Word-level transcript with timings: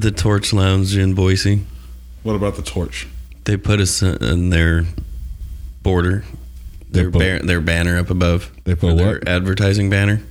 the 0.00 0.10
Torch 0.10 0.52
Lounge 0.52 0.96
in 0.96 1.14
Boise. 1.14 1.64
What 2.22 2.34
about 2.34 2.56
the 2.56 2.62
torch? 2.62 3.06
They 3.44 3.56
put 3.56 3.80
us 3.80 4.02
in 4.02 4.50
their 4.50 4.84
border, 5.82 6.24
their 6.90 7.10
put- 7.10 7.18
ba- 7.18 7.46
their 7.46 7.60
banner 7.60 7.98
up 7.98 8.10
above. 8.10 8.50
They 8.64 8.74
put 8.74 8.96
their 8.96 9.18
what? 9.18 9.28
advertising 9.28 9.90
banner. 9.90 10.22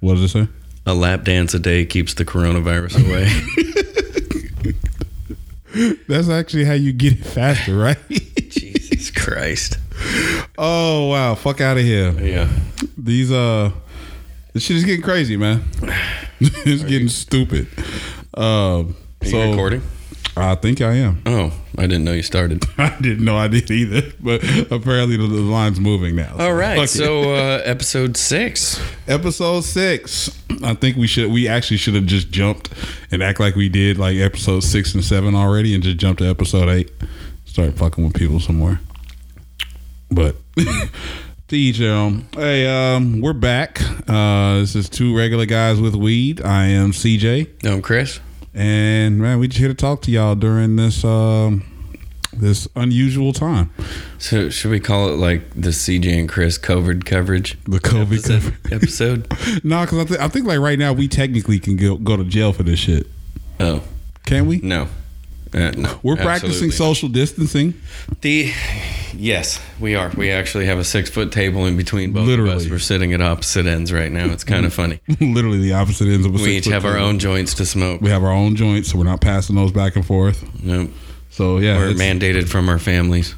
What 0.00 0.14
does 0.14 0.22
it 0.24 0.28
say? 0.28 0.48
A 0.86 0.94
lap 0.94 1.24
dance 1.24 1.54
a 1.54 1.58
day 1.58 1.84
keeps 1.84 2.14
the 2.14 2.24
coronavirus 2.24 3.04
away. 3.06 3.28
That's 6.08 6.28
actually 6.28 6.64
how 6.64 6.74
you 6.74 6.92
get 6.92 7.14
it 7.14 7.24
faster, 7.24 7.76
right? 7.76 7.98
Jesus 8.08 9.10
Christ. 9.10 9.78
oh 10.56 11.08
wow! 11.08 11.34
Fuck 11.34 11.60
out 11.60 11.76
of 11.76 11.82
here. 11.82 12.12
Yeah. 12.12 12.48
These 12.96 13.32
uh, 13.32 13.72
this 14.52 14.62
shit 14.62 14.76
is 14.76 14.84
getting 14.84 15.02
crazy, 15.02 15.36
man. 15.36 15.64
it's 16.38 16.82
getting 16.84 17.08
stupid. 17.08 17.66
Um, 18.34 18.94
Are 19.22 19.26
so 19.28 19.42
you 19.42 19.50
recording? 19.50 19.82
I 20.38 20.54
think 20.54 20.82
I 20.82 20.94
am. 20.96 21.22
Oh, 21.24 21.50
I 21.78 21.82
didn't 21.82 22.04
know 22.04 22.12
you 22.12 22.22
started. 22.22 22.62
I 22.78 22.94
didn't 23.00 23.24
know 23.24 23.36
I 23.38 23.48
did 23.48 23.70
either, 23.70 24.02
but 24.20 24.42
apparently 24.70 25.16
the, 25.16 25.26
the 25.26 25.40
line's 25.40 25.80
moving 25.80 26.14
now. 26.14 26.36
All 26.38 26.52
right. 26.52 26.86
So 26.88 27.34
uh, 27.34 27.62
episode 27.64 28.18
six. 28.18 28.78
episode 29.08 29.62
six. 29.62 30.30
I 30.62 30.74
think 30.74 30.96
we 30.98 31.06
should. 31.06 31.30
We 31.32 31.48
actually 31.48 31.78
should 31.78 31.94
have 31.94 32.04
just 32.04 32.30
jumped 32.30 32.70
and 33.10 33.22
act 33.22 33.40
like 33.40 33.54
we 33.54 33.70
did 33.70 33.96
like 33.98 34.18
episode 34.18 34.60
six 34.60 34.94
and 34.94 35.02
seven 35.02 35.34
already, 35.34 35.74
and 35.74 35.82
just 35.82 35.96
jump 35.96 36.18
to 36.18 36.26
episode 36.26 36.68
eight. 36.68 36.90
Start 37.46 37.74
fucking 37.74 38.04
with 38.04 38.14
people 38.14 38.38
some 38.38 38.56
more. 38.56 38.78
But 40.10 40.36
to 40.56 41.56
each 41.56 41.78
their 41.78 41.94
own. 41.94 42.26
Hey, 42.34 42.66
um, 42.94 43.22
we're 43.22 43.32
back. 43.32 43.80
Uh, 44.06 44.58
this 44.58 44.76
is 44.76 44.90
two 44.90 45.16
regular 45.16 45.46
guys 45.46 45.80
with 45.80 45.94
weed. 45.94 46.42
I 46.42 46.66
am 46.66 46.92
CJ, 46.92 47.62
No, 47.64 47.74
I'm 47.74 47.82
Chris. 47.82 48.20
And 48.56 49.18
man, 49.20 49.38
we 49.38 49.46
just 49.48 49.58
here 49.58 49.68
to 49.68 49.74
talk 49.74 50.02
to 50.02 50.10
y'all 50.10 50.34
during 50.34 50.76
this 50.76 51.04
um 51.04 51.64
this 52.32 52.68
unusual 52.76 53.32
time. 53.32 53.70
So 54.18 54.50
should 54.50 54.70
we 54.70 54.80
call 54.80 55.08
it 55.08 55.16
like 55.16 55.50
the 55.54 55.70
CJ 55.70 56.18
and 56.20 56.28
Chris 56.28 56.58
COVID 56.58 57.04
coverage 57.06 57.56
The 57.64 57.78
COVID 57.80 58.12
episode? 58.12 58.56
episode? 58.72 59.32
No, 59.64 59.82
because 59.82 59.98
I, 60.00 60.04
th- 60.04 60.20
I 60.20 60.28
think 60.28 60.46
like 60.46 60.58
right 60.58 60.78
now 60.78 60.92
we 60.92 61.08
technically 61.08 61.58
can 61.58 61.76
go 61.76 61.96
go 61.96 62.16
to 62.16 62.24
jail 62.24 62.52
for 62.52 62.62
this 62.62 62.78
shit. 62.80 63.06
Oh 63.60 63.82
Can 64.26 64.46
we? 64.46 64.58
no, 64.58 64.88
uh. 65.56 65.98
We're 66.02 66.16
practicing 66.16 66.48
absolutely 66.48 66.70
social 66.72 67.08
distancing. 67.08 67.74
The 68.20 68.52
yes, 69.14 69.60
we 69.80 69.94
are. 69.94 70.10
We 70.16 70.30
actually 70.30 70.66
have 70.66 70.78
a 70.78 70.84
six 70.84 71.10
foot 71.10 71.32
table 71.32 71.66
in 71.66 71.76
between 71.76 72.12
both 72.12 72.24
of 72.24 72.28
us. 72.28 72.36
Literally. 72.38 72.70
We're 72.70 72.78
sitting 72.78 73.12
at 73.12 73.20
opposite 73.22 73.66
ends 73.66 73.92
right 73.92 74.12
now. 74.12 74.26
It's 74.26 74.44
kind 74.44 74.66
of 74.66 74.74
funny. 74.82 75.00
Literally 75.20 75.58
the 75.58 75.72
opposite 75.72 76.08
ends 76.08 76.26
of 76.26 76.34
a 76.34 76.38
We 76.42 76.56
each 76.58 76.66
have 76.66 76.84
our 76.84 76.98
own 76.98 77.18
joints 77.18 77.54
to 77.54 77.66
smoke. 77.66 78.00
We 78.00 78.10
have 78.10 78.22
our 78.22 78.32
own 78.32 78.56
joints, 78.56 78.90
so 78.90 78.98
we're 78.98 79.04
not 79.04 79.20
passing 79.20 79.56
those 79.56 79.72
back 79.72 79.96
and 79.96 80.04
forth. 80.06 80.44
Nope. 80.62 80.90
So 81.30 81.58
yeah, 81.58 81.76
We're 81.78 81.92
mandated 81.92 82.48
from 82.48 82.68
our 82.68 82.78
families. 82.78 83.34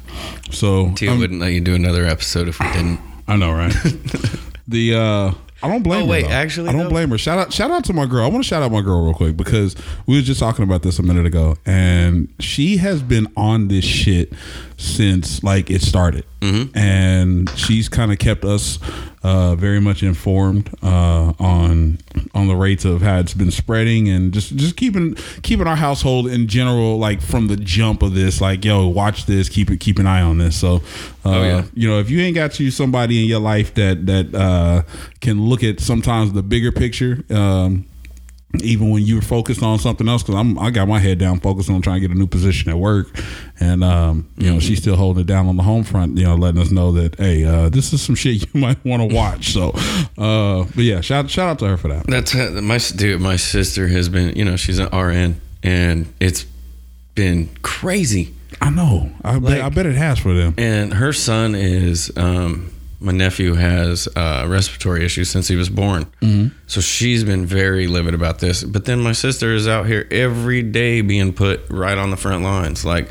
so 0.51 0.93
Tia 0.93 1.11
um, 1.11 1.19
wouldn't 1.19 1.41
let 1.41 1.51
you 1.51 1.59
do 1.61 1.75
another 1.75 2.05
episode 2.05 2.47
if 2.47 2.59
we 2.59 2.71
didn't. 2.71 2.99
I 3.27 3.35
know, 3.35 3.51
right? 3.51 3.73
the 4.67 4.95
uh 4.95 5.33
I 5.61 5.67
don't 5.67 5.83
blame 5.83 6.03
Oh, 6.03 6.05
her. 6.05 6.11
wait, 6.11 6.21
though. 6.23 6.29
actually, 6.31 6.69
I 6.69 6.71
don't 6.71 6.83
though? 6.83 6.89
blame 6.89 7.09
her. 7.09 7.17
Shout 7.17 7.37
out, 7.37 7.51
shout 7.53 7.69
out 7.71 7.83
to 7.85 7.93
my 7.93 8.05
girl. 8.05 8.23
I 8.23 8.27
want 8.27 8.43
to 8.43 8.47
shout 8.47 8.63
out 8.63 8.71
my 8.71 8.81
girl 8.81 9.03
real 9.03 9.13
quick 9.13 9.35
because 9.35 9.75
we 10.07 10.15
were 10.15 10.21
just 10.21 10.39
talking 10.39 10.63
about 10.63 10.83
this 10.83 10.99
a 10.99 11.03
minute 11.03 11.25
ago, 11.25 11.55
and 11.65 12.33
she 12.39 12.77
has 12.77 13.01
been 13.01 13.27
on 13.35 13.67
this 13.67 13.83
shit 13.83 14.31
since 14.77 15.43
like 15.43 15.69
it 15.69 15.81
started, 15.81 16.25
Mm-hmm. 16.41 16.77
and 16.77 17.49
she's 17.57 17.89
kind 17.89 18.13
of 18.13 18.19
kept 18.19 18.45
us 18.45 18.79
uh, 19.23 19.53
very 19.55 19.81
much 19.81 20.01
informed 20.03 20.69
uh, 20.81 21.33
on 21.39 21.97
on 22.33 22.47
the 22.47 22.55
rates 22.55 22.85
of 22.85 23.01
how 23.01 23.19
it's 23.19 23.33
been 23.33 23.51
spreading, 23.51 24.07
and 24.07 24.31
just 24.33 24.55
just 24.55 24.77
keeping 24.77 25.15
keeping 25.41 25.67
our 25.67 25.75
household 25.75 26.27
in 26.27 26.47
general 26.47 26.97
like 26.97 27.21
from 27.21 27.47
the 27.47 27.57
jump 27.57 28.01
of 28.01 28.13
this, 28.13 28.39
like 28.41 28.63
yo, 28.63 28.87
watch 28.87 29.25
this, 29.25 29.49
keep 29.49 29.69
it, 29.69 29.79
keep 29.79 29.99
an 29.99 30.07
eye 30.07 30.21
on 30.21 30.37
this. 30.37 30.55
So, 30.57 30.75
uh, 31.25 31.29
Oh, 31.29 31.43
yeah. 31.43 31.63
you 31.73 31.89
know, 31.89 31.99
if 31.99 32.09
you 32.09 32.19
ain't 32.21 32.35
got 32.35 32.59
you 32.59 32.71
somebody 32.71 33.21
in 33.21 33.27
your 33.27 33.39
life 33.41 33.73
that 33.75 34.05
that 34.05 34.33
uh, 34.33 34.83
can 35.19 35.41
look 35.45 35.63
at 35.63 35.79
sometimes 35.79 36.31
the 36.33 36.41
bigger 36.43 36.71
picture, 36.71 37.23
um, 37.29 37.85
even 38.55 38.89
when 38.89 39.03
you're 39.03 39.21
focused 39.21 39.61
on 39.61 39.77
something 39.77 40.07
else, 40.07 40.23
because 40.23 40.35
I'm 40.35 40.57
I 40.57 40.71
got 40.71 40.87
my 40.87 40.99
head 40.99 41.19
down 41.19 41.39
focused 41.39 41.69
on 41.69 41.81
trying 41.81 42.01
to 42.01 42.07
get 42.07 42.15
a 42.15 42.17
new 42.17 42.27
position 42.27 42.71
at 42.71 42.77
work, 42.77 43.07
and 43.59 43.83
um, 43.83 44.27
you 44.37 44.51
know 44.51 44.59
she's 44.59 44.79
still 44.79 44.95
holding 44.95 45.21
it 45.21 45.27
down 45.27 45.47
on 45.47 45.55
the 45.55 45.63
home 45.63 45.83
front, 45.83 46.17
you 46.17 46.23
know, 46.23 46.35
letting 46.35 46.59
us 46.59 46.71
know 46.71 46.91
that 46.93 47.15
hey, 47.19 47.45
uh, 47.45 47.69
this 47.69 47.93
is 47.93 48.01
some 48.01 48.15
shit 48.15 48.53
you 48.53 48.59
might 48.59 48.83
want 48.83 49.07
to 49.07 49.15
watch. 49.15 49.53
So, 49.53 49.69
uh, 50.17 50.65
but 50.75 50.83
yeah, 50.83 51.01
shout 51.01 51.29
shout 51.29 51.49
out 51.49 51.59
to 51.59 51.67
her 51.67 51.77
for 51.77 51.89
that. 51.89 52.07
That's 52.07 52.33
my 52.35 52.79
dude. 52.97 53.21
My 53.21 53.35
sister 53.35 53.87
has 53.87 54.09
been, 54.09 54.35
you 54.35 54.45
know, 54.45 54.55
she's 54.55 54.79
an 54.79 54.87
RN, 54.97 55.39
and 55.61 56.11
it's 56.19 56.45
been 57.15 57.49
crazy. 57.61 58.33
I 58.61 58.71
know, 58.71 59.11
I 59.23 59.39
bet 59.39 59.61
I 59.61 59.69
bet 59.69 59.85
it 59.85 59.95
has 59.95 60.19
for 60.19 60.33
them. 60.33 60.55
And 60.57 60.93
her 60.95 61.13
son 61.13 61.55
is, 61.55 62.11
um, 62.17 62.73
my 62.99 63.11
nephew 63.11 63.53
has 63.53 64.07
uh, 64.15 64.45
respiratory 64.47 65.05
issues 65.05 65.29
since 65.29 65.47
he 65.47 65.55
was 65.55 65.69
born. 65.69 66.05
Mm-hmm. 66.21 66.55
So 66.67 66.81
she's 66.81 67.23
been 67.23 67.45
very 67.45 67.87
livid 67.87 68.13
about 68.13 68.39
this. 68.39 68.63
But 68.63 68.85
then 68.85 68.99
my 69.01 69.13
sister 69.13 69.53
is 69.53 69.67
out 69.67 69.85
here 69.87 70.07
every 70.11 70.61
day 70.63 71.01
being 71.01 71.33
put 71.33 71.61
right 71.69 71.97
on 71.97 72.09
the 72.11 72.17
front 72.17 72.43
lines. 72.43 72.83
Like 72.83 73.09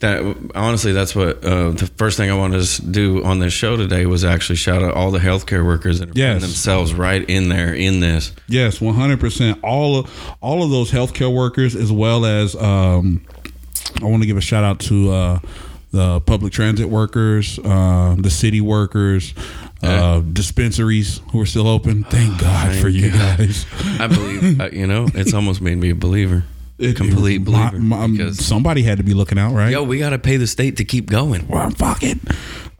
that, 0.00 0.22
honestly, 0.54 0.92
that's 0.92 1.16
what 1.16 1.44
uh, 1.44 1.70
the 1.70 1.90
first 1.96 2.16
thing 2.16 2.30
I 2.30 2.34
wanted 2.36 2.62
to 2.64 2.82
do 2.86 3.24
on 3.24 3.40
this 3.40 3.52
show 3.52 3.76
today 3.76 4.06
was 4.06 4.24
actually 4.24 4.54
shout 4.54 4.82
out 4.84 4.94
all 4.94 5.10
the 5.10 5.18
healthcare 5.18 5.64
workers 5.64 5.98
that 5.98 6.10
are 6.10 6.12
Yes. 6.14 6.34
putting 6.34 6.48
themselves 6.48 6.94
right 6.94 7.28
in 7.28 7.48
there 7.48 7.74
in 7.74 7.98
this. 7.98 8.30
Yes, 8.46 8.80
one 8.80 8.94
hundred 8.94 9.18
percent. 9.18 9.58
All 9.64 9.98
of 9.98 10.34
all 10.40 10.62
of 10.62 10.70
those 10.70 10.92
healthcare 10.92 11.34
workers, 11.34 11.74
as 11.74 11.90
well 11.90 12.24
as 12.24 12.54
um, 12.54 13.20
I 14.00 14.04
want 14.04 14.22
to 14.22 14.26
give 14.28 14.36
a 14.36 14.40
shout 14.40 14.62
out 14.62 14.78
to 14.80 15.10
uh, 15.10 15.38
the 15.90 16.20
public 16.20 16.52
transit 16.52 16.88
workers, 16.88 17.58
uh, 17.64 18.14
the 18.18 18.30
city 18.30 18.60
workers, 18.60 19.34
uh, 19.82 20.20
dispensaries 20.20 21.20
who 21.32 21.40
are 21.40 21.46
still 21.46 21.68
open. 21.68 22.04
Thank 22.04 22.40
God 22.40 22.74
for 22.76 22.88
you 22.88 23.10
guys. 23.10 23.64
I 23.98 24.06
believe, 24.06 24.60
uh, 24.60 24.68
you 24.72 24.86
know, 24.86 25.08
it's 25.14 25.32
almost 25.38 25.60
made 25.60 25.78
me 25.78 25.90
a 25.90 25.94
believer, 25.94 26.44
complete 26.78 27.40
My- 27.46 27.70
believer. 27.70 27.78
my- 27.84 28.06
because 28.06 28.44
somebody 28.44 28.82
had 28.82 28.98
to 28.98 29.04
be 29.04 29.14
looking 29.14 29.38
out, 29.38 29.52
right? 29.54 29.70
yo, 29.70 29.82
we 29.82 29.98
got 29.98 30.10
to 30.10 30.18
pay 30.18 30.36
the 30.36 30.46
state 30.46 30.76
to 30.78 30.84
keep 30.84 31.06
going. 31.10 31.46
Well, 31.48 31.70
fuck 31.70 32.02
it. 32.02 32.18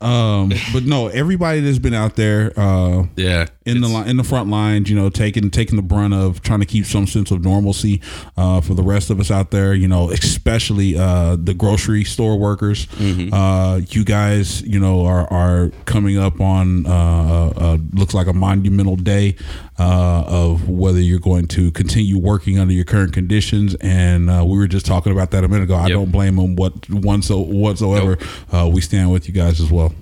Um, 0.00 0.52
but 0.72 0.84
no, 0.84 1.08
everybody 1.08 1.58
that's 1.60 1.80
been 1.80 1.92
out 1.94 2.14
there, 2.14 2.52
uh, 2.56 3.06
Yeah, 3.16 3.46
in 3.66 3.80
the 3.80 3.88
li- 3.88 4.08
in 4.08 4.16
the 4.16 4.22
front 4.22 4.48
lines, 4.48 4.88
you 4.88 4.94
know, 4.94 5.10
taking 5.10 5.50
taking 5.50 5.74
the 5.74 5.82
brunt 5.82 6.14
of 6.14 6.40
trying 6.40 6.60
to 6.60 6.66
keep 6.66 6.86
some 6.86 7.08
sense 7.08 7.32
of 7.32 7.42
normalcy 7.42 8.00
uh, 8.36 8.60
for 8.60 8.74
the 8.74 8.82
rest 8.84 9.10
of 9.10 9.18
us 9.18 9.32
out 9.32 9.50
there. 9.50 9.74
You 9.74 9.88
know, 9.88 10.10
especially 10.12 10.96
uh, 10.96 11.34
the 11.36 11.52
grocery 11.52 12.04
store 12.04 12.38
workers. 12.38 12.86
Uh, 13.32 13.80
you 13.88 14.04
guys, 14.04 14.62
you 14.62 14.78
know, 14.78 15.04
are 15.04 15.26
are 15.32 15.70
coming 15.84 16.16
up 16.16 16.40
on 16.40 16.86
uh, 16.86 16.90
uh, 16.90 17.52
uh, 17.56 17.78
looks 17.92 18.14
like 18.14 18.28
a 18.28 18.32
monumental 18.32 18.94
day 18.94 19.34
uh, 19.78 20.24
of 20.26 20.68
whether 20.68 21.00
you're 21.00 21.20
going 21.20 21.46
to 21.48 21.70
continue 21.70 22.18
working 22.18 22.58
under 22.58 22.72
your 22.74 22.84
current 22.84 23.12
conditions. 23.12 23.74
And 23.76 24.28
uh, 24.28 24.44
we 24.44 24.58
were 24.58 24.66
just 24.66 24.86
talking 24.86 25.12
about 25.12 25.30
that 25.30 25.44
a 25.44 25.48
minute 25.48 25.64
ago. 25.64 25.74
I 25.76 25.82
Yep. 25.82 25.90
don't 25.90 26.10
blame 26.10 26.36
them 26.36 26.56
what 26.56 26.88
one 26.90 27.22
so 27.22 27.40
whatsoever. 27.40 28.18
Uh, 28.52 28.68
we 28.72 28.80
stand 28.80 29.12
with 29.12 29.28
you 29.28 29.34
guys 29.34 29.60
as 29.60 29.70
well. 29.70 29.94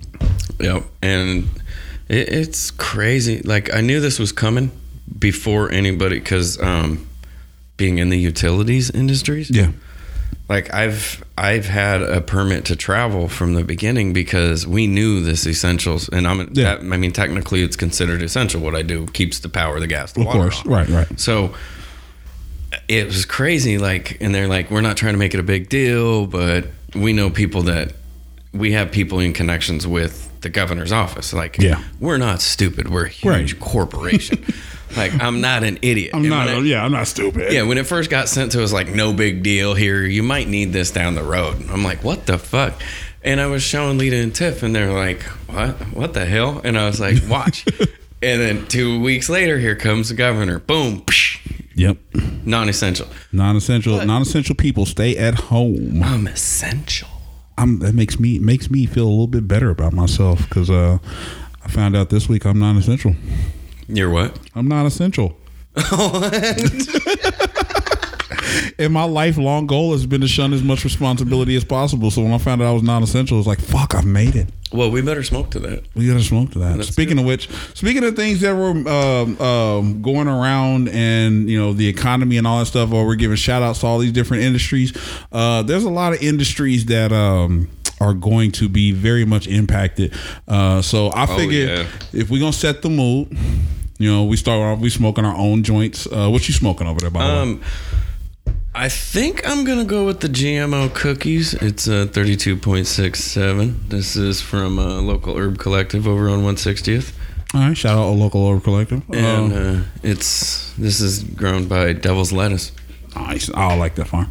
Yep. 0.59 0.83
And 1.01 1.47
it, 2.09 2.29
it's 2.29 2.71
crazy. 2.71 3.41
Like 3.43 3.73
I 3.73 3.81
knew 3.81 3.99
this 3.99 4.17
was 4.19 4.31
coming 4.31 4.71
before 5.19 5.71
anybody 5.71 6.19
because 6.19 6.59
um, 6.61 7.07
being 7.77 7.99
in 7.99 8.09
the 8.09 8.17
utilities 8.19 8.89
industries. 8.89 9.49
Yeah. 9.49 9.71
Like 10.49 10.73
I've 10.73 11.23
I've 11.37 11.65
had 11.65 12.01
a 12.01 12.21
permit 12.21 12.63
to 12.65 12.75
travel 12.77 13.27
from 13.27 13.53
the 13.53 13.63
beginning 13.65 14.13
because 14.13 14.65
we 14.65 14.87
knew 14.87 15.19
this 15.21 15.45
essentials, 15.45 16.07
and 16.09 16.25
I'm 16.25 16.39
Yeah. 16.53 16.75
that, 16.75 16.79
I 16.79 16.97
mean 16.97 17.11
technically 17.11 17.63
it's 17.63 17.75
considered 17.75 18.21
essential. 18.21 18.61
What 18.61 18.73
I 18.75 18.81
do 18.81 19.07
keeps 19.07 19.39
the 19.39 19.49
power, 19.49 19.79
the 19.79 19.87
gas, 19.87 20.13
the 20.13 20.21
Of 20.21 20.27
water 20.27 20.39
course. 20.39 20.61
on. 20.65 20.71
Right. 20.71 20.87
Right. 20.89 21.19
So 21.19 21.53
it 22.87 23.05
was 23.07 23.25
crazy. 23.25 23.77
Like, 23.77 24.17
and 24.21 24.33
they're 24.33 24.47
like, 24.47 24.71
we're 24.71 24.81
not 24.81 24.95
trying 24.97 25.13
to 25.13 25.19
make 25.19 25.33
it 25.33 25.39
a 25.39 25.43
big 25.43 25.67
deal, 25.69 26.27
but 26.27 26.67
we 26.95 27.11
know 27.13 27.29
people 27.29 27.63
that 27.63 27.93
we 28.53 28.71
have 28.71 28.91
people 28.91 29.19
in 29.19 29.33
connections 29.33 29.85
with 29.85 30.29
the 30.41 30.49
governor's 30.49 30.91
office. 30.93 31.33
Like, 31.33 31.57
Yeah. 31.59 31.81
we're 31.99 32.17
not 32.17 32.41
stupid. 32.41 32.89
We're 32.89 33.05
a 33.05 33.09
huge 33.09 33.53
Right. 33.53 33.59
corporation. 33.59 34.43
like, 34.95 35.13
I'm 35.21 35.41
not 35.41 35.63
an 35.63 35.79
idiot. 35.81 36.11
I'm 36.13 36.21
And 36.21 36.29
not. 36.29 36.47
it- 36.47 36.65
yeah, 36.65 36.83
I'm 36.83 36.91
not 36.91 37.07
stupid. 37.07 37.51
yeah, 37.51 37.63
when 37.63 37.77
it 37.77 37.85
first 37.87 38.09
got 38.09 38.29
sent 38.29 38.51
to 38.53 38.63
us, 38.63 38.71
like, 38.71 38.89
no 38.89 39.13
big 39.13 39.43
deal 39.43 39.73
here. 39.73 40.03
You 40.05 40.23
might 40.23 40.47
need 40.47 40.71
this 40.73 40.91
down 40.91 41.15
the 41.15 41.23
road. 41.23 41.63
I'm 41.69 41.83
like, 41.83 42.03
what 42.03 42.25
the 42.25 42.37
fuck? 42.37 42.81
And 43.23 43.41
I 43.41 43.47
was 43.47 43.63
showing 43.63 43.97
Lita 43.97 44.15
and 44.15 44.33
Tiff, 44.33 44.63
and 44.63 44.73
they're 44.75 44.93
like, 44.93 45.23
what? 45.49 45.75
What 45.93 46.13
the 46.13 46.25
hell? 46.25 46.61
And 46.63 46.77
I 46.77 46.85
was 46.85 46.99
like, 46.99 47.17
watch. 47.27 47.65
and 48.21 48.41
then 48.41 48.65
two 48.67 49.01
weeks 49.01 49.27
later, 49.29 49.57
here 49.59 49.75
comes 49.75 50.09
the 50.09 50.15
governor. 50.15 50.59
Boom. 50.59 51.01
psh, 51.01 51.39
Yep. 51.75 51.97
Non-essential. 52.45 53.07
Non-essential, 53.31 54.03
non-essential 54.05 54.55
people 54.55 54.85
stay 54.85 55.15
at 55.17 55.35
home. 55.35 56.01
I'm 56.01 56.25
essential. 56.27 57.09
I'm, 57.57 57.79
that 57.79 57.93
makes 57.93 58.19
me 58.19 58.39
makes 58.39 58.69
me 58.71 58.85
feel 58.85 59.05
a 59.05 59.09
little 59.09 59.27
bit 59.27 59.47
better 59.47 59.69
about 59.69 59.91
myself 59.93 60.47
because 60.47 60.69
uh, 60.69 60.97
I 61.63 61.67
found 61.69 61.95
out 61.95 62.09
this 62.09 62.29
week 62.29 62.45
I'm 62.45 62.57
non-essential. 62.59 63.15
You're 63.87 64.09
what? 64.09 64.37
I'm 64.55 64.67
non-essential. 64.67 65.37
and 68.79 68.93
my 68.93 69.03
lifelong 69.03 69.67
goal 69.67 69.91
has 69.91 70.05
been 70.05 70.21
to 70.21 70.27
shun 70.27 70.53
as 70.53 70.63
much 70.63 70.83
responsibility 70.83 71.55
as 71.55 71.63
possible. 71.63 72.11
So 72.11 72.23
when 72.23 72.33
I 72.33 72.37
found 72.37 72.61
out 72.61 72.69
I 72.69 72.73
was 72.73 72.83
non-essential, 72.83 73.37
it 73.37 73.39
was 73.39 73.47
like, 73.47 73.59
fuck, 73.59 73.95
I've 73.95 74.05
made 74.05 74.35
it. 74.35 74.49
Well, 74.71 74.91
we 74.91 75.01
better 75.01 75.23
smoke 75.23 75.51
to 75.51 75.59
that. 75.59 75.83
We 75.95 76.07
gotta 76.07 76.21
smoke 76.21 76.51
to 76.51 76.59
that. 76.59 76.77
That's 76.77 76.89
speaking 76.89 77.17
of 77.19 77.25
which, 77.25 77.47
speaking 77.73 78.03
of 78.03 78.17
things 78.17 78.41
that 78.41 78.53
were 78.53 78.71
um, 78.89 79.41
um, 79.41 80.01
going 80.01 80.27
around 80.27 80.89
and 80.89 81.49
you 81.49 81.57
know 81.57 81.71
the 81.71 81.87
economy 81.87 82.37
and 82.37 82.45
all 82.45 82.59
that 82.59 82.65
stuff, 82.65 82.91
or 82.91 83.05
we're 83.05 83.15
giving 83.15 83.37
shout 83.37 83.63
outs 83.63 83.79
to 83.79 83.87
all 83.87 83.99
these 83.99 84.11
different 84.11 84.43
industries. 84.43 84.91
Uh, 85.31 85.63
there's 85.63 85.85
a 85.85 85.89
lot 85.89 86.11
of 86.11 86.21
industries 86.21 86.85
that 86.87 87.13
um, 87.13 87.69
are 88.01 88.13
going 88.13 88.51
to 88.53 88.67
be 88.67 88.91
very 88.91 89.23
much 89.23 89.47
impacted. 89.47 90.13
Uh, 90.49 90.81
so 90.81 91.11
I 91.13 91.27
figure 91.27 91.67
yeah. 91.67 91.87
if 92.11 92.29
we're 92.29 92.41
gonna 92.41 92.51
set 92.51 92.81
the 92.81 92.89
mood, 92.89 93.37
you 93.97 94.11
know, 94.11 94.23
we 94.25 94.37
start 94.37 94.59
off 94.61 94.79
we 94.79 94.89
smoking 94.89 95.25
our 95.25 95.35
own 95.35 95.63
joints. 95.63 96.07
Uh, 96.07 96.29
what 96.29 96.47
you 96.47 96.53
smoking 96.53 96.87
over 96.87 96.99
there, 96.99 97.09
by 97.09 97.25
the 97.27 97.33
way? 97.33 97.39
Um, 97.41 97.61
I 98.75 98.89
think 98.89 99.41
I'm 99.47 99.63
gonna 99.65 99.85
go 99.85 100.05
with 100.05 100.19
the 100.19 100.27
GMO 100.29 100.93
cookies. 100.93 101.55
It's 101.55 101.87
uh, 101.87 102.05
32.67. 102.11 103.89
This 103.89 104.15
is 104.15 104.41
from 104.41 104.77
a 104.77 104.99
local 104.99 105.35
herb 105.37 105.57
collective 105.57 106.07
over 106.07 106.29
on 106.29 106.43
160th, 106.43 107.11
All 107.53 107.61
right, 107.61 107.75
shout 107.77 107.97
out 107.97 108.09
a 108.09 108.11
local 108.13 108.47
herb 108.47 108.63
collective. 108.63 109.01
and 109.11 109.51
Uh, 109.53 109.55
uh, 109.55 109.81
it's 110.03 110.73
this 110.77 111.01
is 111.01 111.23
grown 111.23 111.67
by 111.67 111.93
Devil's 111.93 112.31
Lettuce. 112.31 112.71
Nice. 113.15 113.49
I 113.51 113.75
like 113.75 113.95
that 113.95 114.05
farm. 114.09 114.29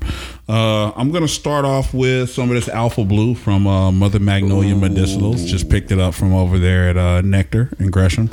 Uh, 0.48 0.92
I'm 0.94 1.10
gonna 1.10 1.26
start 1.26 1.64
off 1.64 1.92
with 1.92 2.30
some 2.30 2.48
of 2.50 2.54
this 2.54 2.68
Alpha 2.68 3.04
Blue 3.04 3.34
from 3.34 3.66
uh, 3.66 3.90
Mother 3.90 4.20
Magnolia 4.20 4.74
Medicinals. 4.76 5.44
Just 5.44 5.68
picked 5.68 5.90
it 5.90 5.98
up 5.98 6.14
from 6.14 6.32
over 6.32 6.56
there 6.60 6.88
at 6.90 6.96
uh, 6.96 7.20
Nectar 7.22 7.70
in 7.80 7.90
Gresham. 7.90 8.30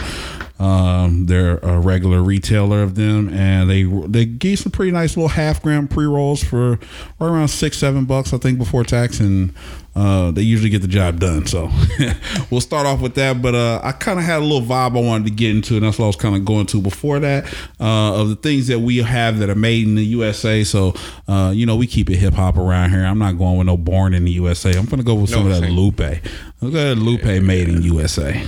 Um, 0.59 1.25
they're 1.25 1.57
a 1.57 1.79
regular 1.79 2.21
retailer 2.21 2.83
of 2.83 2.95
them, 2.95 3.29
and 3.33 3.69
they 3.69 3.83
they 3.83 4.25
gave 4.25 4.59
some 4.59 4.71
pretty 4.71 4.91
nice 4.91 5.17
little 5.17 5.29
half 5.29 5.61
gram 5.63 5.87
pre 5.87 6.05
rolls 6.05 6.43
for 6.43 6.71
right 6.71 6.79
around 7.19 7.47
six 7.47 7.77
seven 7.77 8.05
bucks, 8.05 8.33
I 8.33 8.37
think, 8.37 8.59
before 8.59 8.83
tax, 8.83 9.19
and 9.19 9.53
uh, 9.95 10.29
they 10.31 10.43
usually 10.43 10.69
get 10.69 10.83
the 10.83 10.87
job 10.87 11.19
done. 11.19 11.47
So 11.47 11.71
we'll 12.51 12.61
start 12.61 12.85
off 12.85 13.01
with 13.01 13.15
that. 13.15 13.41
But 13.41 13.55
uh, 13.55 13.81
I 13.83 13.93
kind 13.93 14.19
of 14.19 14.25
had 14.25 14.39
a 14.39 14.45
little 14.45 14.61
vibe 14.61 14.95
I 14.95 15.01
wanted 15.01 15.25
to 15.25 15.31
get 15.31 15.55
into, 15.55 15.75
and 15.75 15.83
that's 15.83 15.97
what 15.97 16.05
I 16.05 16.07
was 16.07 16.15
kind 16.15 16.35
of 16.35 16.45
going 16.45 16.67
to 16.67 16.81
before 16.81 17.19
that 17.19 17.45
uh, 17.79 18.21
of 18.21 18.29
the 18.29 18.35
things 18.35 18.67
that 18.67 18.79
we 18.79 18.97
have 18.97 19.39
that 19.39 19.49
are 19.49 19.55
made 19.55 19.87
in 19.87 19.95
the 19.95 20.05
USA. 20.05 20.63
So 20.63 20.93
uh, 21.27 21.51
you 21.53 21.65
know, 21.65 21.75
we 21.75 21.87
keep 21.87 22.11
it 22.11 22.17
hip 22.17 22.35
hop 22.35 22.57
around 22.57 22.91
here. 22.91 23.03
I'm 23.03 23.19
not 23.19 23.39
going 23.39 23.57
with 23.57 23.67
no 23.67 23.75
born 23.75 24.13
in 24.13 24.23
the 24.23 24.31
USA. 24.33 24.71
I'm 24.77 24.85
gonna 24.85 25.03
go 25.03 25.15
with 25.15 25.31
some 25.31 25.49
of 25.49 25.59
that. 25.59 25.71
Lupe. 25.71 25.99
Look 25.99 26.73
at 26.75 26.95
that 26.95 26.95
Lupe 26.95 27.43
made 27.43 27.69
in 27.69 27.81
USA. 27.81 28.47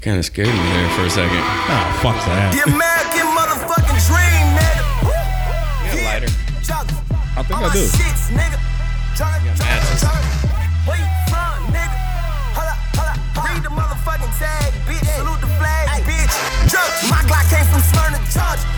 Kind 0.00 0.16
of 0.16 0.24
scared 0.24 0.46
me 0.46 0.54
there 0.54 0.88
for 0.94 1.06
a 1.06 1.10
second. 1.10 1.42
Oh, 1.42 1.98
fuck 1.98 2.14
that. 2.22 2.54
The 2.54 2.70
American 2.70 3.26
motherfucking 3.34 3.98
dream, 4.06 4.46
nigga. 4.54 4.86
You 5.90 5.98
got 5.98 6.22
a 6.22 6.22
lighter? 6.22 6.30
I 7.34 7.42
think 7.42 7.58
I 7.58 7.68
do. 7.74 7.82
Shits, 7.82 8.30
nigga. 8.30 8.62
Juggle, 9.18 9.42
got 9.58 9.58
juggle, 9.58 9.82
matches. 9.82 9.98
juggle. 9.98 10.22
Where 10.86 11.02
you 11.02 11.08
from, 11.26 11.58
nigga? 11.74 11.98
Hold 12.54 12.70
up, 12.70 12.78
hold 12.94 13.10
up. 13.10 13.18
Read 13.42 13.58
the 13.66 13.74
motherfucking 13.74 14.32
tag, 14.38 14.70
bitch. 14.86 15.02
Salute 15.18 15.42
the 15.42 15.50
flag, 15.58 15.90
bitch. 16.06 16.30
Juggle. 16.70 17.10
My 17.10 17.18
Glock 17.26 17.50
came 17.50 17.66
from 17.66 17.82
Smyrna, 17.82 18.22
Georgia. 18.30 18.70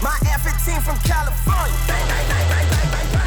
My 0.00 0.16
F-15 0.40 0.80
from 0.80 0.96
California. 1.04 1.76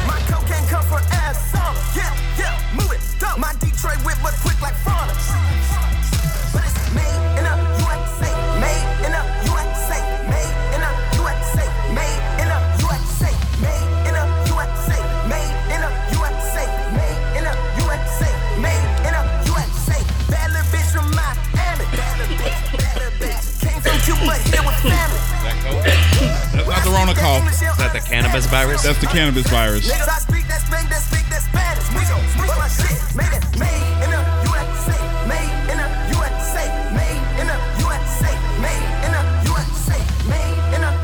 My 0.02 0.18
cocaine 0.26 0.66
come 0.66 0.82
from 0.90 1.06
Arizona. 1.14 1.78
Yeah, 1.94 2.10
yeah, 2.34 2.58
move 2.74 2.90
it. 2.90 2.98
Dope. 3.22 3.38
My 3.38 3.54
Detroit 3.62 4.02
whip, 4.02 4.18
but 4.18 4.34
quick 4.42 4.58
like 4.58 4.74
fauna. 4.82 4.99
Not 26.70 26.84
the 26.84 26.90
Rona 26.90 27.14
call. 27.14 27.42
Is 27.48 27.60
that 27.60 27.92
the 27.92 28.00
cannabis 28.00 28.46
virus? 28.46 28.82
That's 28.82 29.00
the 29.00 29.06
cannabis 29.06 29.46
virus. 29.48 29.90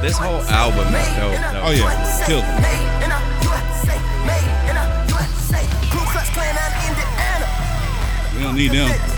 This 0.07 0.19
whole 0.19 0.41
album 0.43 0.95
is 0.95 1.07
dope. 1.17 1.35
though. 1.53 1.63
Oh, 1.65 1.71
yeah. 1.73 2.27
Killed 2.27 2.45
it. 2.45 2.63
Made 2.63 3.03
in 3.03 3.11
the 3.11 3.19
USA, 3.43 3.99
made 4.23 4.51
in 4.71 4.77
the 4.79 4.87
USA. 5.11 5.59
Ku 5.91 5.99
Klux 6.07 6.31
Klan 6.31 6.55
out 6.55 6.71
of 6.71 6.87
Indiana. 6.87 7.47
We 8.37 8.43
don't 8.45 8.55
need 8.55 8.71
them. 8.71 9.16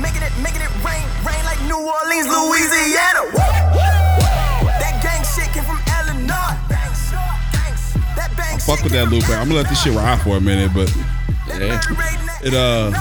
Making 0.00 0.22
it, 0.22 0.32
making 0.42 0.62
it, 0.62 0.70
rain, 0.84 1.04
rain 1.26 1.42
like 1.44 1.60
New 1.66 1.78
Orleans, 1.78 2.26
Louisiana. 2.28 3.22
Woo! 3.32 4.68
That 4.78 5.00
gang 5.02 5.22
shit 5.24 5.50
came 5.52 5.64
from 5.64 5.80
Illinois. 6.00 6.56
That 8.16 8.30
bang 8.36 8.58
Fuck 8.58 8.82
with 8.82 8.92
that 8.92 9.08
Lupe. 9.10 9.28
I'm 9.30 9.48
gonna 9.48 9.60
let 9.62 9.68
this 9.68 9.82
shit 9.82 9.94
ride 9.94 10.20
for 10.22 10.36
a 10.36 10.40
minute, 10.40 10.72
but 10.74 10.92
Yeah. 11.58 11.80
it 12.42 12.54
uh 12.54 12.92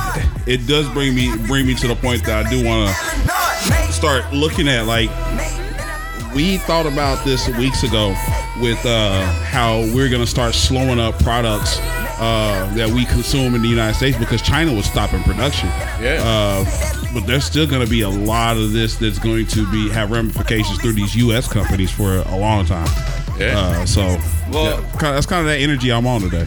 it 0.45 0.65
does 0.67 0.88
bring 0.89 1.13
me 1.13 1.35
bring 1.47 1.67
me 1.67 1.73
to 1.75 1.88
the 1.88 1.95
point 1.95 2.23
that 2.25 2.45
I 2.45 2.49
do 2.49 2.63
want 2.65 2.89
to 2.89 3.91
start 3.91 4.31
looking 4.33 4.67
at 4.67 4.85
like 4.85 5.09
we 6.33 6.57
thought 6.57 6.85
about 6.85 7.23
this 7.25 7.47
weeks 7.57 7.83
ago 7.83 8.15
with 8.61 8.83
uh, 8.85 9.25
how 9.44 9.79
we're 9.94 10.09
gonna 10.09 10.25
start 10.27 10.53
slowing 10.55 10.99
up 10.99 11.17
products 11.19 11.79
uh, 12.19 12.73
that 12.75 12.89
we 12.89 13.05
consume 13.05 13.55
in 13.55 13.61
the 13.61 13.67
United 13.67 13.93
States 13.95 14.17
because 14.17 14.41
China 14.41 14.73
was 14.73 14.85
stopping 14.85 15.21
production. 15.23 15.69
Yeah. 16.01 16.21
Uh, 16.23 16.65
but 17.13 17.25
there's 17.27 17.43
still 17.45 17.67
gonna 17.67 17.87
be 17.87 18.01
a 18.01 18.09
lot 18.09 18.57
of 18.57 18.73
this 18.73 18.95
that's 18.95 19.19
going 19.19 19.45
to 19.47 19.69
be 19.71 19.89
have 19.89 20.11
ramifications 20.11 20.79
through 20.79 20.93
these 20.93 21.15
U.S. 21.15 21.47
companies 21.51 21.91
for 21.91 22.17
a 22.17 22.37
long 22.37 22.65
time. 22.65 22.87
Yeah. 23.39 23.57
Uh, 23.59 23.85
so 23.85 24.01
Well- 24.51 24.81
yeah, 24.81 25.11
that's 25.11 25.25
kind 25.27 25.41
of 25.41 25.47
that 25.47 25.59
energy 25.59 25.91
I'm 25.91 26.07
on 26.07 26.21
today. 26.21 26.45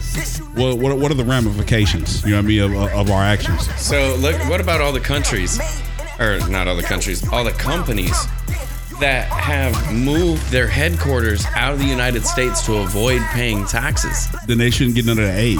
What, 0.55 0.77
what 0.77 0.97
what 0.97 1.11
are 1.11 1.15
the 1.15 1.23
ramifications? 1.25 2.23
You 2.23 2.31
know 2.31 2.37
what 2.37 2.45
I 2.45 2.47
mean 2.47 2.61
of, 2.61 2.73
of 2.75 3.11
our 3.11 3.23
actions? 3.23 3.65
So 3.79 4.15
look, 4.19 4.35
what 4.49 4.59
about 4.59 4.81
all 4.81 4.91
the 4.91 4.99
countries, 4.99 5.59
or 6.19 6.39
not 6.49 6.67
all 6.67 6.75
the 6.75 6.83
countries, 6.83 7.25
all 7.31 7.43
the 7.45 7.51
companies 7.53 8.15
that 9.01 9.27
have 9.27 9.93
moved 9.93 10.49
their 10.51 10.67
headquarters 10.67 11.45
out 11.55 11.73
of 11.73 11.79
the 11.79 11.85
United 11.85 12.25
States 12.25 12.65
to 12.65 12.77
avoid 12.77 13.21
paying 13.31 13.65
taxes? 13.65 14.29
Then 14.47 14.57
they 14.57 14.69
shouldn't 14.71 14.95
get 14.95 15.05
none 15.05 15.19
of 15.19 15.25
that 15.25 15.37
aid. 15.37 15.59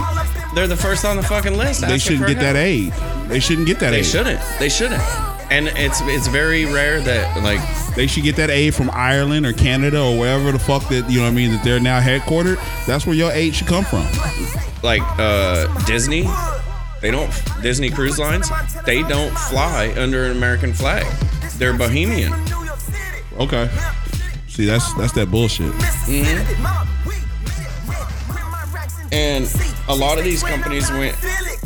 They're 0.55 0.67
the 0.67 0.77
first 0.77 1.03
on 1.05 1.17
the 1.17 1.23
fucking 1.23 1.57
list. 1.57 1.81
They 1.81 1.97
shouldn't 1.97 2.27
get 2.27 2.39
that 2.39 2.55
help. 2.55 2.57
aid. 2.57 2.93
They 3.29 3.39
shouldn't 3.39 3.67
get 3.67 3.79
that 3.79 3.91
They 3.91 3.97
aid. 3.99 4.05
They 4.05 4.09
shouldn't. 4.09 4.41
They 4.59 4.69
shouldn't. 4.69 5.01
And 5.51 5.67
it's 5.75 5.99
it's 6.03 6.27
very 6.27 6.63
rare 6.65 7.01
that 7.01 7.43
like 7.43 7.59
They 7.95 8.07
should 8.07 8.23
get 8.23 8.37
that 8.37 8.49
aid 8.49 8.73
from 8.73 8.89
Ireland 8.91 9.45
or 9.45 9.51
Canada 9.51 10.01
or 10.01 10.17
wherever 10.17 10.51
the 10.53 10.59
fuck 10.59 10.87
that 10.89 11.09
you 11.11 11.17
know 11.19 11.25
what 11.25 11.31
I 11.31 11.35
mean 11.35 11.51
that 11.51 11.61
they're 11.63 11.79
now 11.81 11.99
headquartered. 11.99 12.57
That's 12.87 13.05
where 13.05 13.15
your 13.15 13.31
aid 13.33 13.53
should 13.55 13.67
come 13.67 13.83
from. 13.83 14.05
like 14.81 15.01
uh 15.19 15.67
Disney. 15.85 16.25
They 17.01 17.11
don't 17.11 17.31
Disney 17.61 17.89
cruise 17.89 18.17
lines. 18.19 18.49
They 18.85 19.01
don't 19.03 19.35
fly 19.37 19.93
under 19.97 20.23
an 20.25 20.37
American 20.37 20.71
flag. 20.71 21.05
They're 21.57 21.73
Bahamian. 21.73 22.31
Okay. 23.37 23.69
See, 24.47 24.65
that's 24.65 24.93
that's 24.95 25.13
that 25.13 25.31
bullshit. 25.31 25.71
Mm-hmm. 25.73 26.77
And 29.13 29.45
a 29.89 29.95
lot 29.95 30.17
of 30.17 30.23
these 30.23 30.41
companies 30.41 30.89
went 30.89 31.17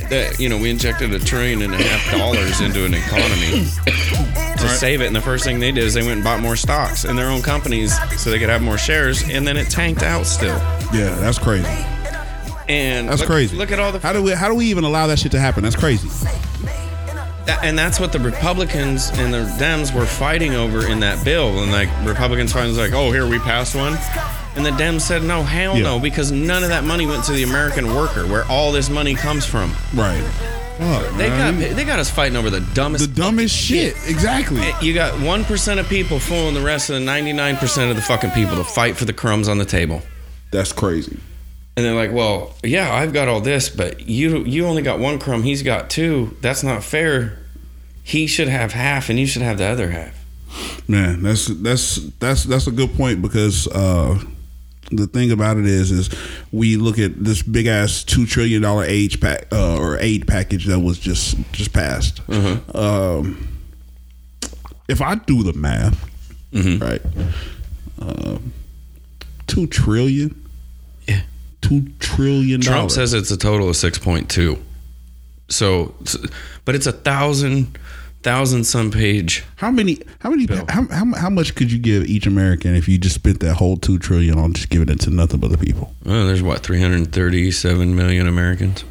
that 0.09 0.37
you 0.39 0.49
know 0.49 0.57
we 0.57 0.69
injected 0.69 1.13
a 1.13 1.19
trillion 1.19 1.61
and 1.61 1.73
a 1.73 1.77
half 1.77 2.11
dollars 2.11 2.59
into 2.61 2.85
an 2.85 2.93
economy 2.93 3.65
to 4.57 4.67
save 4.69 5.01
it, 5.01 5.07
and 5.07 5.15
the 5.15 5.21
first 5.21 5.43
thing 5.43 5.59
they 5.59 5.71
did 5.71 5.83
is 5.83 5.93
they 5.93 6.01
went 6.01 6.13
and 6.13 6.23
bought 6.23 6.39
more 6.39 6.55
stocks 6.55 7.05
in 7.05 7.15
their 7.15 7.29
own 7.29 7.41
companies 7.41 7.93
so 8.19 8.29
they 8.31 8.39
could 8.39 8.49
have 8.49 8.61
more 8.63 8.77
shares, 8.77 9.27
and 9.29 9.47
then 9.47 9.57
it 9.57 9.69
tanked 9.69 10.01
out 10.03 10.25
still. 10.25 10.57
Yeah, 10.93 11.15
that's 11.19 11.37
crazy. 11.39 11.67
And 12.67 13.09
That's 13.09 13.21
look- 13.21 13.29
crazy. 13.29 13.55
Look 13.55 13.71
at 13.71 13.79
all 13.79 13.91
the 13.91 13.99
how 13.99 14.11
do 14.13 14.23
we 14.23 14.31
how 14.31 14.47
do 14.47 14.55
we 14.55 14.65
even 14.67 14.83
allow 14.83 15.05
that 15.07 15.19
shit 15.19 15.31
to 15.33 15.39
happen? 15.39 15.63
That's 15.63 15.75
crazy. 15.75 16.07
And 17.47 17.77
that's 17.77 17.99
what 17.99 18.11
the 18.11 18.19
Republicans 18.19 19.09
and 19.15 19.33
the 19.33 19.39
Dems 19.59 19.93
were 19.93 20.05
fighting 20.05 20.53
over 20.55 20.87
in 20.87 20.99
that 21.01 21.23
bill. 21.23 21.61
And 21.61 21.71
like 21.71 21.89
Republicans 22.05 22.51
finally 22.53 22.69
was 22.69 22.77
like, 22.77 22.93
"Oh, 22.93 23.11
here 23.11 23.27
we 23.27 23.39
passed 23.39 23.75
one," 23.75 23.97
and 24.55 24.65
the 24.65 24.71
Dems 24.71 25.01
said, 25.01 25.23
"No, 25.23 25.43
hell 25.43 25.75
Yeah. 25.75 25.83
no," 25.83 25.99
because 25.99 26.31
none 26.31 26.63
of 26.63 26.69
that 26.69 26.83
money 26.83 27.05
went 27.05 27.23
to 27.25 27.33
the 27.33 27.43
American 27.43 27.93
worker, 27.95 28.25
where 28.27 28.45
all 28.45 28.71
this 28.71 28.89
money 28.89 29.13
comes 29.15 29.45
from. 29.45 29.73
Right. 29.93 30.23
They 31.17 31.29
man. 31.29 31.59
got 31.61 31.75
they 31.75 31.83
got 31.85 31.99
us 31.99 32.09
fighting 32.09 32.35
over 32.35 32.49
the 32.49 32.59
dumbest. 32.61 33.07
the 33.15 33.21
dumbest 33.21 33.55
shit. 33.55 33.95
Exactly. 34.07 34.61
you 34.81 34.93
got 34.93 35.19
one 35.21 35.45
percent 35.45 35.79
of 35.79 35.87
people 35.87 36.19
fooling 36.19 36.53
the 36.53 36.61
rest 36.61 36.89
of 36.89 36.95
the 36.95 36.99
ninety 37.01 37.31
nine 37.31 37.55
percent 37.57 37.89
of 37.89 37.95
the 37.95 38.01
fucking 38.01 38.31
people 38.31 38.55
to 38.57 38.63
fight 38.63 38.97
for 38.97 39.05
the 39.05 39.13
crumbs 39.13 39.47
on 39.47 39.57
the 39.57 39.65
table. 39.65 40.01
That's 40.51 40.71
crazy. 40.73 41.17
And 41.77 41.85
they're 41.85 41.93
like, 41.95 42.13
"Well, 42.13 42.53
yeah, 42.63 42.93
I've 42.93 43.11
got 43.13 43.27
all 43.27 43.41
this, 43.41 43.69
but 43.69 44.07
you 44.07 44.43
you 44.45 44.65
only 44.65 44.81
got 44.81 44.99
one 44.99 45.19
crumb. 45.19 45.43
He's 45.43 45.61
got 45.63 45.89
two. 45.89 46.37
That's 46.41 46.63
not 46.63 46.83
fair." 46.83 47.39
he 48.05 48.27
should 48.27 48.47
have 48.47 48.71
half, 48.71 49.09
and 49.09 49.17
you 49.19 49.25
should 49.25 49.41
have 49.41 49.57
the 49.57 49.65
other 49.65 49.89
half. 49.89 50.13
Man, 50.87 51.23
that's 51.23 51.47
that's 51.47 51.95
that's 52.19 52.43
that's 52.43 52.67
a 52.67 52.71
good 52.71 52.93
point 52.93 53.19
because 53.19 53.67
uh, 53.69 54.23
the 54.91 55.07
thing 55.07 55.31
about 55.31 55.57
it 55.57 55.65
is, 55.65 55.89
is 55.89 56.09
we 56.51 56.77
look 56.77 56.99
at 56.99 57.23
this 57.23 57.41
big 57.41 57.65
ass 57.65 58.03
two 58.03 58.27
trillion 58.27 58.61
dollar 58.61 58.83
age 58.85 59.19
pack 59.19 59.47
uh, 59.51 59.75
or 59.79 59.97
aid 59.99 60.27
package 60.27 60.65
that 60.65 60.79
was 60.79 60.99
just 60.99 61.35
just 61.51 61.73
passed. 61.73 62.21
Um, 62.75 63.47
if 64.87 65.01
I 65.01 65.15
do 65.15 65.41
the 65.41 65.53
math, 65.53 66.07
right, 66.53 67.01
um, 67.99 68.53
two 69.47 69.65
trillion. 69.65 70.44
Two 71.67 71.91
trillion. 71.99 72.61
Trump 72.61 72.91
says 72.91 73.13
it's 73.13 73.31
a 73.31 73.37
total 73.37 73.69
of 73.69 73.75
six 73.75 73.97
point 73.97 74.29
two. 74.29 74.57
So, 75.49 75.93
but 76.65 76.75
it's 76.75 76.87
a 76.87 76.91
thousand, 76.91 77.77
thousand 78.23 78.63
some 78.63 78.91
page. 78.91 79.43
How 79.57 79.71
many? 79.71 79.99
How 80.19 80.29
many? 80.29 80.47
Bill. 80.47 80.65
How, 80.69 80.87
how 80.87 81.05
how 81.13 81.29
much 81.29 81.55
could 81.55 81.71
you 81.71 81.77
give 81.77 82.05
each 82.05 82.25
American 82.25 82.75
if 82.75 82.87
you 82.87 82.97
just 82.97 83.15
spent 83.15 83.39
that 83.41 83.55
whole 83.55 83.77
two 83.77 83.99
trillion 83.99 84.39
on 84.39 84.53
just 84.53 84.69
giving 84.69 84.89
it 84.89 84.99
to 85.01 85.09
nothing 85.09 85.39
but 85.39 85.51
the 85.51 85.57
people? 85.57 85.93
Oh, 86.05 86.25
there's 86.25 86.41
what 86.41 86.61
three 86.61 86.81
hundred 86.81 87.11
thirty-seven 87.11 87.95
million 87.95 88.27
Americans. 88.27 88.83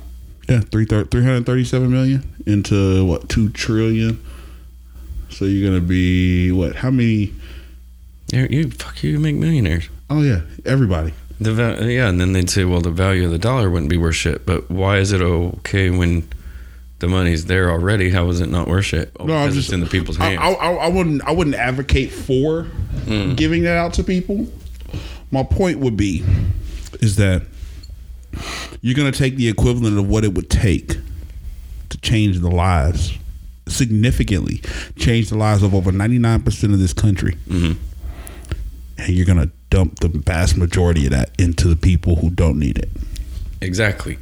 Yeah, 0.48 0.60
three 0.60 0.84
three 0.84 1.24
hundred 1.24 1.46
thirty-seven 1.46 1.90
million 1.90 2.22
into 2.46 3.04
what 3.04 3.28
two 3.28 3.48
trillion. 3.50 4.22
So 5.30 5.46
you're 5.46 5.68
gonna 5.68 5.80
be 5.80 6.52
what? 6.52 6.76
How 6.76 6.90
many? 6.90 7.32
You 8.32 8.70
fuck 8.70 9.02
you, 9.02 9.18
make 9.18 9.36
millionaires. 9.36 9.88
Oh 10.08 10.22
yeah, 10.22 10.42
everybody. 10.64 11.12
The 11.44 11.86
yeah, 11.90 12.08
and 12.08 12.20
then 12.20 12.32
they'd 12.32 12.48
say, 12.48 12.64
well, 12.64 12.80
the 12.80 12.90
value 12.90 13.26
of 13.26 13.30
the 13.30 13.38
dollar 13.38 13.68
wouldn't 13.68 13.90
be 13.90 13.96
worth 13.96 14.14
shit. 14.14 14.46
But 14.46 14.70
why 14.70 14.98
is 14.98 15.12
it 15.12 15.20
okay 15.20 15.90
when 15.90 16.26
the 17.00 17.08
money's 17.08 17.44
there 17.46 17.70
already? 17.70 18.10
How 18.10 18.28
is 18.28 18.40
it 18.40 18.48
not 18.48 18.66
worth 18.66 18.86
shit? 18.86 19.14
Oh, 19.20 19.26
No, 19.26 19.36
I'm 19.36 19.52
just 19.52 19.72
in 19.72 19.80
the 19.80 19.86
people's 19.86 20.18
I, 20.18 20.30
hands. 20.30 20.40
I, 20.40 20.52
I, 20.52 20.72
I 20.72 20.88
wouldn't. 20.88 21.22
I 21.22 21.32
wouldn't 21.32 21.56
advocate 21.56 22.12
for 22.12 22.62
hmm. 22.62 23.34
giving 23.34 23.64
that 23.64 23.76
out 23.76 23.92
to 23.94 24.04
people. 24.04 24.46
My 25.30 25.42
point 25.42 25.80
would 25.80 25.96
be, 25.96 26.24
is 27.00 27.16
that 27.16 27.42
you're 28.80 28.94
going 28.94 29.10
to 29.10 29.18
take 29.18 29.36
the 29.36 29.48
equivalent 29.48 29.98
of 29.98 30.08
what 30.08 30.24
it 30.24 30.34
would 30.34 30.48
take 30.48 30.96
to 31.90 31.98
change 31.98 32.38
the 32.38 32.50
lives 32.50 33.18
significantly, 33.66 34.62
change 34.96 35.28
the 35.28 35.36
lives 35.36 35.62
of 35.62 35.74
over 35.74 35.92
99 35.92 36.42
percent 36.42 36.72
of 36.72 36.78
this 36.78 36.92
country, 36.92 37.36
mm-hmm. 37.48 37.78
and 38.98 39.08
you're 39.08 39.26
going 39.26 39.40
to 39.40 39.50
dump 39.74 39.98
the 39.98 40.08
vast 40.08 40.56
majority 40.56 41.06
of 41.06 41.10
that 41.10 41.30
into 41.36 41.66
the 41.66 41.74
people 41.74 42.14
who 42.16 42.30
don't 42.30 42.60
need 42.60 42.78
it. 42.78 42.88
Exactly. 43.60 44.18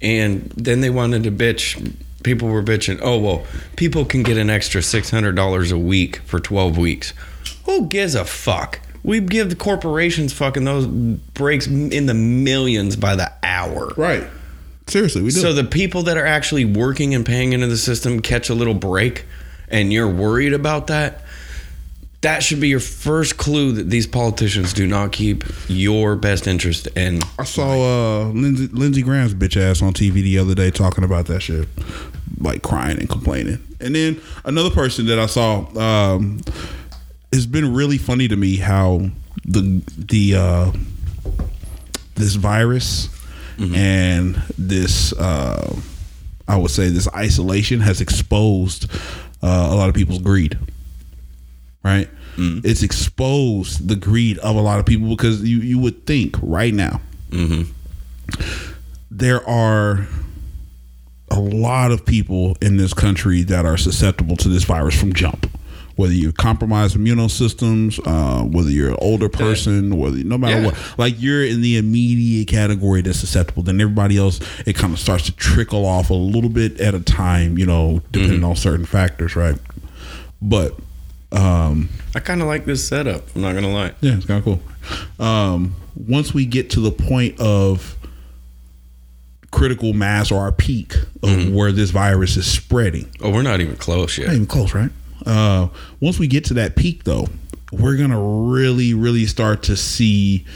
And 0.00 0.50
then 0.56 0.80
they 0.80 0.88
wanted 0.88 1.24
to 1.24 1.30
bitch. 1.30 1.94
People 2.22 2.48
were 2.48 2.62
bitching, 2.62 2.98
oh, 3.02 3.18
well, 3.18 3.44
people 3.76 4.06
can 4.06 4.22
get 4.22 4.38
an 4.38 4.48
extra 4.48 4.80
$600 4.80 5.72
a 5.72 5.78
week 5.78 6.16
for 6.24 6.40
12 6.40 6.78
weeks. 6.78 7.12
Who 7.66 7.86
gives 7.86 8.14
a 8.14 8.24
fuck? 8.24 8.80
We 9.02 9.20
give 9.20 9.50
the 9.50 9.56
corporations 9.56 10.32
fucking 10.32 10.64
those 10.64 10.86
breaks 10.86 11.66
in 11.66 12.06
the 12.06 12.14
millions 12.14 12.96
by 12.96 13.14
the 13.14 13.30
hour. 13.42 13.92
Right. 13.96 14.26
Seriously, 14.86 15.20
we 15.20 15.30
do. 15.30 15.40
So 15.40 15.52
the 15.52 15.64
people 15.64 16.04
that 16.04 16.16
are 16.16 16.26
actually 16.26 16.64
working 16.64 17.14
and 17.14 17.26
paying 17.26 17.52
into 17.52 17.66
the 17.66 17.76
system 17.76 18.20
catch 18.20 18.48
a 18.48 18.54
little 18.54 18.74
break 18.74 19.26
and 19.68 19.92
you're 19.92 20.08
worried 20.08 20.54
about 20.54 20.86
that. 20.86 21.22
That 22.22 22.42
should 22.42 22.60
be 22.60 22.68
your 22.68 22.80
first 22.80 23.36
clue 23.36 23.72
that 23.72 23.90
these 23.90 24.06
politicians 24.06 24.72
do 24.72 24.88
not 24.88 25.12
keep 25.12 25.44
your 25.68 26.16
best 26.16 26.48
interest 26.48 26.88
in 26.96 27.20
I 27.38 27.44
saw 27.44 27.70
uh, 27.70 28.24
Lindsey, 28.30 28.66
Lindsey 28.68 29.02
Graham's 29.02 29.34
bitch 29.34 29.56
ass 29.56 29.82
on 29.82 29.92
TV 29.92 30.14
the 30.14 30.38
other 30.38 30.56
day 30.56 30.72
talking 30.72 31.04
about 31.04 31.26
that 31.26 31.40
shit, 31.40 31.68
like 32.40 32.62
crying 32.62 32.98
and 32.98 33.08
complaining. 33.08 33.62
And 33.80 33.94
then 33.94 34.20
another 34.44 34.70
person 34.70 35.06
that 35.06 35.20
I 35.20 35.26
saw, 35.26 35.68
um, 35.78 36.40
it's 37.30 37.46
been 37.46 37.72
really 37.72 37.98
funny 37.98 38.26
to 38.26 38.36
me 38.36 38.56
how 38.56 39.10
the 39.44 39.80
the 39.96 40.34
uh, 40.34 40.72
this 42.16 42.34
virus 42.34 43.08
and 43.58 44.42
this 44.56 45.12
uh, 45.12 45.76
I 46.48 46.56
would 46.56 46.70
say 46.70 46.88
this 46.88 47.08
isolation 47.14 47.80
has 47.80 48.00
exposed 48.00 48.90
uh, 49.42 49.68
a 49.70 49.76
lot 49.76 49.88
of 49.88 49.94
people's 49.94 50.18
greed 50.20 50.58
right? 51.82 52.08
Mm-hmm. 52.36 52.66
It's 52.66 52.82
exposed 52.82 53.88
the 53.88 53.96
greed 53.96 54.38
of 54.38 54.56
a 54.56 54.60
lot 54.60 54.78
of 54.78 54.86
people 54.86 55.08
because 55.08 55.42
you 55.42 55.58
you 55.58 55.78
would 55.78 56.06
think 56.06 56.36
right 56.40 56.72
now 56.72 57.00
mm-hmm. 57.30 57.70
there 59.10 59.48
are 59.48 60.06
a 61.30 61.40
lot 61.40 61.90
of 61.90 62.04
people 62.06 62.56
in 62.60 62.76
this 62.76 62.94
country 62.94 63.42
that 63.42 63.66
are 63.66 63.76
susceptible 63.76 64.36
to 64.36 64.48
this 64.48 64.64
virus 64.64 64.98
from 64.98 65.12
jump. 65.12 65.50
Whether 65.96 66.12
you're 66.12 66.30
compromised 66.30 66.94
immune 66.94 67.28
systems, 67.28 67.98
uh, 68.06 68.42
whether 68.44 68.70
you're 68.70 68.90
an 68.90 68.98
older 69.00 69.28
person, 69.28 69.98
whether 69.98 70.18
no 70.18 70.38
matter 70.38 70.60
Yeah. 70.60 70.66
what, 70.66 70.76
like 70.96 71.20
you're 71.20 71.44
in 71.44 71.60
the 71.60 71.76
immediate 71.76 72.46
category 72.46 73.02
that's 73.02 73.18
susceptible. 73.18 73.64
Then 73.64 73.80
everybody 73.80 74.16
else, 74.16 74.38
it 74.64 74.76
kind 74.76 74.92
of 74.92 75.00
starts 75.00 75.24
to 75.24 75.32
trickle 75.32 75.84
off 75.84 76.10
a 76.10 76.14
little 76.14 76.50
bit 76.50 76.78
at 76.78 76.94
a 76.94 77.00
time, 77.00 77.58
you 77.58 77.66
know, 77.66 78.00
depending 78.12 78.38
mm-hmm. 78.38 78.50
on 78.50 78.56
certain 78.56 78.86
factors, 78.86 79.34
right? 79.34 79.58
But 80.40 80.78
um, 81.32 81.88
I 82.14 82.20
kind 82.20 82.40
of 82.40 82.46
like 82.48 82.64
this 82.64 82.86
setup. 82.88 83.22
I'm 83.34 83.42
not 83.42 83.54
gonna 83.54 83.72
lie. 83.72 83.92
yeah, 84.00 84.16
it's 84.16 84.24
kind 84.26 84.38
of 84.38 84.44
cool. 84.44 85.24
Um, 85.24 85.74
once 85.96 86.32
we 86.32 86.46
get 86.46 86.70
to 86.70 86.80
the 86.80 86.90
point 86.92 87.38
of 87.40 87.96
critical 89.50 89.92
mass 89.92 90.30
or 90.30 90.40
our 90.40 90.52
peak 90.52 90.94
of 91.22 91.50
where 91.52 91.72
this 91.72 91.90
virus 91.90 92.36
is 92.36 92.50
spreading, 92.50 93.08
Oh, 93.20 93.30
we're 93.30 93.42
not 93.42 93.60
even 93.60 93.76
close 93.76 94.16
yet. 94.18 94.26
not 94.28 94.34
even 94.36 94.46
close, 94.46 94.74
right? 94.74 94.90
Uh, 95.26 95.68
once 96.00 96.18
we 96.18 96.26
get 96.28 96.44
to 96.46 96.54
that 96.54 96.76
peak, 96.76 97.04
though, 97.04 97.26
we're 97.72 97.96
gonna 97.96 98.20
really, 98.20 98.94
really 98.94 99.26
start 99.26 99.62
to 99.64 99.76
see 99.76 100.46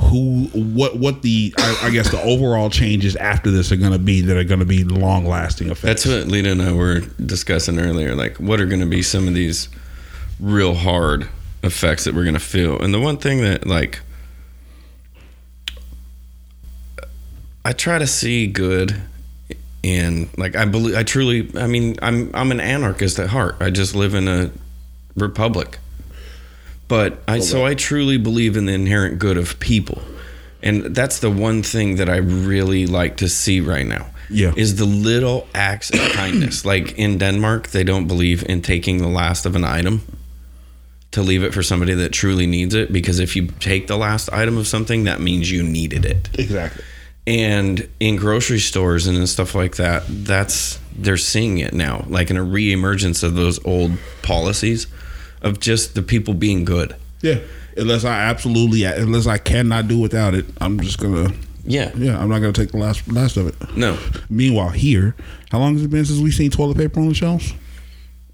who, 0.00 0.46
what, 0.52 0.96
what 0.96 1.22
the, 1.22 1.54
I, 1.58 1.78
I 1.84 1.90
guess, 1.90 2.10
the 2.10 2.20
overall 2.22 2.70
changes 2.70 3.16
after 3.16 3.50
this 3.50 3.70
are 3.72 3.76
gonna 3.76 3.98
be 3.98 4.20
that 4.22 4.36
are 4.36 4.44
gonna 4.44 4.64
be 4.64 4.84
long 4.84 5.24
lasting 5.26 5.70
effects. 5.70 6.04
That's 6.04 6.06
what 6.06 6.28
Lita 6.28 6.50
and 6.50 6.62
I 6.62 6.72
were 6.72 7.00
discussing 7.24 7.78
earlier. 7.78 8.14
Like, 8.14 8.38
what 8.38 8.60
are 8.60 8.66
going 8.66 8.80
to 8.80 8.86
be 8.86 9.02
some 9.02 9.28
of 9.28 9.34
these 9.34 9.68
real 10.40 10.74
hard 10.74 11.28
effects 11.62 12.04
that 12.04 12.14
we're 12.14 12.24
going 12.24 12.34
to 12.34 12.40
feel? 12.40 12.80
And 12.80 12.92
the 12.92 13.00
one 13.00 13.16
thing 13.16 13.40
that, 13.42 13.66
like, 13.66 14.00
I 17.64 17.72
try 17.72 17.98
to 17.98 18.06
see 18.06 18.46
good 18.46 19.00
in, 19.82 20.28
like, 20.36 20.56
I 20.56 20.64
believe, 20.64 20.96
I 20.96 21.02
truly, 21.02 21.50
I 21.56 21.66
mean, 21.66 21.96
I'm 22.02 22.30
I'm 22.34 22.50
an 22.50 22.60
anarchist 22.60 23.18
at 23.18 23.28
heart. 23.30 23.56
I 23.60 23.70
just 23.70 23.94
live 23.94 24.14
in 24.14 24.28
a 24.28 24.50
republic. 25.16 25.78
But 26.88 27.22
I 27.26 27.40
so 27.40 27.64
I 27.64 27.74
truly 27.74 28.18
believe 28.18 28.56
in 28.56 28.66
the 28.66 28.72
inherent 28.72 29.18
good 29.18 29.38
of 29.38 29.58
people. 29.60 30.02
And 30.62 30.94
that's 30.94 31.18
the 31.18 31.30
one 31.30 31.62
thing 31.62 31.96
that 31.96 32.08
I 32.08 32.16
really 32.16 32.86
like 32.86 33.18
to 33.18 33.28
see 33.28 33.60
right 33.60 33.86
now. 33.86 34.06
Yeah. 34.30 34.54
Is 34.56 34.76
the 34.76 34.86
little 34.86 35.46
acts 35.54 35.90
of 35.90 36.00
kindness. 36.12 36.64
Like 36.64 36.98
in 36.98 37.18
Denmark, 37.18 37.68
they 37.68 37.84
don't 37.84 38.06
believe 38.06 38.44
in 38.48 38.62
taking 38.62 38.98
the 38.98 39.08
last 39.08 39.44
of 39.44 39.54
an 39.54 39.64
item 39.64 40.00
to 41.10 41.22
leave 41.22 41.44
it 41.44 41.54
for 41.54 41.62
somebody 41.62 41.94
that 41.94 42.12
truly 42.12 42.46
needs 42.46 42.74
it 42.74 42.92
because 42.92 43.20
if 43.20 43.36
you 43.36 43.46
take 43.60 43.86
the 43.86 43.96
last 43.96 44.32
item 44.32 44.56
of 44.56 44.66
something, 44.66 45.04
that 45.04 45.20
means 45.20 45.50
you 45.50 45.62
needed 45.62 46.04
it 46.04 46.28
exactly. 46.38 46.82
and 47.26 47.88
in 48.00 48.16
grocery 48.16 48.58
stores 48.58 49.06
and 49.06 49.16
in 49.16 49.26
stuff 49.26 49.54
like 49.54 49.76
that 49.76 50.02
that's 50.08 50.80
they're 50.98 51.16
seeing 51.16 51.58
it 51.58 51.72
now 51.72 52.04
like 52.08 52.30
in 52.30 52.36
a 52.36 52.42
re-emergence 52.42 53.22
of 53.22 53.34
those 53.36 53.64
old 53.64 53.92
policies 54.22 54.88
of 55.44 55.60
just 55.60 55.94
the 55.94 56.02
people 56.02 56.34
being 56.34 56.64
good 56.64 56.96
Yeah. 57.22 57.38
Unless 57.76 58.04
I 58.04 58.16
absolutely, 58.24 58.84
unless 58.84 59.26
I 59.26 59.38
cannot 59.38 59.88
do 59.88 59.98
without 59.98 60.34
it, 60.34 60.46
I'm 60.60 60.78
just 60.80 60.98
gonna. 61.00 61.32
yeah 61.64 61.90
Yeah, 61.96 62.18
I'm 62.20 62.28
not 62.28 62.38
gonna 62.40 62.52
take 62.52 62.70
the 62.72 62.78
last 62.78 63.06
last 63.10 63.36
of 63.36 63.46
it. 63.48 63.76
no 63.76 63.96
Meanwhile, 64.30 64.70
here, 64.70 65.14
how 65.50 65.58
long 65.58 65.74
has 65.74 65.82
it 65.84 65.90
been 65.90 66.04
since 66.04 66.20
we've 66.20 66.34
seen 66.34 66.50
toilet 66.50 66.76
paper 66.76 66.98
on 67.00 67.08
the 67.08 67.14
shelves? 67.14 67.54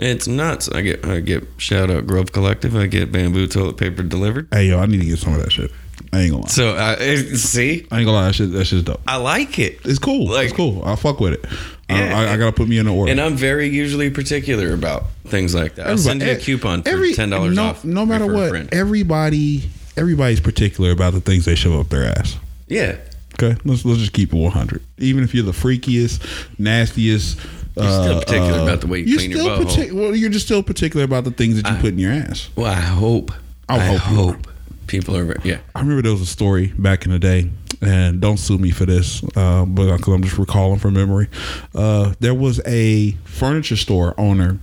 it's 0.03 0.27
nuts 0.27 0.67
i 0.71 0.81
get 0.81 1.05
i 1.07 1.21
get 1.21 1.47
shout 1.59 1.91
out 1.91 2.07
grove 2.07 2.33
collective 2.33 2.75
i 2.75 2.87
get 2.87 3.13
bamboo 3.13 3.47
toilet 3.47 3.77
paper 3.77 4.03
delivered 4.03 4.49
Hey, 4.51 4.65
yo, 4.69 4.79
I 4.79 4.87
need 4.87 5.01
to 5.03 5.07
get 5.07 5.19
some 5.19 5.35
of 5.35 5.43
that 5.43 5.53
shit. 5.53 5.71
I 6.11 6.21
ain't 6.23 6.31
gonna 6.31 6.43
lie. 6.45 6.49
so 6.49 6.75
uh, 6.75 6.97
see 7.37 7.87
I 7.91 7.99
ain't 7.99 8.07
gonna 8.07 8.13
lie. 8.13 8.27
That 8.29 8.35
shit, 8.35 8.53
that 8.53 8.65
shit's 8.65 8.83
dope. 8.85 9.01
i 9.07 9.17
like 9.17 9.59
it 9.59 9.79
It's 9.85 9.99
cool. 9.99 10.29
Like- 10.31 10.47
it's 10.47 10.57
cool. 10.57 10.83
I'll 10.85 10.97
fuck 10.97 11.21
with 11.21 11.35
it. 11.35 11.45
I- 11.91 11.99
Yeah. 11.99 12.19
I, 12.19 12.33
I, 12.35 12.37
gotta 12.37 12.53
put 12.53 12.69
me 12.69 12.79
in 12.79 12.87
the 12.87 12.93
order. 12.95 13.11
and 13.13 13.21
i'm 13.21 13.37
very 13.37 13.69
usually 13.69 14.11
particular 14.11 14.73
about 14.73 15.05
things 15.27 15.55
like 15.55 15.75
that 15.77 15.87
i'll 15.89 15.99
send 15.99 16.23
you 16.23 16.31
a 16.31 16.37
coupon 16.37 16.83
for 16.83 16.89
every- 16.91 17.13
$10 17.15 17.55
no, 17.55 17.63
off 17.65 17.85
No 17.85 18.07
matter 18.07 18.27
what, 18.27 18.73
everybody, 18.73 19.69
everybody's 19.97 20.41
particular 20.41 20.91
about 20.91 21.13
the 21.15 21.21
things 21.21 21.45
they 21.45 21.55
shove 21.55 21.79
up 21.79 21.89
their 21.89 22.05
ass. 22.05 22.37
yeah 22.69 22.97
Okay, 23.35 23.57
let's 23.65 23.85
let's 23.87 24.01
just 24.01 24.13
keep 24.13 24.35
it 24.35 24.37
100. 24.37 24.83
Even 24.99 25.25
if 25.25 25.35
you're 25.35 25.45
the 25.45 25.53
freakiest, 25.53 26.21
nastiest. 26.59 27.39
You're 27.75 27.85
still 27.87 28.17
uh, 28.19 28.21
particular 28.21 28.63
about 28.63 28.81
the 28.83 28.87
way 28.87 28.99
you 28.99 29.17
clean 29.17 29.31
your 29.31 29.41
butthole. 29.41 29.65
partic- 29.65 29.93
well, 29.93 30.15
you're 30.15 30.29
just 30.29 30.45
still 30.45 30.63
particular 30.63 31.05
about 31.05 31.25
the 31.25 31.31
things 31.31 31.63
that 31.63 31.71
you 31.71 31.77
put 31.79 31.87
in 31.93 31.99
your 31.99 32.13
ass. 32.13 32.51
well 32.57 32.67
i 32.67 32.75
hope 32.75 33.31
I 33.69 33.77
i 33.77 33.79
hope 33.79 34.01
hope 34.01 34.47
people 34.89 35.17
are 35.17 35.37
yeah 35.43 35.59
I 35.75 35.81
remember 35.81 36.03
there 36.03 36.13
was 36.13 36.21
a 36.21 36.27
story 36.27 36.75
back 36.77 37.07
in 37.07 37.13
the 37.13 37.19
day 37.19 37.51
and 37.81 38.21
don't 38.21 38.37
sue 38.37 38.59
me 38.59 38.71
for 38.71 38.85
this, 38.87 39.23
uh, 39.37 39.65
but 39.65 39.97
because 39.97 40.15
I'm 40.15 40.23
just 40.23 40.39
recalling 40.39 40.79
from 40.79 40.95
memory. 40.95 41.29
Uh, 41.75 42.15
there 42.21 42.35
was 42.35 42.61
a 42.67 43.13
furniture 43.25 43.77
store 43.77 44.15
owner. 44.19 44.59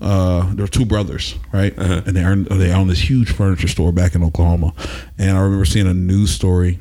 Uh, 0.00 0.52
there 0.54 0.64
were 0.64 0.70
two 0.70 0.86
brothers, 0.86 1.36
right? 1.52 1.76
And 1.76 2.16
they 2.16 2.24
owned, 2.24 2.46
they 2.46 2.72
owned 2.72 2.88
this 2.90 3.08
huge 3.08 3.32
furniture 3.32 3.68
store 3.68 3.92
back 3.92 4.14
in 4.14 4.24
Oklahoma. 4.24 4.72
And 5.18 5.36
I 5.36 5.40
remember 5.40 5.64
seeing 5.64 5.86
a 5.86 5.94
news 5.94 6.30
story. 6.30 6.78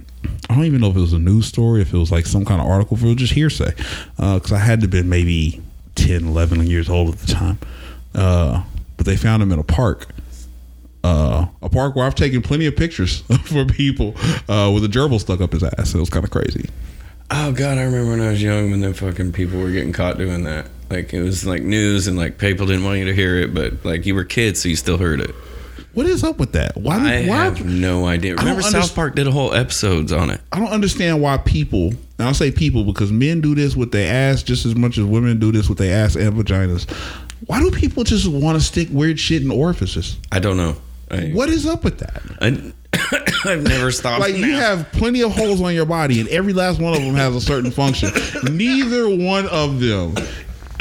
I 0.50 0.56
don't 0.56 0.66
even 0.66 0.82
know 0.82 0.90
if 0.90 0.96
it 0.96 1.02
was 1.02 1.14
a 1.14 1.20
news 1.20 1.46
story, 1.46 1.82
if 1.82 1.94
it 1.94 1.98
was 1.98 2.12
like 2.12 2.26
some 2.26 2.46
kind 2.46 2.62
of 2.62 2.68
article, 2.68 2.98
if 2.98 3.04
it 3.04 3.08
was 3.08 3.16
just 3.18 3.34
hearsay. 3.34 3.74
Because 4.16 4.52
I 4.54 4.60
had 4.60 4.80
to 4.80 4.86
have 4.86 4.92
been 4.92 5.10
maybe 5.10 5.62
10, 5.96 6.28
11 6.28 6.66
years 6.66 6.90
old 6.90 7.14
at 7.14 7.20
the 7.20 7.28
time. 7.28 7.60
Uh, 8.16 8.64
but 8.98 9.06
they 9.06 9.16
found 9.16 9.44
him 9.44 9.52
in 9.52 9.60
a 9.60 9.64
park 9.64 10.08
uh, 11.04 11.48
a 11.62 11.70
park 11.70 11.96
where 11.96 12.06
I've 12.06 12.16
taken 12.16 12.42
plenty 12.42 12.66
of 12.66 12.76
pictures 12.76 13.22
for 13.46 13.66
people 13.66 14.16
uh, 14.48 14.72
with 14.74 14.84
a 14.84 14.90
gerbil 14.90 15.20
stuck 15.20 15.42
up 15.42 15.54
his 15.54 15.64
ass. 15.64 15.94
It 15.94 16.00
was 16.00 16.10
kind 16.10 16.26
of 16.26 16.32
crazy. 16.32 16.70
Oh 17.32 17.52
god, 17.52 17.78
I 17.78 17.84
remember 17.84 18.12
when 18.12 18.22
I 18.22 18.32
was 18.32 18.42
young 18.42 18.72
when 18.72 18.82
the 18.82 18.94
fucking 18.94 19.34
people 19.34 19.60
were 19.60 19.72
getting 19.72 19.94
caught 19.94 20.18
doing 20.18 20.44
that. 20.46 20.68
Like 20.90 21.14
it 21.14 21.22
was 21.22 21.46
like 21.46 21.62
news 21.62 22.08
and 22.08 22.18
like 22.18 22.40
people 22.40 22.66
didn't 22.66 22.84
want 22.84 23.00
you 23.00 23.06
to 23.06 23.14
hear 23.14 23.38
it, 23.38 23.54
but 23.54 23.86
like 23.86 24.06
you 24.06 24.16
were 24.16 24.24
kids, 24.24 24.62
so 24.62 24.70
you 24.70 24.76
still 24.76 24.98
heard 24.98 25.22
it. 25.22 25.36
What 25.94 26.06
is 26.06 26.24
up 26.24 26.40
with 26.40 26.54
that? 26.54 26.78
Why? 26.78 26.96
I 26.96 27.28
why 27.28 27.44
have 27.46 27.66
no 27.66 28.06
idea. 28.06 28.36
Remember 28.36 28.62
South 28.62 28.94
Park 28.94 29.16
did 29.16 29.28
a 29.28 29.32
whole 29.32 29.54
episodes 29.54 30.12
on 30.12 30.30
it. 30.30 30.40
I 30.52 30.60
don't 30.60 30.70
understand 30.70 31.22
why 31.22 31.38
people. 31.38 31.88
And 31.88 32.28
I'll 32.28 32.34
say 32.34 32.52
people 32.52 32.84
because 32.84 33.12
men 33.12 33.42
do 33.42 33.56
this 33.56 33.76
with 33.76 33.92
their 33.92 34.12
ass 34.32 34.44
just 34.44 34.66
as 34.66 34.76
much 34.76 34.98
as 34.98 35.06
women 35.06 35.40
do 35.40 35.52
this 35.52 35.70
with 35.70 35.78
their 35.78 36.04
ass 36.04 36.16
and 36.16 36.34
vaginas. 36.34 36.90
Why 37.46 37.60
do 37.60 37.72
people 37.72 38.04
just 38.04 38.28
want 38.28 38.58
to 38.58 38.64
stick 38.64 38.90
weird 38.92 39.20
shit 39.20 39.42
in 39.42 39.52
orifices? 39.52 40.18
I 40.32 40.40
don't 40.40 40.58
know. 40.58 40.76
I, 41.12 41.30
What 41.30 41.50
is 41.50 41.66
up 41.66 41.84
with 41.84 42.00
that? 42.00 42.22
I, 42.42 42.74
I've 43.50 43.64
never 43.64 43.92
stopped. 43.92 44.22
Like 44.22 44.36
you 44.36 44.54
have 44.56 44.92
plenty 44.92 45.22
of 45.22 45.32
holes 45.32 45.62
on 45.62 45.74
your 45.74 45.86
body, 45.86 46.20
and 46.20 46.30
every 46.30 46.54
last 46.54 46.80
one 46.80 46.94
of 46.94 47.02
them 47.02 47.16
has 47.16 47.36
a 47.36 47.42
certain 47.42 47.72
function. 47.72 48.12
Neither 48.56 49.10
one 49.10 49.48
of 49.48 49.80
them. 49.80 50.16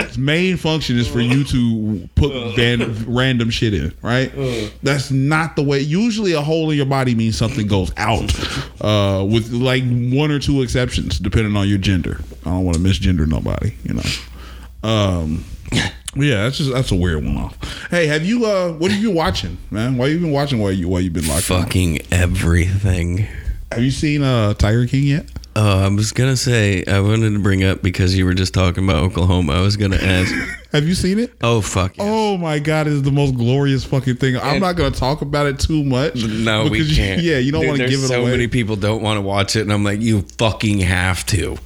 Its 0.00 0.16
main 0.16 0.56
function 0.56 0.96
is 0.96 1.08
for 1.08 1.20
you 1.20 1.42
to 1.42 2.08
put 2.14 2.54
van, 2.54 3.04
random 3.12 3.50
shit 3.50 3.74
in, 3.74 3.92
right? 4.00 4.32
That's 4.80 5.10
not 5.10 5.56
the 5.56 5.62
way. 5.64 5.80
Usually, 5.80 6.34
a 6.34 6.40
hole 6.40 6.70
in 6.70 6.76
your 6.76 6.86
body 6.86 7.16
means 7.16 7.36
something 7.36 7.66
goes 7.66 7.90
out, 7.96 8.32
uh, 8.80 9.24
with 9.24 9.50
like 9.50 9.82
one 9.82 10.30
or 10.30 10.38
two 10.38 10.62
exceptions, 10.62 11.18
depending 11.18 11.56
on 11.56 11.68
your 11.68 11.78
gender. 11.78 12.20
I 12.46 12.50
don't 12.50 12.64
want 12.64 12.76
to 12.76 12.82
misgender 12.82 13.26
nobody, 13.26 13.74
you 13.82 13.94
know. 13.94 14.88
Um, 14.88 15.44
yeah, 16.18 16.44
that's 16.44 16.58
just 16.58 16.72
that's 16.72 16.90
a 16.92 16.96
weird 16.96 17.24
one 17.24 17.36
off. 17.36 17.88
Hey, 17.90 18.06
have 18.06 18.24
you? 18.24 18.44
Uh, 18.46 18.72
what 18.72 18.90
have 18.90 19.00
you 19.00 19.10
watching, 19.10 19.56
man? 19.70 19.96
Why 19.96 20.06
you 20.08 20.18
been 20.18 20.32
watching? 20.32 20.58
While 20.60 20.72
you 20.72 20.88
while 20.88 21.00
you 21.00 21.10
been 21.10 21.26
locked 21.26 21.50
up? 21.50 21.62
fucking 21.64 22.00
everything. 22.10 23.26
Have 23.72 23.82
you 23.82 23.90
seen 23.90 24.22
uh 24.22 24.54
Tiger 24.54 24.86
King 24.86 25.04
yet? 25.04 25.26
Oh, 25.56 25.84
I 25.84 25.88
was 25.88 26.12
gonna 26.12 26.36
say 26.36 26.84
I 26.86 27.00
wanted 27.00 27.32
to 27.32 27.38
bring 27.40 27.64
up 27.64 27.82
because 27.82 28.16
you 28.16 28.24
were 28.24 28.34
just 28.34 28.54
talking 28.54 28.84
about 28.84 29.02
Oklahoma. 29.02 29.54
I 29.54 29.60
was 29.60 29.76
gonna 29.76 29.96
ask. 29.96 30.32
Have 30.72 30.86
you 30.86 30.94
seen 30.94 31.18
it? 31.18 31.32
oh 31.42 31.60
fuck. 31.60 31.96
yes. 31.96 32.06
Oh 32.08 32.36
my 32.36 32.58
god, 32.60 32.86
it's 32.86 33.02
the 33.02 33.10
most 33.10 33.34
glorious 33.34 33.84
fucking 33.84 34.16
thing. 34.16 34.36
I'm 34.36 34.44
And- 34.54 34.60
not 34.60 34.76
gonna 34.76 34.90
talk 34.92 35.20
about 35.20 35.46
it 35.46 35.58
too 35.58 35.82
much. 35.82 36.14
No, 36.24 36.64
we 36.64 36.70
because 36.70 36.90
you- 36.96 37.04
can't. 37.04 37.22
yeah, 37.22 37.38
you 37.38 37.50
don't 37.52 37.66
want 37.66 37.78
to 37.78 37.88
give 37.88 37.98
it 38.04 38.06
so 38.08 38.20
away. 38.20 38.26
So 38.26 38.30
many 38.30 38.46
people 38.46 38.76
don't 38.76 39.02
want 39.02 39.16
to 39.16 39.20
watch 39.22 39.56
it, 39.56 39.62
and 39.62 39.72
I'm 39.72 39.82
like, 39.84 40.00
you 40.00 40.22
fucking 40.38 40.78
have 40.80 41.26
to. 41.26 41.58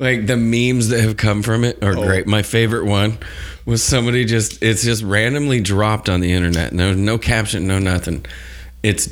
Like 0.00 0.26
the 0.26 0.36
memes 0.36 0.88
that 0.88 1.00
have 1.02 1.16
come 1.16 1.42
from 1.42 1.62
it 1.62 1.84
are 1.84 1.96
Oh. 1.96 2.02
great. 2.04 2.26
My 2.26 2.42
favorite 2.42 2.86
one 2.86 3.18
was 3.66 3.82
somebody 3.82 4.24
just 4.24 4.62
it's 4.62 4.82
just 4.82 5.02
randomly 5.04 5.60
dropped 5.60 6.08
on 6.08 6.20
the 6.20 6.32
internet. 6.32 6.72
No, 6.72 6.92
no 6.94 7.18
caption, 7.18 7.66
no 7.68 7.78
nothing. 7.78 8.24
It's 8.82 9.10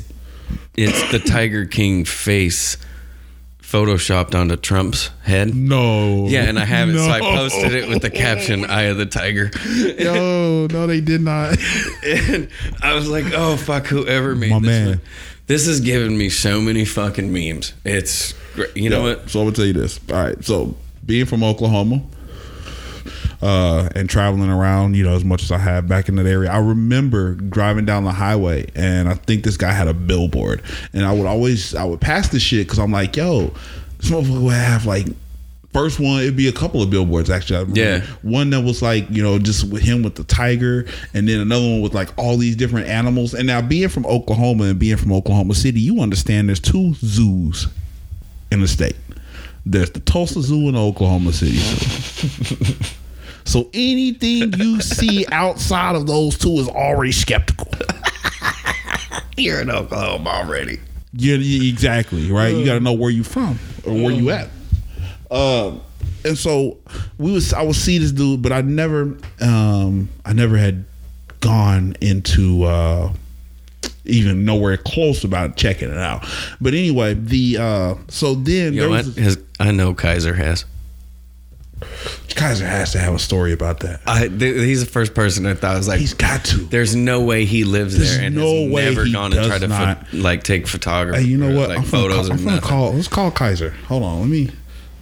it's 0.75 1.11
the 1.11 1.19
Tiger 1.19 1.65
King 1.65 2.05
face 2.05 2.75
photoshopped 3.61 4.33
onto 4.33 4.55
Trump's 4.55 5.11
head. 5.23 5.53
no. 5.53 6.27
Yeah, 6.27 6.45
and 6.45 6.57
I 6.57 6.65
have 6.65 6.89
it, 6.89 6.97
so 6.97 7.07
I 7.09 7.19
posted 7.19 7.73
it 7.73 7.87
with 7.87 8.01
the 8.01 8.09
caption 8.09 8.65
"Eye 8.65 8.83
of 8.83 8.97
the 8.97 9.05
Tiger," 9.05 9.51
No, 9.99 10.65
no, 10.67 10.87
they 10.87 11.01
did 11.01 11.21
not. 11.21 11.55
and 12.03 12.49
I 12.81 12.93
was 12.93 13.07
like, 13.07 13.25
"Oh 13.33 13.57
fuck, 13.57 13.85
whoever 13.85 14.33
made 14.35 14.49
My 14.51 14.59
this." 14.59 14.67
man. 14.67 15.01
This 15.45 15.67
has 15.67 15.81
given 15.81 16.17
me 16.17 16.29
so 16.29 16.61
many 16.61 16.83
fucking 16.85 17.31
memes. 17.31 17.73
It's 17.85 18.33
great. 18.53 18.75
You 18.75 18.89
know 18.89 19.03
what? 19.03 19.29
So 19.29 19.39
I'm 19.39 19.45
gonna 19.45 19.55
tell 19.55 19.65
you 19.65 19.73
this. 19.73 19.99
All 20.09 20.15
right. 20.15 20.43
So 20.43 20.75
being 21.05 21.25
from 21.25 21.43
Oklahoma, 21.43 22.01
uh, 23.41 23.89
and 23.95 24.09
traveling 24.09 24.49
around, 24.49 24.95
you 24.95 25.03
know, 25.03 25.15
as 25.15 25.23
much 25.23 25.43
as 25.43 25.51
I 25.51 25.57
have 25.57 25.87
back 25.87 26.09
in 26.09 26.15
that 26.15 26.25
area, 26.25 26.51
I 26.51 26.57
remember 26.57 27.35
driving 27.35 27.85
down 27.85 28.03
the 28.03 28.11
highway, 28.11 28.69
and 28.75 29.07
I 29.07 29.13
think 29.13 29.43
this 29.43 29.57
guy 29.57 29.71
had 29.71 29.87
a 29.87 29.93
billboard, 29.93 30.61
and 30.93 31.05
I 31.05 31.13
would 31.13 31.25
always 31.25 31.73
I 31.75 31.83
would 31.85 32.01
pass 32.01 32.29
this 32.29 32.43
shit 32.43 32.67
because 32.67 32.79
I'm 32.79 32.91
like, 32.91 33.15
yo, 33.15 33.53
this 33.99 34.09
motherfucker 34.09 34.43
would 34.43 34.53
have 34.53 34.85
like. 34.85 35.07
First 35.71 35.99
one, 35.99 36.23
it'd 36.23 36.35
be 36.35 36.47
a 36.47 36.51
couple 36.51 36.81
of 36.81 36.89
billboards 36.89 37.29
actually. 37.29 37.79
Yeah. 37.79 38.03
One 38.23 38.49
that 38.49 38.61
was 38.61 38.81
like, 38.81 39.07
you 39.11 39.21
know, 39.21 39.37
just 39.37 39.65
with 39.65 39.83
him 39.83 40.01
with 40.01 40.15
the 40.15 40.23
tiger, 40.23 40.87
and 41.13 41.29
then 41.29 41.39
another 41.39 41.63
one 41.63 41.81
with 41.81 41.93
like 41.93 42.09
all 42.17 42.37
these 42.37 42.55
different 42.55 42.87
animals. 42.87 43.35
And 43.35 43.45
now 43.45 43.61
being 43.61 43.87
from 43.87 44.07
Oklahoma 44.07 44.63
and 44.63 44.79
being 44.79 44.97
from 44.97 45.13
Oklahoma 45.13 45.53
City, 45.53 45.79
you 45.79 46.01
understand 46.01 46.49
there's 46.49 46.59
two 46.59 46.95
zoos 46.95 47.67
in 48.51 48.61
the 48.61 48.67
state. 48.67 48.95
There's 49.65 49.91
the 49.91 49.99
Tulsa 49.99 50.41
Zoo 50.41 50.67
and 50.67 50.77
Oklahoma 50.77 51.33
City 51.33 51.57
Zoo. 51.57 52.75
so 53.45 53.69
anything 53.73 54.53
you 54.53 54.81
see 54.81 55.25
outside 55.31 55.95
of 55.95 56.07
those 56.07 56.37
two 56.37 56.53
is 56.53 56.67
already 56.67 57.11
skeptical. 57.11 57.67
You're 59.37 59.61
in 59.61 59.69
Oklahoma 59.69 60.29
already. 60.29 60.79
Yeah, 61.13 61.35
yeah, 61.35 61.69
exactly. 61.71 62.31
Right. 62.31 62.55
You 62.55 62.65
got 62.65 62.75
to 62.75 62.79
know 62.79 62.93
where 62.93 63.09
you 63.09 63.23
from 63.23 63.59
or 63.85 63.93
where 63.93 64.11
you 64.11 64.29
at. 64.31 64.49
Um, 65.31 65.81
and 66.25 66.37
so 66.37 66.77
we 67.17 67.31
was 67.31 67.53
I 67.53 67.61
would 67.61 67.75
see 67.75 67.97
this 67.97 68.11
dude, 68.11 68.41
but 68.41 68.51
I 68.51 68.61
never, 68.61 69.17
um, 69.41 70.09
I 70.25 70.33
never 70.33 70.57
had 70.57 70.85
gone 71.39 71.95
into 72.01 72.63
uh, 72.63 73.13
even 74.09 74.45
nowhere 74.45 74.77
close 74.77 75.23
about 75.23 75.55
checking 75.55 75.89
it 75.89 75.97
out. 75.97 76.25
But 76.59 76.73
anyway, 76.73 77.13
the 77.13 77.57
uh, 77.59 77.95
so 78.09 78.35
then 78.35 78.73
You 78.73 78.81
there 78.81 78.89
know 78.89 78.95
what? 78.95 79.05
was 79.17 79.37
I 79.59 79.71
know 79.71 79.93
Kaiser 79.93 80.33
has. 80.33 80.65
Kaiser 82.35 82.65
has 82.67 82.91
to 82.91 82.99
have 82.99 83.13
a 83.13 83.19
story 83.19 83.53
about 83.53 83.79
that. 83.81 84.01
I 84.05 84.27
th- 84.27 84.39
he's 84.55 84.83
the 84.83 84.89
first 84.89 85.13
person 85.13 85.45
I 85.45 85.53
thought 85.55 85.77
was 85.77 85.87
like, 85.87 85.99
He's 85.99 86.13
got 86.13 86.43
to. 86.45 86.57
there's 86.57 86.95
no 86.95 87.21
way 87.21 87.45
he 87.45 87.63
lives 87.63 87.97
There's 87.97 88.17
there 88.17 88.25
and 88.27 88.35
no 88.35 88.63
has 88.63 88.71
way 88.71 88.85
never 88.85 89.05
he 89.05 89.13
gone 89.13 89.33
and 89.33 89.45
tried 89.45 89.59
to 89.61 89.67
not. 89.67 90.07
pho- 90.07 90.17
like 90.17 90.43
take 90.43 90.67
photography. 90.67 91.21
Hey, 91.23 91.27
you 91.27 91.37
know 91.37 91.51
or, 91.51 91.55
what? 91.55 91.69
Like 91.69 91.77
I'm 91.79 91.83
gonna, 91.89 92.03
photos 92.03 92.27
call, 92.27 92.37
I'm 92.37 92.45
gonna 92.45 92.61
call. 92.61 92.93
Let's 92.93 93.07
call 93.07 93.31
Kaiser. 93.31 93.71
Hold 93.87 94.03
on. 94.03 94.19
Let 94.21 94.29
me. 94.29 94.49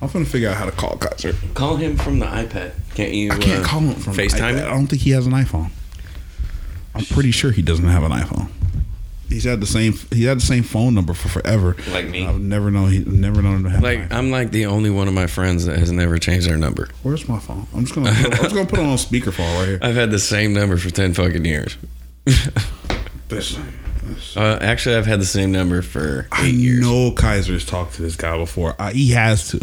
I'm 0.01 0.09
gonna 0.09 0.25
figure 0.25 0.49
out 0.49 0.57
how 0.57 0.65
to 0.65 0.71
call 0.71 0.97
Kaiser. 0.97 1.33
Call 1.55 1.75
him 1.77 1.97
from 1.97 2.19
the 2.19 2.25
iPad. 2.27 2.71
Can't 2.95 3.13
you? 3.13 3.31
I 3.31 3.37
can't 3.37 3.63
uh, 3.63 3.67
call 3.67 3.79
him 3.81 3.95
from 3.95 4.13
FaceTime. 4.13 4.41
I, 4.61 4.67
I 4.67 4.69
don't 4.69 4.87
think 4.87 5.01
he 5.01 5.11
has 5.11 5.25
an 5.25 5.33
iPhone. 5.33 5.71
I'm 6.95 7.05
pretty 7.05 7.31
sure 7.31 7.51
he 7.51 7.61
doesn't 7.61 7.85
have 7.85 8.03
an 8.03 8.11
iPhone. 8.11 8.49
He's 9.29 9.43
had 9.43 9.59
the 9.59 9.65
same. 9.65 9.93
He 10.13 10.23
had 10.23 10.37
the 10.37 10.45
same 10.45 10.63
phone 10.63 10.93
number 10.95 11.13
for 11.13 11.27
forever. 11.27 11.75
Like 11.91 12.07
me. 12.07 12.25
I've 12.25 12.39
never 12.39 12.71
known. 12.71 12.89
He 12.91 12.99
never 12.99 13.41
known 13.41 13.57
him 13.57 13.63
to 13.65 13.69
have. 13.71 13.83
Like. 13.83 14.11
I'm 14.13 14.31
like 14.31 14.51
the 14.51 14.65
only 14.67 14.89
one 14.89 15.07
of 15.07 15.13
my 15.13 15.27
friends 15.27 15.65
that 15.65 15.77
has 15.79 15.91
never 15.91 16.17
changed 16.17 16.47
their 16.47 16.57
number. 16.57 16.87
Where's 17.03 17.27
my 17.27 17.37
phone? 17.39 17.67
I'm 17.75 17.81
just 17.83 17.93
gonna. 17.95 18.09
I'm 18.11 18.31
just 18.31 18.55
gonna 18.55 18.65
put 18.65 18.79
it 18.79 18.85
on 18.85 18.97
speakerphone 18.97 19.59
right 19.59 19.67
here. 19.67 19.79
I've 19.83 19.95
had 19.95 20.11
the 20.11 20.19
same 20.19 20.53
number 20.53 20.77
for 20.77 20.89
ten 20.89 21.13
fucking 21.13 21.43
years. 21.45 21.77
This- 23.29 23.57
Uh, 24.37 24.57
actually, 24.61 24.95
I've 24.95 25.05
had 25.05 25.19
the 25.19 25.25
same 25.25 25.51
number 25.51 25.81
for 25.81 26.27
I 26.31 26.45
years. 26.45 26.79
know 26.81 27.11
Kaiser's 27.11 27.65
talked 27.65 27.95
to 27.95 28.01
this 28.01 28.15
guy 28.15 28.37
before. 28.37 28.73
Uh, 28.79 28.91
he 28.91 29.11
has 29.11 29.49
to. 29.49 29.59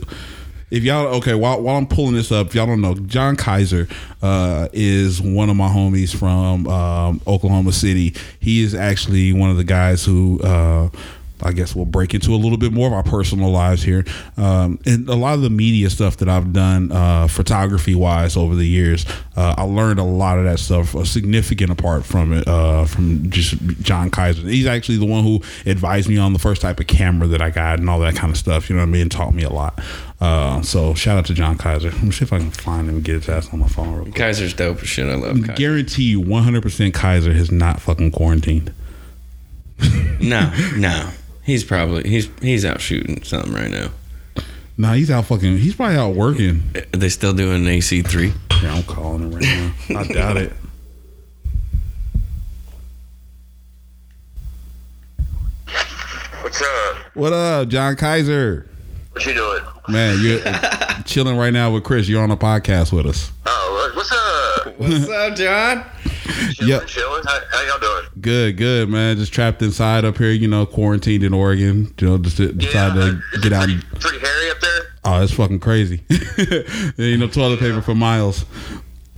If 0.74 0.82
y'all 0.82 1.06
okay, 1.18 1.34
while 1.34 1.62
while 1.62 1.76
I'm 1.76 1.86
pulling 1.86 2.14
this 2.14 2.32
up, 2.32 2.48
if 2.48 2.54
y'all 2.56 2.66
don't 2.66 2.80
know, 2.80 2.94
John 2.94 3.36
Kaiser 3.36 3.86
uh, 4.22 4.66
is 4.72 5.22
one 5.22 5.48
of 5.48 5.54
my 5.54 5.68
homies 5.68 6.12
from 6.12 6.66
um, 6.66 7.20
Oklahoma 7.28 7.70
City. 7.72 8.12
He 8.40 8.60
is 8.64 8.74
actually 8.74 9.32
one 9.32 9.50
of 9.50 9.56
the 9.56 9.64
guys 9.64 10.04
who. 10.04 10.40
Uh, 10.42 10.88
I 11.42 11.52
guess 11.52 11.74
we'll 11.74 11.84
break 11.84 12.14
into 12.14 12.32
a 12.32 12.36
little 12.36 12.56
bit 12.56 12.72
more 12.72 12.86
of 12.86 12.92
our 12.92 13.02
personal 13.02 13.50
lives 13.50 13.82
here. 13.82 14.04
Um, 14.36 14.78
and 14.86 15.08
a 15.08 15.14
lot 15.14 15.34
of 15.34 15.42
the 15.42 15.50
media 15.50 15.90
stuff 15.90 16.16
that 16.18 16.28
I've 16.28 16.52
done, 16.52 16.92
uh, 16.92 17.26
photography 17.26 17.94
wise, 17.94 18.36
over 18.36 18.54
the 18.54 18.66
years, 18.66 19.04
uh, 19.36 19.54
I 19.58 19.64
learned 19.64 19.98
a 19.98 20.04
lot 20.04 20.38
of 20.38 20.44
that 20.44 20.58
stuff, 20.58 20.94
a 20.94 21.04
significant 21.04 21.70
apart 21.70 22.04
from 22.04 22.32
it, 22.32 22.46
uh, 22.46 22.84
from 22.84 23.30
just 23.30 23.56
John 23.82 24.10
Kaiser. 24.10 24.42
He's 24.48 24.66
actually 24.66 24.98
the 24.98 25.06
one 25.06 25.24
who 25.24 25.42
advised 25.66 26.08
me 26.08 26.18
on 26.18 26.32
the 26.32 26.38
first 26.38 26.62
type 26.62 26.78
of 26.78 26.86
camera 26.86 27.26
that 27.28 27.42
I 27.42 27.50
got 27.50 27.78
and 27.80 27.90
all 27.90 27.98
that 28.00 28.14
kind 28.14 28.30
of 28.30 28.38
stuff. 28.38 28.70
You 28.70 28.76
know 28.76 28.82
what 28.82 28.88
I 28.88 28.92
mean? 28.92 29.08
Taught 29.08 29.34
me 29.34 29.42
a 29.42 29.50
lot. 29.50 29.80
Uh, 30.20 30.62
so 30.62 30.94
shout 30.94 31.18
out 31.18 31.26
to 31.26 31.34
John 31.34 31.58
Kaiser. 31.58 31.90
Let 31.90 32.02
me 32.02 32.12
see 32.12 32.24
if 32.24 32.32
I 32.32 32.38
can 32.38 32.50
find 32.52 32.88
him 32.88 32.96
and 32.96 33.04
get 33.04 33.16
his 33.16 33.28
ass 33.28 33.52
on 33.52 33.58
my 33.58 33.68
phone 33.68 33.92
real 33.92 34.04
quick. 34.04 34.14
Kaiser's 34.14 34.54
dope 34.54 34.80
as 34.80 34.88
shit. 34.88 35.06
I 35.06 35.16
love 35.16 35.36
Kaiser. 35.40 35.52
Guarantee 35.54 36.04
you, 36.04 36.22
100% 36.22 36.94
Kaiser 36.94 37.32
has 37.32 37.50
not 37.50 37.80
fucking 37.80 38.12
quarantined. 38.12 38.72
No, 40.20 40.52
no. 40.76 41.10
He's 41.44 41.62
probably 41.62 42.08
he's 42.08 42.28
he's 42.40 42.64
out 42.64 42.80
shooting 42.80 43.22
something 43.22 43.52
right 43.52 43.70
now. 43.70 43.90
Nah, 44.76 44.94
he's 44.94 45.10
out 45.10 45.26
fucking. 45.26 45.58
He's 45.58 45.74
probably 45.76 45.96
out 45.96 46.14
working. 46.14 46.62
Are 46.74 46.96
they 46.98 47.08
still 47.10 47.32
doing 47.34 47.66
AC 47.66 48.02
three? 48.02 48.32
Yeah, 48.62 48.74
I'm 48.74 48.82
calling 48.84 49.22
him 49.22 49.30
right 49.32 49.42
now. 49.90 50.00
I 50.00 50.06
doubt 50.12 50.36
it. 50.38 50.52
What's 56.42 56.62
up? 56.62 56.96
What 57.14 57.32
up, 57.32 57.68
John 57.68 57.96
Kaiser? 57.96 58.68
What 59.12 59.24
you 59.26 59.34
doing? 59.34 59.62
Man, 59.88 60.18
you're 60.22 60.40
chilling 61.04 61.36
right 61.36 61.52
now 61.52 61.70
with 61.72 61.84
Chris. 61.84 62.08
You're 62.08 62.22
on 62.22 62.30
a 62.30 62.36
podcast 62.36 62.92
with 62.92 63.06
us. 63.06 63.30
Oh, 63.46 63.92
what's 63.94 64.12
up? 64.12 64.78
What's 64.78 65.08
up, 65.08 65.36
John? 65.36 65.84
Chilling, 66.24 66.68
Yep. 66.70 66.86
chilling. 66.86 67.22
How, 67.26 67.38
how 67.50 67.62
y'all 67.66 67.78
doing? 67.78 68.10
Good, 68.20 68.56
good, 68.56 68.88
man. 68.88 69.16
Just 69.16 69.32
trapped 69.32 69.60
inside 69.62 70.04
up 70.04 70.16
here, 70.18 70.30
you 70.30 70.48
know, 70.48 70.64
quarantined 70.66 71.22
in 71.24 71.34
Oregon. 71.34 71.92
You 72.00 72.06
know, 72.08 72.18
just 72.18 72.36
decided 72.38 72.94
to 72.94 73.00
uh, 73.02 73.20
is 73.34 73.42
get 73.42 73.46
it 73.46 73.52
out. 73.52 73.64
Pretty, 73.64 73.74
And, 73.74 74.00
pretty 74.00 74.18
hairy 74.20 74.50
up 74.50 74.60
there. 74.60 74.80
oh, 75.04 75.22
it's 75.22 75.32
fucking 75.34 75.60
crazy. 75.60 76.02
there 76.08 76.64
ain't 76.98 77.20
no 77.20 77.28
toilet 77.28 77.60
paper 77.60 77.82
for 77.82 77.94
miles. 77.94 78.44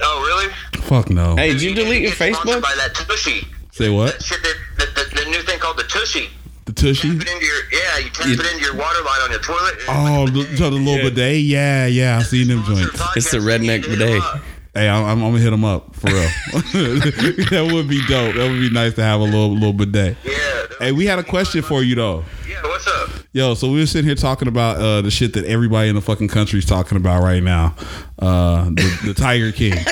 Oh, 0.03 0.21
really? 0.27 0.83
Fuck 0.83 1.11
no. 1.11 1.37
Hey, 1.37 1.53
did 1.53 1.63
you 1.63 1.75
delete 1.75 2.03
your 2.03 2.13
Facebook? 2.13 2.61
By 2.63 2.75
that 2.77 2.95
tushy. 2.95 3.47
Say 3.73 3.89
what? 3.91 4.13
That 4.15 4.23
shit. 4.25 4.43
That, 4.43 4.57
that, 4.79 4.95
the, 5.15 5.25
the 5.25 5.31
new 5.31 5.43
thing 5.43 5.59
called 5.59 5.77
the 5.79 5.85
tushy. 5.85 6.29
The 6.65 6.73
tushy? 6.73 7.11
Tap 7.17 7.23
it 7.23 7.31
into 7.33 7.47
your 7.47 7.57
yeah. 7.73 7.99
You 7.99 8.11
tap 8.11 8.27
You- 8.27 8.33
it 8.35 8.53
into 8.53 8.65
your 8.65 8.75
water 8.77 9.03
line 9.05 9.21
on 9.23 9.31
your 9.31 9.41
toilet. 9.41 9.75
Oh, 9.89 10.27
the, 10.29 10.57
so 10.57 10.71
the 10.71 10.77
little 10.77 10.97
Yeah. 10.97 11.03
bidet? 11.11 11.41
Yeah, 11.43 11.87
yeah. 11.87 12.19
I 12.19 12.23
seen 12.23 12.49
them 12.49 12.65
joints. 12.65 13.01
It's 13.17 13.31
the 13.31 13.39
redneck 13.39 13.83
bidet. 13.85 14.23
Hey, 14.77 14.91
I'm, 14.91 15.07
I'm 15.07 15.21
gonna 15.21 15.39
hit 15.39 15.49
them 15.49 15.65
up 15.65 15.95
for 15.97 16.09
real. 16.09 16.29
that 16.53 17.71
would 17.73 17.89
be 17.89 17.99
dope. 18.07 18.35
That 18.35 18.51
would 18.51 18.61
be 18.61 18.69
nice 18.69 18.93
to 18.97 19.03
have 19.03 19.21
a 19.21 19.25
little 19.25 19.55
little 19.55 19.73
bidet. 19.73 20.19
Yeah. 20.23 20.67
Hey, 20.79 20.93
we 20.93 21.07
had 21.07 21.19
a 21.19 21.23
question 21.23 21.63
for 21.63 21.83
you 21.83 21.95
though. 21.95 22.25
Yeah. 22.47 22.61
What's 22.63 22.87
up? 22.87 23.09
Yo, 23.33 23.55
so 23.55 23.71
we 23.71 23.79
were 23.79 23.87
sitting 23.87 24.07
here 24.07 24.15
talking 24.15 24.49
about 24.49 24.77
uh, 24.77 25.01
the 25.01 25.11
shit 25.11 25.33
that 25.33 25.47
everybody 25.47 25.89
in 25.89 25.95
the 25.95 26.03
fucking 26.03 26.29
country 26.29 26.59
is 26.59 26.67
talking 26.67 26.99
about 26.99 27.23
right 27.23 27.43
now. 27.43 27.75
Uh, 28.19 28.67
the, 28.67 29.01
the 29.07 29.15
Tiger 29.15 29.51
King. 29.51 29.79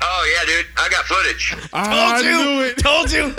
Oh 0.00 0.34
yeah, 0.34 0.46
dude. 0.46 0.66
I 0.76 0.88
got 0.88 1.04
footage. 1.04 1.54
I 1.72 2.22
knew 2.22 2.62
it. 2.64 2.78
Told 2.78 3.10
you. 3.10 3.34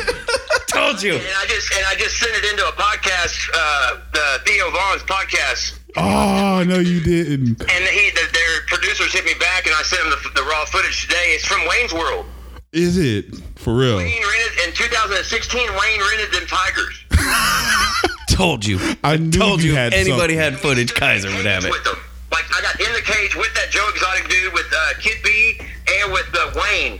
Told 0.68 1.02
you. 1.02 1.14
And 1.14 1.36
I 1.36 1.46
just 1.48 1.74
and 1.74 1.86
I 1.86 1.96
just 1.96 2.18
sent 2.18 2.32
it 2.36 2.46
into 2.52 2.68
a 2.68 2.72
podcast, 2.74 3.50
uh, 3.54 3.98
the 4.14 4.42
Theo 4.46 4.70
Von's 4.70 5.02
podcast. 5.04 5.79
Oh 6.02 6.64
no, 6.66 6.80
you 6.80 7.00
didn't. 7.02 7.60
And 7.62 7.84
he, 7.86 8.10
the, 8.12 8.28
their 8.34 8.62
producers 8.68 9.12
hit 9.14 9.26
me 9.26 9.34
back, 9.40 9.66
and 9.66 9.76
I 9.76 9.82
sent 9.84 10.02
them 10.04 10.12
the, 10.34 10.42
the 10.42 10.48
raw 10.48 10.66
footage 10.66 11.04
today. 11.04 11.34
It's 11.36 11.46
from 11.46 11.62
Wayne's 11.68 11.94
World. 11.94 12.26
Is 12.72 12.98
it 12.98 13.36
for 13.56 13.76
real? 13.76 13.98
Wayne 13.98 14.22
rented 14.22 14.68
in 14.70 14.74
2016. 14.76 15.62
Wayne 15.62 16.00
rented 16.00 16.32
them 16.32 16.48
tigers. 16.48 17.04
Told 18.30 18.66
you. 18.66 18.80
I 19.04 19.18
knew 19.18 19.32
Told 19.32 19.62
you. 19.64 19.74
had 19.76 19.94
Anybody 19.94 20.36
something. 20.36 20.38
had 20.38 20.60
footage, 20.60 20.94
Kaiser 20.94 21.30
would 21.36 21.46
have 21.46 21.66
it. 21.66 21.72
With 21.72 21.84
them. 21.84 21.98
Like 22.32 22.46
I 22.56 22.62
got 22.62 22.80
in 22.80 22.94
the 22.94 23.02
cage 23.02 23.36
with 23.36 23.54
that 23.56 23.70
Joe 23.72 23.88
Exotic 23.94 24.30
dude, 24.30 24.54
with 24.54 24.68
uh, 24.72 24.94
Kid 25.00 25.18
B, 25.24 25.60
and 25.60 26.14
with 26.14 26.30
uh, 26.34 26.52
Wayne. 26.56 27.00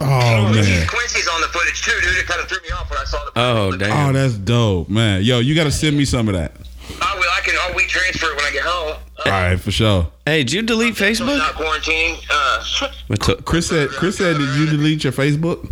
Oh 0.00 0.52
man. 0.52 0.86
Quincy's 0.86 1.26
on 1.26 1.40
the 1.40 1.48
footage 1.48 1.82
too, 1.82 1.98
dude. 2.02 2.18
It 2.18 2.26
kind 2.26 2.40
of 2.42 2.48
threw 2.48 2.58
me 2.62 2.70
off 2.70 2.90
when 2.90 2.98
I 2.98 3.04
saw 3.04 3.24
the. 3.24 3.30
Oh, 3.36 3.70
Oh, 3.72 3.76
damn. 3.76 4.10
Oh, 4.10 4.12
that's 4.12 4.34
dope, 4.34 4.90
man. 4.90 5.22
Yo, 5.22 5.38
you 5.40 5.54
got 5.54 5.64
to 5.64 5.72
send 5.72 5.96
me 5.96 6.04
some 6.04 6.28
of 6.28 6.34
that. 6.34 6.52
I 7.00 7.14
will. 7.16 7.24
I 7.36 7.40
can. 7.44 7.54
I'll 7.60 7.74
we 7.74 7.84
transfer 7.86 8.26
it 8.30 8.36
when 8.36 8.44
I 8.44 8.50
get 8.50 8.62
home. 8.64 8.96
All 9.24 9.32
right, 9.32 9.56
for 9.60 9.70
sure. 9.70 10.08
Hey, 10.24 10.44
did 10.44 10.52
you 10.52 10.62
delete 10.62 10.96
So 10.96 11.04
it's 11.06 11.20
Facebook? 11.20 11.38
not 11.38 11.54
quarantining. 11.54 12.16
Uh, 12.30 12.88
What 13.08 13.44
Chris 13.44 13.68
said. 13.68 13.88
Chris 13.90 14.18
said, 14.18 14.36
"Did 14.38 14.54
you 14.56 14.66
delete 14.66 15.04
your 15.04 15.12
Facebook?" 15.12 15.68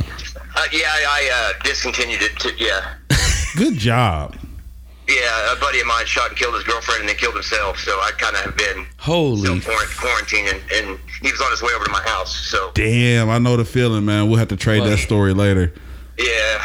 uh, 0.00 0.64
yeah, 0.72 0.88
I, 0.90 1.06
I 1.10 1.54
uh, 1.58 1.62
discontinued 1.64 2.22
it. 2.22 2.38
To, 2.40 2.52
yeah. 2.58 2.94
Good 3.56 3.74
job. 3.74 4.36
Yeah, 5.08 5.52
a 5.54 5.56
buddy 5.56 5.80
of 5.80 5.86
mine 5.86 6.04
shot 6.04 6.28
and 6.28 6.36
killed 6.38 6.54
his 6.54 6.64
girlfriend 6.64 7.00
and 7.00 7.08
then 7.08 7.16
killed 7.16 7.32
himself. 7.32 7.78
So 7.78 7.92
I 7.92 8.10
kind 8.18 8.36
of 8.36 8.42
have 8.42 8.56
been 8.58 8.86
Holy. 8.98 9.58
self 9.60 9.64
quarantining, 9.96 10.52
and, 10.52 10.60
and 10.86 10.98
he 11.22 11.30
was 11.32 11.40
on 11.40 11.50
his 11.50 11.62
way 11.62 11.70
over 11.74 11.86
to 11.86 11.90
my 11.90 12.02
house. 12.02 12.34
So 12.36 12.70
Damn, 12.74 13.30
I 13.30 13.38
know 13.38 13.56
the 13.56 13.64
feeling, 13.64 14.04
man. 14.04 14.28
We'll 14.28 14.38
have 14.38 14.48
to 14.48 14.56
trade 14.56 14.82
that 14.84 14.98
story 14.98 15.32
later. 15.32 15.72
yeah, 16.18 16.62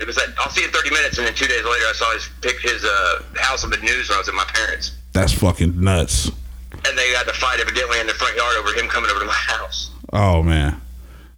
it 0.00 0.06
was. 0.06 0.16
Like, 0.16 0.28
I'll 0.38 0.50
see 0.50 0.62
you 0.62 0.66
in 0.68 0.72
thirty 0.72 0.90
minutes, 0.90 1.18
and 1.18 1.26
then 1.26 1.34
two 1.34 1.46
days 1.46 1.64
later, 1.64 1.84
I 1.88 1.92
saw 1.94 2.12
his 2.12 2.28
pic, 2.40 2.58
his 2.60 2.84
uh, 2.84 3.22
house 3.36 3.62
on 3.64 3.70
the 3.70 3.76
news 3.78 4.08
when 4.08 4.16
I 4.16 4.18
was 4.20 4.28
at 4.28 4.34
my 4.34 4.44
parents, 4.54 4.92
That's 5.12 5.32
fucking 5.32 5.80
nuts. 5.80 6.28
and 6.72 6.96
they 6.98 7.08
had 7.10 7.24
to 7.26 7.32
fight 7.34 7.60
evidently 7.60 8.00
in 8.00 8.06
the 8.06 8.14
front 8.14 8.36
yard 8.36 8.56
over 8.56 8.72
him 8.72 8.88
coming 8.88 9.10
over 9.10 9.20
to 9.20 9.26
my 9.26 9.32
house. 9.32 9.90
Oh 10.12 10.42
man. 10.42 10.80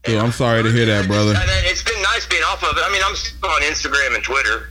Dude, 0.05 0.19
I'm 0.19 0.33
sorry 0.33 0.63
to 0.65 0.71
hear 0.73 0.87
that, 0.87 1.07
brother. 1.07 1.31
And 1.37 1.49
it's 1.67 1.83
been 1.85 2.01
nice 2.03 2.27
being 2.27 2.43
off 2.45 2.63
of 2.65 2.77
it. 2.77 2.83
I 2.85 2.91
mean, 2.91 3.03
I'm 3.05 3.15
still 3.15 3.49
on 3.51 3.63
Instagram 3.63 4.17
and 4.17 4.25
Twitter, 4.25 4.69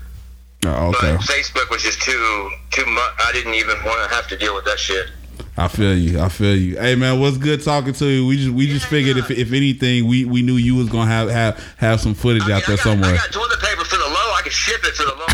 Oh, 0.66 0.90
okay. 0.90 1.14
but 1.14 1.22
Facebook 1.22 1.70
was 1.70 1.82
just 1.84 2.02
too 2.02 2.52
too 2.72 2.86
much. 2.86 3.12
I 3.26 3.32
didn't 3.32 3.54
even 3.56 3.78
want 3.86 4.08
to 4.10 4.14
have 4.16 4.28
to 4.28 4.38
deal 4.38 4.54
with 4.56 4.66
that 4.66 4.78
shit. 4.78 5.08
I 5.58 5.68
feel 5.70 5.96
you. 5.98 6.20
I 6.20 6.30
feel 6.30 6.56
you. 6.56 6.78
Hey 6.78 6.96
man, 6.96 7.20
what's 7.20 7.38
good 7.38 7.64
talking 7.64 7.94
to 7.94 8.06
you? 8.06 8.26
We 8.28 8.38
just 8.38 8.50
we 8.52 8.68
just 8.68 8.86
figured 8.88 9.18
if 9.18 9.32
if 9.32 9.54
anything, 9.54 10.08
we 10.08 10.26
we 10.26 10.42
knew 10.42 10.56
you 10.56 10.76
was 10.76 10.90
gonna 10.90 11.10
have 11.10 11.30
have 11.30 11.76
have 11.78 12.02
some 12.02 12.14
footage 12.14 12.44
I 12.44 12.48
mean, 12.48 12.56
out 12.58 12.64
there 12.68 12.76
got, 12.78 12.84
somewhere. 12.84 13.18
Could 14.52 14.58
ship 14.58 14.84
it 14.84 14.96
for 14.96 15.04
the 15.04 15.12
low. 15.12 15.26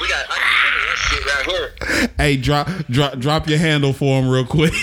we 0.00 0.08
got 0.08 0.26
I 0.28 0.38
got 0.38 0.74
that 0.82 0.96
shit 0.96 1.24
right 1.24 1.46
here. 1.46 2.08
Hey, 2.18 2.36
drop 2.36 2.68
drop 2.90 3.18
drop 3.18 3.48
your 3.48 3.58
handle 3.58 3.92
for 3.92 4.20
him 4.20 4.28
real 4.28 4.44
quick. 4.44 4.74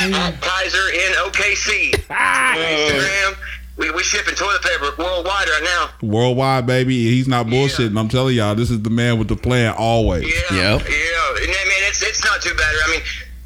At, 0.00 0.12
at 0.12 0.40
Kaiser 0.40 0.88
in 0.90 1.12
OKC. 1.26 1.90
Instagram. 2.08 3.36
We 3.76 3.90
we 3.90 4.02
shipping 4.02 4.34
toilet 4.34 4.62
paper 4.62 4.90
worldwide 4.98 5.48
right 5.48 5.62
now. 5.64 6.06
Worldwide, 6.06 6.66
baby. 6.66 7.10
He's 7.10 7.26
not 7.26 7.46
bullshitting. 7.46 7.98
I'm 7.98 8.08
telling 8.08 8.36
y'all, 8.36 8.54
this 8.54 8.70
is 8.70 8.82
the 8.82 8.90
man 8.90 9.18
with 9.18 9.28
the 9.28 9.36
plan 9.36 9.74
always. 9.76 10.24
Yeah. 10.24 10.76
Yep. 10.76 10.82
Yeah. 10.88 11.42
And, 11.42 11.50
I 11.50 11.64
mean, 11.64 11.82
it's 11.88 12.02
it's 12.02 12.24
not 12.24 12.40
too 12.40 12.54
bad. 12.54 12.74
I 12.84 12.90
mean, 12.90 13.00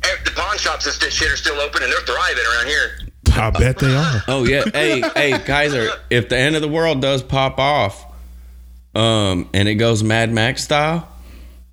eh, 0.05 0.09
the 0.25 0.33
pawn 0.33 0.59
shops 0.59 0.85
and 0.87 0.95
st- 0.95 1.12
shit 1.12 1.33
are 1.33 1.37
still 1.37 1.59
open 1.61 1.83
and 1.83 1.91
they're 1.91 2.01
thriving 2.01 2.45
around 2.45 2.67
here. 2.67 2.99
I 3.33 3.51
bet 3.51 3.79
they 3.79 3.95
are. 3.95 4.23
Oh 4.29 4.45
yeah. 4.45 4.65
Hey, 4.73 5.03
hey, 5.15 5.39
Kaiser. 5.47 5.89
If 6.11 6.29
the 6.29 6.37
end 6.37 6.57
of 6.57 6.62
the 6.62 6.69
world 6.69 7.01
does 7.01 7.23
pop 7.23 7.59
off, 7.59 8.05
um, 8.97 9.49
and 9.53 9.69
it 9.69 9.75
goes 9.75 10.03
Mad 10.03 10.33
Max 10.33 10.65
style, 10.65 11.09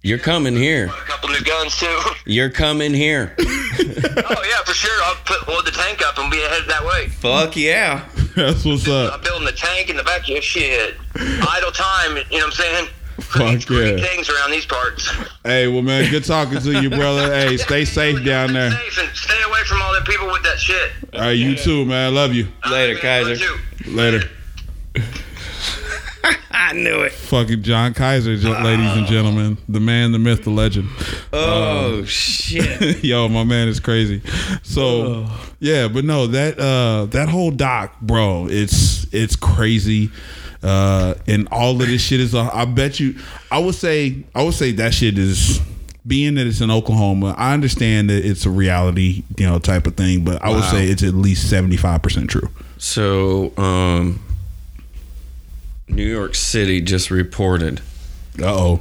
you're 0.01 0.19
coming 0.19 0.55
here. 0.55 0.87
A 0.87 0.89
couple 0.89 1.29
new 1.29 1.41
guns 1.41 1.77
too. 1.77 1.99
You're 2.25 2.49
coming 2.49 2.93
here. 2.93 3.35
oh 3.39 3.43
yeah, 3.79 4.63
for 4.65 4.73
sure. 4.73 5.01
I'll 5.03 5.15
put 5.23 5.47
load 5.47 5.65
the 5.65 5.71
tank 5.71 6.01
up 6.05 6.17
and 6.17 6.29
be 6.29 6.37
headed 6.37 6.67
that 6.69 6.83
way. 6.85 7.07
Fuck 7.07 7.55
yeah. 7.55 8.05
That's 8.35 8.65
what's 8.65 8.87
up. 8.89 9.13
I'm 9.13 9.21
building 9.21 9.45
the 9.45 9.53
tank 9.53 9.89
in 9.89 9.95
the 9.95 10.03
back 10.03 10.21
of 10.23 10.27
your 10.27 10.41
shit. 10.41 10.95
Idle 11.15 11.71
time, 11.71 12.17
you 12.17 12.39
know 12.39 12.45
what 12.45 12.45
I'm 12.45 12.51
saying? 12.51 12.87
Fuck 13.19 13.69
yeah. 13.69 13.97
things 13.97 14.29
around 14.29 14.51
these 14.51 14.65
parts. 14.65 15.09
Hey, 15.45 15.67
well, 15.67 15.81
man, 15.81 16.09
good 16.11 16.25
talking 16.25 16.59
to 16.59 16.81
you, 16.81 16.89
brother. 16.89 17.33
Hey, 17.33 17.55
stay 17.57 17.85
safe 17.85 18.25
down 18.25 18.51
there. 18.53 18.71
Safe 18.71 18.99
and 18.99 19.15
stay 19.15 19.41
away 19.47 19.63
from 19.65 19.81
all 19.81 19.93
the 19.93 20.01
people 20.01 20.27
with 20.27 20.43
that 20.43 20.59
shit. 20.59 20.91
All 21.13 21.21
right, 21.21 21.31
you 21.31 21.55
too, 21.55 21.85
man. 21.85 22.13
Love 22.13 22.33
you. 22.33 22.47
Later, 22.65 22.65
All 22.65 22.71
right, 22.71 22.93
man, 22.93 23.01
Kaiser. 23.01 23.29
love 23.29 23.85
you. 23.85 23.91
Later. 23.93 24.29
I 26.51 26.73
knew 26.73 27.01
it. 27.01 27.11
Fucking 27.11 27.63
John 27.63 27.93
Kaiser, 27.93 28.37
gen- 28.37 28.63
ladies 28.63 28.91
and 28.93 29.05
gentlemen. 29.07 29.57
The 29.67 29.79
man, 29.79 30.11
the 30.11 30.19
myth, 30.19 30.43
the 30.43 30.49
legend. 30.51 30.89
Oh 31.33 32.03
shit. 32.05 33.03
Yo, 33.03 33.27
my 33.27 33.43
man 33.43 33.67
is 33.67 33.79
crazy. 33.79 34.21
So 34.63 35.27
yeah, 35.59 35.87
but 35.87 36.05
no, 36.05 36.27
that 36.27 36.59
uh 36.59 37.05
that 37.07 37.29
whole 37.29 37.51
doc, 37.51 37.99
bro, 38.01 38.47
it's 38.49 39.05
it's 39.13 39.35
crazy. 39.35 40.11
Uh 40.61 41.15
and 41.27 41.47
all 41.51 41.71
of 41.81 41.87
this 41.87 42.01
shit 42.01 42.19
is 42.21 42.33
uh, 42.33 42.49
I 42.53 42.65
bet 42.65 42.99
you 42.99 43.15
I 43.51 43.59
would 43.59 43.75
say 43.75 44.23
I 44.33 44.43
would 44.43 44.53
say 44.53 44.71
that 44.73 44.93
shit 44.93 45.17
is 45.17 45.59
being 46.05 46.35
that 46.35 46.45
it's 46.47 46.59
in 46.61 46.69
Oklahoma, 46.69 47.33
I 47.37 47.53
understand 47.53 48.09
that 48.09 48.25
it's 48.25 48.45
a 48.45 48.49
reality, 48.49 49.23
you 49.37 49.45
know, 49.45 49.57
type 49.57 49.87
of 49.87 49.95
thing, 49.95 50.25
but 50.25 50.41
I 50.43 50.49
would 50.49 50.59
Wow. 50.59 50.71
say 50.71 50.87
it's 50.87 51.01
at 51.01 51.13
least 51.13 51.49
75% 51.49 52.27
true. 52.27 52.49
So, 52.77 53.53
um, 53.57 54.19
New 55.87 56.05
York 56.05 56.35
City 56.35 56.81
just 56.81 57.11
reported 57.11 57.81
Uh-oh. 58.41 58.79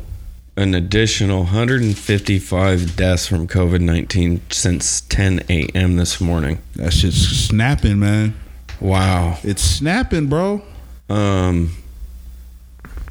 an 0.56 0.74
additional 0.74 1.44
155 1.44 2.96
deaths 2.96 3.26
from 3.26 3.46
COVID 3.48 3.80
19 3.80 4.40
since 4.50 5.00
10 5.02 5.44
a.m. 5.48 5.96
this 5.96 6.20
morning. 6.20 6.58
That 6.76 6.92
shit's 6.92 7.16
snapping, 7.16 7.98
man. 7.98 8.34
Wow. 8.80 9.38
It's 9.42 9.62
snapping, 9.62 10.28
bro. 10.28 10.62
Um, 11.08 11.72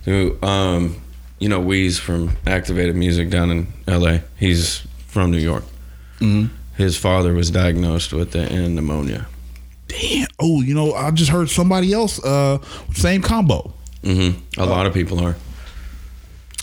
who, 0.06 0.38
um, 0.42 1.00
you 1.40 1.50
know, 1.50 1.62
Weeze 1.62 2.00
from 2.00 2.38
Activated 2.48 2.96
Music 2.96 3.30
down 3.30 3.52
in 3.52 3.68
LA. 3.88 4.20
He's 4.40 4.80
from 5.08 5.32
New 5.32 5.38
York. 5.38 5.64
Mm-hmm. 6.20 6.56
His 6.78 6.98
father 6.98 7.34
was 7.34 7.52
diagnosed 7.52 8.14
with 8.14 8.32
the 8.32 8.42
and 8.52 8.76
pneumonia. 8.76 9.28
Damn. 9.88 10.28
Oh, 10.40 10.62
you 10.62 10.74
know, 10.74 10.94
I 10.94 11.12
just 11.12 11.30
heard 11.32 11.50
somebody 11.50 11.94
else 11.94 12.24
uh 12.24 12.60
same 12.94 13.22
combo. 13.22 13.74
Hmm 14.04 14.32
A 14.58 14.66
lot 14.66 14.86
of 14.86 14.94
people 14.94 15.20
are. 15.20 15.36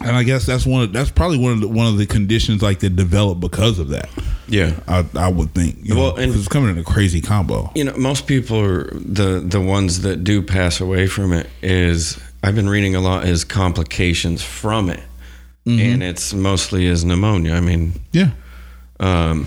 And 0.00 0.14
I 0.14 0.22
guess 0.22 0.46
that's 0.46 0.64
one. 0.64 0.82
Of, 0.82 0.92
that's 0.92 1.10
probably 1.10 1.38
one 1.38 1.52
of 1.54 1.60
the, 1.60 1.66
one 1.68 1.86
of 1.88 1.98
the 1.98 2.06
conditions 2.06 2.62
like 2.62 2.78
that 2.80 2.94
develop 2.94 3.40
because 3.40 3.80
of 3.80 3.88
that. 3.88 4.08
Yeah. 4.46 4.78
I, 4.86 5.04
I 5.16 5.28
would 5.28 5.52
think. 5.54 5.78
You 5.82 5.96
Well, 5.96 6.10
know, 6.16 6.22
and- 6.22 6.32
it's 6.34 6.46
coming 6.46 6.70
in 6.70 6.78
a 6.78 6.84
crazy 6.84 7.20
combo. 7.20 7.72
You 7.74 7.82
know, 7.84 7.96
most 7.96 8.26
people 8.28 8.60
are 8.60 8.84
the 8.94 9.40
the 9.44 9.60
ones 9.60 10.02
that 10.02 10.22
do 10.22 10.40
pass 10.40 10.80
away 10.80 11.08
from 11.08 11.32
it 11.32 11.48
is 11.62 12.16
I've 12.44 12.54
been 12.54 12.68
reading 12.68 12.94
a 12.94 13.00
lot 13.00 13.24
is 13.26 13.42
complications 13.44 14.40
from 14.42 14.88
it, 14.88 15.00
and 15.66 16.02
it's 16.02 16.32
mostly 16.32 16.86
is 16.86 17.04
pneumonia. 17.04 17.54
I 17.54 17.60
mean, 17.60 17.94
Yeah. 18.12 18.30
um, 19.00 19.46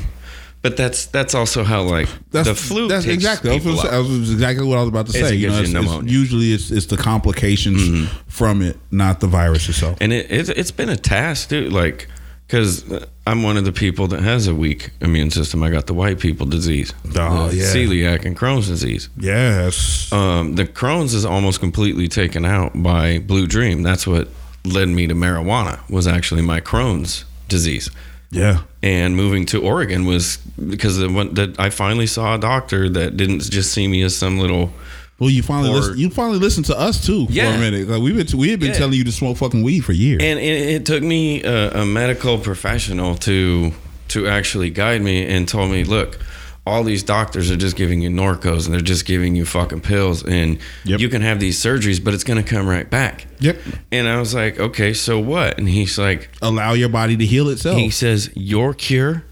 But 0.62 0.78
that's 0.78 1.08
that's 1.08 1.34
also 1.34 1.64
how 1.64 1.82
like 1.82 2.08
That's 2.30 2.48
the 2.48 2.54
flu. 2.56 2.88
That's 2.88 3.06
takes 3.06 3.16
exactly. 3.16 3.50
That 3.50 3.58
people 3.58 3.72
was, 3.72 3.86
out. 3.86 3.92
that 3.92 3.98
was 3.98 4.32
exactly 4.32 4.66
what 4.68 4.78
I 4.78 4.82
was 4.82 4.90
about 4.90 5.08
to 5.08 5.12
say. 5.14 5.34
it 5.34 5.40
You 5.40 5.50
know, 5.50 5.60
it's, 5.60 5.70
it's-. 5.72 5.86
Mm-hmm. 5.86 6.08
usually 6.08 6.54
it's 6.54 6.70
it's 6.70 6.86
the 6.86 6.98
complications 6.98 8.10
from 8.28 8.62
it, 8.62 8.78
not 8.92 9.20
the 9.22 9.28
virus 9.28 9.68
itself. 9.70 9.98
and 10.02 10.14
it, 10.14 10.30
it's 10.30 10.50
it's 10.50 10.72
been 10.72 10.90
a 10.90 10.98
task, 10.98 11.50
dude. 11.50 11.74
Like, 11.74 12.08
because 12.46 12.84
I'm 13.26 13.42
one 13.42 13.58
of 13.58 13.66
the 13.66 13.72
people 13.72 14.06
that 14.10 14.22
has 14.22 14.48
a 14.48 14.54
weak 14.54 14.92
immune 15.02 15.32
system. 15.32 15.64
I 15.64 15.72
got 15.72 15.88
the 15.88 15.94
white 15.96 16.20
people 16.20 16.46
disease, 16.46 16.94
Oh, 17.16 17.50
yeah. 17.50 17.64
celiac 17.64 18.26
and 18.26 18.38
Crohn's 18.38 18.68
disease. 18.68 19.10
yes. 19.18 20.12
Um, 20.12 20.56
the 20.56 20.66
Crohn's 20.66 21.14
is 21.16 21.26
almost 21.26 21.60
completely 21.60 22.08
taken 22.08 22.46
out 22.46 22.72
by 22.84 23.20
Blue 23.20 23.48
Dream. 23.48 23.82
That's 23.84 24.06
what 24.06 24.28
led 24.64 24.90
me 24.90 25.08
to 25.08 25.16
marijuana. 25.16 25.80
Was 25.90 26.06
actually 26.08 26.42
my 26.44 26.62
Crohn's 26.62 27.26
disease. 27.48 27.90
Yeah. 28.32 28.62
And 28.82 29.16
moving 29.16 29.46
to 29.48 29.62
Oregon 29.62 30.06
was 30.06 30.38
because 30.38 30.98
the 30.98 31.10
one 31.10 31.34
that 31.36 31.60
I 31.60 31.70
finally 31.70 32.08
saw 32.08 32.36
a 32.36 32.40
doctor 32.40 32.90
that 32.90 33.18
didn't 33.18 33.42
just 33.52 33.72
see 33.72 33.88
me 33.88 34.02
as 34.04 34.16
some 34.16 34.40
little 34.40 34.72
Well, 35.20 35.30
you 35.30 35.44
finally 35.44 35.70
Or- 35.70 35.76
listen, 35.76 35.98
you 36.00 36.10
finally 36.10 36.40
listened 36.40 36.66
to 36.68 36.80
us 36.80 37.06
too 37.06 37.28
for 37.28 37.32
Yeah. 37.32 37.54
a 37.54 37.60
minute. 37.60 37.88
Like 37.88 38.02
we've 38.02 38.16
been 38.16 38.38
we 38.40 38.50
had 38.50 38.60
been 38.60 38.70
Yeah. 38.70 38.78
telling 38.78 38.96
you 38.96 39.04
to 39.04 39.12
smoke 39.12 39.38
fucking 39.38 39.62
weed 39.62 39.82
for 39.82 39.94
years. 39.94 40.22
and 40.24 40.40
it, 40.40 40.70
it 40.78 40.86
took 40.86 41.04
me 41.04 41.44
a, 41.44 41.82
a 41.82 41.86
medical 41.86 42.40
professional 42.40 43.16
to 43.18 43.72
to 44.10 44.28
actually 44.28 44.70
guide 44.72 45.02
me 45.04 45.24
and 45.26 45.48
told 45.48 45.70
me 45.72 45.84
look 45.84 46.18
all 46.66 46.84
these 46.84 47.02
doctors 47.02 47.50
are 47.50 47.56
just 47.58 47.76
giving 47.76 48.02
you 48.02 48.10
Norcos 48.12 48.66
and 48.66 48.74
they're 48.74 48.82
just 48.82 49.06
giving 49.06 49.36
you 49.36 49.46
fucking 49.46 49.82
pills 49.82 50.24
and 50.24 50.60
Yep. 50.86 51.00
you 51.00 51.10
can 51.10 51.22
have 51.24 51.40
these 51.40 51.60
surgeries 51.60 52.04
but 52.04 52.14
it's 52.14 52.24
going 52.24 52.44
to 52.44 52.48
come 52.48 52.68
right 52.68 52.88
back 52.90 53.26
yep. 53.40 53.58
and 53.92 54.08
I 54.08 54.20
was 54.20 54.34
like 54.36 54.60
okay 54.60 54.94
so 54.94 55.20
what 55.20 55.58
and 55.58 55.68
he's 55.68 55.98
like 55.98 56.30
Allow 56.42 56.74
your 56.74 56.90
body 56.90 57.18
to 57.18 57.26
heal 57.26 57.50
itself. 57.50 57.78
he 57.78 57.90
says 57.90 58.30
your 58.36 58.74
cure 58.76 59.24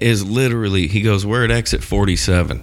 is 0.00 0.24
literally 0.28 0.86
he 0.88 1.00
goes 1.00 1.24
we're 1.24 1.44
at 1.44 1.50
exit 1.50 1.82
47 1.82 2.62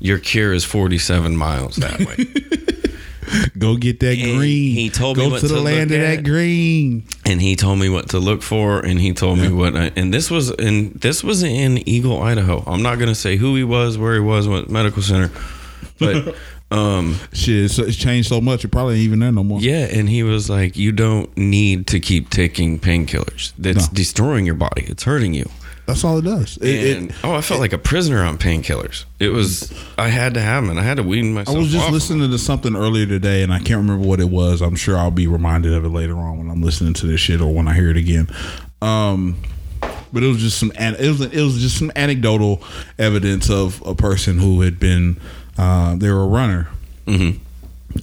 your 0.00 0.18
cure 0.18 0.52
is 0.52 0.64
47 0.64 1.34
miles 1.36 1.76
that 1.76 2.00
way 2.00 2.16
Go 3.58 3.76
get 3.76 4.00
that 4.00 4.18
And 4.18 4.38
green. 4.38 4.74
he 4.74 4.90
told 4.90 5.16
Go 5.16 5.26
me 5.26 5.30
what 5.32 5.40
to 5.40 5.48
the 5.48 5.60
land 5.60 5.90
of 5.90 6.00
at. 6.00 6.16
that 6.16 6.24
green. 6.24 7.04
and 7.24 7.40
he 7.40 7.56
told 7.56 7.78
me 7.78 7.88
what 7.88 8.10
to 8.10 8.18
look 8.18 8.42
for 8.42 8.80
and 8.80 9.00
he 9.00 9.12
told 9.12 9.38
me 9.38 9.48
what 9.50 9.76
I, 9.76 9.90
and 9.96 10.12
this 10.12 10.30
was 10.30 10.50
in 10.50 10.92
this 10.94 11.22
was 11.24 11.42
in 11.42 11.86
Eagle, 11.88 12.22
Idaho. 12.22 12.62
I'm 12.66 12.82
not 12.82 12.96
going 12.96 13.08
to 13.08 13.14
say 13.14 13.36
who 13.36 13.54
he 13.56 13.64
was, 13.64 13.96
where 13.98 14.14
he 14.14 14.20
was, 14.20 14.46
what 14.48 14.68
medical 14.70 15.02
center. 15.02 15.30
But 15.98 16.34
um 16.70 17.16
Shit, 17.32 17.64
it's, 17.66 17.78
it's 17.78 17.96
changed 17.96 18.28
so 18.28 18.40
much. 18.40 18.64
It 18.64 18.68
probably 18.68 18.94
ain't 18.96 19.04
even 19.04 19.18
there 19.20 19.32
no 19.32 19.44
more. 19.44 19.60
yeah, 19.60 19.86
and 19.90 20.08
he 20.08 20.22
was 20.22 20.50
like 20.50 20.76
you 20.76 20.92
don't 20.92 21.34
need 21.36 21.86
to 21.88 22.00
keep 22.00 22.30
taking 22.30 22.78
painkillers. 22.78 23.52
That's 23.58 23.88
No. 23.90 23.94
destroying 23.94 24.44
your 24.46 24.54
body. 24.56 24.84
It's 24.88 25.04
hurting 25.04 25.34
you. 25.34 25.48
That's 25.86 26.02
all 26.02 26.18
it 26.18 26.22
does. 26.24 26.56
It, 26.58 26.66
it- 27.08 27.12
oh, 27.24 27.34
I 27.34 27.40
felt 27.42 27.60
like 27.60 27.72
a 27.74 27.78
prisoner 27.78 28.22
on 28.24 28.38
painkillers. 28.38 29.04
It 29.20 29.28
was 29.28 29.72
I 29.98 30.08
had 30.08 30.34
to 30.34 30.40
have 30.40 30.66
them. 30.66 30.78
I 30.78 30.82
had 30.82 30.96
to 30.96 31.02
wean 31.02 31.34
myself. 31.34 31.56
I 31.56 31.60
was 31.60 31.70
just 31.70 31.90
listening 31.92 32.30
to 32.30 32.38
something 32.38 32.74
earlier 32.74 33.06
today, 33.06 33.42
and 33.42 33.52
I 33.52 33.58
can't 33.58 33.78
remember 33.78 34.06
what 34.06 34.18
it 34.20 34.30
was. 34.30 34.62
I'm 34.62 34.76
sure 34.76 34.96
I'll 34.96 35.10
be 35.10 35.26
reminded 35.26 35.72
of 35.74 35.84
it 35.84 35.90
later 35.90 36.16
on 36.16 36.38
when 36.38 36.50
I'm 36.50 36.62
listening 36.62 36.94
to 36.94 37.06
this 37.06 37.20
shit 37.20 37.40
or 37.40 37.52
when 37.52 37.68
I 37.68 37.74
hear 37.74 37.90
it 37.90 37.96
again. 37.98 38.28
Um, 38.80 39.36
but 40.12 40.22
it 40.22 40.28
was 40.28 40.38
just 40.38 40.58
some 40.58 40.72
it 40.76 41.00
was 41.08 41.20
it 41.20 41.42
was 41.42 41.60
just 41.60 41.78
some 41.78 41.92
anecdotal 41.96 42.62
evidence 42.98 43.50
of 43.50 43.82
a 43.86 43.94
person 43.94 44.38
who 44.38 44.60
had 44.62 44.78
been 44.80 45.20
uh, 45.58 45.96
they 45.96 46.10
were 46.10 46.22
a 46.22 46.26
runner. 46.26 46.68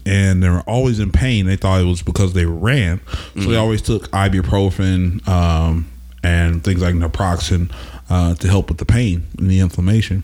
And 0.05 0.41
they 0.41 0.47
were 0.49 0.61
always 0.61 0.99
in 0.99 1.11
pain. 1.11 1.45
They 1.47 1.57
thought 1.57 1.81
it 1.81 1.85
was 1.85 2.01
because 2.01 2.31
they 2.33 2.45
ran, 2.45 3.01
so 3.35 3.41
they 3.49 3.57
always 3.57 3.81
took 3.81 4.09
ibuprofen 4.11 5.27
um, 5.27 5.90
and 6.23 6.63
things 6.63 6.81
like 6.81 6.95
naproxen 6.95 7.71
uh, 8.09 8.35
to 8.35 8.47
help 8.47 8.69
with 8.69 8.77
the 8.77 8.85
pain 8.85 9.25
and 9.37 9.49
the 9.49 9.59
inflammation 9.59 10.23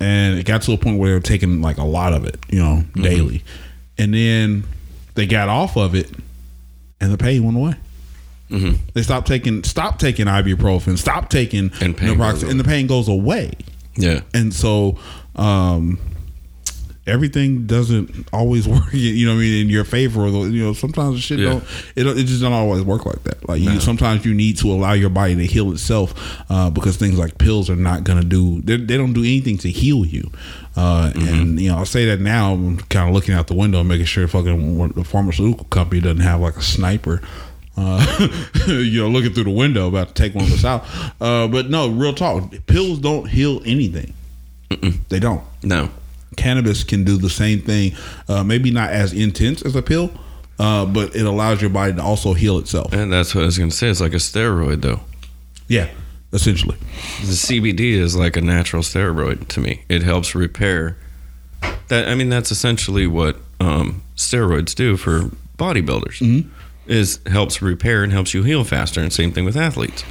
and 0.00 0.38
it 0.38 0.44
got 0.44 0.62
to 0.62 0.72
a 0.72 0.76
point 0.76 0.98
where 0.98 1.10
they 1.10 1.14
were 1.14 1.20
taking 1.20 1.62
like 1.62 1.78
a 1.78 1.84
lot 1.84 2.12
of 2.12 2.24
it, 2.24 2.38
you 2.48 2.58
know, 2.58 2.84
daily. 2.94 3.42
And 3.96 4.12
then 4.12 4.64
they 5.14 5.26
got 5.26 5.48
off 5.48 5.76
of 5.76 5.94
it, 5.94 6.10
and 7.00 7.12
the 7.12 7.18
pain 7.18 7.44
went 7.44 7.56
away. 7.56 7.74
They 8.92 9.02
stopped 9.02 9.26
taking, 9.26 9.64
stopped 9.64 10.00
taking 10.00 10.26
ibuprofen, 10.26 10.98
stopped 10.98 11.30
taking 11.32 11.72
And 11.80 11.96
naproxen, 11.96 12.50
and 12.50 12.60
the 12.60 12.64
pain 12.64 12.86
goes 12.86 13.08
away. 13.08 13.52
Yeah. 13.96 14.20
And 14.34 14.52
so, 14.52 14.98
um, 15.36 15.98
everything 17.06 17.66
doesn't 17.66 18.26
always 18.32 18.66
work. 18.74 18.92
You 18.92 19.26
know, 19.26 19.32
what 19.34 19.38
I 19.38 19.42
mean, 19.42 19.62
in 19.66 19.68
your 19.70 19.84
favor. 19.84 20.22
Or 20.26 20.30
the, 20.30 20.38
you 20.50 20.64
know, 20.64 20.72
sometimes 20.72 21.16
the 21.16 21.20
shit 21.20 21.38
Yeah. 21.38 21.50
don't. 21.50 21.64
It, 21.96 22.06
it 22.06 22.24
just 22.24 22.40
don't 22.42 22.52
always 22.52 22.82
work 22.82 23.04
like 23.06 23.22
that. 23.24 23.48
Like 23.48 23.60
you, 23.60 23.80
sometimes 23.80 24.24
you 24.24 24.34
need 24.34 24.56
to 24.58 24.70
allow 24.72 24.92
your 24.92 25.10
body 25.10 25.34
to 25.36 25.44
heal 25.46 25.72
itself 25.72 26.14
uh, 26.50 26.70
because 26.70 26.96
things 26.96 27.18
like 27.18 27.38
pills 27.38 27.68
are 27.70 27.76
not 27.76 28.04
going 28.04 28.20
to 28.20 28.26
do. 28.26 28.60
They, 28.62 28.76
they 28.76 28.96
don't 28.96 29.12
do 29.12 29.20
anything 29.20 29.58
to 29.58 29.70
heal 29.70 30.04
you. 30.06 30.30
Uh, 30.76 31.12
And 31.14 31.60
you 31.60 31.70
know, 31.70 31.76
I'll 31.78 31.86
say 31.86 32.06
that 32.06 32.20
now. 32.20 32.54
I'm 32.54 32.78
kind 32.78 33.08
of 33.08 33.14
looking 33.14 33.34
out 33.34 33.46
the 33.46 33.54
window, 33.54 33.82
making 33.84 34.06
sure 34.06 34.26
fucking 34.26 34.92
the 34.94 35.04
pharmaceutical 35.04 35.66
company 35.66 36.00
doesn't 36.00 36.20
have 36.20 36.40
like 36.40 36.56
a 36.56 36.62
sniper. 36.62 37.20
Uh, 37.76 38.28
you 38.68 39.00
know, 39.02 39.08
looking 39.08 39.32
through 39.32 39.44
the 39.44 39.50
window, 39.50 39.88
about 39.88 40.08
to 40.08 40.14
take 40.14 40.34
one 40.34 40.44
of 40.44 40.52
us 40.52 40.64
out. 40.64 40.84
Uh, 41.20 41.46
but 41.48 41.68
no, 41.70 41.88
real 41.88 42.14
talk. 42.14 42.52
Pills 42.66 42.98
don't 43.00 43.28
heal 43.28 43.60
anything. 43.66 44.14
They 45.08 45.18
don't 45.20 45.42
No. 45.62 45.90
Cannabis 46.36 46.84
can 46.84 47.04
do 47.04 47.16
the 47.16 47.30
same 47.30 47.60
thing. 47.60 47.92
Uh, 48.28 48.44
maybe 48.44 48.70
not 48.70 48.90
as 48.90 49.12
intense 49.12 49.62
as 49.62 49.74
a 49.76 49.82
pill, 49.82 50.10
uh, 50.58 50.86
but 50.86 51.14
it 51.14 51.26
allows 51.26 51.60
your 51.60 51.70
body 51.70 51.92
to 51.94 52.02
also 52.02 52.34
heal 52.34 52.58
itself. 52.58 52.92
And 52.92 53.12
that's 53.12 53.34
what 53.34 53.42
I 53.42 53.46
was 53.46 53.58
going 53.58 53.70
to 53.70 53.76
say. 53.76 53.88
It's 53.88 54.00
like 54.00 54.12
a 54.12 54.16
steroid 54.16 54.82
though. 54.82 55.00
Yeah, 55.68 55.88
essentially. 56.32 56.76
The 57.20 57.32
CBD 57.32 57.92
is 57.92 58.16
like 58.16 58.36
a 58.36 58.40
natural 58.40 58.82
steroid 58.82 59.48
to 59.48 59.60
me. 59.60 59.82
It 59.88 60.02
helps 60.02 60.34
repair. 60.34 60.96
That 61.88 62.08
I 62.08 62.14
mean, 62.14 62.28
that's 62.28 62.50
essentially 62.50 63.06
what 63.06 63.36
um, 63.60 64.02
steroids 64.16 64.74
do 64.74 64.96
for 64.96 65.30
bodybuilders. 65.58 66.20
Mm-hmm. 66.20 66.50
Is 66.86 67.18
helps 67.26 67.62
repair 67.62 68.04
and 68.04 68.12
helps 68.12 68.34
you 68.34 68.42
heal 68.42 68.62
faster. 68.62 69.00
And 69.00 69.10
same 69.10 69.32
thing 69.32 69.46
with 69.46 69.56
athletes. 69.56 70.04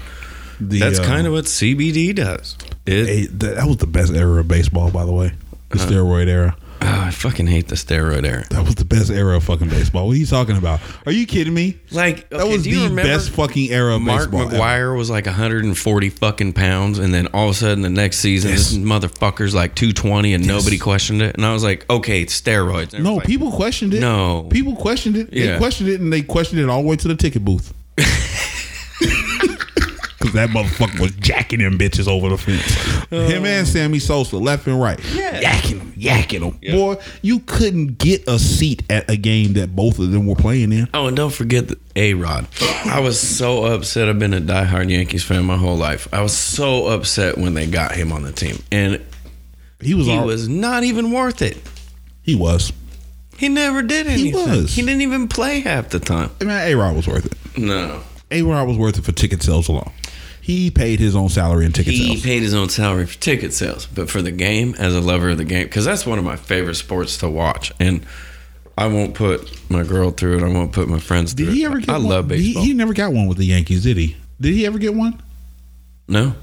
The, 0.59 0.79
That's 0.79 0.99
uh, 0.99 1.03
kind 1.03 1.27
of 1.27 1.33
what 1.33 1.45
CBD 1.45 2.15
does. 2.15 2.57
It, 2.85 3.39
that, 3.39 3.55
that 3.55 3.67
was 3.67 3.77
the 3.77 3.87
best 3.87 4.13
era 4.13 4.39
of 4.39 4.47
baseball, 4.47 4.91
by 4.91 5.05
the 5.05 5.11
way. 5.11 5.33
The 5.73 5.79
Uh-huh. 5.81 5.91
steroid 5.91 6.27
era. 6.27 6.55
ah, 6.85 7.07
I 7.07 7.11
fucking 7.11 7.47
hate 7.47 7.69
the 7.69 7.75
steroid 7.75 8.25
era. 8.25 8.43
That 8.49 8.65
was 8.65 8.75
the 8.75 8.83
best 8.85 9.09
era 9.09 9.37
of 9.37 9.43
fucking 9.45 9.69
baseball. 9.69 10.07
What 10.07 10.15
are 10.15 10.19
you 10.19 10.25
talking 10.25 10.57
about? 10.57 10.81
Are 11.05 11.11
you 11.13 11.25
kidding 11.25 11.53
me? 11.53 11.77
Like 11.91 12.29
That 12.29 12.45
was 12.47 12.63
the 12.63 12.89
best 12.93 13.29
fucking 13.31 13.71
era 13.71 13.95
of 13.95 14.01
Mark 14.01 14.29
baseball. 14.31 14.41
ever. 14.49 14.57
McGwire 14.57 14.97
was 14.97 15.09
like 15.09 15.25
140 15.25 16.09
fucking 16.09 16.51
pounds, 16.53 16.99
and 16.99 17.13
then 17.13 17.27
all 17.33 17.45
of 17.45 17.51
a 17.51 17.57
sudden 17.57 17.81
the 17.83 17.89
next 17.89 18.19
season, 18.19 18.51
Yes. 18.51 18.69
this 18.71 18.77
motherfucker's 18.77 19.55
like 19.55 19.75
220, 19.75 20.33
and 20.33 20.45
nobody 20.45 20.77
questioned 20.77 21.21
it. 21.21 21.35
And 21.35 21.45
I 21.45 21.53
was 21.53 21.63
like, 21.63 21.85
okay, 21.89 22.21
it's 22.21 22.39
steroids. 22.39 22.91
No, 22.93 22.99
everybody's 23.17 23.27
people 23.27 23.51
questioned 23.51 23.93
it. 23.93 24.01
No. 24.01 24.47
people 24.49 24.75
questioned 24.75 25.15
it. 25.15 25.31
They 25.31 25.45
Yeah. 25.45 25.57
questioned 25.57 25.89
it, 25.89 26.01
and 26.01 26.11
they 26.11 26.21
questioned 26.21 26.59
it 26.59 26.67
all 26.69 26.81
the 26.81 26.87
way 26.89 26.95
to 26.97 27.07
the 27.07 27.15
ticket 27.15 27.45
booth. 27.45 27.73
Because 30.33 30.47
that 30.47 30.49
motherfucker 30.57 30.99
was 30.99 31.11
jacking 31.15 31.59
them 31.59 31.77
bitches 31.77 32.07
over 32.07 32.29
the 32.29 32.37
fence. 32.37 33.05
Oh. 33.11 33.27
Him 33.27 33.45
and 33.45 33.67
Sammy 33.67 33.99
Sosa, 33.99 34.37
left 34.37 34.65
and 34.67 34.81
right. 34.81 34.99
Yeah. 35.13 35.41
Yakking 35.41 35.77
them, 35.79 35.91
yakking 35.93 36.39
them. 36.61 36.71
Boy, 36.75 36.95
you 37.21 37.39
couldn't 37.41 37.97
get 37.99 38.27
a 38.27 38.39
seat 38.39 38.81
at 38.89 39.09
a 39.09 39.15
game 39.15 39.53
that 39.53 39.75
both 39.75 39.99
of 39.99 40.11
them 40.11 40.25
were 40.25 40.35
playing 40.35 40.71
in. 40.71 40.89
Oh, 40.93 41.07
and 41.07 41.15
don't 41.15 41.33
forget 41.33 41.67
the 41.67 41.77
A 41.95 42.13
Rod. 42.15 42.47
I 42.85 42.99
was 42.99 43.19
so 43.19 43.65
upset. 43.65 44.09
I've 44.09 44.19
been 44.19 44.33
a 44.33 44.41
diehard 44.41 44.89
Yankees 44.89 45.23
fan 45.23 45.45
my 45.45 45.57
whole 45.57 45.77
life. 45.77 46.07
I 46.11 46.21
was 46.21 46.35
so 46.35 46.87
upset 46.87 47.37
when 47.37 47.53
they 47.53 47.67
got 47.67 47.93
him 47.93 48.11
on 48.11 48.23
the 48.23 48.31
team, 48.31 48.57
and 48.71 49.01
He 49.81 49.93
was 49.93 50.07
he 50.07 50.17
all, 50.17 50.25
was 50.25 50.47
not 50.49 50.83
even 50.83 51.11
worth 51.11 51.41
it. 51.41 51.57
he 52.23 52.35
was. 52.35 52.73
He 53.37 53.49
never 53.49 53.81
did 53.81 54.07
anything. 54.07 54.25
He 54.25 54.33
was. 54.33 54.73
He 54.73 54.81
didn't 54.83 55.01
even 55.01 55.27
play 55.27 55.59
half 55.59 55.89
the 55.89 55.99
time. 55.99 56.29
I 56.39 56.43
mean, 56.43 56.55
A 56.57 56.75
Rod 56.75 56.95
was 56.95 57.07
worth 57.07 57.25
it. 57.25 57.57
No. 57.57 58.01
A 58.31 58.41
Rod 58.41 58.67
was 58.67 58.77
worth 58.77 58.97
it 58.97 59.03
for 59.03 59.11
ticket 59.11 59.43
sales 59.43 59.67
alone. 59.67 59.91
He 60.43 60.69
paid 60.71 60.99
his 60.99 61.15
own 61.15 61.29
salary 61.29 61.65
and 61.65 61.73
ticket 61.73 61.93
He 61.93 62.05
sales. 62.05 62.21
He 62.21 62.29
paid 62.29 62.41
his 62.43 62.53
own 62.53 62.67
salary 62.67 63.05
for 63.05 63.17
ticket 63.17 63.53
sales, 63.53 63.85
but 63.85 64.09
for 64.09 64.21
the 64.21 64.31
game, 64.31 64.75
as 64.77 64.93
a 64.93 64.99
lover 64.99 65.29
of 65.29 65.37
the 65.37 65.45
game, 65.45 65.63
because 65.63 65.85
that's 65.85 66.05
one 66.05 66.19
of 66.19 66.25
my 66.25 66.35
favorite 66.35 66.75
sports 66.75 67.17
to 67.19 67.29
watch, 67.29 67.71
and 67.79 68.05
I 68.77 68.87
won't 68.87 69.13
put 69.13 69.49
my 69.71 69.83
girl 69.83 70.11
through 70.11 70.37
it. 70.39 70.43
I 70.43 70.49
won't 70.51 70.73
put 70.73 70.89
my 70.89 70.99
friends 70.99 71.31
through 71.31 71.45
Did 71.45 71.55
he 71.55 71.63
it. 71.63 71.67
ever 71.67 71.79
get 71.79 71.89
I 71.89 71.93
one? 71.93 72.03
love 72.03 72.29
He, 72.29 72.35
baseball. 72.47 72.63
he 72.63 72.73
never 72.73 72.93
got 72.93 73.13
one 73.13 73.27
with 73.27 73.37
the 73.37 73.45
Yankees, 73.45 73.83
did 73.83 73.95
he? 73.95 74.17
Did 74.41 74.53
he 74.53 74.65
ever 74.65 74.77
get 74.79 74.93
one? 74.93 75.21
no, 76.09 76.35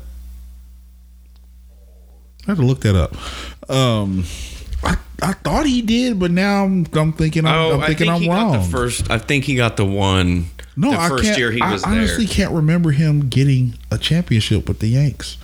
I 2.47 2.51
have 2.53 2.57
to 2.59 2.65
look 2.65 2.81
that 2.81 2.97
up. 2.97 3.15
Um, 3.71 4.25
I, 4.83 4.97
I 5.23 5.33
thought 5.35 5.67
he 5.67 5.83
did, 5.83 6.19
but 6.19 6.31
now 6.31 6.65
I'm, 6.65 6.87
I'm 6.95 7.13
thinking 7.13 7.45
I'm, 7.47 7.55
oh, 7.55 7.75
I'm 7.75 7.81
I 7.81 7.87
thinking 7.89 8.07
think 8.07 8.15
I'm 8.17 8.23
he 8.23 8.29
wrong. 8.31 8.53
got 8.55 8.63
the 8.63 8.69
first. 8.71 9.11
I 9.11 9.19
think 9.19 9.45
he 9.45 9.57
got 9.57 9.77
the 9.77 9.85
one. 9.85 10.47
No, 10.81 10.93
I 10.99 11.09
first 11.09 11.25
can't. 11.25 11.39
year 11.39 11.51
he 11.51 11.61
I 11.61 11.79
honestly 11.85 12.25
there. 12.27 12.35
can't 12.35 12.53
remember 12.53 12.91
him 12.93 13.29
getting 13.29 13.75
a 13.91 13.99
championship 13.99 14.67
with 14.69 14.79
the 14.81 14.89
Yanks. 14.89 15.37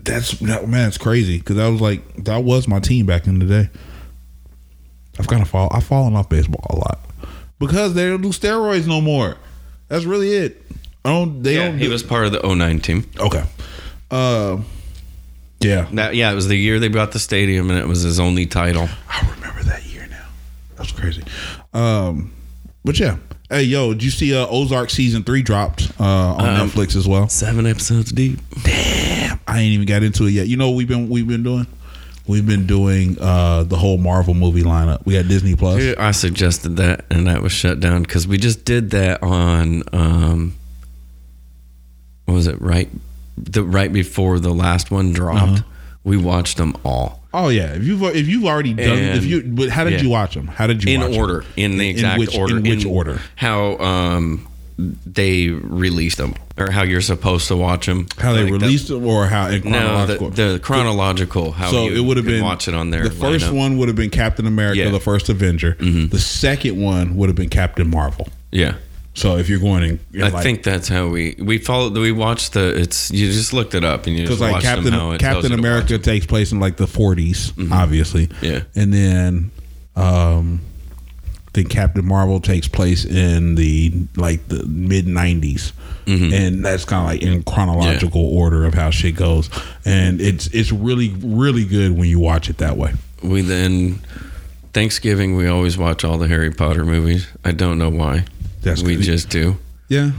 That's 0.00 0.38
that, 0.40 0.68
man, 0.68 0.88
it's 0.88 0.98
crazy 0.98 1.38
because 1.38 1.56
that 1.56 1.68
was 1.68 1.80
like 1.80 2.24
that 2.24 2.44
was 2.44 2.66
my 2.68 2.80
team 2.80 3.06
back 3.06 3.26
in 3.26 3.38
the 3.38 3.44
day. 3.46 3.70
I've 5.18 5.26
kind 5.26 5.42
of 5.42 5.48
fall. 5.48 5.68
I've 5.72 5.84
fallen 5.84 6.14
off 6.14 6.28
baseball 6.28 6.64
a 6.70 6.76
lot 6.76 7.00
because 7.58 7.94
they 7.94 8.06
don't 8.08 8.22
do 8.22 8.28
steroids 8.28 8.86
no 8.86 9.00
more. 9.00 9.36
That's 9.88 10.04
really 10.04 10.30
it. 10.32 10.62
I 11.04 11.10
don't. 11.10 11.42
They 11.42 11.54
Yeah, 11.56 11.66
don't. 11.68 11.78
he 11.78 11.84
do- 11.86 11.90
was 11.90 12.02
part 12.02 12.26
of 12.26 12.32
the 12.32 12.40
09 12.42 12.80
team. 12.80 13.04
Okay. 13.18 13.42
Uh, 14.10 14.58
Yeah, 15.60 15.88
That 15.92 16.14
yeah, 16.14 16.30
it 16.30 16.34
was 16.34 16.46
the 16.46 16.56
year 16.56 16.78
they 16.78 16.88
bought 16.88 17.10
the 17.12 17.18
stadium, 17.18 17.68
and 17.70 17.78
it 17.78 17.86
was 17.88 18.02
his 18.02 18.20
only 18.20 18.46
title. 18.46 18.88
I 19.10 19.28
remember 19.34 19.62
that 19.64 19.84
year 19.86 20.06
now. 20.08 20.26
That's 20.76 20.92
crazy. 20.92 21.24
Um, 21.74 22.32
but 22.84 22.98
yeah. 23.00 23.16
Hey, 23.50 23.62
yo, 23.62 23.94
did 23.94 24.02
you 24.02 24.10
see 24.10 24.36
uh, 24.36 24.46
Ozark 24.46 24.90
season 24.90 25.22
three 25.24 25.42
dropped 25.42 25.90
uh, 25.98 26.04
on 26.04 26.60
Um, 26.60 26.68
Netflix 26.68 26.94
as 26.94 27.08
well? 27.08 27.28
Seven 27.30 27.66
episodes 27.66 28.12
deep. 28.12 28.40
Damn, 28.62 29.40
I 29.48 29.60
ain't 29.60 29.72
even 29.72 29.86
got 29.86 30.02
into 30.02 30.26
it 30.26 30.32
yet. 30.32 30.48
You 30.48 30.58
know 30.58 30.68
what 30.68 30.76
we've 30.76 30.88
been 30.88 31.08
we've 31.08 31.26
been 31.26 31.42
doing? 31.42 31.66
We've 32.26 32.46
been 32.46 32.66
doing 32.66 33.16
uh, 33.18 33.62
the 33.62 33.76
whole 33.76 33.96
Marvel 33.96 34.34
movie 34.34 34.62
lineup. 34.62 35.06
We 35.06 35.14
got 35.14 35.28
Disney 35.28 35.56
Plus. 35.56 35.78
Dude, 35.78 35.96
I 35.98 36.10
suggested 36.10 36.76
that, 36.76 37.06
and 37.10 37.26
that 37.26 37.40
was 37.40 37.52
shut 37.52 37.80
down 37.80 38.02
because 38.02 38.28
we 38.28 38.36
just 38.36 38.66
did 38.66 38.90
that 38.90 39.22
on. 39.22 39.82
Um, 39.94 40.54
what 42.26 42.34
was 42.34 42.46
it? 42.46 42.60
Right, 42.60 42.90
the 43.38 43.64
right 43.64 43.90
before 43.90 44.38
the 44.40 44.52
last 44.52 44.90
one 44.90 45.14
dropped, 45.14 45.62
we 46.04 46.18
watched 46.18 46.58
them 46.58 46.76
all 46.84 47.17
Oh 47.34 47.48
yeah, 47.48 47.74
if 47.74 47.84
you've 47.84 48.02
if 48.02 48.26
you've 48.26 48.46
already 48.46 48.72
done 48.72 48.98
if 48.98 49.24
you 49.24 49.42
but 49.42 49.68
how 49.68 49.84
did 49.84 49.94
yeah. 49.94 50.00
you 50.00 50.08
watch 50.08 50.34
them? 50.34 50.46
How 50.46 50.66
did 50.66 50.82
you 50.82 50.98
watch 50.98 51.10
in 51.10 51.18
order, 51.20 51.44
in 51.56 51.76
the 51.76 51.88
exact 51.88 52.18
which, 52.18 52.36
order, 52.36 52.56
In 52.56 52.62
which 52.62 52.86
order? 52.86 53.20
How 53.36 53.76
um 53.78 54.46
they 54.78 55.48
released 55.48 56.18
them, 56.18 56.34
or 56.56 56.70
how 56.70 56.82
you're 56.84 57.00
supposed 57.00 57.48
to 57.48 57.56
watch 57.56 57.86
them. 57.86 58.06
How 58.16 58.32
they 58.32 58.44
released 58.50 58.88
them 58.88 59.04
or 59.04 59.26
how 59.26 59.48
in 59.48 59.68
No, 59.68 60.06
the, 60.06 60.28
the 60.30 60.60
chronological. 60.62 61.50
How 61.50 61.70
so 61.70 61.84
you 61.88 61.96
it 61.96 62.06
would 62.06 62.16
have 62.16 62.24
been 62.26 62.44
watch 62.44 62.68
it 62.68 62.74
on 62.74 62.90
there. 62.90 63.02
The 63.02 63.10
first 63.10 63.50
one 63.52 63.76
would 63.78 63.88
have 63.88 63.96
been 63.96 64.10
Captain 64.10 64.46
America, 64.46 64.78
Yeah. 64.78 64.84
Mm-hmm. 64.84 64.94
the 64.94 65.00
first 65.00 65.28
Avenger. 65.28 65.76
The 65.80 66.18
second 66.18 66.80
one 66.80 67.16
would 67.16 67.28
have 67.28 67.36
been 67.36 67.50
Captain 67.50 67.90
Marvel. 67.90 68.28
yeah. 68.52 68.74
So 69.18 69.36
if 69.36 69.48
you're 69.48 69.58
going 69.58 69.82
in, 69.82 70.00
in 70.14 70.22
I 70.22 70.28
like, 70.28 70.42
think 70.42 70.62
that's 70.62 70.88
how 70.88 71.08
we 71.08 71.34
we 71.38 71.58
followed. 71.58 71.94
We 71.96 72.12
watched 72.12 72.52
the. 72.52 72.74
It's 72.78 73.10
you 73.10 73.26
just 73.32 73.52
looked 73.52 73.74
it 73.74 73.84
up 73.84 74.06
and 74.06 74.16
you 74.16 74.26
just 74.26 74.40
like 74.40 74.52
watched 74.52 74.64
them 74.66 74.84
Captain 74.84 75.12
it 75.14 75.18
Captain 75.20 75.52
America 75.52 75.98
takes 75.98 76.24
place 76.26 76.52
in 76.52 76.60
like 76.60 76.76
the 76.76 76.86
40s, 76.86 77.52
obviously. 77.72 78.28
Yeah. 78.40 78.62
and 78.76 78.92
then 78.94 79.50
um, 79.96 80.60
then 81.52 81.66
Captain 81.66 82.04
Marvel 82.04 82.40
takes 82.40 82.68
place 82.68 83.04
in 83.04 83.56
the 83.56 83.92
like 84.16 84.46
the 84.48 84.64
mid 84.66 85.06
90s, 85.06 85.72
Mm-hmm. 86.06 86.32
and 86.32 86.64
that's 86.64 86.84
kind 86.86 87.02
of 87.02 87.06
like 87.08 87.22
in 87.22 87.42
chronological 87.42 88.22
order 88.22 88.64
of 88.64 88.72
how 88.74 88.90
shit 88.90 89.14
goes, 89.16 89.50
and 89.84 90.20
it's 90.20 90.46
it's 90.48 90.72
really 90.72 91.14
really 91.22 91.64
good 91.66 91.90
when 91.98 92.08
you 92.08 92.18
watch 92.20 92.48
it 92.48 92.58
that 92.58 92.76
way. 92.76 92.94
We 93.22 93.42
then 93.42 94.00
Thanksgiving 94.72 95.36
we 95.36 95.48
always 95.48 95.76
watch 95.76 96.04
all 96.04 96.18
the 96.18 96.28
Harry 96.28 96.50
Potter 96.50 96.84
movies. 96.84 97.26
I 97.44 97.52
don't 97.52 97.78
know 97.78 97.90
why. 97.90 98.24
That's 98.70 98.82
we 98.82 98.96
good. 98.96 99.02
just 99.04 99.28
do. 99.30 99.56
Yeah. 99.88 100.10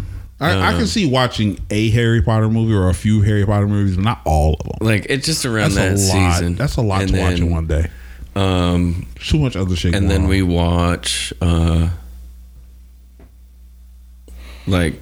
I, 0.42 0.70
I 0.70 0.72
can 0.78 0.88
see 0.88 1.06
watching 1.06 1.60
a 1.70 1.90
Harry 1.90 2.22
Potter 2.22 2.50
movie 2.50 2.74
or 2.74 2.88
a 2.90 2.94
few 2.94 3.22
Harry 3.24 3.46
Potter 3.46 3.68
movies, 3.68 3.98
but 3.98 4.06
not 4.06 4.22
all 4.26 4.54
of 4.54 4.64
them. 4.66 4.78
Like 4.88 5.06
it's 5.10 5.26
just 5.26 5.46
around 5.46 5.74
That's 5.74 6.10
that 6.10 6.16
a 6.16 6.18
lot. 6.18 6.34
season. 6.34 6.56
That's 6.56 6.78
a 6.78 6.82
lot 6.82 7.02
And 7.02 7.12
to 7.14 7.20
watch 7.20 7.40
in 7.40 7.52
one 7.52 7.68
day. 7.68 7.90
Um, 8.36 9.06
Too 9.16 9.38
much 9.40 9.58
other 9.58 9.76
shit. 9.76 9.94
and 9.94 10.10
then 10.10 10.24
on. 10.24 10.28
we 10.30 10.42
watch 10.42 11.34
uh, 11.42 11.90
like 14.68 14.96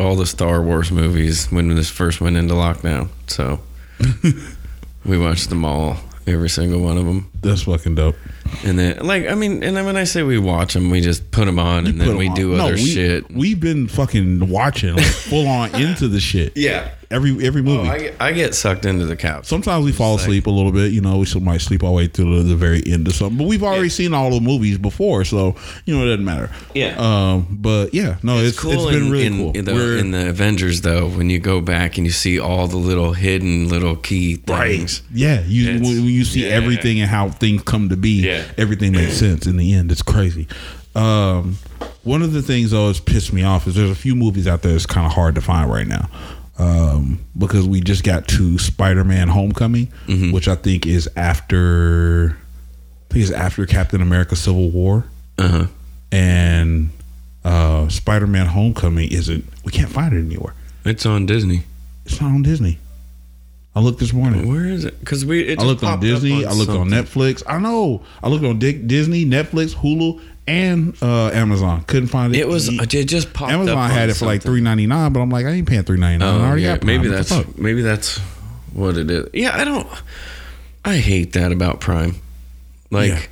all 0.00 0.16
the 0.16 0.26
Star 0.26 0.60
Wars 0.62 0.90
movies 0.90 1.46
when 1.52 1.68
this 1.74 1.88
first 1.90 2.20
went 2.20 2.36
into 2.36 2.54
lockdown. 2.54 3.08
So 3.28 3.60
we 5.04 5.18
watched 5.18 5.50
them 5.50 5.64
all, 5.64 5.98
every 6.26 6.48
single 6.48 6.80
one 6.80 6.98
of 6.98 7.04
them. 7.04 7.30
That's 7.42 7.62
fucking 7.62 7.94
dope. 7.94 8.16
And 8.64 8.78
then, 8.78 8.98
like, 9.04 9.26
I 9.26 9.34
mean, 9.34 9.62
and 9.62 9.76
then 9.76 9.84
when 9.86 9.96
I 9.96 10.04
say 10.04 10.22
we 10.22 10.38
watch 10.38 10.74
them, 10.74 10.90
we 10.90 11.00
just 11.00 11.30
put 11.30 11.46
them 11.46 11.58
on, 11.58 11.86
and 11.86 11.96
Put 11.98 12.04
then 12.04 12.10
'em 12.10 12.16
we 12.18 12.28
on. 12.28 12.34
do 12.34 12.56
No, 12.56 12.64
other 12.66 12.74
we, 12.74 12.84
shit. 12.94 13.30
We've 13.32 13.58
been 13.58 13.88
fucking 13.88 14.48
watching 14.48 14.94
like, 14.94 15.04
full 15.06 15.48
on 15.48 15.74
into 15.74 16.06
the 16.08 16.20
shit. 16.20 16.52
Yeah. 16.56 16.90
Every 17.12 17.46
every 17.46 17.60
Oh, 17.60 17.64
movie. 17.64 17.88
I, 17.88 17.98
get, 17.98 18.14
I 18.20 18.32
get 18.32 18.54
sucked 18.54 18.84
into 18.86 19.06
the 19.06 19.16
couch. 19.16 19.44
Sometimes 19.46 19.84
we 19.84 19.92
fall 19.92 20.16
asleep 20.16 20.46
a 20.46 20.50
little 20.50 20.72
bit. 20.72 20.92
You 20.92 21.00
know, 21.00 21.18
we 21.18 21.40
might 21.40 21.60
sleep 21.60 21.82
all 21.84 21.90
the 21.90 21.96
way 21.96 22.06
through 22.08 22.36
to 22.38 22.42
the 22.42 22.56
very 22.56 22.82
end 22.86 23.06
of 23.06 23.14
something. 23.14 23.38
But 23.38 23.46
we've 23.46 23.62
already 23.62 23.88
seen 23.88 24.14
all 24.14 24.30
the 24.30 24.40
movies 24.40 24.78
before, 24.78 25.24
so 25.24 25.54
you 25.84 25.94
know 25.96 26.04
it 26.04 26.08
doesn't 26.08 26.24
matter. 26.24 26.50
Yeah. 26.74 26.96
Um. 26.98 27.46
But 27.50 27.94
yeah, 27.94 28.16
no, 28.22 28.38
it's, 28.38 28.58
cool. 28.58 28.72
it's 28.72 28.84
been 28.86 29.06
in, 29.06 29.10
really 29.12 29.26
in, 29.26 29.36
cool. 29.36 29.52
In 29.52 29.64
the, 29.64 29.74
We're- 29.74 30.00
in 30.00 30.10
the 30.10 30.28
Avengers, 30.30 30.80
though, 30.80 31.08
when 31.08 31.30
you 31.30 31.38
go 31.38 31.60
back 31.60 31.96
and 31.98 32.06
you 32.06 32.12
see 32.12 32.40
all 32.40 32.66
the 32.66 32.76
little 32.78 33.12
hidden 33.12 33.68
little 33.68 33.96
key 33.96 34.36
things. 34.36 35.02
Yeah, 35.12 35.42
you 35.46 35.74
when, 35.74 35.82
when 35.82 36.04
you 36.06 36.24
see 36.24 36.44
yeah. 36.46 36.54
everything 36.54 37.00
and 37.00 37.08
how 37.10 37.28
things 37.30 37.62
come 37.62 37.88
to 37.90 37.96
be, 37.96 38.22
Yeah. 38.26 38.44
everything 38.56 38.92
makes 38.92 39.14
sense 39.18 39.46
in 39.46 39.56
the 39.56 39.74
end. 39.74 39.92
It's 39.92 40.02
crazy. 40.02 40.48
Um, 40.94 41.56
one 42.04 42.22
of 42.22 42.32
the 42.32 42.42
things 42.42 42.70
though 42.72 42.86
that's 42.88 43.00
pissed 43.00 43.32
me 43.32 43.42
off 43.44 43.66
is 43.66 43.74
there's 43.74 43.90
a 43.90 43.94
few 43.94 44.14
movies 44.14 44.46
out 44.46 44.62
there 44.62 44.72
that's 44.72 44.86
kind 44.86 45.06
of 45.06 45.12
hard 45.12 45.34
to 45.36 45.40
find 45.40 45.70
right 45.70 45.86
now. 45.86 46.08
Um, 46.62 47.18
because 47.36 47.66
we 47.66 47.80
just 47.80 48.04
got 48.04 48.28
to 48.28 48.58
Spider-Man: 48.58 49.28
Homecoming, 49.28 49.88
Mm-hmm. 50.06 50.32
which 50.32 50.46
I 50.48 50.54
think 50.54 50.86
is 50.86 51.08
after, 51.16 52.36
I 53.10 53.12
think 53.14 53.22
it's 53.24 53.32
after 53.32 53.66
Captain 53.66 54.00
America: 54.00 54.36
Civil 54.36 54.70
War, 54.70 55.04
Uh 55.38 55.48
huh. 55.48 55.66
and 56.12 56.90
uh, 57.44 57.88
Spider-Man: 57.88 58.46
Homecoming 58.46 59.10
isn't. 59.10 59.44
We 59.64 59.72
can't 59.72 59.90
find 59.90 60.14
it 60.14 60.20
anywhere. 60.24 60.54
It's 60.84 61.06
on 61.06 61.26
Disney. 61.26 61.64
It's 62.06 62.20
not 62.20 62.28
on 62.28 62.42
Disney. 62.42 62.78
I 63.74 63.80
looked 63.80 64.00
this 64.00 64.12
morning. 64.12 64.46
Where 64.48 64.66
is 64.66 64.84
it? 64.84 65.00
Because 65.00 65.24
we. 65.24 65.42
It 65.48 65.58
I 65.58 65.64
looked 65.64 65.82
on 65.82 65.98
Disney. 66.00 66.44
I 66.44 66.52
looked 66.52 66.70
on. 66.70 66.88
Netflix. 66.90 67.42
I 67.48 67.58
know. 67.58 68.02
I 68.22 68.28
looked 68.28 68.44
on 68.44 68.58
Dick, 68.58 68.86
Disney, 68.86 69.24
Netflix, 69.24 69.74
Hulu, 69.74 70.20
and 70.46 70.96
uh, 71.02 71.28
Amazon. 71.28 71.84
Couldn't 71.84 72.08
find 72.08 72.34
it. 72.34 72.40
It 72.40 72.48
was. 72.48 72.68
It 72.68 72.88
just 73.06 73.32
popped 73.32 73.52
up. 73.52 73.58
Amazon 73.60 73.90
had 73.90 74.10
it 74.10 74.14
for 74.14 74.26
like 74.26 74.42
three 74.42 74.60
ninety 74.60 74.86
nine, 74.86 75.12
but 75.12 75.20
I'm 75.20 75.30
like, 75.30 75.46
I 75.46 75.50
ain't 75.50 75.68
paying 75.68 75.84
three 75.84 75.98
ninety 75.98 76.18
nine. 76.24 76.34
I 76.34 76.38
Oh, 76.38 76.46
already 76.46 76.62
yeah. 76.62 76.72
got 76.72 76.80
Prime. 76.82 76.86
maybe 77.00 77.08
What 77.08 77.26
that's 77.28 77.58
maybe 77.58 77.82
that's 77.82 78.18
what 78.72 78.96
it 78.96 79.10
is. 79.10 79.28
Yeah, 79.32 79.56
I 79.56 79.64
don't. 79.64 79.86
I 80.84 80.96
hate 80.96 81.32
that 81.34 81.52
about 81.52 81.80
Prime. 81.80 82.16
Like 82.90 83.10
Yeah. 83.10 83.22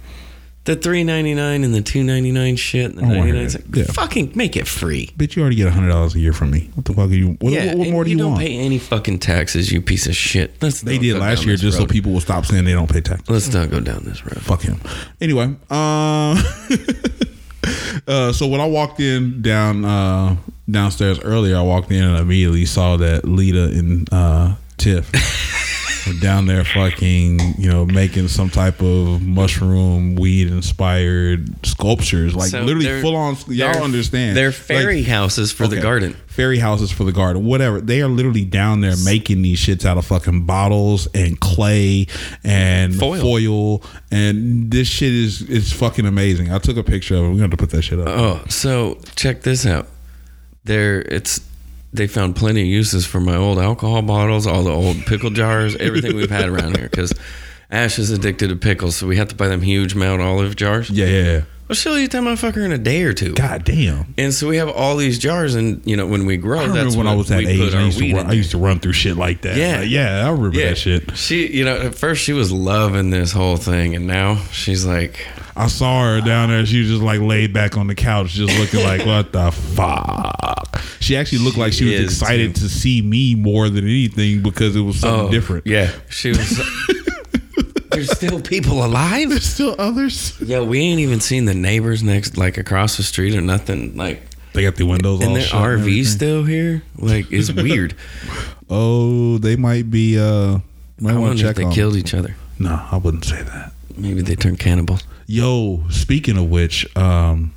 The 0.70 0.76
three 0.76 1.02
ninety 1.02 1.34
nine 1.34 1.64
and 1.64 1.74
the 1.74 1.82
two 1.82 2.04
ninety 2.04 2.30
nine 2.30 2.54
shit. 2.54 2.90
And 2.90 2.98
the 2.98 3.02
I 3.02 3.06
wanna 3.06 3.18
ninety 3.18 3.32
hear 3.32 3.48
nine. 3.48 3.56
it. 3.56 3.76
Yeah. 3.76 3.92
Fucking 3.92 4.32
make 4.36 4.56
it 4.56 4.68
free. 4.68 5.08
Bitch, 5.16 5.34
you 5.34 5.42
already 5.42 5.56
get 5.56 5.72
hundred 5.72 5.88
dollars 5.88 6.14
a 6.14 6.20
year 6.20 6.32
from 6.32 6.50
me. 6.50 6.70
What 6.74 6.84
the 6.84 6.92
fuck 6.92 7.10
are 7.10 7.14
you? 7.14 7.36
What, 7.40 7.52
yeah, 7.52 7.66
what, 7.68 7.78
what 7.78 7.84
and 7.86 7.92
more 7.92 8.04
do 8.04 8.10
you, 8.10 8.18
don't 8.18 8.32
want? 8.32 8.42
pay 8.42 8.56
any 8.56 8.78
fucking 8.78 9.18
taxes, 9.18 9.72
you 9.72 9.82
piece 9.82 10.06
of 10.06 10.14
shit. 10.14 10.62
Let's 10.62 10.80
they 10.80 10.94
not 10.94 11.02
did 11.02 11.12
go 11.14 11.18
last 11.18 11.38
down 11.38 11.48
year 11.48 11.56
this 11.56 11.62
just 11.62 11.78
so 11.78 11.86
people 11.86 12.12
will 12.12 12.20
stop 12.20 12.46
saying 12.46 12.64
they 12.64 12.72
don't 12.72 12.90
pay 12.90 13.00
tax. 13.00 13.28
Let's 13.28 13.52
not 13.52 13.70
go 13.70 13.80
down 13.80 14.04
this 14.04 14.24
road. 14.24 14.40
Fuck 14.42 14.62
him. 14.62 14.80
Anyway, 15.20 15.44
um, 15.44 15.58
uh, 18.06 18.32
so 18.32 18.46
when 18.46 18.60
I 18.60 18.66
walked 18.66 19.00
in 19.00 19.42
down 19.42 19.84
uh, 19.84 20.36
downstairs 20.70 21.18
earlier, 21.20 21.56
I 21.56 21.62
walked 21.62 21.90
in 21.90 22.02
and 22.04 22.16
immediately 22.16 22.64
saw 22.64 22.96
that 22.98 23.24
Lita 23.24 23.64
and 23.64 24.08
uh, 24.12 24.54
Tiff 24.78 25.10
were 26.06 26.12
down 26.20 26.46
there 26.46 26.64
fucking, 26.64 27.54
you 27.58 27.68
know, 27.70 27.84
making 27.86 28.28
some 28.28 28.48
type 28.50 28.80
of 28.80 29.22
mushroom 29.22 30.14
weed 30.16 30.48
inspired 30.48 31.64
sculptures, 31.66 32.34
like 32.34 32.50
So 32.50 32.62
literally 32.62 33.00
full 33.02 33.16
on. 33.16 33.36
Y'all 33.48 33.82
understand? 33.82 34.36
They're 34.36 34.52
fairy 34.52 34.98
Like, 34.98 35.06
houses 35.06 35.52
for 35.52 35.66
the 35.68 35.80
garden. 35.80 36.14
fairy 36.26 36.58
houses 36.58 36.90
for 36.90 37.04
the 37.04 37.12
garden, 37.12 37.44
whatever. 37.44 37.80
They 37.80 38.00
are 38.02 38.08
literally 38.08 38.44
down 38.44 38.80
there 38.80 38.94
making 39.04 39.42
these 39.42 39.58
shits 39.60 39.84
out 39.84 39.98
of 39.98 40.06
fucking 40.06 40.46
bottles 40.46 41.06
and 41.14 41.38
clay 41.40 42.06
and 42.44 42.94
Foil. 42.94 43.20
foil, 43.20 43.82
and 44.10 44.70
this 44.70 44.88
shit 44.88 45.12
is 45.12 45.42
is 45.42 45.72
fucking 45.72 46.06
amazing. 46.06 46.52
I 46.52 46.58
took 46.58 46.76
a 46.76 46.82
picture 46.84 47.14
of 47.16 47.20
it. 47.20 47.24
We're 47.24 47.30
gonna 47.32 47.42
have 47.42 47.50
to 47.52 47.56
put 47.56 47.70
that 47.70 47.82
shit 47.82 47.98
up. 48.00 48.08
Oh, 48.08 48.44
so 48.48 48.98
check 49.16 49.42
this 49.42 49.66
out. 49.66 49.86
There, 50.64 51.00
it's 51.02 51.40
they 51.92 52.06
found 52.06 52.36
plenty 52.36 52.62
of 52.62 52.66
uses 52.66 53.06
for 53.06 53.20
my 53.20 53.36
old 53.36 53.58
alcohol 53.58 54.02
bottles, 54.02 54.46
all 54.46 54.62
the 54.64 54.72
old 54.72 54.98
pickle 55.06 55.30
jars, 55.30 55.76
everything 55.76 56.16
we've 56.16 56.30
had 56.30 56.48
around 56.48 56.76
here. 56.76 56.88
Because 56.88 57.12
Ash 57.70 57.98
is 57.98 58.10
addicted 58.10 58.48
to 58.48 58.56
pickles, 58.56 58.96
so 58.96 59.06
we 59.06 59.16
have 59.16 59.28
to 59.28 59.34
buy 59.34 59.48
them 59.48 59.62
huge 59.62 59.94
Mount 59.94 60.22
Olive 60.22 60.56
jars. 60.56 60.90
yeah, 60.90 61.06
yeah, 61.06 61.22
yeah. 61.22 61.40
Well, 61.68 61.76
she'll 61.76 61.96
eat 61.98 62.10
that 62.10 62.24
motherfucker 62.24 62.64
in 62.64 62.72
a 62.72 62.78
day 62.78 63.04
or 63.04 63.12
two. 63.12 63.32
God 63.34 63.64
damn. 63.64 64.12
And 64.18 64.34
so 64.34 64.48
we 64.48 64.56
have 64.56 64.68
all 64.68 64.96
these 64.96 65.20
jars, 65.20 65.54
and 65.54 65.80
you 65.86 65.96
know 65.96 66.04
when 66.04 66.26
we 66.26 66.36
grow, 66.36 66.58
I 66.58 66.66
that's 66.66 66.96
when 66.96 67.06
what 67.06 67.12
I 67.12 67.14
was 67.14 67.28
that 67.28 67.44
age. 67.44 67.74
I 67.74 67.84
used, 67.84 67.98
to 68.00 68.12
run, 68.12 68.26
I 68.26 68.32
used 68.32 68.50
to 68.50 68.58
run 68.58 68.80
through 68.80 68.94
shit 68.94 69.16
like 69.16 69.42
that. 69.42 69.56
Yeah. 69.56 69.78
Like, 69.78 69.88
yeah, 69.88 70.26
I 70.26 70.30
remember 70.32 70.58
that 70.58 70.78
shit. 70.78 71.16
She, 71.16 71.46
you 71.46 71.64
know, 71.64 71.76
at 71.76 71.94
first 71.94 72.22
she 72.24 72.32
was 72.32 72.50
loving 72.50 73.10
this 73.10 73.30
whole 73.30 73.56
thing, 73.56 73.94
and 73.94 74.08
now 74.08 74.42
she's 74.50 74.84
like, 74.84 75.24
I 75.56 75.66
saw 75.66 76.04
her 76.14 76.20
down 76.20 76.48
there. 76.50 76.64
She 76.64 76.80
was 76.80 76.88
just 76.88 77.02
like 77.02 77.20
laid 77.20 77.52
back 77.52 77.76
on 77.76 77.86
the 77.86 77.94
couch, 77.94 78.30
just 78.30 78.56
looking 78.58 78.82
like, 78.86 79.04
what 79.06 79.32
the 79.32 79.50
fuck? 79.50 80.80
She 81.00 81.16
actually 81.16 81.38
looked 81.38 81.58
like 81.58 81.72
she 81.72 81.84
was 81.90 82.00
excited 82.00 82.54
too. 82.54 82.62
to 82.62 82.68
see 82.68 83.02
me 83.02 83.34
more 83.34 83.68
than 83.68 83.84
anything 83.84 84.42
because 84.42 84.76
it 84.76 84.80
was 84.80 85.00
something 85.00 85.28
oh, 85.28 85.30
different. 85.30 85.66
Yeah, 85.66 85.90
she 86.08 86.30
was. 86.30 86.60
There's 87.90 88.10
still 88.16 88.40
people 88.40 88.84
alive. 88.84 89.30
There's 89.30 89.44
still 89.44 89.74
others. 89.78 90.40
Yeah, 90.40 90.60
we 90.60 90.78
ain't 90.78 91.00
even 91.00 91.18
seen 91.20 91.44
the 91.46 91.54
neighbors 91.54 92.02
next, 92.04 92.36
like 92.38 92.56
across 92.56 92.96
the 92.96 93.02
street 93.02 93.34
or 93.34 93.40
nothing. 93.40 93.96
Like, 93.96 94.22
They 94.52 94.62
got 94.62 94.76
the 94.76 94.84
windows 94.86 95.20
and 95.20 95.30
all 95.30 95.34
their 95.34 95.42
shut. 95.42 95.60
and 95.60 95.82
RV 95.82 96.06
still 96.06 96.44
here. 96.44 96.82
Like, 96.96 97.32
it's 97.32 97.50
weird. 97.52 97.96
Oh, 98.70 99.38
they 99.38 99.56
might 99.56 99.90
be. 99.90 100.18
uh 100.18 100.58
Might 101.00 101.10
I 101.10 101.14
want 101.14 101.20
wonder 101.22 101.34
to 101.34 101.40
if 101.40 101.48
check 101.48 101.56
they 101.56 101.64
on. 101.64 101.72
killed 101.72 101.96
each 101.96 102.14
other. 102.14 102.36
No, 102.60 102.80
I 102.92 102.96
wouldn't 102.96 103.24
say 103.24 103.42
that. 103.42 103.72
Maybe 104.00 104.22
they 104.22 104.34
turned 104.36 104.58
cannibals. 104.58 105.02
Yo, 105.26 105.82
speaking 105.90 106.36
of 106.36 106.50
which, 106.50 106.86
um 106.96 107.52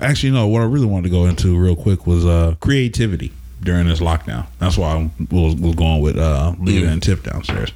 actually 0.00 0.32
no. 0.32 0.46
What 0.46 0.62
I 0.62 0.66
really 0.66 0.86
wanted 0.86 1.04
to 1.04 1.10
go 1.10 1.26
into 1.26 1.58
real 1.58 1.76
quick 1.76 2.06
was 2.06 2.24
uh 2.24 2.54
creativity. 2.60 3.32
during 3.62 3.86
this 3.88 4.00
lockdown. 4.00 4.46
That's 4.60 4.76
why 4.78 4.92
I 4.92 5.10
was, 5.30 5.56
was 5.56 5.74
going 5.74 6.00
with 6.02 6.16
uh, 6.18 6.54
Lita 6.60 6.86
and 6.88 7.02
Tip 7.02 7.22
downstairs. 7.24 7.72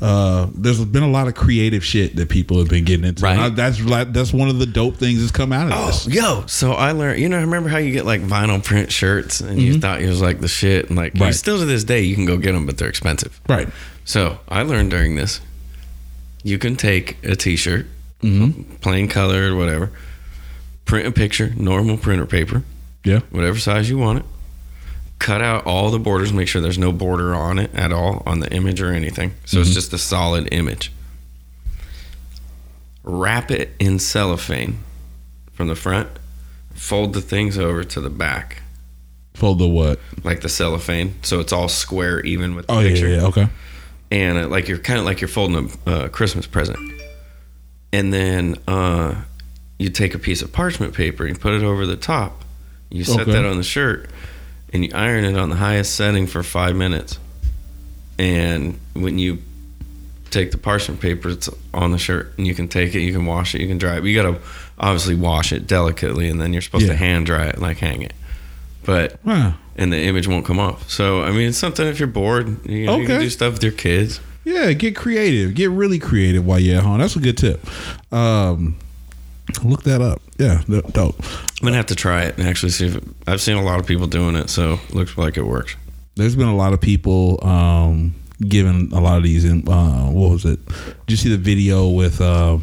Uh, 0.00 0.46
there's 0.54 0.82
been 0.84 1.02
a 1.02 1.10
lot 1.10 1.26
of 1.26 1.34
creative 1.34 1.84
shit 1.84 2.14
that 2.16 2.28
people 2.30 2.58
have 2.60 2.68
been 2.68 2.84
getting 2.84 3.04
into. 3.04 3.22
Right. 3.24 3.38
Uh, 3.38 3.48
that's 3.50 3.80
like 3.82 4.12
that's 4.12 4.32
one 4.32 4.48
of 4.48 4.58
the 4.60 4.64
dope 4.64 4.96
things 4.96 5.18
that's 5.20 5.32
come 5.32 5.52
out 5.52 5.66
of 5.66 5.72
Oh, 5.76 5.86
this. 5.88 6.06
yo! 6.06 6.44
So 6.46 6.72
I 6.72 6.92
learned. 6.92 7.20
You 7.20 7.28
know, 7.28 7.40
remember 7.40 7.68
how 7.68 7.78
you 7.78 7.92
get 7.92 8.06
like 8.06 8.22
vinyl 8.22 8.62
print 8.64 8.90
shirts, 8.92 9.40
and 9.40 9.60
you 9.60 9.78
thought 9.80 10.00
it 10.00 10.08
was 10.08 10.22
like 10.22 10.40
the 10.40 10.48
shit, 10.48 10.88
and 10.88 10.96
like 10.96 11.14
you 11.14 11.20
Right. 11.22 11.34
still 11.34 11.58
to 11.58 11.64
this 11.66 11.84
day 11.84 12.00
you 12.02 12.14
can 12.14 12.26
go 12.26 12.36
get 12.38 12.52
them, 12.52 12.64
but 12.64 12.78
they're 12.78 12.88
expensive. 12.88 13.38
Right. 13.48 13.68
So 14.04 14.38
I 14.48 14.62
learned 14.62 14.90
during 14.92 15.16
this, 15.16 15.40
you 16.44 16.58
can 16.58 16.76
take 16.76 17.16
a 17.24 17.34
T-shirt, 17.34 17.86
Mm-hmm. 18.22 18.76
plain 18.76 19.08
color 19.08 19.52
or 19.52 19.56
whatever, 19.56 19.90
print 20.86 21.06
a 21.06 21.10
picture, 21.12 21.52
normal 21.56 21.98
printer 21.98 22.24
paper, 22.24 22.62
Yeah. 23.04 23.20
whatever 23.30 23.58
size 23.58 23.90
you 23.90 23.98
want 23.98 24.20
it. 24.20 24.24
Cut 25.18 25.42
out 25.42 25.66
all 25.66 25.90
the 25.90 25.98
borders, 25.98 26.32
make 26.32 26.48
sure 26.48 26.62
there's 26.62 26.78
no 26.78 26.90
border 26.92 27.34
on 27.34 27.58
it 27.58 27.70
at 27.74 27.92
all 27.92 28.22
on 28.24 28.40
the 28.40 28.50
image 28.52 28.80
or 28.80 28.92
anything. 28.92 29.32
So 29.44 29.60
it's 29.60 29.74
just 29.74 29.92
a 29.92 29.98
solid 29.98 30.48
image. 30.52 30.90
Wrap 33.02 33.50
it 33.50 33.70
in 33.78 33.98
cellophane 33.98 34.78
from 35.52 35.68
the 35.68 35.74
front, 35.76 36.08
fold 36.74 37.12
the 37.12 37.20
things 37.20 37.58
over 37.58 37.84
to 37.84 38.00
the 38.00 38.10
back, 38.10 38.62
Fold 39.34 39.58
the 39.58 39.68
what? 39.68 39.98
like 40.22 40.40
the 40.40 40.48
cellophane, 40.48 41.14
so 41.22 41.40
it's 41.40 41.52
all 41.52 41.68
square, 41.68 42.20
even 42.20 42.54
with 42.54 42.66
the 42.68 42.72
Oh 42.72 42.80
picture 42.80 43.08
yeah, 43.08 43.16
yeah. 43.16 43.26
Okay. 43.26 43.48
And 44.14 44.38
uh, 44.38 44.46
like 44.48 44.68
you're 44.68 44.78
kind 44.78 44.98
of 45.00 45.04
like 45.04 45.20
you're 45.20 45.28
folding 45.28 45.70
a 45.86 45.90
uh, 45.90 46.08
Christmas 46.08 46.46
present, 46.46 46.78
and 47.92 48.12
then 48.12 48.56
uh, 48.68 49.16
you 49.78 49.90
take 49.90 50.14
a 50.14 50.18
piece 50.18 50.40
of 50.40 50.52
parchment 50.52 50.94
paper 50.94 51.24
and 51.26 51.34
you 51.36 51.40
put 51.40 51.52
it 51.52 51.62
over 51.64 51.84
the 51.84 51.96
top. 51.96 52.44
You 52.90 53.02
set 53.04 53.22
Okay. 53.22 53.32
that 53.32 53.44
on 53.44 53.56
the 53.56 53.64
shirt, 53.64 54.08
and 54.72 54.84
you 54.84 54.90
iron 54.94 55.24
it 55.24 55.36
on 55.36 55.48
the 55.50 55.56
highest 55.56 55.94
setting 55.96 56.26
for 56.28 56.42
five 56.44 56.76
minutes. 56.76 57.18
And 58.18 58.78
when 58.92 59.18
you 59.18 59.38
take 60.30 60.52
the 60.52 60.58
parchment 60.58 61.00
paper, 61.00 61.30
it's 61.30 61.48
on 61.72 61.90
the 61.90 61.98
shirt, 61.98 62.32
and 62.38 62.46
you 62.46 62.54
can 62.54 62.68
take 62.68 62.94
it, 62.94 63.00
you 63.00 63.12
can 63.12 63.26
wash 63.26 63.54
it, 63.56 63.60
you 63.60 63.66
can 63.66 63.78
dry 63.78 63.96
it. 63.98 64.04
You 64.04 64.14
gotta 64.14 64.38
obviously 64.78 65.16
wash 65.16 65.52
it 65.52 65.66
delicately, 65.66 66.28
and 66.28 66.40
then 66.40 66.52
you're 66.52 66.62
supposed 66.62 66.86
Yeah. 66.86 66.92
to 66.92 66.96
hand 66.98 67.26
dry 67.26 67.46
it, 67.46 67.58
like 67.60 67.78
hang 67.78 68.02
it. 68.02 68.12
But 68.84 69.18
Huh. 69.24 69.52
And 69.76 69.92
the 69.92 69.98
image 69.98 70.26
won't 70.28 70.44
come 70.44 70.58
off. 70.58 70.88
So 70.90 71.22
I 71.22 71.30
mean, 71.30 71.48
it's 71.48 71.58
something 71.58 71.86
if 71.86 71.98
you're 71.98 72.06
bored, 72.08 72.64
you, 72.66 72.86
know, 72.86 72.96
you 72.98 73.06
can 73.06 73.16
Okay. 73.16 73.24
do 73.24 73.30
stuff 73.30 73.54
with 73.54 73.62
your 73.62 73.72
kids. 73.72 74.20
Yeah, 74.44 74.72
get 74.74 74.94
creative. 74.94 75.54
Get 75.54 75.70
really 75.70 75.98
creative 75.98 76.44
while 76.44 76.58
you're 76.60 76.76
at 76.78 76.84
home. 76.84 76.98
That's 76.98 77.16
a 77.16 77.20
good 77.20 77.38
tip. 77.38 77.64
Um, 78.12 78.76
look 79.62 79.84
that 79.84 80.00
up. 80.02 80.20
Yeah, 80.38 80.62
dope. 80.92 81.16
I'm 81.22 81.64
gonna 81.64 81.76
have 81.76 81.86
to 81.86 81.94
try 81.94 82.24
it 82.24 82.36
and 82.38 82.46
actually 82.46 82.70
see 82.70 82.86
if 82.86 82.96
it, 82.96 83.04
I've 83.26 83.40
seen 83.40 83.56
a 83.56 83.62
lot 83.62 83.80
of 83.80 83.86
people 83.86 84.06
doing 84.06 84.36
it, 84.36 84.50
so 84.50 84.74
it 84.88 84.94
looks 84.94 85.16
like 85.16 85.36
it 85.36 85.46
works. 85.46 85.76
There's 86.16 86.36
been 86.36 86.48
a 86.48 86.56
lot 86.56 86.72
of 86.72 86.80
people 86.80 87.38
um, 87.46 88.14
giving 88.46 88.90
a 88.92 89.00
lot 89.00 89.16
of 89.16 89.22
these. 89.22 89.44
In, 89.44 89.66
uh, 89.68 90.06
what 90.10 90.30
was 90.30 90.44
it? 90.44 90.64
Did 90.66 91.10
you 91.10 91.16
see 91.16 91.28
the 91.30 91.38
video 91.38 91.88
with? 91.88 92.20
Uh, 92.20 92.58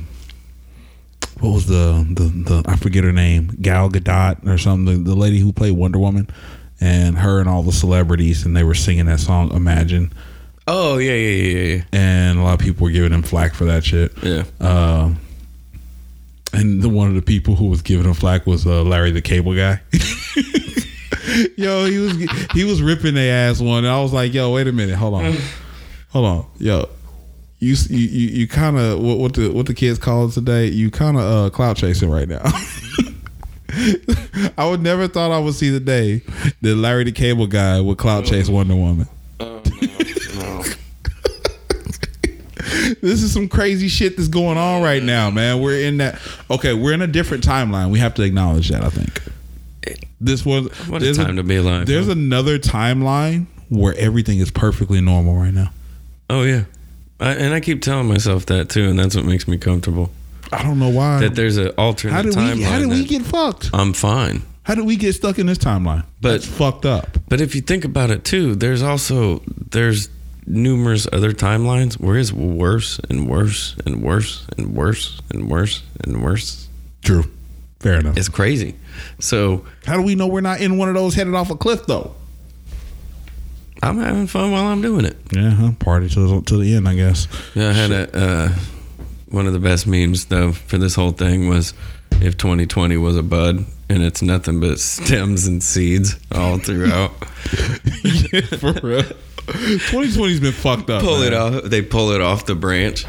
what 1.40 1.54
was 1.54 1.66
the, 1.66 2.06
the 2.12 2.24
the 2.26 2.64
I 2.68 2.76
forget 2.76 3.04
her 3.04 3.12
name, 3.12 3.58
Gal 3.62 3.90
Gadot 3.90 4.46
or 4.48 4.58
something, 4.60 5.04
the, 5.04 5.10
the 5.12 5.16
lady 5.16 5.40
who 5.40 5.52
played 5.52 5.72
Wonder 5.72 5.98
Woman, 5.98 6.28
and 6.82 7.18
her 7.20 7.40
and 7.40 7.48
all 7.48 7.64
the 7.64 7.72
celebrities, 7.72 8.46
and 8.46 8.58
they 8.58 8.64
were 8.64 8.74
singing 8.74 9.06
that 9.06 9.20
song 9.20 9.52
Imagine, 9.52 10.12
Oh 10.68 10.98
yeah, 10.98 11.14
yeah, 11.14 11.44
yeah, 11.44 11.76
yeah, 11.76 11.84
and 11.92 12.40
a 12.40 12.44
lot 12.44 12.54
of 12.54 12.60
people 12.60 12.86
were 12.86 12.92
giving 12.92 13.12
him 13.12 13.24
flack 13.24 13.54
for 13.54 13.66
that 13.66 13.84
shit. 13.84 14.12
yeah. 14.24 14.44
Um, 14.60 15.20
and 16.54 16.82
the, 16.82 16.90
one 16.90 17.08
of 17.08 17.16
the 17.16 17.22
people 17.22 17.56
who 17.56 17.68
was 17.68 17.82
giving 17.82 18.06
him 18.06 18.14
flack 18.14 18.46
was 18.46 18.68
uh, 18.68 18.84
Larry 18.84 19.12
the 19.12 19.22
Cable 19.22 19.56
Guy. 19.56 19.82
yo, 21.58 21.86
he 21.86 21.98
was 21.98 22.16
he 22.54 22.64
was 22.64 22.82
ripping 22.82 23.16
their 23.16 23.50
ass 23.50 23.60
one, 23.62 23.86
and 23.86 23.88
I 23.88 24.02
was 24.02 24.14
like, 24.14 24.34
yo, 24.34 24.54
wait 24.54 24.68
a 24.68 24.72
minute, 24.72 24.96
hold 24.96 25.16
on, 25.16 25.36
hold 26.10 26.26
on, 26.26 26.46
yo. 26.58 26.90
You 27.60 27.76
you 27.90 27.98
you, 28.08 28.48
kind 28.48 28.78
of 28.78 29.00
what, 29.00 29.20
what 29.20 29.34
the 29.36 29.50
what 29.50 29.68
the 29.68 29.76
kids 29.76 30.00
call 30.00 30.28
it 30.28 30.32
today? 30.32 30.66
You 30.66 30.90
kind 30.90 31.16
of 31.16 31.24
uh, 31.24 31.50
clout 31.52 31.78
chasing 31.78 32.10
right 32.10 32.28
now. 32.28 32.42
I 34.58 34.68
would 34.70 34.82
never 34.82 35.08
thought 35.08 35.32
I 35.32 35.40
would 35.40 35.54
see 35.54 35.70
the 35.70 35.80
day 35.80 36.22
that 36.62 36.76
Larry 36.76 37.06
the 37.06 37.12
Cable 37.12 37.48
Guy 37.48 37.80
would 37.80 37.98
clout 37.98 38.26
chase 38.26 38.50
Wonder 38.50 38.76
Woman. 38.76 39.08
Oh 39.40 39.62
no, 39.82 39.94
no. 40.42 40.64
this 43.02 43.24
is 43.24 43.32
some 43.32 43.48
crazy 43.48 43.88
shit 43.88 44.18
that's 44.18 44.28
going 44.28 44.58
on 44.58 44.82
right 44.82 45.02
now, 45.02 45.30
man. 45.30 45.62
We're 45.62 45.80
in 45.82 45.98
that. 45.98 46.20
Okay, 46.50 46.74
we're 46.74 46.94
in 46.94 47.02
a 47.02 47.08
different 47.08 47.46
timeline. 47.46 47.92
We 47.92 48.00
have 48.00 48.14
to 48.16 48.24
acknowledge 48.24 48.70
that. 48.70 48.84
I 48.84 48.90
think 48.90 49.22
this 50.20 50.46
was. 50.46 50.68
What 50.88 51.02
a 51.02 51.14
time 51.14 51.38
to 51.38 51.44
be 51.44 51.56
alive. 51.56 51.88
There's 51.88 52.08
huh? 52.08 52.14
another 52.14 52.60
timeline 52.60 53.46
where 53.70 53.96
everything 53.98 54.40
is 54.40 54.52
perfectly 54.52 55.00
normal 55.02 55.36
right 55.36 55.54
now. 55.54 55.72
oh 56.30 56.44
yeah, 56.44 56.66
I, 57.20 57.34
and 57.36 57.54
I 57.54 57.62
keep 57.62 57.82
telling 57.82 58.08
myself 58.08 58.46
that 58.48 58.70
too, 58.70 58.90
and 58.90 59.00
that's 59.00 59.16
what 59.16 59.26
makes 59.26 59.48
me 59.48 59.58
comfortable. 59.58 60.12
I 60.52 60.64
don't 60.64 60.80
know 60.80 60.90
why. 60.90 61.20
That 61.22 61.36
there's 61.36 61.58
an 61.58 61.70
alternate 61.78 62.14
how 62.14 62.22
did 62.24 62.34
timeline. 62.34 62.56
we? 62.58 62.64
How 62.64 62.80
did 62.80 62.90
we 62.90 63.06
get 63.06 63.22
fucked? 63.24 63.70
I'm 63.74 63.94
fine. 63.94 64.42
How 64.64 64.76
did 64.76 64.86
we 64.86 64.96
get 64.96 65.14
stuck 65.14 65.40
in 65.40 65.48
this 65.48 65.58
timeline? 65.58 66.06
But- 66.22 66.32
That's 66.34 66.46
fucked 66.46 66.86
up. 66.86 67.18
But 67.30 67.42
if 67.42 67.56
you 67.56 67.62
think 67.62 67.86
about 67.86 68.12
it 68.12 68.24
too, 68.24 68.56
there's 68.56 68.84
also 68.84 69.42
there's 69.72 70.10
numerous 70.46 71.08
other 71.14 71.32
timelines 71.34 72.00
where 72.00 72.18
it's 72.18 72.34
worse 72.34 73.00
and 73.10 73.28
worse 73.28 73.76
and 73.86 74.02
worse 74.02 74.46
and 74.58 74.74
worse 74.76 75.22
and 75.30 75.50
worse 75.50 75.82
and 76.04 76.24
worse. 76.24 76.68
True. 77.04 77.24
Fair 77.80 78.00
enough. 78.00 78.18
It's 78.18 78.30
crazy. 78.30 78.76
So 79.20 79.66
how 79.86 79.96
do 79.96 80.02
we 80.04 80.16
know 80.16 80.28
we're 80.28 80.42
not 80.42 80.62
in 80.62 80.78
one 80.78 80.90
of 80.90 80.96
those 80.96 81.16
headed 81.16 81.34
off 81.34 81.50
a 81.50 81.56
cliff 81.56 81.86
though? 81.88 82.14
I'm 83.84 83.98
having 83.98 84.28
fun 84.28 84.52
while 84.52 84.66
I'm 84.68 84.82
doing 84.82 85.06
it. 85.06 85.18
Yeah, 85.32 85.50
huh? 85.52 85.72
party 85.80 86.08
to 86.10 86.20
the, 86.28 86.42
to 86.42 86.58
the 86.58 86.76
end, 86.76 86.88
I 86.88 86.94
guess. 86.96 87.28
Yeah, 87.56 87.70
I 87.70 87.74
had 87.74 87.92
a 87.92 88.16
uh, 88.16 88.50
one 89.32 89.48
of 89.48 89.54
the 89.54 89.60
best 89.60 89.88
memes 89.88 90.26
though 90.26 90.52
for 90.52 90.78
this 90.78 90.96
whole 90.96 91.12
thing 91.12 91.48
was 91.48 91.74
if 92.22 92.38
2020 92.38 92.98
was 92.98 93.18
a 93.18 93.24
bud 93.24 93.66
and 93.90 94.04
it's 94.04 94.22
nothing 94.22 94.60
but 94.60 94.80
stems 94.80 95.48
and 95.48 95.64
seeds 95.64 96.18
all 96.34 96.58
throughout. 96.58 97.12
yeah, 98.04 98.42
for 98.58 98.74
real. 98.84 99.04
2020's 99.48 100.40
been 100.40 100.54
fucked 100.54 100.90
up. 100.90 101.02
pull 101.02 101.22
it 101.24 101.34
off. 101.34 101.64
They 101.64 101.82
pull 101.82 102.12
it 102.12 102.22
off 102.22 102.46
the 102.46 102.56
branch. 102.56 103.06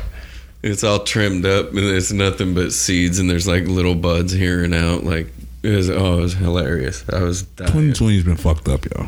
It's 0.62 0.82
all 0.84 1.00
trimmed 1.04 1.44
up 1.44 1.70
and 1.70 1.78
it's 1.80 2.12
nothing 2.12 2.54
but 2.54 2.72
seeds 2.72 3.18
and 3.18 3.28
there's 3.28 3.46
like 3.46 3.64
little 3.64 3.94
buds 3.94 4.32
here 4.32 4.64
and 4.64 4.74
out. 4.74 5.04
Like 5.04 5.28
it 5.62 5.76
was 5.76 5.90
oh, 5.90 6.18
it 6.18 6.22
was 6.22 6.34
hilarious. 6.34 7.04
I 7.12 7.22
was 7.22 7.42
dying. 7.42 7.70
2020's 7.72 8.24
been 8.24 8.36
fucked 8.36 8.68
up, 8.68 8.84
yo. 8.84 9.06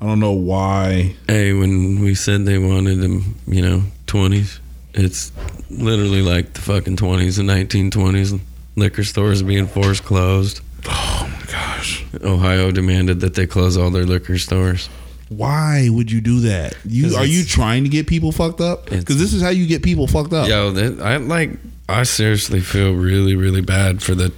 I 0.00 0.06
don't 0.06 0.20
know 0.20 0.32
why. 0.32 1.14
Hey, 1.26 1.52
when 1.52 2.00
we 2.00 2.14
said 2.14 2.46
they 2.46 2.58
wanted 2.58 3.00
them, 3.00 3.36
you 3.46 3.60
know, 3.60 3.82
20s, 4.06 4.58
it's 4.94 5.32
literally 5.70 6.22
like 6.22 6.52
the 6.52 6.60
fucking 6.60 6.96
20s 6.96 7.38
and 7.38 7.48
1920s. 7.48 8.40
Liquor 8.76 9.04
stores 9.04 9.42
being 9.42 9.66
forced 9.66 10.04
closed. 10.04 10.60
Oh 10.86 11.30
my 11.30 11.52
gosh. 11.52 12.04
Ohio 12.22 12.70
demanded 12.70 13.20
that 13.20 13.34
they 13.34 13.46
close 13.46 13.76
all 13.76 13.90
their 13.90 14.04
liquor 14.04 14.38
stores. 14.38 14.88
Why 15.28 15.88
would 15.90 16.10
you 16.10 16.20
do 16.20 16.40
that? 16.40 16.76
You 16.84 17.16
are 17.16 17.24
you 17.24 17.44
trying 17.44 17.84
to 17.84 17.88
get 17.88 18.08
people 18.08 18.32
fucked 18.32 18.60
up? 18.60 18.86
Because 18.86 19.18
this 19.18 19.32
is 19.32 19.42
how 19.42 19.50
you 19.50 19.66
get 19.66 19.82
people 19.82 20.08
fucked 20.08 20.32
up. 20.32 20.48
Yo, 20.48 20.72
that, 20.72 21.00
I 21.00 21.18
like. 21.18 21.50
I 21.88 22.02
seriously 22.02 22.60
feel 22.60 22.92
really, 22.94 23.36
really 23.36 23.60
bad 23.60 24.02
for 24.02 24.14
the 24.14 24.32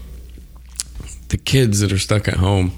the 1.28 1.38
kids 1.38 1.80
that 1.80 1.92
are 1.92 1.98
stuck 1.98 2.28
at 2.28 2.34
home 2.34 2.72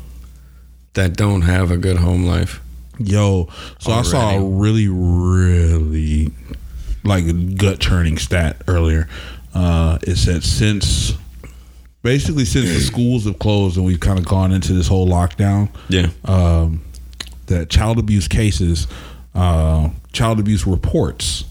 that 0.93 1.17
don't 1.17 1.43
have 1.43 1.73
a 1.73 1.77
good 1.77 1.97
home 1.97 2.25
life. 2.25 2.61
Yo, 2.99 3.49
so 3.81 3.91
I 3.91 4.03
saw 4.03 4.37
a 4.37 4.41
really, 4.41 4.87
really 4.87 6.31
like 7.05 7.57
gut 7.57 7.79
churning 7.81 8.19
stat 8.19 8.63
earlier. 8.67 9.09
Uh, 9.55 9.99
it 10.03 10.17
said 10.17 10.43
since 10.43 11.13
basically 12.03 12.45
since 12.45 12.69
the 12.71 12.81
schools 12.81 13.25
have 13.25 13.39
closed 13.39 13.77
and 13.77 13.87
we've 13.87 14.01
kind 14.01 14.19
of 14.19 14.27
gone 14.27 14.53
into 14.53 14.73
this 14.73 14.89
whole 14.89 15.07
lockdown, 15.09 15.69
Yeah. 15.89 16.09
um, 16.25 16.83
that 17.47 17.71
child 17.71 17.99
abuse 17.99 18.27
cases, 18.29 18.87
uh, 19.35 19.91
child 20.13 20.41
abuse 20.41 20.67
reports, 20.67 21.45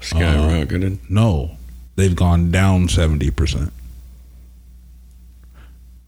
Skyrocketed. 0.00 0.98
no, 1.08 1.52
they've 1.96 2.16
gone 2.16 2.50
down 2.50 2.88
seventy 2.88 3.30
percent. 3.30 3.72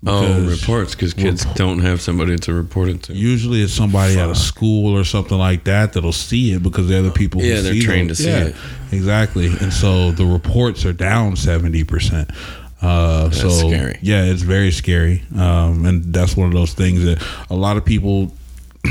Oh, 0.06 0.48
reports 0.48 0.94
because 0.94 1.14
kids 1.14 1.44
don't 1.54 1.80
have 1.80 2.00
somebody 2.00 2.36
to 2.36 2.52
report 2.54 2.88
it 2.88 3.02
to. 3.04 3.12
Usually, 3.14 3.62
it's 3.62 3.72
somebody 3.72 4.18
at 4.18 4.28
a 4.30 4.34
school 4.34 4.96
or 4.96 5.04
something 5.04 5.36
like 5.38 5.64
that 5.64 5.92
that'll 5.94 6.12
see 6.12 6.52
it 6.52 6.62
because 6.62 6.88
they're 6.88 7.02
the 7.02 7.10
people. 7.10 7.40
who 7.40 7.46
Yeah, 7.48 7.60
they're 7.60 7.72
see 7.72 7.82
trained 7.82 8.10
those. 8.10 8.18
to 8.18 8.22
see 8.24 8.30
Yeah, 8.30 8.44
it. 8.46 8.56
Exactly, 8.92 9.46
and 9.60 9.72
so 9.72 10.12
the 10.12 10.24
reports 10.26 10.84
are 10.84 10.92
down 10.92 11.36
seventy 11.36 11.84
percent. 11.84 12.30
Uh, 12.82 13.30
so 13.30 13.48
scary. 13.48 13.98
yeah, 14.02 14.24
it's 14.24 14.42
very 14.42 14.70
scary, 14.70 15.22
um, 15.36 15.86
and 15.86 16.12
that's 16.12 16.36
one 16.36 16.46
of 16.46 16.52
those 16.52 16.72
things 16.74 17.04
that 17.04 17.22
a 17.50 17.54
lot 17.56 17.76
of 17.76 17.84
people. 17.84 18.32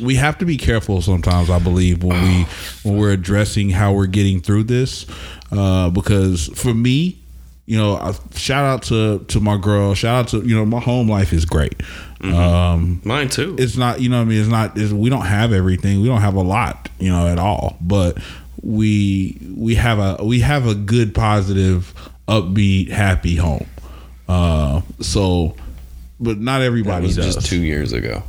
We 0.00 0.14
have 0.14 0.38
to 0.38 0.44
be 0.44 0.56
careful 0.58 1.02
sometimes. 1.02 1.50
I 1.50 1.58
believe 1.58 2.04
when 2.04 2.22
we 2.22 2.46
when 2.84 2.96
we're 2.96 3.10
addressing 3.10 3.70
how 3.70 3.94
we're 3.94 4.06
getting 4.06 4.40
through 4.40 4.62
this, 4.62 5.06
uh, 5.50 5.90
because 5.90 6.46
for 6.54 6.72
me, 6.72 7.17
you 7.68 7.76
know, 7.76 7.96
I, 7.96 8.14
shout 8.34 8.64
out 8.64 8.82
to 8.84 9.18
to 9.28 9.40
my 9.40 9.58
girl. 9.58 9.92
Shout 9.92 10.14
out 10.24 10.28
to 10.28 10.38
you 10.38 10.56
know, 10.56 10.64
my 10.64 10.80
home 10.80 11.06
life 11.06 11.34
is 11.34 11.44
great. 11.44 11.74
Um, 12.22 13.02
Mine 13.04 13.28
too. 13.28 13.56
it's 13.58 13.76
not 13.76 14.00
you 14.00 14.08
know 14.08 14.16
what 14.16 14.22
I 14.22 14.24
mean 14.24 14.40
it's 14.40 14.48
not 14.48 14.76
it's, 14.78 14.90
we 14.90 15.10
don't 15.10 15.26
have 15.26 15.52
everything 15.52 16.00
we 16.00 16.08
don't 16.08 16.20
have 16.20 16.34
a 16.34 16.42
lot 16.42 16.88
you 16.98 17.10
know 17.10 17.28
at 17.28 17.38
all 17.38 17.76
but 17.80 18.18
we 18.60 19.38
we 19.54 19.76
have 19.76 20.00
a 20.00 20.24
we 20.24 20.40
have 20.40 20.66
a 20.66 20.74
good 20.74 21.14
positive 21.14 21.94
upbeat 22.26 22.88
happy 22.88 23.36
home 23.36 23.68
uh 24.28 24.80
so 25.00 25.54
but 26.18 26.38
not 26.38 26.58
that 26.58 26.64
everybody 26.64 27.06
was 27.06 27.14
does 27.14 27.36
just 27.36 27.46
two 27.46 27.60
years 27.60 27.92
ago. 27.92 28.24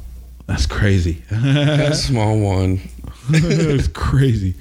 that's 0.45 0.67
crazy 0.67 1.23
That 1.31 1.95
small 1.95 2.37
one. 2.39 2.81
it's 3.29 3.87
crazy 3.87 4.53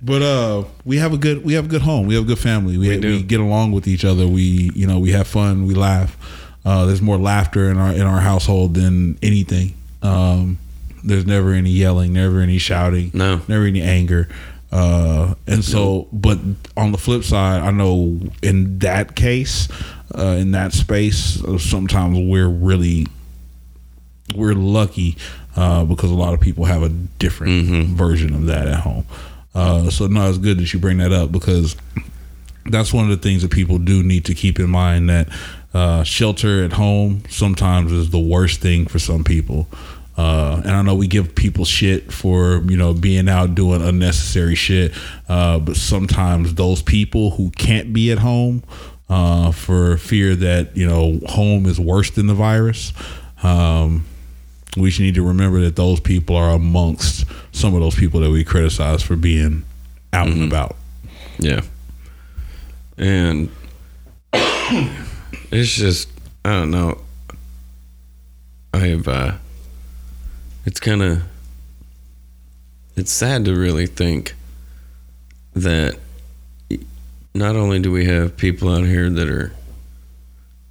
but 0.00 0.22
uh 0.22 0.64
we 0.84 0.98
have 0.98 1.12
a 1.12 1.18
good 1.18 1.44
we 1.44 1.54
have 1.54 1.64
a 1.66 1.68
good 1.68 1.82
home. 1.82 2.06
We 2.06 2.14
have 2.14 2.24
a 2.24 2.26
good 2.26 2.38
family. 2.38 2.78
We, 2.78 2.88
We 2.90 2.98
we 2.98 3.22
get 3.22 3.40
along 3.40 3.72
with 3.72 3.86
each 3.88 4.04
other. 4.04 4.26
We 4.26 4.70
you 4.74 4.86
know 4.86 4.98
we 4.98 5.12
have 5.12 5.26
fun. 5.26 5.66
We 5.66 5.74
laugh. 5.74 6.16
Uh 6.64 6.86
there's 6.86 7.02
more 7.02 7.18
laughter 7.18 7.70
in 7.70 7.78
our 7.78 7.92
in 7.92 8.02
our 8.02 8.20
household 8.20 8.74
than 8.74 9.18
anything. 9.22 9.74
Um 10.02 10.58
there's 11.04 11.26
never 11.26 11.52
any 11.52 11.70
yelling 11.70 12.12
never 12.12 12.40
any 12.40 12.58
shouting 12.58 13.10
No. 13.14 13.40
never 13.48 13.64
any 13.64 13.82
anger. 13.82 14.28
Uh 14.70 15.34
and 15.46 15.64
so 15.64 16.08
but 16.12 16.38
on 16.76 16.92
the 16.92 16.98
flip 16.98 17.24
side 17.24 17.62
i 17.62 17.70
know 17.70 18.20
in 18.42 18.78
that 18.80 19.16
case 19.16 19.66
uh 20.14 20.36
in 20.38 20.50
that 20.50 20.74
space 20.74 21.42
uh, 21.42 21.56
sometimes 21.56 22.18
we're 22.18 22.48
really 22.50 23.06
we're 24.34 24.52
lucky 24.52 25.16
uh, 25.56 25.84
because 25.86 26.10
a 26.10 26.14
lot 26.14 26.34
of 26.34 26.40
people 26.40 26.66
have 26.66 26.82
a 26.82 26.90
different 26.90 27.88
version 27.96 28.34
of 28.34 28.44
that 28.46 28.68
at 28.68 28.80
home. 28.80 29.04
Uh, 29.58 29.90
so 29.90 30.06
no, 30.06 30.28
it's 30.28 30.38
good 30.38 30.58
that 30.58 30.72
you 30.72 30.78
bring 30.78 30.98
that 30.98 31.12
up 31.12 31.32
because 31.32 31.76
that's 32.66 32.92
one 32.92 33.04
of 33.04 33.10
the 33.10 33.16
things 33.16 33.42
that 33.42 33.50
people 33.50 33.78
do 33.78 34.02
need 34.02 34.24
to 34.26 34.34
keep 34.34 34.60
in 34.60 34.70
mind 34.70 35.08
that 35.08 35.28
uh, 35.74 36.02
shelter 36.02 36.64
at 36.64 36.72
home 36.72 37.22
sometimes 37.28 37.92
is 37.92 38.10
the 38.10 38.18
worst 38.18 38.60
thing 38.60 38.86
for 38.86 38.98
some 38.98 39.24
people. 39.24 39.66
Uh, 40.16 40.60
and 40.64 40.72
I 40.72 40.82
know 40.82 40.96
we 40.96 41.06
give 41.06 41.34
people 41.34 41.64
shit 41.64 42.12
for 42.12 42.62
you 42.64 42.76
know 42.76 42.92
being 42.92 43.28
out 43.28 43.54
doing 43.54 43.82
unnecessary 43.82 44.56
shit, 44.56 44.92
uh, 45.28 45.60
but 45.60 45.76
sometimes 45.76 46.54
those 46.54 46.82
people 46.82 47.30
who 47.30 47.50
can't 47.50 47.92
be 47.92 48.10
at 48.10 48.18
home 48.18 48.64
uh, 49.08 49.52
for 49.52 49.96
fear 49.96 50.34
that 50.34 50.76
you 50.76 50.86
know 50.86 51.20
home 51.26 51.66
is 51.66 51.78
worse 51.78 52.10
than 52.10 52.26
the 52.26 52.34
virus, 52.34 52.92
um, 53.44 54.04
we 54.76 54.90
should 54.90 55.02
need 55.02 55.14
to 55.14 55.22
remember 55.22 55.60
that 55.62 55.76
those 55.76 56.00
people 56.00 56.36
are 56.36 56.50
amongst 56.50 57.24
some 57.52 57.74
of 57.74 57.80
those 57.80 57.94
people 57.94 58.20
that 58.20 58.30
we 58.30 58.44
criticize 58.44 59.02
for 59.02 59.16
being 59.16 59.64
out 60.12 60.28
and 60.28 60.44
about. 60.44 60.76
Yeah. 61.38 61.62
And 62.96 63.48
it's 64.32 65.74
just 65.74 66.08
I 66.44 66.50
don't 66.50 66.70
know. 66.70 67.00
I've 68.74 69.08
uh 69.08 69.32
it's 70.66 70.80
kind 70.80 71.02
of 71.02 71.22
it's 72.96 73.12
sad 73.12 73.44
to 73.46 73.54
really 73.54 73.86
think 73.86 74.34
that 75.54 75.98
not 77.34 77.56
only 77.56 77.78
do 77.78 77.92
we 77.92 78.04
have 78.06 78.36
people 78.36 78.68
out 78.68 78.84
here 78.84 79.08
that 79.08 79.28
are 79.28 79.52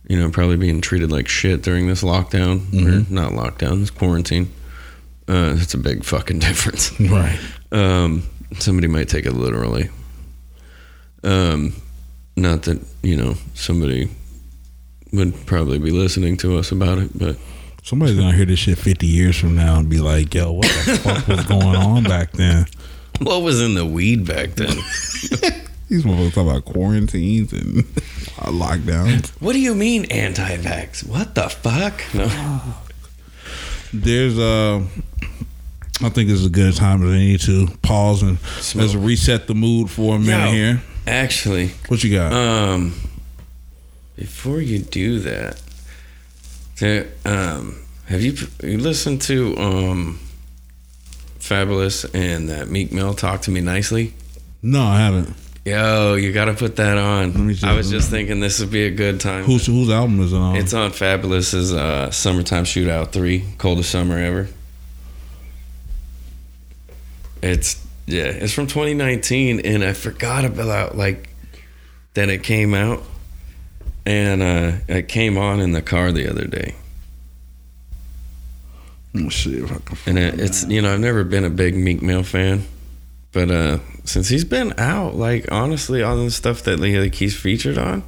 you 0.10 0.18
know 0.18 0.30
probably 0.30 0.58
being 0.58 0.82
treated 0.82 1.12
like 1.12 1.28
shit 1.28 1.62
during 1.62 1.88
this 1.88 2.04
lockdown 2.04 2.62
or 2.74 3.12
not 3.14 3.32
lockdown 3.34 3.80
this 3.82 3.90
quarantine 3.90 4.50
uh 5.28 5.56
it's 5.58 5.74
a 5.74 5.78
big 5.78 6.04
fucking 6.06 6.40
difference 6.48 6.98
Right. 7.00 7.40
um, 7.72 8.24
somebody 8.60 8.88
might 8.88 9.10
take 9.10 9.26
it 9.26 9.34
literally. 9.34 9.90
Um, 11.24 11.74
not 12.36 12.62
that 12.64 12.80
you 13.02 13.18
know 13.18 13.36
somebody 13.54 14.10
would 15.12 15.34
probably 15.46 15.80
be 15.80 15.92
listening 15.92 16.38
to 16.38 16.58
us 16.58 16.72
about 16.72 16.98
it, 17.00 17.18
but 17.18 17.38
Somebody's 17.84 18.18
gonna 18.18 18.36
hear 18.36 18.46
this 18.46 18.60
shit 18.60 18.78
fifty 18.78 19.08
years 19.08 19.38
from 19.38 19.56
now 19.56 19.80
and 19.80 19.88
be 19.90 20.00
like, 20.00 20.34
"Yo, 20.36 20.52
what 20.52 20.68
the 20.86 20.98
fuck 20.98 21.26
was 21.28 21.46
going 21.46 21.76
on 21.76 22.04
back 22.04 22.34
then?" 22.34 22.66
what 23.20 23.42
was 23.42 23.62
in 23.62 23.76
the 23.76 23.86
weed 23.86 24.26
back 24.28 24.52
then? 24.56 24.78
These 25.90 26.04
motherfuckers 26.04 26.34
talk 26.34 26.48
about 26.48 26.66
quarantines 26.66 27.54
and 27.54 27.80
uh, 28.40 28.52
lockdowns. 28.52 29.30
what 29.42 29.54
do 29.54 29.60
you 29.60 29.74
mean 29.74 30.06
anti-vax? 30.06 31.08
What 31.08 31.34
the 31.36 31.48
fuck? 31.50 32.04
No, 32.14 32.62
There's 33.94 34.38
uh 34.38 34.84
I 36.00 36.10
think 36.10 36.30
this 36.30 36.40
is 36.42 36.46
a 36.46 36.50
good 36.50 36.76
time 36.76 37.02
as 37.04 37.12
any 37.12 37.38
to 37.40 37.68
pause 37.82 38.22
and 38.22 38.38
let's 38.76 38.94
reset 38.94 39.48
the 39.48 39.56
mood 39.56 39.90
for 39.90 40.16
a 40.18 40.20
minute 40.20 40.48
Yo. 40.48 40.52
here. 40.52 40.82
actually, 41.08 41.70
What 41.88 42.04
you 42.04 42.14
got? 42.16 42.34
um, 42.34 42.94
before 44.16 44.62
you 44.62 44.78
do 44.80 45.20
that, 45.22 45.60
there, 46.80 47.08
um, 47.26 47.82
have 48.06 48.22
you 48.22 48.36
you 48.62 48.78
listened 48.78 49.22
to 49.24 49.58
um, 49.58 50.20
Fabolous 51.40 52.06
and 52.14 52.48
that 52.50 52.68
Meek 52.70 52.92
Mill 52.92 53.16
talk 53.16 53.42
to 53.44 53.52
me 53.52 53.62
nicely? 53.62 54.14
no, 54.62 54.84
I 54.84 55.00
haven't. 55.00 55.34
Yo, 55.68 56.16
you 56.16 56.32
got 56.32 56.46
to 56.46 56.54
put 56.54 56.78
that 56.78 56.98
on. 56.98 57.46
me. 57.46 57.54
I 57.62 57.76
was 57.76 57.90
just 57.90 58.10
thinking 58.10 58.40
this 58.40 58.62
would 58.62 58.72
be 58.72 58.86
a 58.86 58.90
good 58.90 59.20
time. 59.20 59.44
Whose 59.44 59.66
whose 59.66 59.90
album 59.90 60.22
is 60.22 60.32
it 60.32 60.38
on? 60.38 60.56
It's 60.56 60.74
on 60.74 60.92
Fabolous's 60.92 61.74
uh, 61.74 62.10
Summertime 62.10 62.64
Shootout 62.64 63.12
3, 63.12 63.44
coldest 63.58 63.92
summer 63.92 64.18
ever. 64.18 64.48
It's 67.42 67.86
yeah, 68.06 68.28
it's 68.28 68.54
from 68.54 68.68
2019 68.68 69.60
and 69.60 69.84
I 69.84 69.92
forgot 69.92 70.46
about 70.46 70.96
like 70.96 71.30
that 72.14 72.30
it 72.30 72.44
came 72.44 72.74
out 72.74 73.04
and 74.06 74.42
uh 74.42 74.72
it 74.88 75.10
came 75.10 75.38
on 75.38 75.60
in 75.60 75.74
the 75.74 75.82
car 75.82 76.14
the 76.14 76.30
other 76.30 76.46
day. 76.46 76.76
Let's 79.14 79.36
see 79.36 79.58
if 79.58 79.70
I 79.70 79.80
can 79.80 79.98
And 80.08 80.18
it, 80.18 80.40
it's 80.40 80.66
you 80.68 80.82
know, 80.82 80.94
I've 80.94 81.02
never 81.02 81.26
been 81.26 81.44
a 81.44 81.50
big 81.50 81.76
Meek 81.76 82.02
Mill 82.02 82.24
fan, 82.24 82.64
but 83.32 83.52
uh 83.52 83.80
since 84.04 84.30
he's 84.30 84.46
been 84.46 84.74
out, 84.80 85.16
like 85.16 85.52
honestly, 85.52 86.02
all 86.04 86.16
the 86.18 86.32
stuff 86.32 86.64
that 86.64 86.80
like, 86.80 87.14
he's 87.16 87.36
featured 87.38 87.78
on 87.78 88.04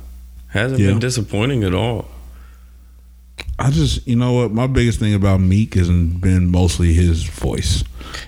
hasn't 0.47 0.79
Yeah. 0.79 0.87
been 0.87 0.99
disappointing 0.99 1.63
at 1.63 1.73
all. 1.73 2.09
I 3.57 3.71
just, 3.71 4.07
you 4.07 4.15
know 4.15 4.33
what, 4.33 4.51
my 4.51 4.67
biggest 4.67 4.99
thing 4.99 5.13
about 5.13 5.39
Meek 5.41 5.73
has 5.75 5.87
been 5.89 6.49
mostly 6.49 6.93
his 6.93 7.23
voice. 7.23 7.83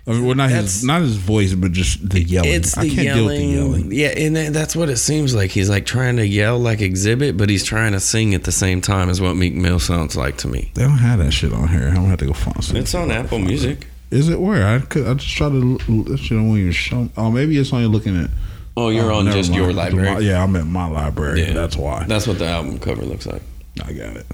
I 0.05 0.11
mean, 0.11 0.25
well, 0.25 0.35
not 0.35 0.49
That's- 0.49 0.75
his, 0.75 0.83
not 0.83 1.01
his 1.01 1.15
voice, 1.15 1.53
but 1.53 1.71
just 1.71 2.07
the 2.09 2.21
yelling. 2.21 2.51
It's 2.51 2.75
the 2.75 2.81
I 2.81 2.89
can't 2.89 3.01
yelling. 3.03 3.15
deal 3.51 3.69
with 3.69 3.87
the 3.89 3.95
yelling. 3.95 4.27
Yeah, 4.27 4.37
and 4.37 4.53
that's 4.55 4.75
what 4.75 4.89
it 4.89 4.97
seems 4.97 5.33
like. 5.33 5.51
He's 5.51 5.69
like 5.69 5.85
trying 5.85 6.17
to 6.17 6.27
yell 6.27 6.59
like 6.59 6.79
Xzibit, 6.79 7.37
but 7.37 7.49
he's 7.49 7.63
trying 7.63 7.93
to 7.93 7.99
sing 7.99 8.33
at 8.35 8.43
the 8.43 8.51
same 8.51 8.81
time 8.81 9.09
as 9.09 9.19
what 9.21 9.35
Meek 9.35 9.53
Mill 9.53 9.79
sounds 9.79 10.15
like 10.15 10.37
to 10.37 10.47
me. 10.47 10.71
They 10.75 10.83
don't 10.83 10.97
have 10.97 11.19
that 11.19 11.31
shit 11.31 11.53
on 11.53 11.67
here. 11.69 11.87
I'm 11.87 11.95
gonna 11.95 12.07
have 12.09 12.19
to 12.19 12.25
go 12.27 12.33
find 12.33 12.63
some. 12.63 12.77
It's 12.77 12.93
on 12.93 13.09
Apple 13.11 13.39
Music. 13.39 13.87
Is 14.11 14.27
it 14.29 14.39
where 14.39 14.67
I 14.67 14.79
could? 14.79 15.07
I 15.07 15.13
just 15.15 15.35
tried 15.35 15.49
to. 15.51 15.77
That 16.09 16.17
shit 16.19 16.37
won't 16.37 16.59
even 16.59 16.71
show. 16.73 17.09
Oh, 17.17 17.31
maybe 17.31 17.57
it's 17.57 17.71
on 17.71 17.81
you 17.81 17.87
looking 17.87 18.21
at. 18.21 18.29
Oh, 18.77 18.89
you're 18.89 19.11
oh, 19.11 19.19
on 19.19 19.25
just 19.31 19.49
mind. 19.51 19.61
your 19.61 19.73
My- 19.73 19.83
library. 19.89 20.25
yeah, 20.25 20.43
I'm 20.43 20.55
at 20.55 20.65
my 20.65 20.87
library. 20.87 21.41
Yeah. 21.43 21.53
That's 21.53 21.75
why. 21.77 22.05
That's 22.05 22.27
what 22.27 22.39
the 22.39 22.45
album 22.47 22.77
cover 22.79 23.03
looks 23.03 23.25
like. 23.25 23.41
I 23.83 23.93
got 23.93 24.17
it. 24.17 24.25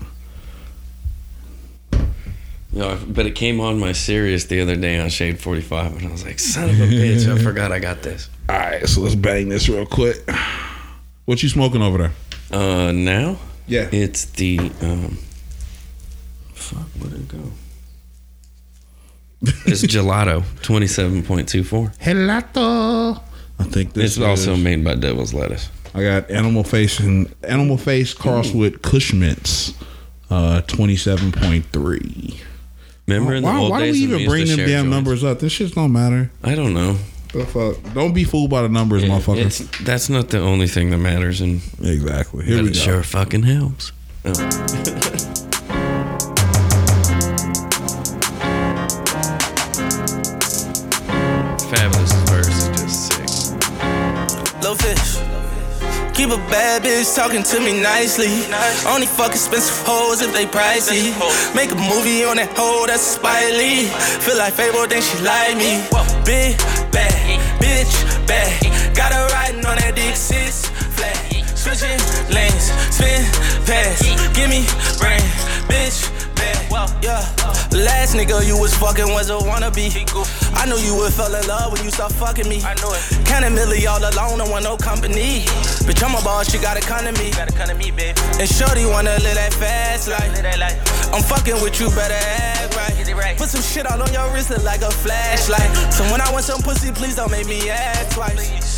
No, 2.74 3.00
but 3.08 3.26
it 3.26 3.32
came 3.36 3.60
on 3.60 3.80
my 3.80 3.92
Sirius 3.94 4.46
the 4.46 4.62
other 4.62 4.76
day 4.76 5.00
on 5.00 5.10
Shade 5.10 5.40
45, 5.40 5.98
and 5.98 6.08
I 6.08 6.12
was 6.12 6.26
like, 6.26 6.38
son 6.38 6.70
of 6.70 6.80
a 6.80 6.84
bitch, 6.84 7.32
I 7.32 7.38
forgot 7.44 7.72
I 7.72 7.80
got 7.80 8.02
this. 8.04 8.30
All 8.50 8.58
right, 8.58 8.86
so 8.88 9.02
let's 9.02 9.16
bang 9.16 9.50
this 9.50 9.68
real 9.70 9.86
quick. 9.86 10.18
What 11.26 11.42
you 11.42 11.50
smoking 11.50 11.82
over 11.82 11.98
there? 11.98 12.12
Uh, 12.52 12.92
now 12.92 13.38
Yeah. 13.68 13.90
it's 13.92 14.26
the 14.26 14.60
um. 14.82 15.18
Fuck, 16.54 16.88
where'd 17.00 17.14
it 17.14 17.28
go? 17.30 17.40
It's 19.42 19.84
gelato, 19.84 20.42
27.24. 20.62 21.98
Gelato. 22.00 23.22
I 23.60 23.64
think 23.64 23.94
this 23.94 24.18
It's 24.18 24.26
also 24.26 24.56
made 24.56 24.84
by 24.84 24.96
Devil's 24.96 25.34
Lettuce. 25.34 25.70
I 25.94 26.04
got 26.04 26.30
animal 26.30 26.64
face 26.64 27.00
and 27.00 27.34
animal 27.44 27.78
face 27.78 28.14
crossed 28.14 28.54
with 28.54 28.82
Kush 28.84 29.14
Mints, 29.14 29.74
uh, 30.30 30.62
twenty 30.62 30.96
seven 30.96 31.32
point 31.32 31.66
three. 31.72 32.40
Remember 33.08 33.34
in 33.34 33.42
the 33.44 33.50
Why, 33.50 33.58
old 33.58 33.72
why 33.72 33.80
do 33.80 33.86
days 33.86 33.94
we 33.96 34.00
even 34.04 34.20
used 34.20 34.30
bring 34.30 34.48
them 34.48 34.58
damn 34.58 34.68
joints? 34.68 34.90
numbers 34.90 35.24
up? 35.24 35.40
This 35.40 35.54
shit 35.54 35.74
don't 35.74 35.92
matter. 35.92 36.30
I 36.44 36.54
don't 36.56 36.74
know. 36.74 36.98
The 37.34 37.46
fuck? 37.46 37.94
Don't 37.94 38.14
be 38.14 38.26
fooled 38.26 38.50
by 38.52 38.62
the 38.62 38.70
numbers, 38.70 39.04
motherfucker. 39.04 39.46
It's, 39.46 39.60
that's 39.84 40.10
not 40.10 40.30
the 40.30 40.40
only 40.40 40.68
thing 40.68 40.92
that 40.92 40.98
matters, 40.98 41.42
and 41.42 41.62
Exactly. 41.82 42.46
Here 42.46 42.58
but 42.58 42.64
we 42.64 42.70
it 42.70 42.74
go. 42.74 42.80
sure 42.80 43.04
fucking 43.04 43.44
helps. 43.44 43.92
Oh. 44.26 44.34
Keep 56.18 56.32
a 56.32 56.38
bad 56.50 56.82
bitch 56.82 57.16
talking 57.16 57.44
to 57.44 57.60
me 57.60 57.80
nicely. 57.80 58.42
Only 58.90 59.06
fuck 59.06 59.34
expensive 59.34 59.86
hoes 59.86 60.20
if 60.20 60.34
they 60.34 60.48
pricey. 60.48 61.14
Make 61.54 61.70
a 61.72 61.76
movie 61.76 62.26
on 62.26 62.38
that 62.38 62.50
hoe 62.58 62.88
that's 62.88 63.04
Spike 63.04 63.54
Lee. 63.54 63.86
Feel 64.26 64.36
like 64.40 64.54
Fable, 64.54 64.88
then 64.88 65.04
she 65.04 65.16
like 65.22 65.56
me. 65.56 65.86
Big 66.26 66.58
bad, 66.90 67.14
bitch 67.62 67.94
bad. 68.26 68.50
Got 68.96 69.14
her 69.14 69.28
riding 69.28 69.64
on 69.64 69.78
that 69.78 69.94
dick 69.94 70.16
sis 70.16 70.66
flat. 70.98 71.22
Switching 71.54 72.02
lanes, 72.34 72.66
spin, 72.90 73.22
pass, 73.70 74.02
give 74.34 74.50
me 74.50 74.66
brain, 74.98 75.22
bitch, 75.70 76.02
bad. 76.34 77.04
Yeah. 77.04 77.47
Last 77.78 78.16
nigga 78.16 78.42
you 78.42 78.58
was 78.58 78.74
fucking 78.76 79.14
was 79.14 79.30
a 79.30 79.38
wannabe. 79.38 79.94
I 80.58 80.66
knew 80.66 80.78
you 80.78 80.96
would 80.98 81.14
fall 81.14 81.34
in 81.34 81.46
love 81.48 81.74
when 81.74 81.84
you 81.84 81.92
start 81.92 82.12
fucking 82.12 82.50
me. 82.50 82.62
I 82.66 82.74
knew 82.82 82.90
it. 82.90 83.26
Counting 83.26 83.54
milli 83.54 83.86
all 83.86 84.02
alone, 84.02 84.40
don't 84.40 84.50
want 84.50 84.64
no 84.64 84.78
company. 84.78 85.46
Bitch, 85.86 86.02
I'm 86.02 86.16
a 86.16 86.22
boss, 86.24 86.50
she 86.50 86.58
gotta 86.58 86.82
come 86.82 87.06
to 87.06 87.14
me. 87.22 87.30
Gotta 87.32 87.54
come 87.54 87.70
to 87.70 87.76
me, 87.76 87.92
babe. 87.92 88.18
And 88.40 88.50
shorty 88.50 88.86
wanna 88.86 89.14
live 89.22 89.38
that 89.38 89.54
fast 89.54 90.08
life. 90.10 90.34
I'm 91.14 91.22
fucking 91.22 91.62
with 91.62 91.80
you, 91.80 91.90
better 91.92 92.18
act 92.18 92.76
right. 92.76 93.38
Put 93.38 93.50
some 93.50 93.62
shit 93.62 93.86
all 93.86 94.02
on 94.02 94.12
your 94.14 94.32
wrist, 94.34 94.50
look 94.50 94.64
like 94.64 94.82
a 94.82 94.92
flashlight. 94.92 95.94
So 95.94 96.04
when 96.12 96.22
I 96.22 96.32
want 96.32 96.46
some 96.46 96.62
pussy, 96.62 96.92
please 96.92 97.16
don't 97.16 97.32
make 97.32 97.48
me 97.48 97.70
act 97.70 98.12
twice. 98.14 98.77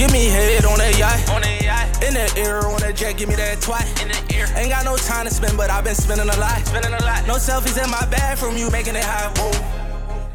Give 0.00 0.10
me 0.12 0.32
head 0.32 0.64
on 0.64 0.78
that 0.78 0.96
yacht. 0.96 1.28
On 1.28 1.42
that 1.42 1.60
yacht. 1.60 2.02
In 2.02 2.14
the 2.16 2.24
ear, 2.40 2.64
on 2.64 2.80
that 2.80 2.96
jet, 2.96 3.18
give 3.18 3.28
me 3.28 3.34
that 3.36 3.60
twat. 3.60 3.84
In 4.00 4.08
the 4.08 4.16
ear. 4.34 4.48
Ain't 4.56 4.70
got 4.70 4.86
no 4.86 4.96
time 4.96 5.26
to 5.28 5.30
spend, 5.34 5.58
but 5.58 5.68
I've 5.68 5.84
been 5.84 5.94
spending 5.94 6.24
a 6.24 6.36
lot. 6.40 6.64
Spending 6.64 6.94
a 6.94 7.02
lot. 7.04 7.26
No 7.26 7.34
selfies 7.34 7.76
in 7.76 7.90
my 7.90 8.06
bathroom, 8.08 8.56
you 8.56 8.70
making 8.70 8.96
it 8.96 9.04
hot. 9.04 9.36
Whoa. 9.36 9.52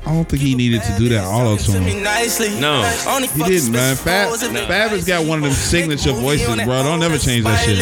I 0.06 0.14
don't 0.14 0.30
think 0.30 0.44
he 0.44 0.54
needed 0.54 0.84
to 0.84 0.94
do 1.00 1.10
that 1.10 1.26
auto 1.26 1.58
To 1.58 1.82
me 1.82 1.94
tune. 1.94 2.04
nicely. 2.04 2.54
No. 2.62 2.86
Only 3.10 3.26
He 3.28 3.42
didn't, 3.42 3.74
man. 3.74 3.98
expensive 3.98 4.00
Fab, 4.06 4.30
hoes 4.30 4.44
if 4.44 4.54
they 4.54 4.68
Fab 4.68 4.92
has 4.92 5.04
got 5.04 5.26
one 5.26 5.40
of 5.40 5.46
them 5.46 5.54
signature 5.54 6.14
Make 6.14 6.22
a 6.22 6.22
movie 6.22 6.46
voices, 6.46 6.64
bro. 6.64 6.84
Don't 6.86 6.86
hoe 6.86 6.98
never 7.02 7.18
change 7.18 7.44
that 7.46 7.66
shit. 7.66 7.82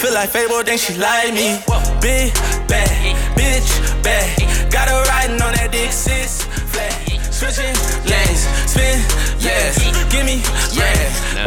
Feel 0.00 0.14
like 0.14 0.30
Fable, 0.30 0.64
think 0.64 0.80
she 0.80 0.96
like 0.96 1.34
me. 1.36 1.60
Big 2.00 2.32
bad, 2.64 2.88
bitch 3.36 3.68
bad. 4.02 4.72
Got 4.72 4.88
her 4.88 5.04
riding 5.12 5.36
on 5.36 5.52
that 5.52 5.68
dick 5.70 5.92
sis 5.92 6.48
flat. 6.72 6.96
Switching 7.28 7.76
lanes, 8.08 8.48
spin, 8.80 8.98
yeah. 9.38 9.72
Give 10.10 10.24
me, 10.26 10.42
yeah, 10.72 10.96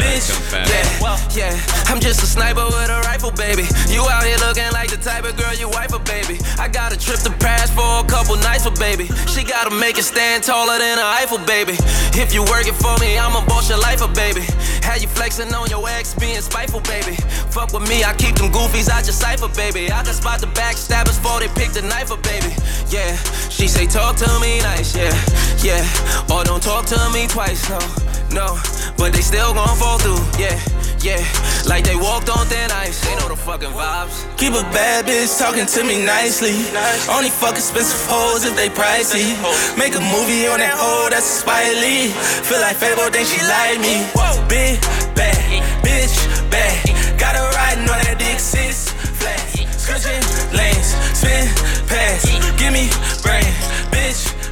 bitch, 0.00 0.32
yeah, 0.54 1.18
yeah. 1.36 1.90
I'm 1.90 2.00
just 2.00 2.22
a 2.22 2.26
sniper 2.26 2.64
with 2.64 2.88
a 2.88 3.00
rifle, 3.04 3.30
baby. 3.30 3.66
You 3.92 4.00
out 4.08 4.24
here 4.24 4.38
looking 4.38 4.70
like 4.72 4.90
the 4.90 4.96
type 4.96 5.24
of 5.24 5.36
girl 5.36 5.52
you 5.54 5.68
wife 5.68 5.92
a 5.92 5.98
baby. 5.98 6.38
I 6.58 6.68
got 6.68 6.92
a 6.92 6.98
trip 6.98 7.20
to 7.20 7.30
Paris 7.30 7.70
for 7.70 8.00
a 8.00 8.04
couple 8.04 8.36
nights 8.36 8.64
for 8.64 8.72
baby. 8.72 9.06
She 9.28 9.44
gotta 9.44 9.74
make 9.74 9.98
it 9.98 10.04
stand 10.04 10.44
taller 10.44 10.78
than 10.78 10.98
an 10.98 11.04
Eiffel, 11.04 11.38
baby. 11.44 11.76
If 12.16 12.32
you 12.32 12.42
working 12.44 12.72
for 12.72 12.96
me, 12.98 13.18
I'ma 13.18 13.44
boss 13.46 13.68
your 13.68 13.78
life, 13.78 14.00
a 14.00 14.08
baby. 14.08 14.42
How 14.82 14.96
you 14.96 15.08
flexing 15.08 15.52
on 15.52 15.68
your 15.68 15.86
ex 15.88 16.14
being 16.14 16.40
spiteful, 16.40 16.80
baby. 16.80 17.16
Fuck 17.52 17.72
with 17.72 17.88
me, 17.88 18.04
I 18.04 18.14
keep 18.14 18.36
them 18.36 18.50
goofies 18.50 18.88
out 18.88 19.04
your 19.04 19.14
cipher, 19.14 19.48
baby. 19.48 19.92
I 19.92 20.02
can 20.02 20.14
spot 20.14 20.40
the 20.40 20.48
backstabbers 20.48 21.20
before 21.20 21.40
they 21.40 21.48
pick 21.48 21.72
the 21.72 21.82
knife 21.82 22.10
up, 22.10 22.22
baby. 22.22 22.54
Yeah, 22.88 23.16
she 23.48 23.68
say 23.68 23.86
talk 23.86 24.16
to 24.16 24.28
me 24.40 24.60
nice, 24.60 24.96
yeah, 24.96 25.14
yeah. 25.60 26.32
Or 26.32 26.44
don't 26.44 26.62
talk 26.62 26.86
to 26.86 26.98
me 27.12 27.23
twice, 27.26 27.68
no, 27.68 27.78
no. 28.30 28.58
But 28.96 29.12
they 29.12 29.20
still 29.20 29.52
gon' 29.54 29.76
fall 29.76 29.98
through, 29.98 30.22
yeah, 30.38 30.58
yeah. 31.00 31.22
Like 31.66 31.84
they 31.84 31.96
walked 31.96 32.28
on 32.28 32.46
thin 32.46 32.70
ice, 32.70 33.00
they 33.04 33.14
know 33.16 33.28
the 33.28 33.36
fucking 33.36 33.70
vibes. 33.70 34.24
Keep 34.36 34.54
a 34.54 34.62
bad 34.72 35.06
bitch 35.06 35.38
talking 35.38 35.66
to 35.66 35.84
me 35.84 36.04
nicely. 36.04 36.54
Only 37.10 37.30
fuck 37.30 37.56
expensive 37.56 38.04
hoes 38.08 38.44
if 38.44 38.54
they 38.56 38.68
pricey. 38.68 39.34
Make 39.76 39.94
a 39.96 40.04
movie 40.14 40.46
on 40.46 40.58
that 40.60 40.74
hoe, 40.76 41.08
that's 41.10 41.26
Spike 41.26 41.76
Lee. 41.80 42.08
Feel 42.46 42.60
like 42.60 42.76
Fable, 42.76 43.10
think 43.10 43.28
she 43.28 43.40
like 43.44 43.80
me. 43.80 44.04
Big 44.48 44.80
bad, 45.16 45.34
bitch 45.82 46.14
bad. 46.50 47.18
Got 47.18 47.36
her 47.36 47.48
riding 47.56 47.88
on 47.88 47.98
that 48.04 48.18
dick 48.18 48.38
sis 48.38 48.90
flat. 49.18 49.40
Switching 49.74 50.22
lanes, 50.52 50.94
spin, 51.16 51.48
pass. 51.88 52.24
Give 52.60 52.72
me 52.72 52.88
brain, 53.22 53.48
bitch. 53.90 54.43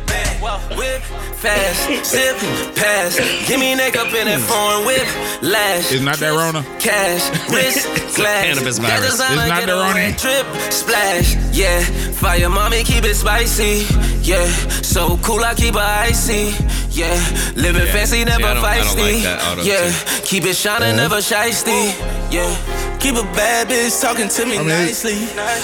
Whip 0.43 1.01
fast, 1.39 2.05
sip, 2.05 2.37
pass. 2.75 3.17
Give 3.47 3.61
me 3.61 3.77
neck 3.77 3.95
up 3.95 4.09
in 4.13 4.27
that 4.27 4.41
foreign 4.41 4.85
whip, 4.85 5.07
lash. 5.41 5.93
Isn't 5.93 6.05
that 6.07 6.17
that 6.19 6.31
Rona? 6.35 6.63
Cash, 6.81 7.31
wrist, 7.49 7.87
glass. 8.17 8.45
cannabis 8.47 8.79
virus. 8.79 9.07
It's 9.07 9.19
not 9.21 9.69
a 9.69 9.73
Rona. 9.73 10.11
Drip, 10.19 10.47
splash, 10.73 11.37
yeah. 11.55 11.81
Fire 12.11 12.49
mommy, 12.49 12.83
keep 12.83 13.05
it 13.05 13.15
spicy, 13.15 13.87
yeah. 14.23 14.45
So 14.83 15.17
cool, 15.19 15.45
I 15.45 15.55
keep 15.55 15.75
her 15.75 15.81
icy, 15.81 16.51
yeah. 16.91 17.15
Living 17.55 17.87
Yeah. 17.87 17.93
fancy, 17.93 18.19
See, 18.19 18.25
never 18.25 18.45
I 18.45 18.55
don't- 18.55 18.65
I 18.65 18.79
feisty, 18.79 19.15
like 19.15 19.23
that 19.23 19.65
yeah. 19.65 19.91
tune. 19.93 20.23
Keep 20.25 20.45
it 20.47 20.57
shining, 20.57 20.97
never 20.97 21.19
shisty, 21.19 21.95
yeah. 22.33 22.99
Keep 22.99 23.17
a 23.17 23.23
bad 23.35 23.67
bitch 23.69 24.01
talking 24.01 24.29
to 24.29 24.47
me 24.47 24.59
mean, 24.59 24.69
nicely. 24.69 25.15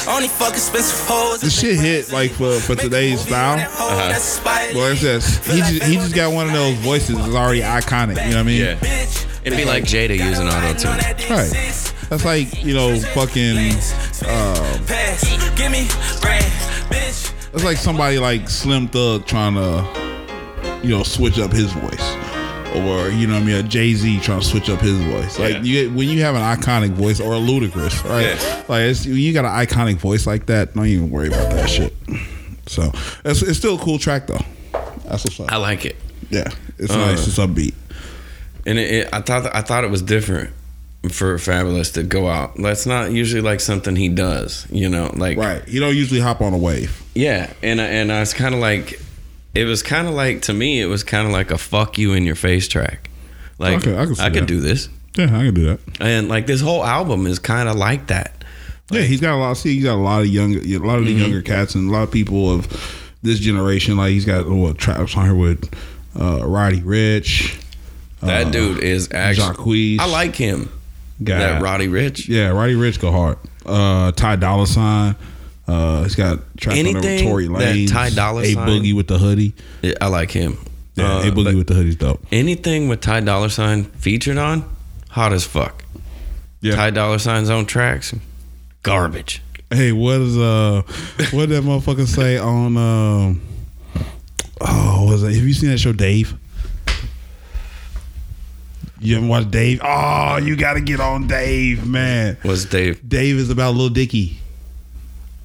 Only 0.08 0.26
fuck 0.26 0.54
expensive 0.54 1.06
hoes. 1.06 1.40
The 1.40 1.50
shit 1.50 1.78
hit 1.78 2.10
like 2.12 2.32
for 2.32 2.58
for 2.58 2.74
today's 2.74 3.20
style. 3.20 3.58
Uh-huh. 3.60 4.08
Well, 4.74 4.92
it 4.92 4.96
says 4.96 5.46
he 5.46 5.58
just 5.58 5.82
he 5.84 5.94
just 5.94 6.14
got 6.14 6.32
one 6.32 6.46
of 6.46 6.52
those 6.52 6.76
voices 6.78 7.16
that's 7.16 7.34
already 7.34 7.60
iconic. 7.60 8.16
You 8.24 8.30
know 8.30 8.36
what 8.36 8.36
I 8.36 8.42
mean? 8.44 8.60
Yeah. 8.60 8.78
It'd 9.44 9.56
be 9.58 9.64
like 9.64 9.84
Jada 9.84 10.16
using 10.18 10.46
auto 10.46 10.74
tune. 10.74 10.90
Right. 11.30 11.92
That's 12.10 12.24
like 12.24 12.64
you 12.64 12.74
know 12.74 12.98
fucking. 13.00 13.56
Uh, 14.26 14.78
Pass, 14.86 15.24
give 15.56 15.70
me 15.70 15.86
brain, 16.20 16.42
bitch. 16.90 17.32
that's 17.52 17.64
like 17.64 17.76
somebody 17.76 18.18
like 18.18 18.48
Slim 18.48 18.88
Thug 18.88 19.26
trying 19.26 19.54
to, 19.54 20.80
you 20.82 20.90
know, 20.96 21.02
switch 21.02 21.38
up 21.38 21.52
his 21.52 21.70
voice, 21.72 22.12
or 22.74 23.08
you 23.10 23.26
know 23.26 23.34
what 23.34 23.42
I 23.42 23.46
mean, 23.46 23.56
a 23.56 23.62
Jay 23.62 23.94
Z 23.94 24.20
trying 24.20 24.40
to 24.40 24.46
switch 24.46 24.68
up 24.70 24.80
his 24.80 24.98
voice. 24.98 25.38
Like 25.38 25.54
Yeah. 25.54 25.60
you 25.62 25.90
when 25.90 26.08
you 26.08 26.22
have 26.22 26.34
an 26.34 26.40
iconic 26.42 26.90
voice 26.92 27.20
or 27.20 27.32
a 27.34 27.38
Ludacris, 27.38 28.04
right? 28.08 28.26
Yeah. 28.26 28.64
Like 28.68 28.82
it's, 28.82 29.06
when 29.06 29.16
you 29.16 29.32
got 29.32 29.44
an 29.44 29.66
iconic 29.66 29.96
voice 29.96 30.26
like 30.26 30.46
that, 30.46 30.74
don't 30.74 30.86
even 30.86 31.10
worry 31.10 31.28
about 31.28 31.50
that 31.52 31.68
shit. 31.70 31.94
So 32.66 32.90
it's, 33.24 33.40
it's 33.42 33.58
still 33.58 33.76
a 33.76 33.78
cool 33.78 33.98
track 33.98 34.26
though. 34.26 34.40
That's 34.72 35.24
what's 35.24 35.40
up. 35.40 35.50
I 35.52 35.56
like 35.56 35.84
it. 35.84 35.96
Yeah, 36.30 36.48
it's 36.78 36.92
Uh, 36.92 36.96
nice. 36.98 37.26
It's 37.26 37.38
upbeat. 37.38 37.74
And 38.66 38.78
it, 38.78 38.90
it, 38.92 39.08
I 39.12 39.20
thought 39.20 39.54
I 39.54 39.62
thought 39.62 39.84
it 39.84 39.90
was 39.90 40.02
different 40.02 40.50
for 41.10 41.36
Fabolous 41.36 41.92
to 41.94 42.02
go 42.02 42.28
out. 42.28 42.56
That's 42.56 42.84
not 42.84 43.12
usually 43.12 43.40
like 43.40 43.60
something 43.60 43.96
he 43.96 44.08
does, 44.08 44.66
you 44.70 44.88
know. 44.88 45.10
Like 45.14 45.38
Right. 45.38 45.66
You 45.68 45.80
don't 45.80 45.96
usually 45.96 46.20
hop 46.20 46.40
on 46.42 46.52
a 46.52 46.58
wave. 46.58 47.02
yeah, 47.14 47.52
and 47.62 47.80
and 47.80 48.12
I 48.12 48.20
was 48.20 48.34
kind 48.34 48.54
of 48.54 48.60
like, 48.60 49.00
it 49.54 49.64
was 49.64 49.82
kind 49.82 50.06
of 50.08 50.14
like 50.14 50.42
to 50.42 50.52
me, 50.52 50.80
it 50.80 50.86
was 50.86 51.02
kind 51.04 51.26
of 51.26 51.32
like 51.32 51.50
a 51.50 51.56
fuck 51.58 51.96
you 51.98 52.12
in 52.12 52.24
your 52.24 52.34
face 52.34 52.68
track. 52.68 53.08
Like 53.58 53.78
Okay, 53.78 53.96
I 53.96 54.04
can 54.04 54.20
I 54.20 54.30
could 54.30 54.46
do 54.46 54.60
this, 54.60 54.88
Yeah, 55.16 55.24
I 55.26 55.44
can 55.46 55.54
do 55.54 55.64
that. 55.66 55.80
and 56.00 56.28
like 56.28 56.46
this 56.46 56.60
whole 56.60 56.84
album 56.84 57.26
is 57.26 57.38
kind 57.38 57.68
of 57.68 57.76
like 57.76 58.08
that. 58.08 58.44
Yeah, 58.90 59.02
he's 59.02 59.20
got 59.20 59.34
a 59.34 59.36
lot. 59.36 59.54
See, 59.56 59.74
he's 59.74 59.84
got 59.84 59.94
a 59.94 60.02
lot 60.02 60.20
of 60.20 60.26
younger, 60.28 60.60
a 60.60 60.78
lot 60.78 60.98
of 60.98 61.06
the 61.06 61.12
younger 61.12 61.42
cats, 61.42 61.74
and 61.74 61.88
a 61.90 61.92
lot 61.92 62.02
of 62.04 62.10
people 62.10 62.50
of 62.54 62.66
this 63.22 63.38
generation. 63.38 63.96
Like 63.96 64.10
he's 64.10 64.24
got 64.24 64.48
what 64.48 64.78
tracks 64.78 65.16
on 65.16 65.24
here 65.26 65.34
with 65.34 65.72
uh, 66.18 66.46
Roddy 66.46 66.80
Ricch. 66.80 67.62
That 68.20 68.46
uh, 68.48 68.50
dude 68.50 68.82
is 68.82 69.10
actually. 69.12 69.96
Jacquees. 69.96 70.00
I 70.00 70.06
like 70.06 70.34
him. 70.36 70.70
Got- 71.22 71.38
that 71.38 71.62
Roddy 71.62 71.88
Ricch. 71.88 72.28
Yeah, 72.28 72.48
Roddy 72.48 72.74
Ricch 72.74 73.00
go 73.00 73.10
hard. 73.12 73.38
Uh, 73.66 74.12
Ty 74.12 74.36
Dolla 74.36 74.66
Sign. 74.66 75.16
Uh, 75.66 76.02
he's 76.04 76.14
got 76.14 76.38
tracks 76.56 76.78
on 76.78 76.86
Anything 76.86 77.28
Tory 77.28 77.46
that 77.48 77.52
Lanez. 77.76 77.90
Ty 77.90 78.10
Dolla 78.10 78.42
A 78.42 78.54
Boogie 78.54 78.94
with 78.96 79.06
the 79.08 79.18
hoodie. 79.18 79.52
Yeah, 79.82 79.92
I 80.00 80.06
like 80.06 80.30
him. 80.30 80.56
Yeah, 80.94 81.16
Uh, 81.18 81.28
A 81.28 81.30
Boogie 81.30 81.56
with 81.56 81.66
the 81.66 81.74
hoodie's 81.74 81.96
dope. 81.96 82.24
anything 82.32 82.88
with 82.88 83.00
Ty 83.02 83.20
Dolla 83.20 83.50
Sign 83.50 83.84
featured 83.84 84.38
on, 84.38 84.64
hot 85.10 85.32
as 85.34 85.44
fuck. 85.44 85.84
Yeah. 86.62 86.74
Ty 86.74 86.90
Dolla 86.90 87.18
Sign's 87.18 87.50
own 87.50 87.66
tracks, 87.66 88.14
garbage. 88.82 89.42
Hey, 89.70 89.92
what 89.92 90.20
is 90.20 90.38
uh, 90.38 90.82
what 91.30 91.48
did 91.48 91.50
that 91.50 91.64
motherfucker 91.64 92.06
say 92.06 92.38
on 92.38 92.76
um? 92.76 93.42
Oh, 94.60 95.06
was 95.10 95.22
it? 95.22 95.34
Have 95.34 95.44
you 95.44 95.52
seen 95.52 95.70
that 95.70 95.78
show, 95.78 95.92
Dave? 95.92 96.34
You 99.00 99.14
haven't 99.14 99.28
watched 99.28 99.50
Dave? 99.50 99.80
Oh, 99.84 100.38
you 100.38 100.56
got 100.56 100.74
to 100.74 100.80
get 100.80 101.00
on 101.00 101.28
Dave, 101.28 101.86
man. 101.86 102.36
What's 102.42 102.64
Dave? 102.64 103.06
Dave 103.08 103.36
is 103.36 103.50
about 103.50 103.74
Lil 103.74 103.90
Dicky. 103.90 104.38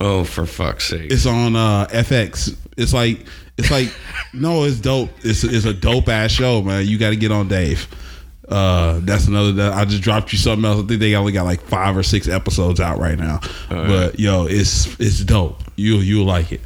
Oh, 0.01 0.23
for 0.23 0.45
fuck's 0.45 0.87
sake! 0.87 1.11
It's 1.11 1.25
on 1.25 1.55
uh, 1.55 1.85
FX. 1.87 2.57
It's 2.77 2.93
like 2.93 3.25
it's 3.57 3.69
like 3.71 3.93
no, 4.33 4.63
it's 4.63 4.79
dope. 4.79 5.09
It's 5.21 5.43
it's 5.43 5.65
a 5.65 5.73
dope 5.73 6.07
ass 6.09 6.31
show, 6.31 6.61
man. 6.61 6.87
You 6.87 6.97
got 6.97 7.11
to 7.11 7.15
get 7.15 7.31
on 7.31 7.47
Dave. 7.49 7.87
Uh, 8.47 8.99
that's 9.03 9.27
another. 9.27 9.51
That 9.53 9.73
I 9.73 9.85
just 9.85 10.03
dropped 10.03 10.31
you 10.31 10.37
something 10.37 10.65
else. 10.65 10.83
I 10.83 10.87
think 10.87 10.99
they 10.99 11.15
only 11.15 11.31
got 11.31 11.45
like 11.45 11.61
five 11.61 11.95
or 11.95 12.03
six 12.03 12.27
episodes 12.27 12.79
out 12.79 12.99
right 12.99 13.17
now. 13.17 13.39
but 13.69 14.19
yo, 14.19 14.45
it's 14.45 14.99
it's 14.99 15.23
dope. 15.23 15.61
You 15.75 15.97
you'll 15.97 16.25
like 16.25 16.51
it. 16.51 16.61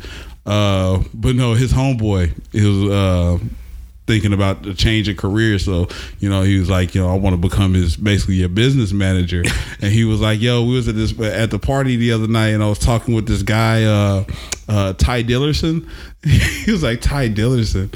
Uh, 0.46 1.04
but 1.14 1.36
no, 1.36 1.54
his 1.54 1.74
homeboy 1.74 2.32
is 2.54 2.90
uh 2.90 3.38
thinking 4.08 4.32
about 4.32 4.64
the 4.64 4.74
change 4.74 5.10
of 5.10 5.18
career. 5.18 5.60
So, 5.60 5.90
you 6.20 6.30
know, 6.30 6.42
he 6.42 6.58
was 6.58 6.70
like, 6.70 6.96
you 6.96 7.02
know, 7.02 7.10
I 7.10 7.16
want 7.16 7.34
to 7.34 7.38
become 7.50 7.74
his 7.74 7.98
basically 7.98 8.42
a 8.42 8.50
business 8.50 8.94
manager. 8.94 9.44
and 9.82 9.92
he 9.92 10.06
was 10.06 10.22
like, 10.22 10.42
yo, 10.42 10.64
we 10.64 10.76
was 10.76 10.88
at 10.88 10.96
this 10.96 11.18
at 11.20 11.52
the 11.52 11.60
party 11.60 11.98
the 11.98 12.14
other 12.14 12.28
night 12.28 12.50
and 12.50 12.64
I 12.64 12.70
was 12.70 12.80
talking 12.80 13.14
with 13.14 13.28
this 13.28 13.44
guy, 13.44 13.84
uh, 13.84 14.24
uh, 14.70 14.94
Ty 14.94 15.24
Dillerson. 15.24 15.88
he 16.24 16.72
was 16.72 16.82
like, 16.82 17.02
Ty 17.02 17.30
Dillerson. 17.30 17.94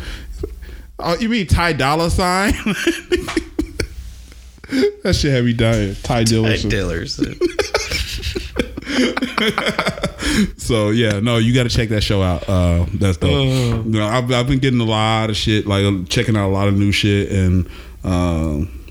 Oh, 1.00 1.18
you 1.18 1.30
mean 1.30 1.48
Ty 1.48 1.74
Dollar 1.74 2.12
Sign? 2.12 2.54
that 5.04 5.16
shit 5.16 5.32
had 5.32 5.46
me 5.46 5.54
dying. 5.54 5.96
Ty 6.04 6.24
Dillerson. 6.26 6.70
Dillers. 6.72 7.18
So 10.58 10.90
yeah, 10.92 11.20
no, 11.20 11.38
you 11.38 11.54
got 11.54 11.64
to 11.64 11.70
check 11.70 11.90
that 11.90 12.02
show 12.02 12.22
out. 12.22 12.48
Uh, 12.48 12.86
that's 12.94 13.18
dope. 13.18 13.32
You 13.32 13.84
know, 13.84 14.08
I've, 14.08 14.32
I've 14.32 14.48
been 14.48 14.60
getting 14.60 14.80
a 14.80 14.86
lot 14.86 15.30
of 15.30 15.36
shit, 15.36 15.68
like 15.68 16.08
checking 16.08 16.38
out 16.38 16.48
a 16.48 16.54
lot 16.54 16.68
of 16.70 16.78
new 16.78 16.92
shit, 16.94 17.32
and 17.32 17.68
um, 18.06 18.86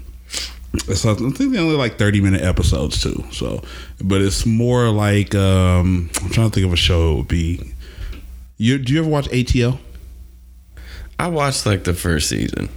It's, 0.89 1.07
I 1.07 1.15
think 1.15 1.53
they're 1.53 1.63
only 1.63 1.77
like 1.77 1.97
thirty 1.99 2.21
minute 2.21 2.43
episodes 2.43 3.03
too. 3.03 3.25
So, 3.33 3.63
but 4.03 4.21
it's 4.21 4.45
more 4.45 4.91
like 4.91 5.35
um, 5.35 6.11
I'm 6.23 6.31
trying 6.31 6.51
to 6.51 6.55
think 6.55 6.67
of 6.67 6.73
a 6.73 6.77
show 6.77 7.13
it 7.13 7.17
would 7.17 7.29
be. 7.29 7.73
You 8.59 8.77
do 8.79 8.93
you 8.93 9.01
ever 9.01 9.09
watch 9.09 9.29
ATL? 9.31 9.79
I 11.19 11.29
watched 11.29 11.65
like 11.65 11.85
the 11.85 11.95
first 11.95 12.29
season. 12.29 12.69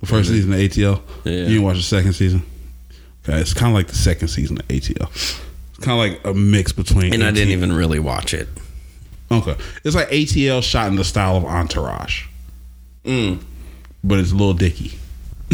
The 0.00 0.06
1st 0.06 0.24
season 0.26 0.52
of 0.52 0.58
ATL. 0.58 1.02
Yeah. 1.24 1.32
You 1.32 1.44
didn't 1.46 1.62
watch 1.62 1.76
the 1.76 1.82
second 1.82 2.14
season. 2.14 2.42
Okay, 3.28 3.38
it's 3.38 3.52
kind 3.52 3.70
of 3.70 3.74
like 3.74 3.88
the 3.88 3.94
second 3.96 4.28
season 4.28 4.58
of 4.58 4.66
ATL. 4.68 5.10
It's 5.10 5.78
kind 5.84 5.92
of 5.92 5.98
like 5.98 6.24
a 6.24 6.32
mix 6.34 6.72
between. 6.72 7.12
And 7.12 7.22
I 7.22 7.30
didn't 7.30 7.52
even 7.52 7.72
really 7.72 7.98
watch 7.98 8.32
it. 8.32 8.48
Okay, 9.30 9.54
it's 9.84 9.94
like 9.94 10.08
ATL 10.08 10.62
shot 10.62 10.88
in 10.88 10.96
the 10.96 11.04
style 11.04 11.36
of 11.36 11.44
Entourage, 11.44 12.24
Mm. 13.04 13.40
but 14.02 14.18
it's 14.18 14.32
Lil 14.32 14.54
Dicky. 14.54 14.92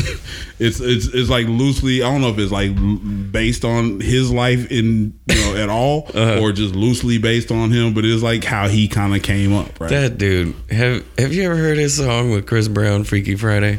it's 0.58 0.78
it's 0.80 1.06
it's 1.08 1.28
like 1.30 1.46
loosely. 1.46 2.02
I 2.02 2.10
don't 2.10 2.20
know 2.20 2.28
if 2.30 2.38
it's 2.38 2.52
like 2.52 2.70
based 3.32 3.64
on 3.64 4.00
his 4.00 4.30
life 4.30 4.70
in 4.70 5.18
you 5.28 5.34
know 5.34 5.56
at 5.56 5.68
all, 5.68 6.06
Uh-huh. 6.14 6.40
or 6.40 6.52
just 6.52 6.74
loosely 6.74 7.18
based 7.18 7.50
on 7.50 7.70
him. 7.70 7.94
But 7.94 8.04
it's 8.04 8.22
like 8.22 8.44
how 8.44 8.68
he 8.68 8.88
kind 8.88 9.14
of 9.16 9.22
came 9.22 9.52
up, 9.54 9.78
right? 9.80 9.90
That 9.90 10.18
dude, 10.18 10.54
have 10.70 11.04
have 11.18 11.32
you 11.34 11.42
ever 11.44 11.56
heard 11.56 11.78
his 11.78 11.96
song 11.96 12.30
with 12.30 12.46
Chris 12.46 12.68
Brown, 12.68 13.04
Freaky 13.04 13.36
Friday? 13.36 13.78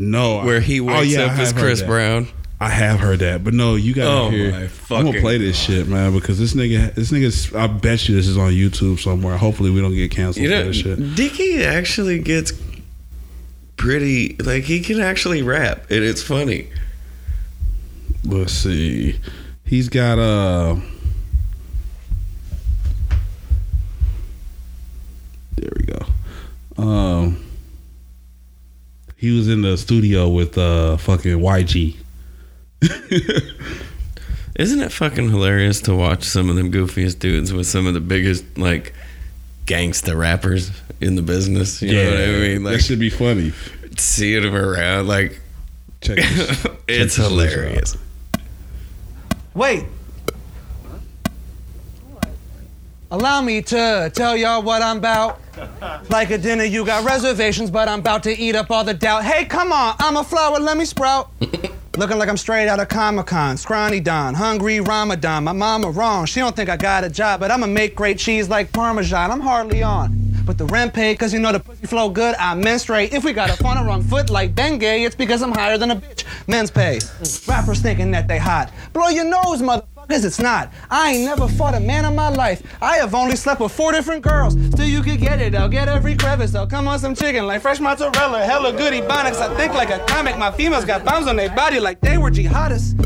No, 0.00 0.44
Where 0.44 0.60
he 0.60 0.80
oh, 0.80 0.84
wakes 0.84 1.12
yeah, 1.12 1.26
up 1.26 1.38
as 1.38 1.52
Chris. 1.52 1.82
Brown. 1.82 2.26
I 2.62 2.68
have 2.68 3.00
heard 3.00 3.20
that, 3.20 3.42
but 3.42 3.54
no, 3.54 3.74
you 3.74 3.94
gotta 3.94 4.26
Oh, 4.26 4.30
hear. 4.30 4.70
I'm 4.90 5.06
gonna 5.06 5.20
play 5.20 5.38
this 5.38 5.58
shit, 5.58 5.86
man, 5.88 6.12
because 6.12 6.38
this 6.38 6.52
nigga, 6.52 6.94
this 6.94 7.10
nigga, 7.10 7.56
I 7.58 7.66
bet 7.66 8.06
you 8.06 8.14
this 8.14 8.26
is 8.28 8.36
on 8.36 8.52
YouTube 8.52 9.00
somewhere. 9.00 9.36
Hopefully, 9.38 9.70
we 9.70 9.80
don't 9.80 9.94
get 9.94 10.10
canceled 10.10 10.44
You 10.44 10.50
for 10.50 10.64
this 10.64 10.76
shit. 10.76 11.14
Dicky 11.14 11.64
actually 11.64 12.18
gets 12.18 12.52
pretty 13.78 14.36
like 14.40 14.64
he 14.64 14.80
can 14.80 15.00
actually 15.00 15.40
rap 15.40 15.90
and 15.90 16.04
it's 16.04 16.22
funny. 16.22 16.68
Let's 18.24 18.52
see. 18.52 19.18
He's 19.64 19.88
got 19.88 20.18
uh 20.18 20.76
There 25.56 25.70
we 25.76 25.84
go. 25.84 26.82
Um 26.82 27.42
he 29.20 29.36
was 29.36 29.48
in 29.48 29.60
the 29.62 29.76
studio 29.76 30.28
with 30.28 30.56
uh 30.56 30.96
fucking 30.96 31.38
YG. 31.38 31.96
Isn't 34.56 34.80
it 34.80 34.90
fucking 34.90 35.28
hilarious 35.28 35.80
to 35.82 35.94
watch 35.94 36.24
some 36.24 36.48
of 36.48 36.56
them 36.56 36.72
goofiest 36.72 37.18
dudes 37.18 37.52
with 37.52 37.66
some 37.66 37.86
of 37.86 37.94
the 37.94 38.00
biggest 38.00 38.44
like 38.56 38.94
gangsta 39.66 40.16
rappers 40.18 40.70
in 41.00 41.16
the 41.16 41.22
business? 41.22 41.82
You 41.82 41.92
know 41.92 42.10
what 42.10 42.20
I 42.20 42.26
mean? 42.26 42.64
Like, 42.64 42.76
that 42.76 42.82
should 42.82 42.98
be 42.98 43.10
funny. 43.10 43.52
seeing 43.98 44.42
them 44.42 44.56
around, 44.56 45.06
like 45.06 45.40
Check 46.00 46.16
this. 46.16 46.66
it's 46.88 47.16
hilarious. 47.16 47.96
Wait. 49.54 49.84
Allow 53.12 53.42
me 53.42 53.60
to 53.62 54.08
tell 54.14 54.36
y'all 54.36 54.62
what 54.62 54.82
I'm 54.82 54.98
about. 54.98 55.40
Like 56.08 56.30
a 56.30 56.38
dinner, 56.38 56.64
you 56.64 56.86
got 56.86 57.04
reservations, 57.04 57.70
but 57.70 57.86
I'm 57.86 58.00
about 58.00 58.22
to 58.22 58.36
eat 58.36 58.56
up 58.56 58.70
all 58.70 58.82
the 58.82 58.94
doubt. 58.94 59.24
Hey, 59.24 59.44
come 59.44 59.72
on, 59.72 59.94
I'm 59.98 60.16
a 60.16 60.24
flower, 60.24 60.58
let 60.58 60.76
me 60.76 60.86
sprout. 60.86 61.30
Looking 61.96 62.18
like 62.18 62.28
I'm 62.28 62.38
straight 62.38 62.66
out 62.66 62.80
of 62.80 62.88
Comic 62.88 63.26
Con, 63.26 63.58
scrawny 63.58 64.00
Don, 64.00 64.32
hungry 64.32 64.80
Ramadan. 64.80 65.44
My 65.44 65.52
mama 65.52 65.90
wrong, 65.90 66.24
she 66.24 66.40
don't 66.40 66.56
think 66.56 66.70
I 66.70 66.76
got 66.78 67.04
a 67.04 67.10
job, 67.10 67.40
but 67.40 67.50
I'ma 67.50 67.66
make 67.66 67.94
great 67.94 68.18
cheese 68.18 68.48
like 68.48 68.72
Parmesan. 68.72 69.30
I'm 69.30 69.40
hardly 69.40 69.82
on. 69.82 70.16
But 70.46 70.56
the 70.56 70.66
rent 70.66 70.94
paid, 70.94 71.18
cause 71.18 71.32
you 71.32 71.40
know 71.40 71.52
the 71.52 71.60
pussy 71.60 71.86
flow 71.86 72.08
good, 72.08 72.34
I 72.36 72.54
menstruate. 72.54 73.12
If 73.12 73.24
we 73.24 73.32
got 73.32 73.50
up 73.50 73.64
on 73.64 73.76
the 73.76 73.84
wrong 73.84 74.02
foot 74.02 74.30
like 74.30 74.54
Bengay, 74.54 75.04
it's 75.04 75.14
because 75.14 75.42
I'm 75.42 75.52
higher 75.52 75.76
than 75.78 75.90
a 75.90 75.96
bitch. 75.96 76.24
Men's 76.48 76.70
pay. 76.70 76.96
Mm. 76.96 77.48
Rappers 77.48 77.80
thinking 77.80 78.10
that 78.12 78.26
they 78.26 78.38
hot. 78.38 78.72
Blow 78.92 79.08
your 79.08 79.26
nose, 79.26 79.62
motherfuckers, 80.10 80.24
it's 80.24 80.40
not. 80.40 80.72
I 80.90 81.12
ain't 81.12 81.24
never 81.24 81.48
fought 81.48 81.74
a 81.74 81.80
man 81.80 82.04
in 82.04 82.14
my 82.14 82.28
life. 82.28 82.62
I 82.82 82.96
have 82.96 83.14
only 83.14 83.36
slept 83.36 83.60
with 83.60 83.72
four 83.72 83.92
different 83.92 84.22
girls. 84.22 84.54
Still 84.72 84.86
you 84.86 85.02
could 85.02 85.20
get 85.20 85.40
it, 85.40 85.54
I'll 85.54 85.68
get 85.68 85.88
every 85.88 86.16
crevice. 86.16 86.54
I'll 86.54 86.66
come 86.66 86.88
on 86.88 86.98
some 86.98 87.14
chicken 87.14 87.46
like 87.46 87.62
fresh 87.62 87.80
mozzarella, 87.80 88.44
hella 88.44 88.72
goody 88.72 89.00
bonics. 89.00 89.40
I 89.40 89.54
think 89.56 89.74
like 89.74 89.90
a 89.90 90.04
comic. 90.06 90.38
My 90.38 90.50
females 90.50 90.84
got 90.84 91.04
bombs 91.04 91.26
on 91.26 91.36
their 91.36 91.54
body 91.54 91.80
like 91.80 92.00
they 92.00 92.18
were 92.18 92.30
jihadists. 92.30 92.98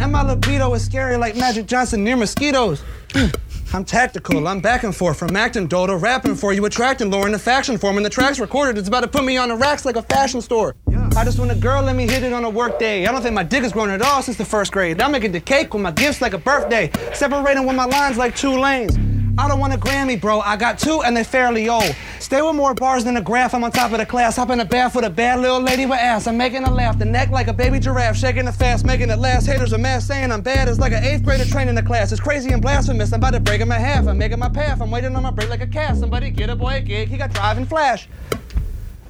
And 0.00 0.12
my 0.12 0.22
libido 0.22 0.72
is 0.74 0.84
scary 0.84 1.16
like 1.16 1.36
Magic 1.36 1.66
Johnson 1.66 2.02
near 2.02 2.16
mosquitoes. 2.16 2.82
I'm 3.74 3.84
tactical, 3.86 4.46
I'm 4.48 4.60
back 4.60 4.82
and 4.82 4.94
forth 4.94 5.18
from 5.18 5.34
acting 5.34 5.66
dull 5.66 5.86
to 5.86 5.96
rapping 5.96 6.34
for 6.34 6.52
you, 6.52 6.66
attracting, 6.66 7.10
lowering 7.10 7.32
the 7.32 7.38
faction 7.38 7.78
form. 7.78 7.96
And 7.96 8.04
the 8.04 8.10
track's 8.10 8.38
recorded, 8.38 8.76
it's 8.76 8.88
about 8.88 9.00
to 9.00 9.08
put 9.08 9.24
me 9.24 9.38
on 9.38 9.48
the 9.48 9.56
racks 9.56 9.86
like 9.86 9.96
a 9.96 10.02
fashion 10.02 10.42
store. 10.42 10.76
I 11.14 11.24
just 11.24 11.38
want 11.38 11.50
a 11.50 11.54
girl, 11.54 11.82
let 11.82 11.94
me 11.94 12.06
hit 12.06 12.22
it 12.22 12.32
on 12.32 12.44
a 12.44 12.50
work 12.50 12.78
day. 12.78 13.06
I 13.06 13.12
don't 13.12 13.20
think 13.20 13.34
my 13.34 13.42
dick 13.42 13.62
has 13.62 13.72
grown 13.72 13.90
at 13.90 14.00
all 14.00 14.22
since 14.22 14.38
the 14.38 14.46
first 14.46 14.72
grade. 14.72 15.00
I'm 15.00 15.12
making 15.12 15.32
the 15.32 15.40
cake 15.40 15.74
with 15.74 15.82
my 15.82 15.90
gifts 15.90 16.22
like 16.22 16.32
a 16.32 16.38
birthday, 16.38 16.90
separating 17.12 17.66
with 17.66 17.76
my 17.76 17.84
lines 17.84 18.16
like 18.16 18.34
two 18.34 18.58
lanes. 18.58 18.96
I 19.38 19.46
don't 19.48 19.60
want 19.60 19.74
a 19.74 19.78
Grammy, 19.78 20.20
bro. 20.20 20.40
I 20.40 20.56
got 20.56 20.78
two 20.78 21.02
and 21.02 21.16
they're 21.16 21.24
fairly 21.24 21.68
old. 21.68 21.94
Stay 22.18 22.40
with 22.42 22.54
more 22.54 22.74
bars 22.74 23.04
than 23.04 23.16
a 23.16 23.20
graph. 23.20 23.54
I'm 23.54 23.62
on 23.64 23.70
top 23.72 23.92
of 23.92 23.98
the 23.98 24.06
class. 24.06 24.36
Hop 24.36 24.50
in 24.50 24.58
the 24.58 24.64
bath 24.64 24.94
with 24.94 25.04
a 25.04 25.10
bad 25.10 25.40
little 25.40 25.60
lady 25.60 25.86
with 25.86 25.98
ass. 25.98 26.26
I'm 26.26 26.36
making 26.36 26.62
her 26.64 26.70
laugh. 26.70 26.98
The 26.98 27.04
neck 27.06 27.30
like 27.30 27.48
a 27.48 27.52
baby 27.52 27.78
giraffe. 27.78 28.16
Shaking 28.16 28.46
it 28.46 28.52
fast, 28.52 28.84
making 28.84 29.08
it 29.08 29.18
last. 29.18 29.46
Haters 29.46 29.72
are 29.72 29.78
mad 29.78 30.02
saying 30.02 30.32
I'm 30.32 30.42
bad. 30.42 30.68
It's 30.68 30.78
like 30.78 30.92
an 30.92 31.02
eighth 31.02 31.24
grader 31.24 31.46
training 31.46 31.74
the 31.74 31.82
class. 31.82 32.12
It's 32.12 32.20
crazy 32.20 32.52
and 32.52 32.60
blasphemous. 32.60 33.12
I'm 33.12 33.20
about 33.20 33.32
to 33.32 33.40
break 33.40 33.60
him 33.60 33.72
in 33.72 33.80
half. 33.80 34.06
I'm 34.06 34.18
making 34.18 34.38
my 34.38 34.50
path. 34.50 34.82
I'm 34.82 34.90
waiting 34.90 35.16
on 35.16 35.22
my 35.22 35.30
break 35.30 35.48
like 35.48 35.62
a 35.62 35.66
calf. 35.66 35.96
Somebody 35.96 36.30
get 36.30 36.50
a 36.50 36.56
boy 36.56 36.76
a 36.76 36.80
gig. 36.80 37.08
He 37.08 37.16
got 37.16 37.32
driving 37.32 37.64
flash. 37.64 38.08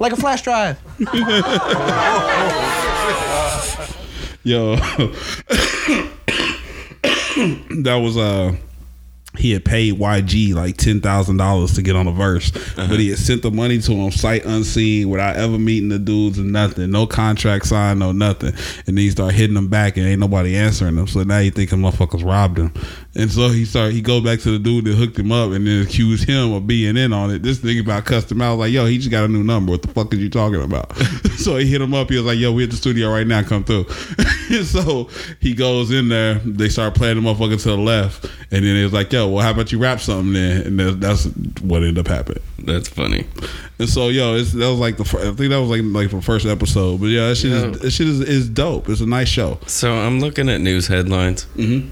Like 0.03 0.11
a 0.11 0.17
flash 0.17 0.41
drive. 0.41 0.77
Yo, 4.43 4.75
that 7.83 8.01
was 8.03 8.17
uh, 8.17 8.53
he 9.37 9.51
had 9.51 9.63
paid 9.63 9.95
YG 9.95 10.53
like 10.53 10.75
ten 10.75 10.99
thousand 10.99 11.37
dollars 11.37 11.75
to 11.75 11.81
get 11.81 11.95
on 11.95 12.07
a 12.07 12.11
verse, 12.11 12.51
but 12.75 12.99
he 12.99 13.11
had 13.11 13.17
sent 13.17 13.43
the 13.43 13.51
money 13.51 13.79
to 13.79 13.93
him 13.93 14.11
sight 14.11 14.43
unseen 14.45 15.09
without 15.09 15.37
ever 15.37 15.57
meeting 15.57 15.87
the 15.87 15.99
dudes 15.99 16.37
and 16.37 16.51
nothing, 16.51 16.91
no 16.91 17.07
contract 17.07 17.65
signed, 17.65 17.99
no 17.99 18.11
nothing. 18.11 18.53
And 18.85 18.97
then 18.97 18.97
he 18.97 19.09
started 19.09 19.37
hitting 19.37 19.55
them 19.55 19.69
back, 19.69 19.95
and 19.95 20.05
ain't 20.05 20.19
nobody 20.19 20.57
answering 20.57 20.95
them. 20.95 21.07
So 21.07 21.23
now 21.23 21.37
you 21.37 21.49
think 21.49 21.69
thinking 21.69 21.89
motherfuckers 21.89 22.25
robbed 22.25 22.59
him, 22.59 22.73
and 23.15 23.31
so 23.31 23.49
he 23.49 23.65
started 23.65 23.93
he 23.93 24.01
go 24.01 24.21
back 24.21 24.39
to 24.39 24.51
the 24.51 24.59
dude 24.59 24.85
that 24.85 24.95
hooked 24.95 25.17
him 25.19 25.31
up, 25.31 25.51
and 25.51 25.67
then 25.67 25.81
accused 25.83 26.27
him 26.27 26.53
of 26.53 26.65
being 26.67 26.97
in 26.97 27.13
on 27.13 27.29
it. 27.31 27.43
This 27.43 27.59
nigga 27.59 27.81
about 27.81 28.05
cussed 28.05 28.31
him 28.31 28.41
out. 28.41 28.47
I 28.47 28.49
was 28.51 28.59
like, 28.59 28.71
yo, 28.71 28.85
he 28.85 28.97
just 28.97 29.11
got 29.11 29.23
a 29.23 29.27
new 29.27 29.43
number. 29.43 29.71
What 29.71 29.81
the 29.83 29.87
fuck 29.89 30.13
is 30.13 30.19
you 30.19 30.29
talking 30.29 30.61
about? 30.61 30.95
so 31.37 31.57
he 31.57 31.65
hit 31.67 31.81
him 31.81 31.93
up. 31.93 32.09
He 32.09 32.17
was 32.17 32.25
like, 32.25 32.39
yo, 32.39 32.51
we 32.51 32.63
at 32.63 32.71
the 32.71 32.75
studio 32.77 33.11
right 33.11 33.27
now. 33.27 33.43
Come 33.43 33.63
through. 33.63 33.85
And 34.49 34.65
so 34.65 35.09
he 35.39 35.53
goes 35.53 35.91
in 35.91 36.09
there. 36.09 36.35
They 36.35 36.69
start 36.69 36.95
playing 36.95 37.21
the 37.21 37.27
motherfucker 37.29 37.61
to 37.61 37.69
the 37.69 37.77
left, 37.77 38.25
and 38.51 38.65
then 38.65 38.75
it 38.75 38.83
was 38.83 38.93
like, 38.93 39.11
yo, 39.11 39.27
well, 39.29 39.43
how 39.43 39.51
about 39.51 39.71
you 39.71 39.77
rap 39.79 39.99
something 39.99 40.33
then? 40.33 40.61
And 40.67 40.79
that- 40.79 40.99
that's 40.99 41.25
what 41.61 41.83
ended 41.83 41.99
up 41.99 42.07
happening. 42.07 42.41
That's 42.59 42.87
funny. 42.87 43.25
And 43.79 43.89
so, 43.89 44.07
yo, 44.07 44.35
it's, 44.35 44.53
that 44.53 44.69
was 44.69 44.79
like 44.79 44.95
the 44.97 45.03
I 45.19 45.35
think 45.35 45.49
that 45.49 45.59
was 45.59 45.69
like 45.69 45.81
like 45.83 46.09
the 46.11 46.21
first 46.21 46.45
episode. 46.45 47.01
But 47.01 47.07
yeah, 47.07 47.27
that 47.29 47.35
shit 47.35 47.51
Yeah. 47.51 47.65
is 47.71 47.79
that 47.81 47.91
shit 47.91 48.07
is, 48.07 48.21
is 48.21 48.47
dope. 48.49 48.87
It's 48.89 49.01
a 49.01 49.05
nice 49.05 49.27
show. 49.27 49.59
So 49.67 49.91
I'm 49.93 50.19
looking 50.21 50.47
at 50.49 50.61
news 50.61 50.87
headlines, 50.87 51.45
Mhm. 51.57 51.89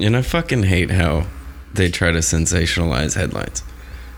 And 0.00 0.16
I 0.16 0.22
fucking 0.22 0.64
hate 0.64 0.90
how 0.90 1.26
they 1.72 1.88
try 1.90 2.10
to 2.10 2.18
sensationalize 2.18 3.14
headlines. 3.14 3.62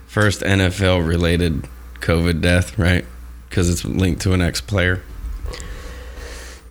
First, 0.06 0.40
NFL 0.42 1.06
related 1.06 1.66
COVID 2.00 2.40
death, 2.40 2.78
right? 2.78 3.04
Because 3.48 3.70
it's 3.70 3.84
linked 3.84 4.22
to 4.22 4.32
an 4.32 4.42
ex 4.42 4.60
player. 4.60 5.02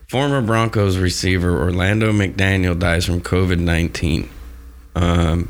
Former 0.07 0.41
Broncos 0.41 0.97
receiver 0.97 1.61
Orlando 1.61 2.11
McDaniel 2.11 2.77
dies 2.77 3.05
from 3.05 3.21
COVID 3.21 3.59
19. 3.59 4.29
Um, 4.95 5.49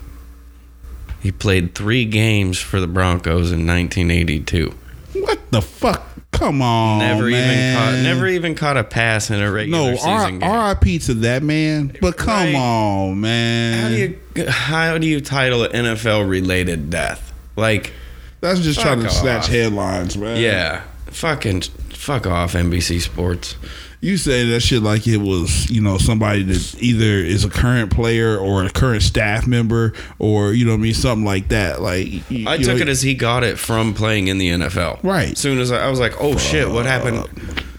he 1.22 1.32
played 1.32 1.76
three 1.76 2.06
games 2.06 2.60
for 2.60 2.80
the 2.80 2.88
Broncos 2.88 3.52
in 3.52 3.66
1982. 3.66 4.74
What 5.14 5.40
the 5.52 5.62
fuck? 5.62 6.11
Come 6.42 6.62
on, 6.64 6.98
Never 7.00 7.28
even 7.30 7.40
man. 7.40 7.78
caught, 7.78 8.02
never 8.04 8.28
even 8.28 8.56
caught 8.56 8.76
a 8.76 8.84
pass 8.84 9.30
in 9.30 9.40
a 9.40 9.52
regular 9.52 9.92
No, 9.92 9.96
season 9.96 10.10
R- 10.10 10.32
game. 10.32 10.44
R.I.P. 10.44 10.98
to 11.00 11.14
that 11.14 11.44
man. 11.44 11.96
But 12.02 12.18
come 12.18 12.30
Right. 12.34 12.56
on, 12.56 13.22
man. 13.22 13.80
How 13.84 13.90
do 13.90 13.96
you 13.96 14.50
how 14.50 14.98
do 14.98 15.06
you 15.06 15.22
title 15.22 15.64
an 15.64 15.72
NFL 15.86 16.28
related 16.28 16.90
death? 16.90 17.32
Like, 17.56 17.94
That's 18.40 18.60
just 18.62 18.80
trying 18.80 19.02
to 19.02 19.06
off. 19.06 19.12
snatch 19.12 19.48
headlines, 19.50 20.18
man. 20.18 20.42
yeah, 20.42 20.82
fucking 21.12 21.62
fuck 21.90 22.26
off 22.26 22.54
NBC 22.56 23.00
Sports. 23.02 23.56
You 24.02 24.18
say 24.18 24.50
that 24.50 24.62
shit 24.62 24.82
like 24.82 25.06
it 25.08 25.18
was, 25.18 25.70
you 25.70 25.80
know, 25.80 26.00
somebody 26.00 26.42
that 26.42 26.76
either 26.82 27.06
is 27.06 27.46
a 27.46 27.50
current 27.50 27.92
player 27.94 28.36
or 28.36 28.66
a 28.66 28.70
current 28.72 29.04
staff 29.04 29.46
member 29.46 29.94
or, 30.18 30.54
you 30.54 30.66
know 30.66 30.74
I 30.74 30.78
mean, 30.78 30.96
something 30.96 31.24
like 31.24 31.50
that. 31.50 31.82
Like 31.84 32.08
you- 32.32 32.48
I 32.50 32.56
you 32.56 32.66
took 32.66 32.78
know, 32.78 32.82
it 32.82 32.90
as 32.90 33.04
he 33.04 33.14
got 33.14 33.44
it 33.44 33.60
from 33.60 33.94
playing 33.94 34.28
in 34.28 34.40
the 34.40 34.50
NFL. 34.50 35.04
Right. 35.04 35.34
As 35.34 35.38
soon 35.40 35.60
as 35.60 35.72
I, 35.72 35.86
I 35.86 35.90
was 35.90 36.00
like, 36.00 36.14
oh 36.20 36.36
shit, 36.38 36.68
what 36.70 36.88
happened? 36.88 37.28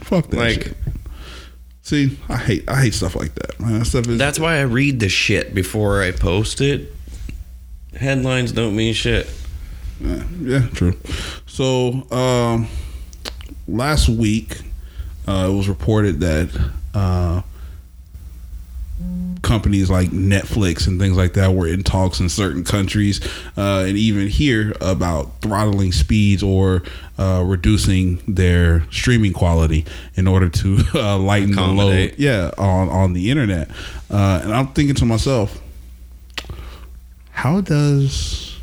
fuck 0.05 0.29
that 0.29 0.37
like- 0.37 0.63
shit. 0.63 0.77
See, 1.85 2.17
I 2.29 2.37
hate 2.37 2.71
I 2.71 2.81
hate 2.83 2.95
stuff 2.95 3.17
like 3.17 3.35
that. 3.35 3.59
Man, 3.59 3.81
that 3.81 3.87
stuff 3.87 4.07
is 4.07 4.17
That's 4.17 4.39
why 4.39 4.59
I 4.59 4.63
read 4.63 5.01
the 5.01 5.09
shit 5.09 5.53
before 5.53 6.01
I 6.03 6.13
post 6.13 6.61
it. 6.61 6.93
Headlines 7.97 8.53
don't 8.53 8.77
mean 8.77 8.95
shit. 8.95 9.29
Yeah, 10.01 10.23
yeah, 10.41 10.67
true. 10.69 10.97
So 11.47 12.07
um, 12.13 12.69
last 13.67 14.09
week, 14.09 14.59
uh, 15.29 15.49
it 15.51 15.55
was 15.55 15.69
reported 15.69 16.21
that 16.21 16.71
uh, 16.95 17.43
companies 19.43 19.91
like 19.91 20.11
Netflix 20.11 20.87
and 20.87 21.01
things 21.01 21.17
like 21.17 21.35
that 21.35 21.55
were 21.55 21.67
in 21.67 21.83
talks 21.83 22.21
in 22.21 22.29
certain 22.29 22.65
countries, 22.65 23.21
uh, 23.57 23.85
and 23.87 23.97
even 23.97 24.29
here 24.29 24.75
about 24.81 25.41
throttling 25.41 25.93
speeds 25.93 26.43
or 26.43 26.83
uh, 27.19 27.43
reducing 27.45 28.23
their 28.27 28.87
streaming 28.91 29.33
quality 29.33 29.85
in 30.15 30.27
order 30.27 30.49
to 30.49 30.79
uh, 30.95 31.19
lighten 31.19 31.53
the 31.53 31.63
load. 31.63 32.15
Yeah, 32.19 32.51
on 32.59 32.89
on 32.89 33.13
the 33.13 33.31
internet. 33.31 33.71
Uh, 34.11 34.41
and 34.43 34.53
I'm 34.53 34.69
thinking 34.69 34.95
to 34.97 35.05
myself, 35.05 35.61
how 37.31 37.61
does 37.61 38.59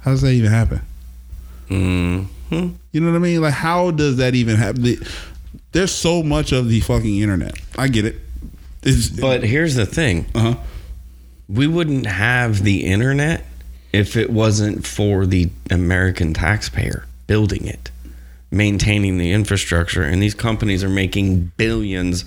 how 0.00 0.10
does 0.10 0.22
that 0.22 0.32
even 0.32 0.50
happen? 0.50 0.80
hmm 1.68 2.68
You 2.94 3.00
know 3.00 3.10
what 3.10 3.16
I 3.16 3.18
mean? 3.18 3.40
Like, 3.40 3.54
how 3.54 3.90
does 3.90 4.18
that 4.18 4.36
even 4.36 4.54
happen? 4.54 4.82
The- 4.82 5.04
There's 5.72 5.90
so 5.90 6.22
much 6.22 6.52
of 6.52 6.68
the 6.68 6.78
fucking 6.78 7.18
internet. 7.18 7.56
I 7.76 7.88
get 7.88 8.04
it. 8.04 8.14
It's, 8.84 9.08
But 9.08 9.42
here's 9.42 9.74
the 9.74 9.84
thing: 9.84 10.26
uh-huh. 10.32 10.54
we 11.48 11.66
wouldn't 11.66 12.06
have 12.06 12.62
the 12.62 12.84
internet 12.86 13.44
if 13.92 14.16
it 14.16 14.30
wasn't 14.30 14.86
for 14.86 15.26
the 15.26 15.50
American 15.70 16.34
taxpayer 16.34 17.04
building 17.26 17.66
it, 17.66 17.90
maintaining 18.52 19.18
the 19.18 19.32
infrastructure, 19.32 20.04
and 20.04 20.22
these 20.22 20.34
companies 20.34 20.84
are 20.84 20.88
making 20.88 21.50
billions 21.56 22.24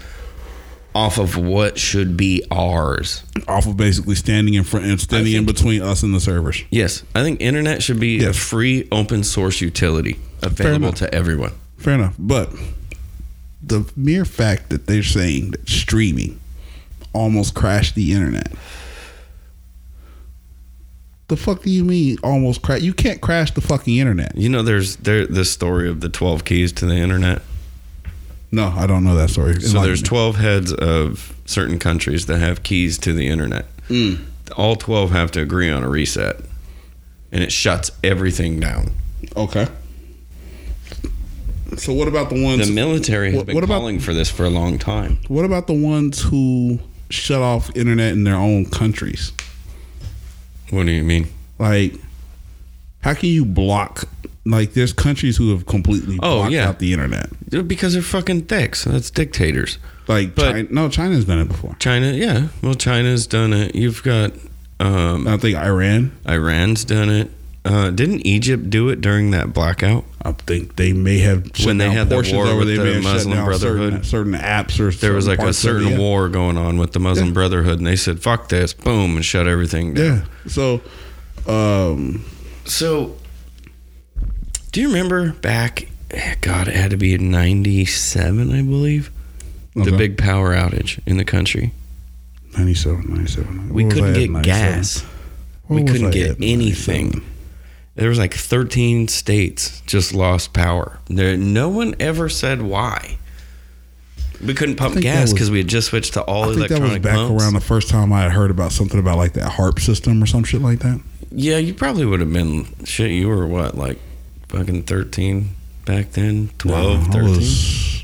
off 0.95 1.17
of 1.17 1.37
what 1.37 1.77
should 1.77 2.17
be 2.17 2.43
ours. 2.49 3.23
off 3.47 3.67
of 3.67 3.77
basically 3.77 4.15
standing 4.15 4.55
in 4.55 4.63
front 4.63 4.85
and 4.85 4.99
standing 4.99 5.33
in 5.33 5.45
between 5.45 5.81
us 5.81 6.03
and 6.03 6.13
the 6.13 6.19
servers. 6.19 6.63
Yes, 6.71 7.03
I 7.13 7.21
think 7.23 7.39
internet 7.39 7.83
should 7.83 7.99
be 7.99 8.23
a 8.25 8.33
free 8.33 8.87
open 8.91 9.23
source 9.23 9.61
utility 9.61 10.19
available 10.41 10.93
to 10.93 11.13
everyone. 11.13 11.53
Fair 11.77 11.93
enough. 11.93 12.15
But 12.17 12.51
the 13.61 13.89
mere 13.95 14.25
fact 14.25 14.69
that 14.69 14.87
they're 14.87 15.03
saying 15.03 15.51
that 15.51 15.69
streaming 15.69 16.39
almost 17.13 17.53
crashed 17.53 17.95
the 17.95 18.13
internet. 18.13 18.51
The 21.27 21.35
fuck 21.35 21.63
do 21.63 21.69
you 21.69 21.83
mean 21.83 22.17
almost 22.23 22.61
crash? 22.61 22.81
You 22.81 22.93
can't 22.93 23.19
crash 23.19 23.51
the 23.51 23.61
fucking 23.61 23.97
internet. 23.97 24.37
You 24.37 24.47
know, 24.47 24.63
there's 24.63 24.95
there 24.97 25.27
the 25.27 25.43
story 25.43 25.89
of 25.89 25.99
the 25.99 26.07
twelve 26.09 26.45
keys 26.45 26.71
to 26.73 26.85
the 26.85 26.95
internet. 26.95 27.41
No, 28.51 28.67
I 28.75 28.87
don't 28.87 29.03
know 29.03 29.15
that 29.15 29.29
story. 29.29 29.59
So 29.61 29.81
there's 29.81 30.01
12 30.01 30.35
heads 30.37 30.73
of 30.73 31.35
certain 31.45 31.79
countries 31.79 32.25
that 32.27 32.39
have 32.39 32.63
keys 32.63 32.97
to 32.99 33.13
the 33.13 33.27
internet. 33.27 33.65
Hmm. 33.89 34.15
All 34.55 34.75
12 34.77 35.11
have 35.11 35.31
to 35.31 35.41
agree 35.41 35.69
on 35.69 35.83
a 35.83 35.89
reset, 35.89 36.37
and 37.31 37.43
it 37.43 37.51
shuts 37.51 37.91
everything 38.03 38.59
down. 38.59 38.91
Okay. 39.35 39.67
So 41.77 41.93
what 41.93 42.07
about 42.07 42.29
the 42.29 42.41
ones 42.41 42.65
The 42.67 42.73
military 42.73 43.27
has 43.31 43.37
What- 43.37 43.45
been 43.47 43.55
what 43.55 43.63
about- 43.63 43.79
calling 43.79 43.99
for 43.99 44.13
this 44.13 44.29
for 44.29 44.45
a 44.45 44.49
long 44.49 44.79
time. 44.79 45.19
What 45.27 45.43
about 45.43 45.67
the 45.67 45.73
ones 45.73 46.21
who 46.21 46.79
shut 47.09 47.41
off 47.41 47.69
internet 47.75 48.13
in 48.13 48.23
their 48.23 48.35
own 48.37 48.65
countries? 48.65 49.33
What 50.69 50.85
do 50.85 50.91
you 50.93 51.03
mean? 51.03 51.27
Like, 51.59 51.95
how 53.01 53.13
can 53.13 53.29
you 53.29 53.43
block? 53.45 54.07
Like, 54.49 54.73
there's 54.73 54.93
countries 54.93 55.37
who 55.37 55.49
have 55.51 55.65
completely 55.65 56.17
Oh, 56.21 56.37
blocked 56.39 56.51
yeah. 56.53 56.67
out 56.69 56.79
the 56.79 56.93
internet. 56.93 57.29
Because 57.67 57.93
they're 57.93 58.01
fucking 58.01 58.41
dicks. 58.41 58.83
That's 58.85 59.09
dictators. 59.09 59.77
Like, 60.07 60.35
But- 60.35 60.51
China, 60.53 60.67
no, 60.71 60.89
China's 60.89 61.25
done 61.25 61.39
it 61.39 61.47
before. 61.49 61.75
China, 61.79 62.11
yeah. 62.13 62.47
Well, 62.61 62.75
China's 62.75 63.27
done 63.27 63.51
it. 63.53 63.75
You've 63.75 64.03
got 64.03 64.31
um, 64.79 65.27
I 65.27 65.37
think 65.37 65.57
Iran. 65.57 66.11
Iran's 66.27 66.85
done 66.85 67.09
it. 67.09 67.31
Uh, 67.65 67.89
didn't 67.89 68.25
Egypt 68.25 68.69
do 68.69 68.87
it 68.89 69.01
during 69.01 69.31
that 69.31 69.51
blackout? 69.53 70.05
I 70.23 70.31
think 70.31 70.75
they 70.77 70.93
may 70.93 71.17
have 71.19 71.47
shut 71.53 71.65
When 71.65 71.79
they 71.79 71.85
down 71.87 71.95
had 71.95 72.09
the 72.09 72.15
war 72.33 72.45
over. 72.45 72.59
with 72.59 72.67
the 72.75 72.93
have 72.93 73.03
Muslim 73.03 73.43
Brotherhood. 73.43 73.91
Certain, 73.91 74.03
certain 74.03 74.33
apps 74.35 74.79
or 74.79 74.91
There 74.91 75.13
was 75.13 75.27
like 75.27 75.39
a 75.39 75.41
parts 75.41 75.57
of 75.57 75.61
certain 75.63 75.89
yeah. 75.93 75.97
war 75.97 76.29
going 76.29 76.57
on 76.57 76.77
with 76.77 76.93
the 76.93 76.99
Muslim 76.99 77.29
Yeah. 77.29 77.33
Brotherhood, 77.33 77.79
and 77.79 77.87
they 77.87 77.95
said, 77.97 78.21
fuck 78.21 78.47
this, 78.49 78.71
boom, 78.73 79.15
and 79.17 79.25
shut 79.25 79.47
everything 79.47 79.95
down. 79.95 80.05
Yeah. 80.45 80.49
So, 80.51 80.81
um, 81.47 82.23
So, 82.65 83.15
do 84.77 84.81
you 84.81 84.89
remember 84.89 85.31
back? 85.31 85.87
God, 86.41 86.67
it 86.67 86.75
had 86.75 86.91
to 86.91 86.97
be 86.97 87.15
in 87.15 87.31
'97, 87.31 88.51
I 88.51 88.61
believe. 88.61 89.09
The 89.73 89.91
big 89.91 90.19
power 90.19 90.53
outage 90.53 90.99
in 91.07 91.17
the 91.17 91.25
country. 91.25 91.73
97, 92.55 93.11
97. 93.11 93.73
We 93.73 93.85
couldn't 93.85 94.13
get 94.13 94.43
gas. 94.43 95.03
We 95.67 95.83
couldn't 95.83 96.11
get 96.11 96.37
anything. 96.43 97.05
97? 97.05 97.25
There 97.95 98.09
was 98.09 98.19
like 98.19 98.35
13 98.35 99.07
states 99.07 99.81
just 99.87 100.13
lost 100.13 100.53
power. 100.53 100.99
There, 101.07 101.35
no 101.35 101.69
one 101.69 101.95
ever 101.99 102.29
said 102.29 102.61
why. 102.61 103.17
We 104.45 104.53
couldn't 104.53 104.75
pump 104.75 105.01
gas 105.01 105.33
because 105.33 105.49
we 105.49 105.57
had 105.57 105.67
just 105.67 105.87
switched 105.87 106.13
to 106.13 106.21
all 106.21 106.51
I 106.51 106.53
think 106.53 106.67
that 106.67 106.81
was 106.83 106.99
back 106.99 107.15
pumps. 107.15 107.43
around 107.43 107.55
the 107.55 107.61
first 107.61 107.89
time 107.89 108.13
I 108.13 108.21
had 108.21 108.31
heard 108.31 108.51
about 108.51 108.71
something 108.71 108.99
about 108.99 109.17
like 109.17 109.33
that 109.33 109.53
HAARP 109.53 109.79
system 109.79 110.21
or 110.21 110.27
some 110.27 110.43
shit 110.43 110.61
like 110.61 110.81
that. 110.81 111.01
yeah, 111.31 111.57
you 111.57 111.73
probably 111.73 112.05
would 112.05 112.19
have 112.19 112.31
been 112.31 112.67
shit. 112.85 113.09
You 113.09 113.27
were 113.29 113.47
what, 113.47 113.75
like 113.75 113.97
fucking 114.49 114.83
13 114.83 115.49
back 115.85 116.11
then? 116.11 116.49
12, 116.57 116.99
No, 116.99 117.09
I 117.09 117.11
13? 117.13 117.29
was, 117.35 118.03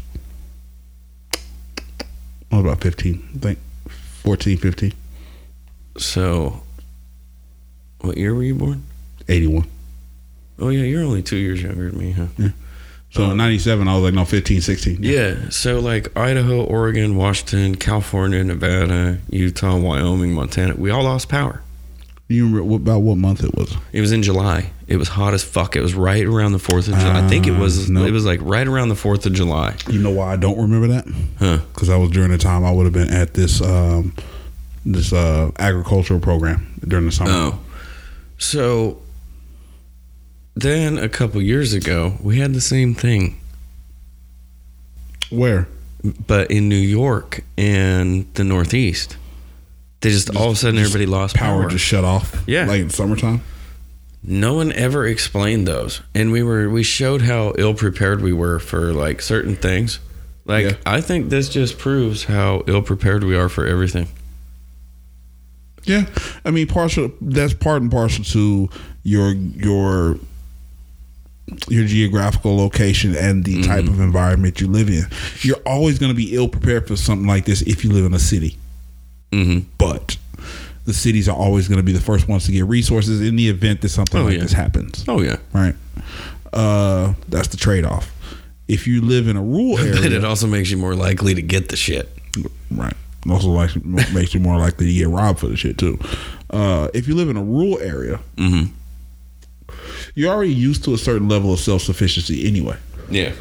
I 2.51 2.55
was 2.57 2.65
about 2.65 2.81
15, 2.81 3.29
I 3.35 3.37
think. 3.39 3.59
14, 4.23 4.57
15, 4.57 4.93
So, 5.97 6.61
what 8.01 8.17
year 8.17 8.33
were 8.33 8.43
you 8.43 8.55
born? 8.55 8.83
81. 9.27 9.67
Oh 10.59 10.69
yeah, 10.69 10.83
you're 10.83 11.03
only 11.03 11.23
two 11.23 11.37
years 11.37 11.61
younger 11.61 11.89
than 11.89 11.99
me, 11.99 12.11
huh? 12.11 12.27
Yeah. 12.37 12.49
So 13.11 13.29
in 13.31 13.37
97, 13.37 13.87
I 13.87 13.93
was 13.95 14.03
like, 14.03 14.13
no, 14.15 14.25
15, 14.25 14.61
16. 14.61 14.97
Yeah. 15.01 15.49
So 15.49 15.79
like 15.79 16.15
Idaho, 16.17 16.63
Oregon, 16.63 17.15
Washington, 17.15 17.75
California, 17.75 18.43
Nevada, 18.43 19.19
Utah, 19.29 19.77
Wyoming, 19.77 20.33
Montana, 20.33 20.75
we 20.75 20.89
all 20.89 21.03
lost 21.03 21.29
power. 21.29 21.61
You 22.29 22.45
remember 22.47 22.75
about 22.75 22.99
what 22.99 23.17
month 23.17 23.43
it 23.43 23.53
was? 23.55 23.75
It 23.91 24.01
was 24.01 24.11
in 24.11 24.23
July. 24.23 24.71
It 24.87 24.97
was 24.97 25.09
hot 25.09 25.33
as 25.33 25.43
fuck. 25.43 25.75
It 25.75 25.81
was 25.81 25.93
right 25.93 26.25
around 26.25 26.53
the 26.53 26.59
Fourth 26.59 26.87
of 26.87 26.95
July. 26.95 27.23
I 27.23 27.27
think 27.27 27.47
it 27.47 27.51
was. 27.57 27.89
Uh, 27.89 27.93
nope. 27.93 28.07
It 28.07 28.11
was 28.11 28.25
like 28.25 28.39
right 28.41 28.65
around 28.67 28.89
the 28.89 28.95
Fourth 28.95 29.25
of 29.25 29.33
July. 29.33 29.75
You 29.89 29.99
know 29.99 30.11
why 30.11 30.33
I 30.33 30.35
don't 30.37 30.57
remember 30.57 30.87
that? 30.87 31.05
Huh. 31.37 31.59
Because 31.73 31.89
I 31.89 31.97
was 31.97 32.09
during 32.11 32.31
the 32.31 32.37
time 32.37 32.63
I 32.65 32.71
would 32.71 32.85
have 32.85 32.93
been 32.93 33.09
at 33.11 33.33
this 33.33 33.61
um, 33.61 34.15
this 34.85 35.13
uh, 35.13 35.51
agricultural 35.59 36.19
program 36.19 36.73
during 36.87 37.05
the 37.05 37.11
summer. 37.11 37.31
Oh. 37.31 37.59
So 38.37 39.01
then 40.55 40.97
a 40.97 41.09
couple 41.09 41.41
years 41.41 41.73
ago, 41.73 42.17
we 42.21 42.39
had 42.39 42.53
the 42.53 42.61
same 42.61 42.93
thing, 42.93 43.39
Where? 45.29 45.67
but 46.27 46.51
in 46.51 46.69
New 46.69 46.75
York 46.75 47.43
and 47.57 48.31
the 48.35 48.43
Northeast. 48.43 49.17
They 50.03 50.09
just, 50.09 50.35
all 50.35 50.49
of 50.49 50.53
a 50.53 50.55
sudden 50.57 50.79
everybody 50.79 51.05
lost 51.05 51.33
Power 51.33 51.61
power. 51.61 51.69
just 51.69 51.85
shut 51.85 52.03
off. 52.03 52.43
Yeah. 52.45 52.65
like 52.65 52.81
in 52.81 52.89
summertime. 52.89 53.41
No 54.21 54.53
one 54.53 54.73
ever 54.73 55.07
explained 55.07 55.65
those, 55.65 56.01
and 56.13 56.31
we 56.31 56.43
were 56.43 56.69
we 56.69 56.83
showed 56.83 57.21
how 57.21 57.53
ill 57.57 57.73
prepared 57.73 58.21
we 58.21 58.33
were 58.33 58.59
for 58.59 58.93
like 58.93 59.21
certain 59.21 59.55
things. 59.55 59.99
Like 60.45 60.65
Yeah. 60.65 60.75
I 60.85 60.99
think 60.99 61.29
this 61.29 61.47
just 61.47 61.77
proves 61.77 62.25
how 62.25 62.63
ill 62.67 62.81
prepared 62.81 63.23
we 63.23 63.35
are 63.35 63.47
for 63.47 63.65
everything. 63.65 64.07
Yeah, 65.85 66.05
I 66.45 66.51
mean, 66.51 66.67
partial. 66.67 67.11
That's 67.21 67.53
part 67.53 67.81
and 67.81 67.91
parcel 67.91 68.23
to 68.25 68.69
your 69.03 69.31
your 69.33 70.17
your 71.69 71.85
geographical 71.85 72.57
location 72.57 73.15
and 73.15 73.43
the 73.43 73.63
type 73.63 73.85
mm-hmm. 73.85 73.93
of 73.93 73.99
environment 73.99 74.61
you 74.61 74.67
live 74.67 74.89
in. 74.89 75.05
You're 75.41 75.61
always 75.65 75.99
going 75.99 76.11
to 76.11 76.15
be 76.15 76.35
ill 76.35 76.47
prepared 76.47 76.87
for 76.87 76.95
something 76.95 77.27
like 77.27 77.45
this 77.45 77.61
if 77.63 77.83
you 77.83 77.91
live 77.91 78.05
in 78.05 78.13
a 78.13 78.19
city. 78.19 78.57
Mm-hmm. 79.33 79.59
But 79.77 80.17
the 80.85 80.93
cities 80.93 81.27
are 81.29 81.35
always 81.35 81.67
going 81.67 81.77
to 81.77 81.83
be 81.83 81.91
the 81.93 82.01
first 82.01 82.27
ones 82.27 82.45
to 82.45 82.51
get 82.51 82.65
resources 82.65 83.21
in 83.21 83.35
the 83.35 83.49
event 83.49 83.81
that 83.81 83.89
something 83.89 84.21
Oh, 84.21 84.25
like 84.25 84.35
yeah. 84.35 84.41
this 84.41 84.51
happens. 84.53 85.05
Oh 85.07 85.21
yeah, 85.21 85.37
Right. 85.53 85.75
Uh, 86.51 87.13
that's 87.29 87.47
the 87.47 87.57
trade 87.57 87.83
off. 87.85 88.11
If 88.67 88.85
you 88.87 89.01
live 89.01 89.27
in 89.27 89.35
a 89.37 89.41
rural 89.41 89.77
but 89.77 90.03
area, 90.03 90.17
it 90.17 90.23
also 90.25 90.45
makes 90.47 90.69
you 90.69 90.77
more 90.77 90.93
likely 90.95 91.33
to 91.35 91.41
get 91.41 91.69
the 91.69 91.75
shit. 91.75 92.09
Right. 92.69 92.93
Also, 93.29 93.47
like 93.49 93.73
makes 93.85 94.33
you 94.33 94.39
more 94.41 94.57
likely 94.59 94.85
to 94.87 94.93
get 94.93 95.07
robbed 95.07 95.39
for 95.39 95.47
the 95.47 95.55
shit 95.57 95.77
too. 95.77 95.97
Uh, 96.49 96.89
if 96.93 97.07
you 97.07 97.15
live 97.15 97.29
in 97.29 97.37
a 97.37 97.43
rural 97.43 97.79
area, 97.79 98.19
Mhm. 98.37 98.71
you're 100.15 100.31
already 100.33 100.53
used 100.53 100.83
to 100.83 100.93
a 100.93 100.97
certain 100.97 101.27
level 101.29 101.53
of 101.53 101.59
self 101.59 101.81
sufficiency 101.81 102.45
anyway, 102.45 102.75
Yeah, 103.09 103.31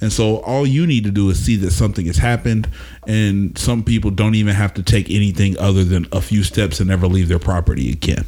and 0.00 0.12
so 0.12 0.36
all 0.38 0.66
you 0.66 0.86
need 0.86 1.04
to 1.04 1.10
do 1.10 1.28
is 1.30 1.44
see 1.44 1.56
that 1.56 1.70
something 1.72 2.06
has 2.06 2.16
happened, 2.18 2.68
and 3.06 3.56
some 3.58 3.82
people 3.82 4.10
don't 4.10 4.34
even 4.34 4.54
have 4.54 4.74
to 4.74 4.82
take 4.82 5.10
anything 5.10 5.58
other 5.58 5.84
than 5.84 6.06
a 6.12 6.20
few 6.20 6.42
steps 6.42 6.80
and 6.80 6.88
never 6.88 7.06
leave 7.06 7.28
their 7.28 7.38
property 7.38 7.90
again. 7.90 8.24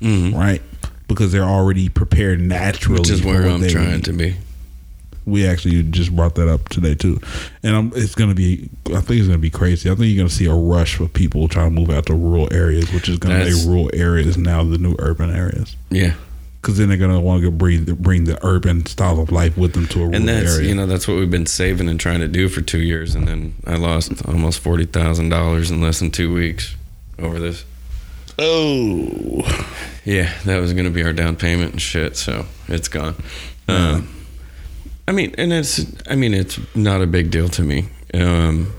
Mm-hmm. 0.00 0.36
Right. 0.36 0.62
Because 1.08 1.32
they're 1.32 1.42
already 1.42 1.88
prepared 1.88 2.40
naturally. 2.40 3.00
which 3.00 3.10
is 3.10 3.22
where 3.24 3.42
what 3.42 3.50
I'm 3.62 3.68
trying 3.68 3.90
need. 3.96 4.04
to 4.04 4.12
be. 4.12 4.36
We 5.26 5.46
actually 5.46 5.82
just 5.84 6.14
brought 6.16 6.34
that 6.36 6.48
up 6.48 6.68
today 6.70 6.94
too, 6.94 7.20
and 7.62 7.76
I'm, 7.76 7.92
it's 7.94 8.14
going 8.14 8.30
to 8.30 8.34
be. 8.34 8.68
I 8.86 9.00
think 9.00 9.18
it's 9.18 9.26
going 9.28 9.32
to 9.32 9.38
be 9.38 9.50
crazy. 9.50 9.90
I 9.90 9.94
think 9.94 10.06
you're 10.08 10.16
going 10.16 10.28
to 10.28 10.34
see 10.34 10.46
a 10.46 10.54
rush 10.54 10.98
of 10.98 11.12
people 11.12 11.46
trying 11.46 11.74
to 11.74 11.78
move 11.80 11.90
out 11.90 12.06
to 12.06 12.14
rural 12.14 12.48
areas, 12.52 12.90
which 12.92 13.08
is 13.08 13.18
going 13.18 13.36
to 13.36 13.44
That's- 13.44 13.58
make 13.64 13.68
rural 13.68 13.90
areas 13.92 14.38
now 14.38 14.64
the 14.64 14.78
new 14.78 14.96
urban 14.98 15.30
areas. 15.30 15.76
Yeah, 15.90 16.14
because 16.60 16.76
then 16.78 16.88
they're 16.88 16.98
gonna 16.98 17.20
want 17.20 17.42
to 17.42 17.50
bring 17.50 17.84
the, 17.86 17.94
bring 17.94 18.24
the 18.24 18.38
urban 18.44 18.84
style 18.86 19.18
of 19.20 19.30
life 19.32 19.56
with 19.56 19.72
them 19.72 19.86
to 19.86 19.98
a 19.98 20.02
rural 20.02 20.14
and 20.16 20.28
that's 20.28 20.56
area. 20.56 20.68
you 20.68 20.74
know 20.74 20.86
that's 20.86 21.08
what 21.08 21.16
we've 21.16 21.30
been 21.30 21.46
saving 21.46 21.88
and 21.88 21.98
trying 21.98 22.20
to 22.20 22.28
do 22.28 22.48
for 22.48 22.60
two 22.60 22.80
years, 22.80 23.14
and 23.14 23.26
then 23.26 23.54
I 23.66 23.76
lost 23.76 24.12
almost 24.26 24.60
forty 24.60 24.84
thousand 24.86 25.28
dollars 25.30 25.70
in 25.70 25.80
less 25.80 25.98
than 26.00 26.10
two 26.10 26.32
weeks 26.32 26.76
over 27.18 27.38
this. 27.38 27.64
oh, 28.38 29.42
Yeah, 30.04 30.32
that 30.44 30.58
was 30.60 30.72
going 30.72 30.86
to 30.86 30.90
be 30.90 31.02
our 31.02 31.12
down 31.12 31.36
payment 31.36 31.72
and 31.72 31.82
shit, 31.82 32.16
so 32.16 32.46
it's 32.68 32.88
gone. 32.88 33.14
Um, 33.68 34.08
I 35.06 35.12
mean, 35.12 35.34
and 35.38 35.52
it's 35.52 35.84
I 36.08 36.16
mean 36.16 36.34
it's 36.34 36.58
not 36.74 37.02
a 37.02 37.06
big 37.06 37.30
deal 37.30 37.48
to 37.50 37.62
me. 37.62 37.88
Um, 38.14 38.72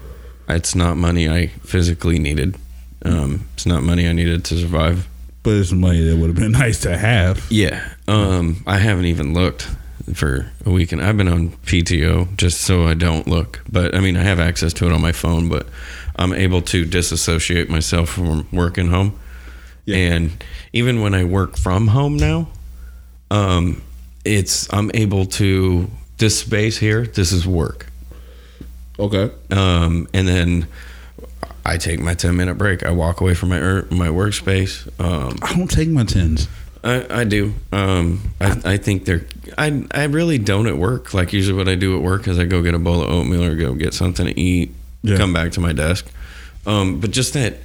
it's 0.49 0.75
not 0.75 0.97
money 0.97 1.29
I 1.29 1.47
physically 1.63 2.19
needed. 2.19 2.57
Um, 3.05 3.47
it's 3.53 3.65
not 3.65 3.83
money 3.83 4.07
I 4.07 4.13
needed 4.13 4.43
to 4.45 4.57
survive. 4.57 5.07
But 5.43 5.53
it's 5.53 5.71
money 5.71 6.03
that 6.03 6.17
would 6.17 6.27
have 6.27 6.35
been 6.35 6.51
nice 6.65 6.81
to 6.81 6.97
have. 6.97 7.45
Yeah. 7.49 7.87
Um, 8.07 8.63
I 8.67 8.77
haven't 8.77 9.05
even 9.05 9.33
looked 9.33 9.69
for 10.13 10.51
a 10.65 10.71
week, 10.71 10.91
and 10.91 11.01
I've 11.01 11.17
been 11.17 11.27
on 11.27 11.49
PTO 11.49 12.35
just 12.37 12.61
so 12.61 12.83
I 12.85 12.93
don't 12.93 13.27
look. 13.27 13.61
But 13.71 13.95
I 13.95 13.99
mean, 13.99 14.17
I 14.17 14.23
have 14.23 14.39
access 14.39 14.73
to 14.73 14.85
it 14.85 14.91
on 14.91 15.01
my 15.01 15.11
phone, 15.11 15.49
but 15.49 15.67
I'm 16.15 16.33
able 16.33 16.61
to 16.63 16.85
disassociate 16.85 17.69
myself 17.69 18.09
from 18.09 18.37
work 18.37 18.45
working 18.51 18.89
home. 18.89 19.19
Yeah. 19.85 19.97
And 19.97 20.43
even 20.73 21.01
when 21.01 21.13
I 21.15 21.23
work 21.23 21.57
from 21.57 21.87
home 21.87 22.17
now, 22.17 22.49
um, 23.31 23.81
it's 24.23 24.71
I'm 24.73 24.91
able 24.93 25.25
to 25.25 25.89
this 26.17 26.39
space 26.39 26.77
here. 26.77 27.05
This 27.07 27.31
is 27.31 27.47
work. 27.47 27.87
Okay, 28.99 29.31
Um, 29.49 30.07
and 30.13 30.27
then 30.27 30.67
I 31.65 31.77
take 31.77 31.99
my 31.99 32.13
10 32.13 32.35
minute 32.35 32.55
break. 32.55 32.83
I 32.83 32.91
walk 32.91 33.21
away 33.21 33.33
from 33.33 33.49
my 33.49 33.59
er, 33.59 33.87
my 33.91 34.07
workspace. 34.07 34.87
Um, 34.99 35.37
I 35.41 35.55
don't 35.55 35.69
take 35.69 35.89
my 35.89 36.03
tens. 36.03 36.47
I, 36.83 37.21
I 37.21 37.23
do. 37.25 37.53
Um, 37.71 38.33
I, 38.39 38.59
I 38.65 38.77
think 38.77 39.05
they're. 39.05 39.25
I 39.57 39.85
I 39.91 40.05
really 40.05 40.39
don't 40.39 40.67
at 40.67 40.77
work. 40.77 41.13
Like 41.13 41.31
usually, 41.31 41.55
what 41.55 41.69
I 41.69 41.75
do 41.75 41.95
at 41.95 42.01
work 42.01 42.27
is 42.27 42.39
I 42.39 42.45
go 42.45 42.63
get 42.63 42.73
a 42.73 42.79
bowl 42.79 43.03
of 43.03 43.09
oatmeal 43.09 43.43
or 43.43 43.55
go 43.55 43.75
get 43.75 43.93
something 43.93 44.25
to 44.25 44.39
eat. 44.39 44.73
Yeah. 45.03 45.17
Come 45.17 45.33
back 45.33 45.51
to 45.53 45.59
my 45.59 45.73
desk. 45.73 46.11
Um, 46.65 46.99
but 46.99 47.11
just 47.11 47.33
that. 47.33 47.57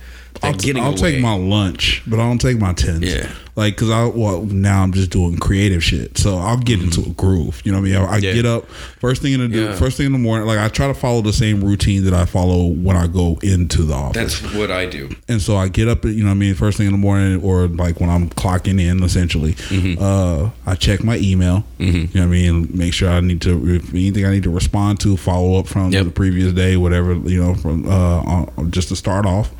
I'll, 0.43 0.55
t- 0.55 0.78
I'll 0.78 0.95
take 0.95 1.20
my 1.20 1.34
lunch, 1.34 2.03
but 2.07 2.18
I 2.20 2.22
don't 2.28 2.41
take 2.41 2.59
my 2.59 2.72
tens. 2.72 3.03
Yeah. 3.03 3.30
Like, 3.57 3.74
cause 3.78 3.89
I 3.89 4.05
well 4.05 4.43
now 4.43 4.82
I'm 4.82 4.93
just 4.93 5.11
doing 5.11 5.39
creative 5.39 5.82
shit, 5.82 6.18
so 6.18 6.37
I'll 6.37 6.59
get 6.59 6.82
into 6.82 7.01
a 7.01 7.09
groove. 7.14 7.62
You 7.64 7.72
know 7.72 7.78
what 7.80 7.89
I 7.89 7.91
mean? 7.91 7.97
I, 7.97 8.05
I 8.05 8.16
Mm-hmm. 8.16 8.24
Yeah. 8.24 8.32
get 8.34 8.45
up 8.45 8.68
first 9.01 9.22
thing 9.22 9.32
in 9.32 9.41
the 9.41 9.49
do, 9.49 9.64
Yeah. 9.64 9.74
first 9.76 9.97
thing 9.97 10.05
in 10.05 10.12
the 10.12 10.18
morning. 10.18 10.47
Like 10.47 10.59
I 10.59 10.68
try 10.68 10.89
to 10.89 10.95
follow 10.95 11.22
the 11.22 11.32
same 11.32 11.64
routine 11.64 12.05
that 12.05 12.12
I 12.12 12.26
follow 12.26 12.66
when 12.66 12.97
I 12.99 13.07
go 13.07 13.39
into 13.43 13.84
the 13.84 13.95
office. 13.95 14.41
That's 14.41 14.55
what 14.55 14.70
I 14.70 14.84
do. 14.84 15.09
and 15.26 15.41
so 15.41 15.57
I 15.57 15.68
get 15.68 15.89
up, 15.89 16.05
you 16.05 16.16
know, 16.16 16.26
what 16.26 16.32
I 16.32 16.34
mean, 16.34 16.55
first 16.55 16.76
thing 16.76 16.84
in 16.87 16.93
the 16.93 16.99
morning, 16.99 17.43
or 17.43 17.66
like 17.66 17.99
when 17.99 18.11
I'm 18.11 18.28
clocking 18.28 18.78
in, 18.78 19.03
essentially, 19.03 19.55
Mm-hmm. 19.55 20.03
uh, 20.05 20.51
I 20.70 20.74
check 20.74 21.03
my 21.03 21.16
email. 21.16 21.64
You 21.78 21.93
know, 21.93 22.09
what 22.12 22.20
I 22.22 22.26
mean, 22.26 22.68
make 22.74 22.93
sure 22.93 23.09
I 23.09 23.20
need 23.20 23.41
to, 23.43 23.80
anything 23.95 24.26
I 24.26 24.32
need 24.32 24.43
to 24.43 24.51
respond 24.51 25.01
to, 25.01 25.16
follow 25.16 25.59
up 25.59 25.66
from 25.66 25.93
Yep. 25.93 26.05
the 26.05 26.11
previous 26.11 26.53
day, 26.53 26.76
whatever, 26.76 27.14
you 27.14 27.43
know, 27.43 27.55
from 27.55 27.89
uh, 27.89 28.20
on, 28.20 28.70
just 28.70 28.89
to 28.89 28.97
start 28.97 29.24
off, 29.24 29.51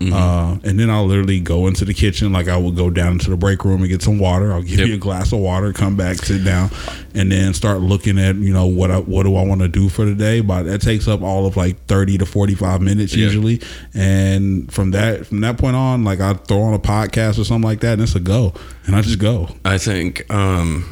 Mm-hmm. 0.00 0.12
uh, 0.12 0.52
and 0.68 0.78
then 0.78 0.90
I'll 0.90 1.06
literally 1.06 1.40
go 1.40 1.66
into 1.66 1.84
the 1.84 1.94
kitchen, 1.94 2.32
like 2.32 2.48
I 2.48 2.56
would 2.56 2.76
go 2.76 2.90
down 2.90 3.12
into 3.12 3.30
the 3.30 3.36
break 3.36 3.64
room 3.64 3.80
and 3.80 3.88
get 3.88 4.02
some 4.02 4.18
water. 4.18 4.52
I'll 4.52 4.62
give 4.62 4.80
Yep. 4.80 4.88
you 4.88 4.94
a 4.94 4.98
glass 4.98 5.32
of 5.32 5.38
water, 5.38 5.72
come 5.72 5.96
back, 5.96 6.16
sit 6.16 6.44
down, 6.44 6.70
and 7.14 7.30
then 7.30 7.54
start 7.54 7.80
looking 7.80 8.18
at, 8.18 8.36
you 8.36 8.52
know, 8.52 8.66
what 8.66 8.90
I, 8.90 8.98
what 8.98 9.22
do 9.22 9.36
I 9.36 9.44
want 9.44 9.60
to 9.60 9.68
do 9.68 9.88
for 9.88 10.04
the 10.04 10.14
day. 10.14 10.40
But 10.40 10.64
that 10.64 10.80
takes 10.80 11.06
up 11.08 11.22
all 11.22 11.46
of 11.46 11.56
like 11.56 11.84
thirty 11.86 12.18
to 12.18 12.26
forty 12.26 12.54
five 12.54 12.80
minutes 12.82 13.14
Yeah. 13.14 13.24
usually 13.26 13.60
and 13.94 14.70
from 14.72 14.90
that 14.90 15.26
from 15.26 15.40
that 15.40 15.56
point 15.58 15.76
on 15.76 16.04
like 16.04 16.20
i 16.20 16.34
throw 16.34 16.62
on 16.62 16.74
a 16.74 16.78
podcast 16.78 17.38
or 17.38 17.44
something 17.44 17.68
like 17.68 17.80
that 17.80 17.94
and 17.94 18.02
it's 18.02 18.14
a 18.14 18.20
go 18.20 18.52
and 18.86 18.94
i 18.96 19.00
just 19.00 19.18
go 19.18 19.48
I 19.64 19.78
think 19.78 20.30
um, 20.32 20.84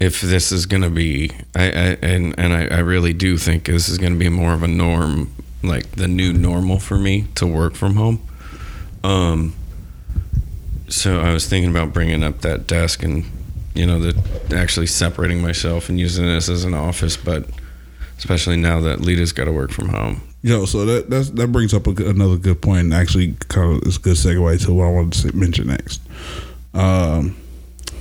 if 0.00 0.20
this 0.20 0.52
is 0.52 0.66
going 0.66 0.82
to 0.82 0.90
be, 0.90 1.30
I, 1.56 1.64
I 1.64 1.96
and 2.02 2.34
and 2.38 2.52
I, 2.52 2.66
I 2.66 2.78
really 2.80 3.12
do 3.12 3.36
think 3.38 3.64
this 3.66 3.88
is 3.88 3.98
going 3.98 4.12
to 4.12 4.18
be 4.18 4.28
more 4.28 4.52
of 4.52 4.62
a 4.62 4.68
norm, 4.68 5.32
like 5.62 5.90
the 5.92 6.06
new 6.06 6.32
normal 6.32 6.78
for 6.78 6.98
me 6.98 7.26
to 7.36 7.46
work 7.46 7.74
from 7.74 7.96
home. 7.96 8.20
Um, 9.04 9.54
so 10.88 11.20
I 11.20 11.32
was 11.32 11.46
thinking 11.46 11.70
about 11.70 11.92
bringing 11.92 12.22
up 12.24 12.40
that 12.40 12.66
desk 12.66 13.02
and 13.02 13.24
you 13.74 13.86
know 13.86 13.98
the 14.00 14.56
actually 14.56 14.86
separating 14.86 15.40
myself 15.42 15.88
and 15.88 15.98
using 16.00 16.24
this 16.26 16.48
as 16.48 16.64
an 16.64 16.74
office, 16.74 17.16
but 17.16 17.44
especially 18.18 18.56
now 18.56 18.80
that 18.80 19.00
Lita's 19.00 19.32
got 19.32 19.44
to 19.44 19.52
work 19.52 19.70
from 19.70 19.88
home. 19.90 20.20
you 20.42 20.50
know 20.50 20.64
so 20.64 20.84
that 20.84 21.08
that's, 21.10 21.30
that 21.30 21.48
brings 21.52 21.72
up 21.74 21.86
a, 21.86 21.90
another 21.90 22.36
good 22.36 22.60
point 22.60 22.80
and 22.80 22.94
actually 22.94 23.34
kind 23.48 23.76
of 23.76 23.82
is 23.86 23.96
a 23.96 24.00
good 24.00 24.16
segue 24.16 24.64
to 24.64 24.72
what 24.74 24.86
i 24.86 24.90
wanted 24.90 25.12
to 25.12 25.18
say- 25.18 25.30
mention 25.34 25.66
next 25.68 26.00
um 26.74 27.36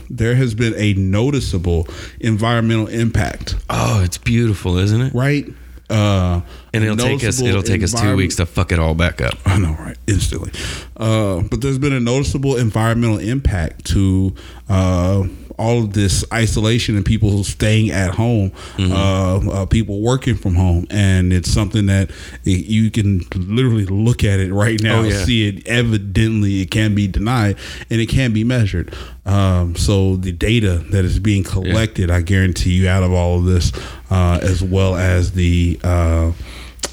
there 0.09 0.35
has 0.35 0.53
been 0.55 0.73
a 0.75 0.93
noticeable 0.93 1.87
environmental 2.19 2.87
impact 2.87 3.55
Oh, 3.69 4.01
it's 4.03 4.17
beautiful, 4.17 4.77
isn't 4.77 5.01
it? 5.01 5.13
right 5.13 5.45
uh 5.89 6.41
And 6.73 6.83
it'll 6.83 6.97
take 6.97 7.23
us 7.23 7.41
it'll 7.41 7.63
take 7.63 7.83
us 7.83 7.93
two 7.99 8.15
weeks 8.15 8.35
to 8.35 8.45
fuck 8.45 8.71
it 8.71 8.79
all 8.79 8.93
back 8.93 9.21
up. 9.21 9.35
I 9.45 9.57
know, 9.57 9.73
right? 9.73 9.97
Instantly. 10.07 10.51
Uh, 10.95 11.41
but 11.49 11.61
there's 11.61 11.77
been 11.77 11.93
a 11.93 11.99
noticeable 11.99 12.57
environmental 12.57 13.17
impact 13.19 13.85
to 13.85 14.33
uh, 14.69 15.23
all 15.57 15.79
of 15.83 15.93
this 15.93 16.23
isolation 16.31 16.95
and 16.95 17.05
people 17.05 17.43
staying 17.43 17.89
at 17.91 18.13
home, 18.15 18.51
Mm-hmm. 18.77 18.91
uh, 18.91 19.51
uh, 19.61 19.65
people 19.65 20.01
working 20.01 20.35
from 20.35 20.55
home. 20.55 20.85
And 20.89 21.33
it's 21.33 21.51
something 21.51 21.87
that 21.87 22.11
it, 22.45 22.65
you 22.67 22.91
can 22.91 23.21
literally 23.35 23.85
look 23.85 24.23
at 24.23 24.39
it 24.39 24.53
right 24.53 24.81
now 24.81 24.99
Oh, 24.99 25.03
and 25.03 25.09
yeah. 25.11 25.23
see 25.25 25.47
it. 25.47 25.67
Evidently, 25.67 26.61
it 26.61 26.69
can 26.71 26.93
be 26.95 27.07
denied 27.07 27.57
and 27.89 27.99
it 27.99 28.07
can 28.07 28.33
be 28.33 28.43
measured. 28.43 28.93
Um, 29.25 29.75
so 29.75 30.15
the 30.15 30.31
data 30.31 30.83
that 30.91 31.03
is 31.05 31.19
being 31.19 31.43
collected, 31.43 32.09
I 32.11 32.21
guarantee 32.21 32.73
you, 32.73 32.87
out 32.87 33.03
of 33.03 33.11
all 33.11 33.39
of 33.39 33.45
this, 33.45 33.71
uh, 34.09 34.39
as 34.41 34.63
well 34.63 34.95
as 34.95 35.31
the 35.33 35.79
uh, 35.83 36.31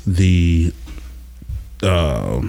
the 0.07 0.73
uh, 1.83 2.41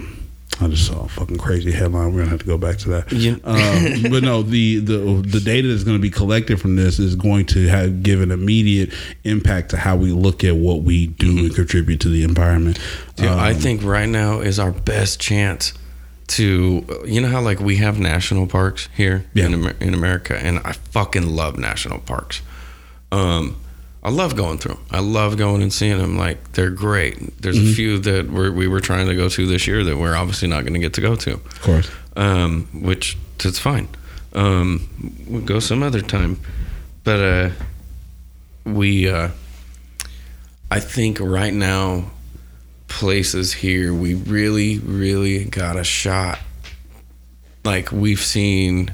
I 0.60 0.68
just 0.68 0.86
saw 0.86 1.04
a 1.04 1.08
fucking 1.08 1.36
crazy 1.36 1.70
headline. 1.70 2.12
We're 2.14 2.20
gonna 2.20 2.30
have 2.30 2.40
to 2.40 2.46
go 2.46 2.56
back 2.56 2.78
to 2.78 2.88
that. 2.90 3.12
You- 3.12 3.40
Um, 3.44 4.02
but 4.10 4.22
no, 4.22 4.42
the 4.42 4.78
the 4.78 5.22
the 5.26 5.40
data 5.40 5.68
that's 5.68 5.84
going 5.84 5.96
to 5.98 6.02
be 6.02 6.10
collected 6.10 6.60
from 6.60 6.76
this 6.76 6.98
is 6.98 7.14
going 7.14 7.44
to 7.46 7.66
have 7.68 8.02
give 8.02 8.22
an 8.22 8.30
immediate 8.30 8.90
impact 9.24 9.70
to 9.70 9.76
how 9.76 9.96
we 9.96 10.12
look 10.12 10.44
at 10.44 10.56
what 10.56 10.82
we 10.82 11.08
do 11.08 11.38
and 11.38 11.54
contribute 11.54 12.00
to 12.00 12.08
the 12.08 12.22
environment. 12.24 12.78
I 13.18 13.50
Um, 13.50 13.54
think 13.56 13.82
right 13.82 14.08
now 14.08 14.40
is 14.40 14.58
our 14.58 14.72
best 14.72 15.20
chance 15.20 15.74
to 16.28 16.84
you 17.06 17.20
know 17.20 17.28
how 17.28 17.40
like 17.40 17.60
we 17.60 17.76
have 17.76 17.98
national 17.98 18.46
parks 18.46 18.88
here 18.96 19.26
Yeah. 19.34 19.46
in 19.46 19.54
Amer- 19.54 19.76
in 19.80 19.94
America 19.94 20.36
and 20.36 20.58
I 20.64 20.72
fucking 20.72 21.28
love 21.36 21.58
national 21.58 21.98
parks. 22.00 22.40
Um 23.12 23.56
I 24.06 24.10
love 24.10 24.36
going 24.36 24.58
through 24.58 24.74
'em. 24.76 24.80
I 24.92 25.00
love 25.00 25.36
going 25.36 25.62
and 25.62 25.72
seeing 25.72 25.98
them 25.98 26.16
like 26.16 26.52
they're 26.52 26.70
great. 26.70 27.16
There's 27.42 27.58
Mm-hmm. 27.58 27.70
a 27.72 27.74
few 27.74 27.98
that 27.98 28.30
we're, 28.30 28.52
we 28.52 28.68
were 28.68 28.80
trying 28.80 29.08
to 29.08 29.16
go 29.16 29.28
to 29.28 29.46
this 29.48 29.66
year 29.66 29.82
that 29.84 29.96
we're 29.98 30.14
obviously 30.14 30.46
not 30.48 30.60
going 30.62 30.74
to 30.74 30.78
get 30.86 30.92
to 30.94 31.00
go 31.00 31.16
to. 31.16 31.32
of 31.34 31.60
course. 31.62 31.90
Um 32.16 32.68
which 32.72 33.18
that's 33.42 33.58
fine. 33.58 33.88
Um 34.32 34.88
we'll 35.26 35.42
go 35.42 35.58
some 35.60 35.82
other 35.82 36.00
time. 36.02 36.38
But 37.04 37.20
uh 37.20 37.50
we 38.64 39.08
uh 39.08 39.30
I 40.70 40.80
think 40.80 41.18
right 41.20 41.52
now 41.54 42.10
places 42.88 43.52
here 43.54 43.92
we 43.92 44.14
really 44.14 44.78
really 44.78 45.44
got 45.46 45.76
a 45.76 45.84
shot 45.84 46.38
like 47.64 47.90
we've 47.92 48.20
seen 48.22 48.92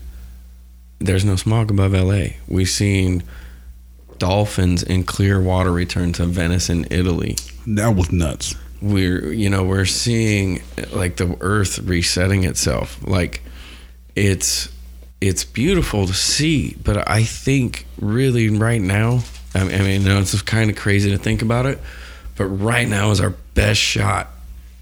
there's 0.98 1.24
no 1.24 1.36
smog 1.36 1.70
above 1.70 1.92
LA 1.92 2.24
we've 2.48 2.70
seen 2.70 3.22
dolphins 4.22 4.84
in 4.84 5.02
clear 5.02 5.40
water 5.42 5.72
return 5.72 6.12
to 6.12 6.24
Venice 6.26 6.70
in 6.70 6.86
Italy 6.92 7.34
That 7.66 7.96
was 7.96 8.12
nuts. 8.12 8.54
we're 8.80 9.32
you 9.32 9.50
know 9.50 9.64
we're 9.64 9.84
seeing 9.84 10.62
like 10.92 11.16
the 11.16 11.36
earth 11.40 11.80
resetting 11.80 12.44
itself 12.44 12.98
like 13.04 13.42
it's 14.14 14.68
it's 15.20 15.44
beautiful 15.44 16.06
to 16.06 16.14
see 16.14 16.76
but 16.84 17.08
i 17.10 17.22
think 17.24 17.84
really 18.00 18.48
right 18.48 18.80
now 18.80 19.20
i 19.56 19.64
mean, 19.64 19.74
I 19.74 19.82
mean 19.82 20.02
you 20.02 20.08
know, 20.08 20.20
it's 20.20 20.40
kind 20.42 20.70
of 20.70 20.76
crazy 20.76 21.10
to 21.10 21.18
think 21.18 21.42
about 21.42 21.66
it 21.66 21.80
but 22.36 22.46
right 22.46 22.88
now 22.88 23.10
is 23.10 23.20
our 23.20 23.34
best 23.54 23.80
shot 23.80 24.28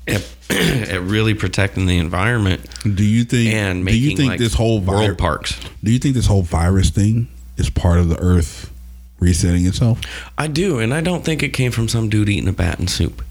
at, 0.06 0.22
at 0.50 1.00
really 1.02 1.32
protecting 1.34 1.86
the 1.86 1.96
environment 1.98 2.60
Do 2.82 3.04
you 3.04 3.24
think? 3.24 3.54
and 3.54 3.86
do 3.86 3.96
you 3.98 4.16
think 4.16 4.30
like, 4.32 4.38
this 4.38 4.54
whole 4.54 4.80
world 4.80 5.16
parks 5.16 5.58
Do 5.82 5.90
you 5.90 5.98
think 5.98 6.14
this 6.14 6.26
whole 6.26 6.42
virus 6.42 6.90
thing 6.90 7.28
is 7.56 7.70
part 7.70 7.98
of 7.98 8.08
the 8.10 8.18
Earth 8.18 8.70
resetting 9.20 9.64
itself? 9.66 10.00
i 10.36 10.46
do 10.46 10.78
and 10.80 10.92
i 10.92 11.00
don't 11.00 11.24
think 11.24 11.42
it 11.42 11.50
came 11.50 11.70
from 11.70 11.88
some 11.88 12.08
dude 12.08 12.28
eating 12.28 12.48
a 12.48 12.52
bat 12.52 12.78
and 12.78 12.90
soup 12.90 13.22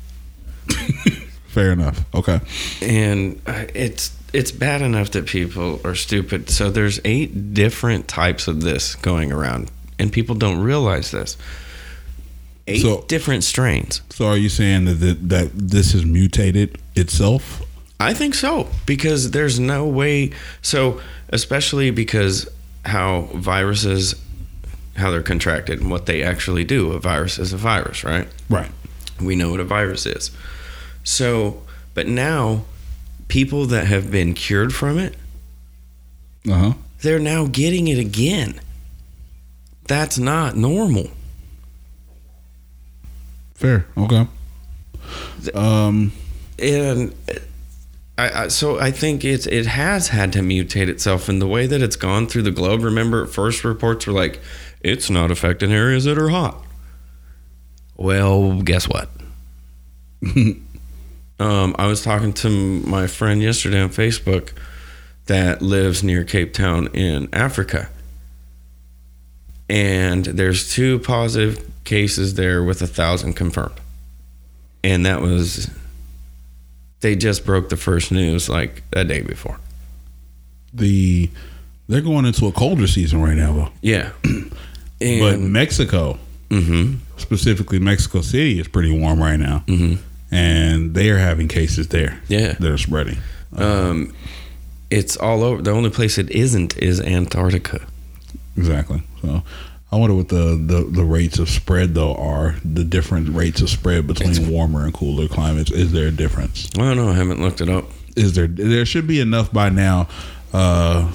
Fair 1.48 1.72
enough. 1.72 2.06
Okay. 2.14 2.40
and 2.82 3.42
uh, 3.48 3.66
it's 3.74 4.16
it's 4.34 4.52
bad 4.52 4.84
enough 4.84 5.10
that 5.12 5.26
people 5.26 5.82
are 5.84 5.96
stupid. 5.96 6.48
So 6.52 6.70
there's 6.70 7.00
eight 7.04 7.56
different 7.56 8.08
types 8.08 8.48
of 8.48 8.62
this 8.62 8.94
going 8.94 9.32
around, 9.32 9.72
and 9.98 10.12
people 10.14 10.36
don't 10.36 10.60
realize 10.60 11.10
this. 11.10 11.38
Eight 12.68 12.84
So- 12.84 13.04
different 13.08 13.44
strains. 13.44 14.02
So 14.12 14.28
are 14.28 14.38
you 14.38 14.50
saying 14.50 14.86
that 14.86 14.94
that, 15.00 15.30
that 15.30 15.52
this 15.56 15.94
has 15.94 16.06
mutated 16.06 16.78
itself? 16.96 17.64
I 18.00 18.14
think 18.14 18.36
so 18.36 18.68
because 18.86 19.32
there's 19.32 19.60
no 19.60 19.88
way. 19.88 20.32
So 20.62 21.02
especially 21.30 21.90
because 21.90 22.48
how 22.86 23.22
viruses, 23.34 24.14
how 25.00 25.12
they're 25.12 25.24
contracted 25.24 25.80
and 25.82 25.89
what 25.91 26.06
they 26.06 26.22
actually 26.24 26.64
do. 26.64 26.91
A 26.91 27.00
virus 27.00 27.39
is 27.39 27.52
a 27.54 27.58
virus, 27.58 28.04
right? 28.04 28.28
Right. 28.50 28.72
We 29.22 29.36
know 29.36 29.52
what 29.52 29.60
a 29.60 29.64
virus 29.66 30.06
is. 30.06 30.32
So, 31.04 31.62
but 31.93 32.08
now 32.08 32.64
people 33.28 33.66
that 33.68 33.88
have 33.88 34.12
been 34.12 34.34
cured 34.34 34.74
from 34.74 34.97
it, 34.97 35.16
Uh 36.47 36.54
huh. 36.54 36.74
they're 37.02 37.20
now 37.20 37.47
getting 37.47 37.88
it 37.88 37.97
again. 38.00 38.60
That's 39.88 40.18
not 40.20 40.56
normal. 40.56 41.10
Fair. 43.56 43.86
Okay. 43.97 44.28
Um. 45.54 46.12
and 46.60 47.14
I, 48.18 48.43
I, 48.43 48.47
so 48.50 48.80
I 48.80 48.91
think 48.91 49.24
it's 49.26 49.47
it 49.47 49.66
has 49.66 50.10
had 50.10 50.32
to 50.34 50.39
mutate 50.39 50.88
itself 50.89 51.30
in 51.30 51.39
the 51.39 51.47
way 51.47 51.66
that 51.68 51.82
it's 51.82 51.95
gone 51.95 52.28
through 52.28 52.43
the 52.43 52.52
globe. 52.52 52.84
Remember, 52.84 53.26
first 53.26 53.64
reports 53.64 54.06
were 54.08 54.14
like, 54.14 54.39
"It's 54.82 55.10
not 55.10 55.32
affecting 55.32 55.72
areas 55.72 56.06
that 56.06 56.18
are 56.18 56.30
hot." 56.30 56.64
Well, 57.96 58.62
guess 58.62 58.88
what? 58.88 59.10
um, 61.40 61.76
I 61.78 61.88
was 61.88 62.02
talking 62.02 62.34
to 62.34 62.50
my 62.50 63.08
friend 63.08 63.42
yesterday 63.42 63.82
on 63.82 63.90
Facebook 63.90 64.52
that 65.26 65.62
lives 65.62 66.04
near 66.04 66.24
Cape 66.24 66.54
Town 66.54 66.88
in 66.94 67.28
Africa, 67.34 67.90
and 69.70 70.26
there's 70.26 70.74
two 70.74 71.00
positive 71.00 71.70
cases 71.84 72.36
there 72.36 72.64
with 72.64 72.82
a 72.82 72.88
thousand 72.88 73.34
confirmed, 73.34 73.80
and 74.84 75.06
that 75.06 75.22
was 75.22 75.70
they 77.02 77.16
just 77.16 77.46
broke 77.46 77.70
the 77.70 77.78
first 77.78 78.12
news 78.12 78.50
like 78.50 78.84
a 78.94 79.04
day 79.04 79.22
before. 79.22 79.60
The 80.74 81.30
they're 81.88 82.02
going 82.02 82.26
into 82.26 82.46
a 82.46 82.52
colder 82.52 82.88
season 82.88 83.22
right 83.22 83.36
now, 83.36 83.54
though. 83.54 83.70
Yeah. 83.82 84.12
But 85.00 85.36
And 85.36 85.54
Mexico, 85.54 86.18
hmm 86.52 86.95
specifically 87.18 87.80
Mexico 87.80 88.22
City, 88.22 88.60
is 88.60 88.68
pretty 88.68 88.91
warm 88.97 89.22
right 89.22 89.38
now, 89.39 89.64
hmm 89.68 89.95
and 90.32 90.93
they 90.93 91.10
are 91.10 91.18
having 91.18 91.47
cases 91.47 91.88
there. 91.88 92.22
Yeah. 92.28 92.54
that 92.54 92.72
are 92.72 92.78
spreading. 92.78 93.18
um, 93.56 94.14
it's 94.91 95.16
all 95.18 95.43
over. 95.43 95.62
The 95.62 95.72
only 95.72 95.89
place 95.91 96.18
it 96.18 96.30
isn't 96.32 96.78
is 96.78 97.00
Antarctica. 97.00 97.82
Exactly. 98.58 99.02
So. 99.22 99.43
I 99.91 99.95
wonder 99.95 100.16
what 100.16 100.30
the, 100.30 100.56
the, 100.56 100.84
the 100.84 101.04
rates 101.04 101.39
of 101.39 101.50
spread 101.50 101.95
though 101.95 102.14
are 102.16 102.56
the 102.64 102.84
different 102.84 103.30
rates 103.30 103.60
of 103.62 103.70
spread 103.72 104.06
between 104.06 104.32
It's- 104.32 104.47
warmer 104.47 104.84
and 104.86 104.93
cooler 104.93 105.28
climates. 105.28 105.72
Is 105.72 105.91
there 105.93 106.08
a 106.08 106.12
difference? 106.12 106.70
I 106.76 106.80
don't 106.82 106.97
know. 106.97 107.10
I 107.10 107.14
haven't 107.16 107.41
looked 107.41 107.60
it 107.62 107.70
up. 107.70 107.86
is 108.16 108.34
there 108.34 108.45
there 108.47 108.86
should 108.86 109.08
be 109.08 109.20
enough 109.20 109.52
by 109.52 109.70
now 109.70 110.08
uh 110.54 111.12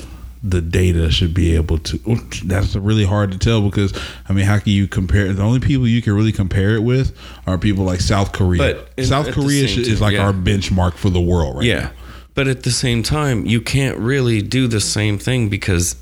the 0.46 0.60
data 0.60 1.10
should 1.10 1.32
be 1.32 1.56
able 1.56 1.78
to 1.78 1.96
that's 2.44 2.76
really 2.76 3.06
hard 3.06 3.32
to 3.32 3.38
tell 3.38 3.62
because 3.62 3.92
i 4.28 4.32
mean 4.34 4.44
how 4.44 4.58
can 4.58 4.72
you 4.72 4.86
compare 4.86 5.32
the 5.32 5.42
only 5.42 5.58
people 5.58 5.88
you 5.88 6.02
can 6.02 6.12
really 6.12 6.32
compare 6.32 6.74
it 6.76 6.82
with 6.82 7.16
are 7.46 7.56
people 7.56 7.82
like 7.84 8.00
south 8.00 8.32
korea 8.32 8.58
But 8.58 8.90
in- 8.98 9.06
south 9.06 9.32
korea 9.32 9.64
is 9.64 9.86
time, 9.98 9.98
like 10.00 10.12
yeah. 10.14 10.24
our 10.26 10.32
benchmark 10.34 10.94
for 10.94 11.08
the 11.10 11.20
world 11.20 11.56
right 11.56 11.64
yeah. 11.64 11.90
But 12.34 12.48
at 12.48 12.64
the 12.64 12.72
same 12.72 13.04
time, 13.04 13.46
you 13.46 13.60
can't 13.60 13.96
really 13.96 14.42
do 14.42 14.66
the 14.66 14.80
same 14.80 15.18
thing 15.18 15.48
because 15.48 15.94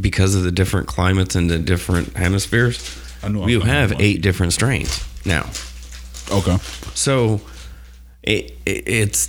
because 0.00 0.36
of 0.36 0.44
the 0.44 0.52
different 0.52 0.86
climates 0.86 1.34
and 1.34 1.50
the 1.50 1.58
different 1.58 2.14
hemispheres. 2.16 2.78
I 3.24 3.28
know 3.28 3.48
You 3.48 3.60
have 3.62 4.00
eight 4.00 4.22
different 4.22 4.52
strains 4.52 5.04
now. 5.26 5.42
now. 6.30 6.36
okay 6.38 6.56
So 6.94 7.40
it, 8.22 8.52
it 8.64 8.86
it's 8.86 9.28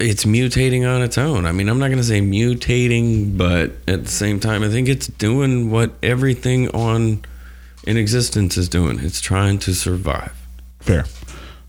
it's 0.00 0.24
mutating 0.24 0.88
on 0.88 1.02
its 1.02 1.18
own. 1.18 1.44
I 1.46 1.52
mean, 1.52 1.68
I'm 1.68 1.78
not 1.78 1.88
going 1.88 1.98
to 1.98 2.04
say 2.04 2.20
mutating, 2.20 3.36
but 3.36 3.72
at 3.86 4.04
the 4.04 4.10
same 4.10 4.38
time, 4.40 4.62
I 4.62 4.68
think 4.68 4.88
it's 4.88 5.06
doing 5.08 5.70
what 5.70 5.92
everything 6.02 6.68
on 6.70 7.24
in 7.84 7.96
existence 7.96 8.56
is 8.56 8.68
doing. 8.68 8.98
It's 9.00 9.20
trying 9.20 9.58
to 9.60 9.74
survive. 9.74 10.32
fair 10.80 11.04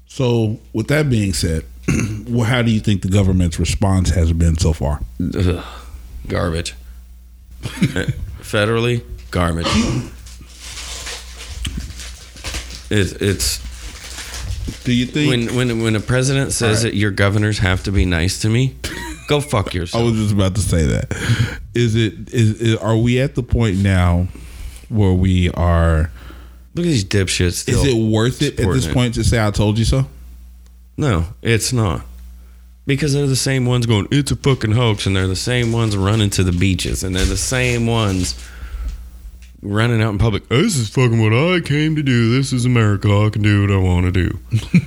so 0.05 0.59
with 0.73 0.87
that 0.87 1.09
being 1.09 1.33
said 1.33 1.63
well, 2.27 2.45
how 2.45 2.61
do 2.61 2.71
you 2.71 2.79
think 2.79 3.01
the 3.01 3.09
government's 3.09 3.59
response 3.59 4.09
has 4.11 4.33
been 4.33 4.57
so 4.57 4.73
far 4.73 5.01
Ugh, 5.35 5.63
garbage. 6.27 6.75
Federally, 8.41 9.03
garbage. 9.31 9.67
It, 12.91 13.21
it's 13.21 13.59
do 14.83 14.93
you 14.93 15.05
think 15.05 15.29
when 15.29 15.55
when 15.55 15.83
when 15.83 15.95
a 15.95 15.99
president 15.99 16.51
says 16.51 16.83
right. 16.83 16.91
that 16.91 16.97
your 16.97 17.11
governors 17.11 17.59
have 17.59 17.83
to 17.83 17.91
be 17.91 18.05
nice 18.05 18.39
to 18.41 18.49
me, 18.49 18.75
go 19.27 19.41
fuck 19.41 19.73
yourself. 19.73 20.01
I 20.01 20.05
was 20.05 20.15
just 20.15 20.33
about 20.33 20.55
to 20.55 20.61
say 20.61 20.85
that. 20.85 21.59
Is 21.75 21.95
it 21.95 22.33
is, 22.33 22.61
is 22.61 22.75
are 22.77 22.97
we 22.97 23.19
at 23.19 23.35
the 23.35 23.43
point 23.43 23.77
now 23.77 24.27
where 24.89 25.13
we 25.13 25.49
are 25.51 26.11
Look 26.75 26.85
at 26.85 26.89
these 26.89 27.05
dipshits. 27.05 27.53
Still. 27.53 27.83
is 27.83 27.93
it 27.93 27.93
worth 27.93 28.41
it 28.41 28.59
at 28.59 28.71
this 28.71 28.85
it. 28.85 28.93
point 28.93 29.15
to 29.15 29.23
say 29.23 29.45
I 29.45 29.51
told 29.51 29.77
you 29.77 29.85
so? 29.85 30.05
No, 30.97 31.25
it's 31.41 31.73
not. 31.73 32.05
Because 32.85 33.13
they're 33.13 33.27
the 33.27 33.35
same 33.35 33.65
ones 33.65 33.85
going, 33.85 34.07
it's 34.11 34.31
a 34.31 34.35
fucking 34.35 34.71
hoax, 34.71 35.05
and 35.05 35.15
they're 35.15 35.27
the 35.27 35.35
same 35.35 35.71
ones 35.71 35.97
running 35.97 36.29
to 36.31 36.43
the 36.43 36.51
beaches, 36.51 37.03
and 37.03 37.15
they're 37.15 37.25
the 37.25 37.37
same 37.37 37.85
ones 37.85 38.33
running 39.61 40.01
out 40.01 40.09
in 40.11 40.17
public. 40.17 40.47
This 40.49 40.75
is 40.77 40.89
fucking 40.89 41.21
what 41.21 41.33
I 41.33 41.59
came 41.61 41.95
to 41.95 42.03
do. 42.03 42.31
This 42.37 42.53
is 42.53 42.65
America. 42.65 43.09
I 43.09 43.29
can 43.29 43.41
do 43.41 43.61
what 43.61 43.71
I 43.71 43.77
want 43.77 44.05
to 44.05 44.11
do. 44.11 44.39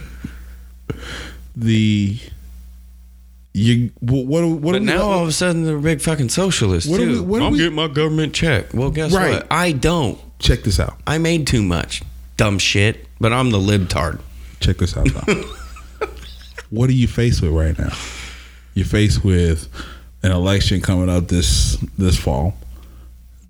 The 1.55 2.18
you 3.53 3.91
what 4.01 4.25
what, 4.25 4.43
what 4.45 4.62
But 4.62 4.77
are 4.77 4.81
we- 4.81 4.87
now 4.87 5.03
all 5.03 5.23
of 5.23 5.29
a 5.29 5.33
sudden 5.33 5.64
they're 5.66 5.77
big 5.79 6.01
fucking 6.01 6.31
socialists 6.31 6.89
What 6.91 6.97
do 6.99 7.05
too. 7.16 7.23
we- 7.23 7.29
what 7.29 7.43
I'm 7.43 7.53
we- 7.53 7.59
getting 7.59 7.75
my 7.75 7.89
government 7.89 8.33
check. 8.33 8.73
Well, 8.73 8.91
guess 8.91 9.12
Right. 9.12 9.33
what? 9.35 9.47
I 9.51 9.73
don't. 9.73 10.18
check 10.39 10.62
this 10.64 10.81
out. 10.81 10.97
I 11.07 11.18
made 11.18 11.47
too 11.47 11.62
much 11.62 12.03
dumb 12.39 12.59
shit, 12.59 13.07
but 13.20 13.33
I'm 13.33 13.51
the 13.51 13.59
libtard. 13.59 14.18
Check 14.61 14.79
this 14.79 14.97
out. 14.97 15.09
What 16.70 16.89
are 16.89 16.95
you 16.95 17.07
faced 17.07 17.43
with 17.43 17.51
right 17.53 17.79
now? 17.79 17.93
You're 18.73 18.87
faced 18.87 19.23
with 19.23 19.68
an 20.23 20.33
election 20.33 20.81
coming 20.81 21.11
up 21.11 21.29
this 21.29 21.77
this 21.99 22.16
fall 22.16 22.55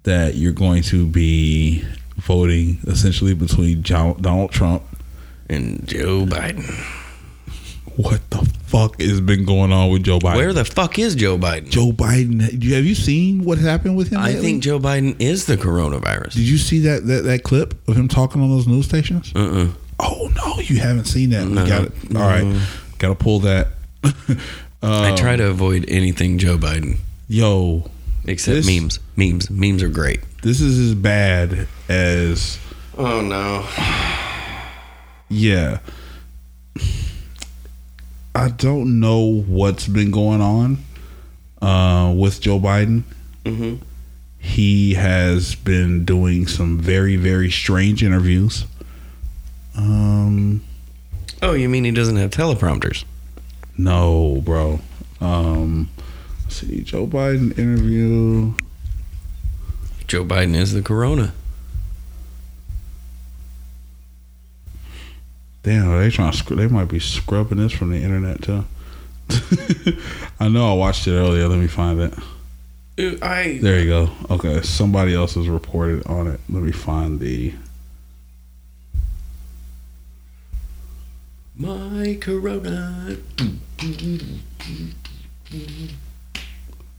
that 0.04 0.34
you're 0.34 0.52
going 0.52 0.82
to 0.84 1.06
be 1.06 1.84
voting 2.16 2.78
essentially 2.86 3.34
between 3.34 3.82
Jo- 3.82 4.16
Donald 4.20 4.50
Trump. 4.50 4.82
And 5.48 5.86
Joe 5.86 6.24
Biden. 6.24 6.64
What 7.96 8.22
the 8.30 8.38
fuck 8.64 9.00
has 9.02 9.20
been 9.20 9.44
going 9.44 9.70
on 9.70 9.90
with 9.90 10.04
Joe 10.04 10.18
Biden? 10.18 10.36
Where 10.36 10.52
the 10.54 10.64
fuck 10.64 10.98
is 10.98 11.14
Joe 11.14 11.36
Biden? 11.36 11.68
Joe 11.68 11.90
Biden? 11.92 12.40
Have 12.40 12.86
you 12.86 12.94
seen 12.94 13.44
what 13.44 13.58
happened 13.58 13.96
with 13.96 14.08
him? 14.08 14.20
I 14.20 14.28
lately? 14.28 14.40
think 14.40 14.62
Joe 14.62 14.78
Biden 14.78 15.14
is 15.20 15.44
the 15.44 15.58
coronavirus. 15.58 16.32
Did 16.32 16.48
you 16.48 16.56
see 16.56 16.78
that, 16.80 17.06
that 17.06 17.24
that 17.24 17.42
clip 17.42 17.86
of 17.86 17.96
him 17.96 18.08
talking 18.08 18.40
on 18.40 18.48
those 18.48 18.66
news 18.66 18.86
stations? 18.86 19.30
Uh-uh. 19.36 19.68
Oh 20.00 20.32
no, 20.34 20.62
you 20.62 20.80
haven't 20.80 21.04
seen 21.04 21.30
that. 21.30 21.46
No, 21.46 21.66
got 21.66 21.84
it. 21.84 21.92
All 22.16 22.22
right, 22.22 22.66
got 22.96 23.08
to 23.08 23.14
pull 23.14 23.40
that. 23.40 23.68
I 24.82 25.14
try 25.16 25.34
um, 25.34 25.38
to 25.38 25.46
avoid 25.48 25.84
anything 25.88 26.38
Joe 26.38 26.56
Biden 26.56 26.96
Yo, 27.28 27.90
except 28.26 28.54
This- 28.56 28.66
memes. 28.66 28.98
Memes. 29.16 29.50
Memes 29.50 29.82
are 29.82 29.88
great. 29.88 30.20
this 30.42 30.60
is 30.60 30.78
as 30.78 30.94
bad 30.94 31.66
as 31.88 32.58
Oh 32.98 33.20
no. 33.20 33.66
yeah. 35.28 35.78
I 38.34 38.48
don't 38.48 38.98
know 39.00 39.42
what's 39.42 39.86
been 39.86 40.10
going 40.10 40.40
on 40.40 40.78
uh, 41.60 42.12
with 42.16 42.40
Joe 42.40 42.58
Biden. 42.58 43.02
Mm-hmm. 43.44 43.84
He 44.38 44.94
has 44.94 45.54
been 45.54 46.04
doing 46.04 46.46
some 46.46 46.78
very 46.78 47.16
very 47.16 47.50
strange 47.50 48.02
interviews. 48.02 48.64
Um, 49.76 50.62
Oh, 51.42 51.52
you 51.54 51.68
mean 51.68 51.84
he 51.84 51.90
doesn't 51.90 52.16
have 52.16 52.30
teleprompters? 52.30 53.04
no, 53.76 54.40
bro. 54.44 54.80
Um, 55.20 55.88
let's 55.98 56.01
see, 56.52 56.82
Joe 56.82 57.06
Biden 57.06 57.58
interview. 57.58 58.54
Joe 60.06 60.24
Biden 60.24 60.54
is 60.54 60.72
the 60.72 60.82
corona. 60.82 61.32
Damn, 65.62 65.98
they 65.98 66.10
trying 66.10 66.32
to 66.32 66.36
scr- 66.36 66.54
they 66.54 66.66
might 66.66 66.88
be 66.88 66.98
scrubbing 66.98 67.58
this 67.58 67.72
from 67.72 67.90
the 67.90 67.98
internet 67.98 68.42
too. 68.42 68.64
I 70.40 70.48
know 70.48 70.70
I 70.70 70.74
watched 70.74 71.06
it 71.06 71.12
earlier. 71.12 71.46
Let 71.48 71.58
me 71.58 71.68
find 71.68 72.00
it. 72.00 72.14
I 73.22 73.58
There 73.62 73.80
you 73.80 73.88
go. 73.88 74.10
Okay, 74.30 74.60
somebody 74.62 75.14
else 75.14 75.34
has 75.34 75.48
reported 75.48 76.06
on 76.06 76.26
it. 76.26 76.40
Let 76.48 76.62
me 76.62 76.72
find 76.72 77.20
the. 77.20 77.54
my 81.56 82.18
corona. 82.20 83.16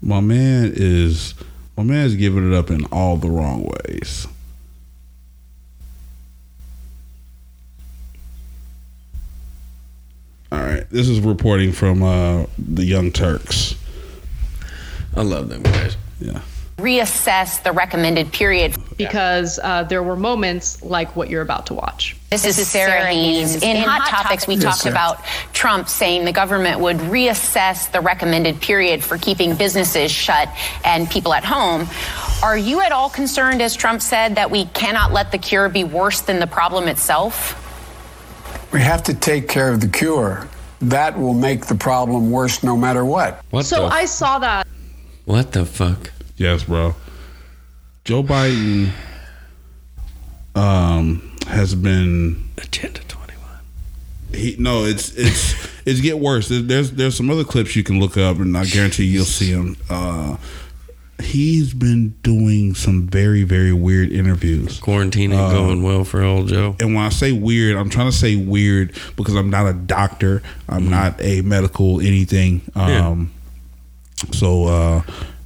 My 0.04 0.20
man 0.20 0.74
is 0.76 1.34
my 1.78 1.84
man 1.84 2.06
is 2.06 2.16
giving 2.18 2.52
it 2.52 2.54
up 2.54 2.70
in 2.70 2.84
all 2.88 3.16
the 3.16 3.30
wrong 3.30 3.64
ways. 3.64 4.28
All 10.52 10.60
right, 10.60 10.88
this 10.90 11.08
is 11.08 11.22
reporting 11.22 11.72
from 11.72 12.04
uh, 12.04 12.46
the 12.58 12.84
Young 12.84 13.12
Turks. 13.12 13.76
I 15.16 15.22
love 15.22 15.48
them 15.48 15.64
guys. 15.64 15.96
Yeah. 16.20 16.42
Reassess 16.78 17.62
the 17.64 17.72
recommended 17.72 18.32
period. 18.34 18.76
because 18.98 19.60
uh, 19.64 19.84
there 19.84 20.04
were 20.04 20.16
moments 20.16 20.84
like 20.84 21.16
what 21.16 21.30
you're 21.30 21.42
about 21.42 21.66
to 21.68 21.74
watch. 21.74 22.16
This, 22.30 22.46
is 22.46 22.68
Sara 22.68 23.06
Haines. 23.06 23.62
In, 23.62 23.78
Hot 23.78 24.08
Topics, 24.08 24.48
we 24.48 24.58
talked 24.58 24.86
about 24.86 25.24
Trump 25.54 25.90
saying 25.90 26.26
the 26.26 26.32
government 26.32 26.80
would 26.80 26.98
reassess 26.98 27.92
the 27.92 28.02
recommended 28.02 28.60
period 28.62 29.04
for 29.04 29.18
keeping 29.18 29.56
businesses 29.56 30.12
shut 30.12 30.50
and 30.84 31.10
people 31.10 31.34
at 31.34 31.44
home. 31.44 31.88
Are 32.44 32.58
you 32.58 32.82
at 32.82 32.92
all 32.92 33.10
concerned, 33.10 33.62
as 33.62 33.76
Trump 33.76 34.02
said, 34.02 34.36
that 34.36 34.50
we 34.50 34.66
cannot 34.66 35.12
let 35.12 35.32
the 35.32 35.38
cure 35.38 35.70
be 35.70 35.84
worse 35.84 36.22
than 36.22 36.40
the 36.40 36.48
problem 36.48 36.88
itself? 36.88 37.60
We 38.72 38.82
have 38.82 39.04
to 39.04 39.14
take 39.14 39.48
care 39.48 39.70
of 39.70 39.82
the 39.82 39.88
cure. 39.88 40.48
That 40.82 41.18
will 41.18 41.34
make 41.34 41.68
the 41.68 41.76
problem 41.76 42.32
worse 42.32 42.64
no 42.64 42.76
matter 42.76 43.06
what. 43.06 43.42
What 43.52 43.64
So 43.66 43.88
the 43.88 43.96
I 43.96 44.06
saw 44.06 44.40
that. 44.40 44.68
what 45.26 45.52
the 45.54 45.66
fuck? 45.66 46.12
Yes, 46.44 46.66
bro. 46.66 46.94
Joe 48.04 48.22
Biden 48.22 48.90
um 50.56 51.32
has 51.48 51.74
been 51.74 52.50
Agenda 52.58 53.00
21. 53.08 53.60
he 54.34 54.56
no 54.60 54.84
it's 54.84 55.14
it's 55.16 55.56
it's 55.86 56.02
get 56.02 56.20
worse. 56.20 56.50
There's 56.50 56.92
there's 56.92 57.16
some 57.16 57.30
other 57.30 57.46
clips 57.46 57.78
you 57.78 57.84
can 57.84 57.98
look 58.02 58.18
up 58.18 58.38
and 58.40 58.58
i 58.58 58.66
guarantee 58.66 59.06
you'll 59.06 59.24
see 59.24 59.54
them. 59.54 59.78
Uh 59.90 60.36
he's 61.22 61.74
been 61.74 62.10
doing 62.24 62.76
some 62.76 63.08
very 63.08 63.44
very 63.44 63.72
weird 63.72 64.12
interviews. 64.12 64.80
Quarantine 64.82 65.32
ain't 65.32 65.54
going 65.54 65.82
well 65.82 66.04
for 66.04 66.22
old 66.24 66.50
Joe. 66.50 66.76
and 66.82 66.94
when 66.94 67.06
i 67.06 67.10
say 67.10 67.32
weird 67.32 67.78
i'm 67.78 67.90
trying 67.90 68.12
to 68.12 68.18
say 68.18 68.36
weird 68.36 69.00
because 69.16 69.36
i'm 69.36 69.50
not 69.50 69.66
a 69.66 69.74
doctor. 69.74 70.44
I'm 70.68 70.90
not 70.90 71.22
a 71.22 71.42
medical 71.42 72.02
anything. 72.02 72.62
Um 72.76 73.32
so 74.34 74.66
uh 74.66 75.02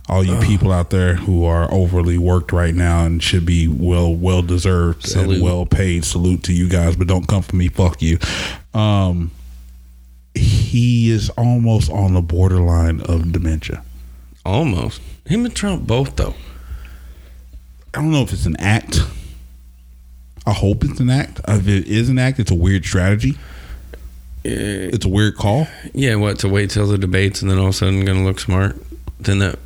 all 0.09 0.23
you 0.23 0.37
people 0.39 0.71
out 0.71 0.89
there 0.89 1.15
who 1.15 1.43
are 1.43 1.71
overly 1.73 2.17
worked 2.17 2.51
right 2.53 2.73
now 2.73 3.05
and 3.05 3.21
should 3.21 3.45
be 3.45 3.67
well 3.67 4.13
well 4.13 4.41
deserved 4.41 5.05
Salute. 5.05 5.35
and 5.35 5.43
well 5.43 5.65
paid 5.65 6.05
salute 6.05 6.43
to 6.43 6.53
you 6.53 6.69
guys 6.69 6.95
but 6.95 7.07
don't 7.07 7.27
come 7.27 7.41
for 7.41 7.55
me 7.55 7.67
fuck 7.67 8.01
you 8.01 8.17
um 8.73 9.31
he 10.33 11.09
is 11.09 11.29
almost 11.31 11.91
on 11.91 12.13
the 12.13 12.21
borderline 12.21 13.01
of 13.01 13.31
dementia 13.31 13.83
Almost. 14.45 15.01
Him 15.25 15.43
and 15.43 15.53
Trump 15.55 15.85
both 15.85 16.15
though. 16.15 16.35
i 17.93 17.97
don't 18.01 18.11
know 18.11 18.21
if 18.21 18.31
it's 18.31 18.45
an 18.45 18.55
act 18.57 18.99
i 20.45 20.53
hope 20.53 20.85
it's 20.85 21.01
an 21.01 21.09
act 21.09 21.41
if 21.49 21.67
it 21.67 21.85
is 21.87 22.07
an 22.07 22.17
act 22.17 22.39
it's 22.39 22.51
a 22.51 22.55
weird 22.55 22.85
strategy 22.85 23.37
it's 24.49 25.03
a 25.03 25.09
weird 25.09 25.35
call 25.35 25.67
Yeah, 25.93 26.15
what 26.15 26.39
to 26.39 26.47
wait 26.47 26.69
till 26.69 26.87
the 26.87 26.97
debates 26.97 27.41
and 27.41 27.51
then 27.51 27.57
all 27.57 27.65
of 27.65 27.69
a 27.71 27.73
sudden 27.73 28.05
gonna 28.05 28.23
look 28.23 28.39
smart? 28.39 28.77
Then 29.19 29.39
that 29.39 29.59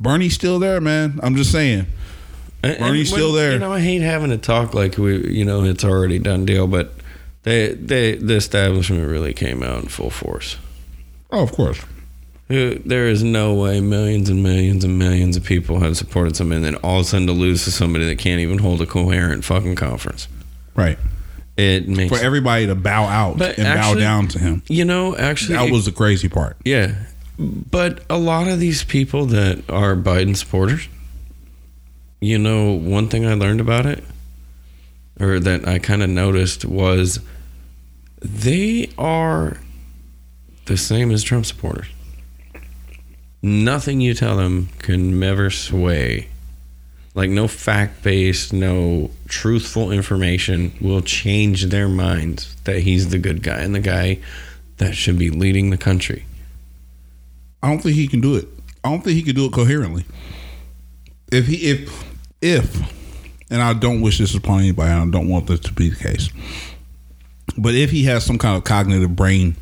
bernie's 0.00 0.34
still 0.34 0.58
there 0.58 0.80
man 0.80 1.20
i'm 1.22 1.36
just 1.36 1.52
saying 1.52 1.86
and- 2.62 2.72
and 2.72 2.78
Bernie's 2.80 3.10
when- 3.10 3.18
still 3.20 3.32
there. 3.32 3.52
You 3.52 3.58
know, 3.58 3.72
I 3.72 3.80
hate 3.80 4.02
having 4.02 4.28
to 4.28 4.36
talk 4.36 4.74
like 4.74 4.98
we, 4.98 5.26
you 5.30 5.46
know, 5.46 5.64
it's 5.64 5.82
already 5.82 6.18
done 6.18 6.44
deal, 6.44 6.66
but 6.66 6.92
they, 7.44 7.72
they, 7.72 8.16
the 8.16 8.34
establishment 8.34 9.08
really 9.08 9.32
came 9.32 9.62
out 9.62 9.82
in 9.82 9.88
full 9.88 10.10
force. 10.10 10.58
oh 11.32 11.42
of 11.42 11.52
course 11.52 11.80
There 12.48 13.06
is 13.08 13.22
no 13.22 13.54
way 13.54 13.80
millions 13.80 14.28
and 14.28 14.42
millions 14.42 14.84
and 14.84 14.98
millions 14.98 15.38
of 15.38 15.44
people 15.44 15.80
have 15.80 15.96
supported 15.96 16.36
somebody, 16.36 16.56
and 16.56 16.64
then 16.66 16.74
all 16.82 17.00
of 17.00 17.06
a 17.06 17.08
sudden 17.08 17.26
to 17.28 17.32
lose 17.32 17.64
to 17.64 17.70
somebody 17.70 18.04
that 18.04 18.18
can't 18.18 18.40
even 18.42 18.58
hold 18.58 18.82
a 18.82 18.86
coherent 18.86 19.42
fucking 19.42 19.76
conference. 19.76 20.28
right 20.74 20.98
It 21.56 21.88
makes 21.88 22.14
for 22.14 22.22
everybody 22.22 22.66
to 22.66 22.74
bow 22.74 23.04
out 23.04 23.40
and 23.40 23.56
bow 23.80 23.94
down 23.94 24.28
to 24.28 24.38
him 24.38 24.62
you 24.68 24.84
know 24.84 25.16
actually 25.16 25.54
that 25.56 25.72
was 25.72 25.86
the 25.86 25.92
crazy 25.92 26.28
part 26.28 26.58
Yeah. 26.62 26.94
But 27.40 28.04
a 28.10 28.18
lot 28.18 28.48
of 28.48 28.60
these 28.60 28.84
people 28.84 29.24
that 29.26 29.70
are 29.70 29.96
Biden 29.96 30.36
supporters, 30.36 30.88
you 32.20 32.38
know, 32.38 32.72
one 32.72 33.08
thing 33.08 33.24
I 33.24 33.32
learned 33.32 33.62
about 33.62 33.86
it, 33.86 34.04
or 35.18 35.40
that 35.40 35.66
I 35.66 35.78
kind 35.78 36.02
of 36.02 36.10
noticed, 36.10 36.66
was 36.66 37.20
they 38.20 38.90
are 38.98 39.56
the 40.66 40.76
same 40.76 41.10
as 41.10 41.22
Trump 41.22 41.46
supporters. 41.46 41.86
Nothing 43.40 44.02
you 44.02 44.12
tell 44.12 44.36
them 44.36 44.68
can 44.76 45.22
ever 45.22 45.48
sway. 45.48 46.28
Like, 47.14 47.30
no 47.30 47.48
fact 47.48 48.02
based, 48.02 48.52
no 48.52 49.12
truthful 49.28 49.92
information 49.92 50.72
will 50.78 51.00
change 51.00 51.64
their 51.64 51.88
minds 51.88 52.54
that 52.64 52.80
he's 52.80 53.08
the 53.08 53.18
good 53.18 53.42
guy 53.42 53.60
and 53.60 53.74
the 53.74 53.80
guy 53.80 54.18
that 54.76 54.94
should 54.94 55.18
be 55.18 55.30
leading 55.30 55.70
the 55.70 55.78
country. 55.78 56.26
I 57.62 57.68
don't 57.68 57.80
think 57.82 57.94
he 57.96 58.08
can 58.08 58.20
do 58.20 58.36
it. 58.36 58.48
I 58.84 58.90
don't 58.90 59.02
think 59.02 59.16
he 59.16 59.22
can 59.22 59.34
do 59.34 59.46
it 59.46 59.52
coherently. 59.52 60.04
If 61.30 61.46
he 61.46 61.70
if 61.70 62.04
if 62.40 62.80
and 63.50 63.60
I 63.60 63.72
don't 63.74 64.00
wish 64.00 64.18
this 64.18 64.34
upon 64.34 64.60
anybody, 64.60 64.90
I 64.90 65.04
don't 65.10 65.28
want 65.28 65.46
this 65.46 65.60
to 65.60 65.72
be 65.72 65.90
the 65.90 65.96
case. 65.96 66.30
But 67.58 67.74
if 67.74 67.90
he 67.90 68.04
has 68.04 68.24
some 68.24 68.38
kind 68.38 68.56
of 68.56 68.64
cognitive 68.64 69.14
brain 69.16 69.56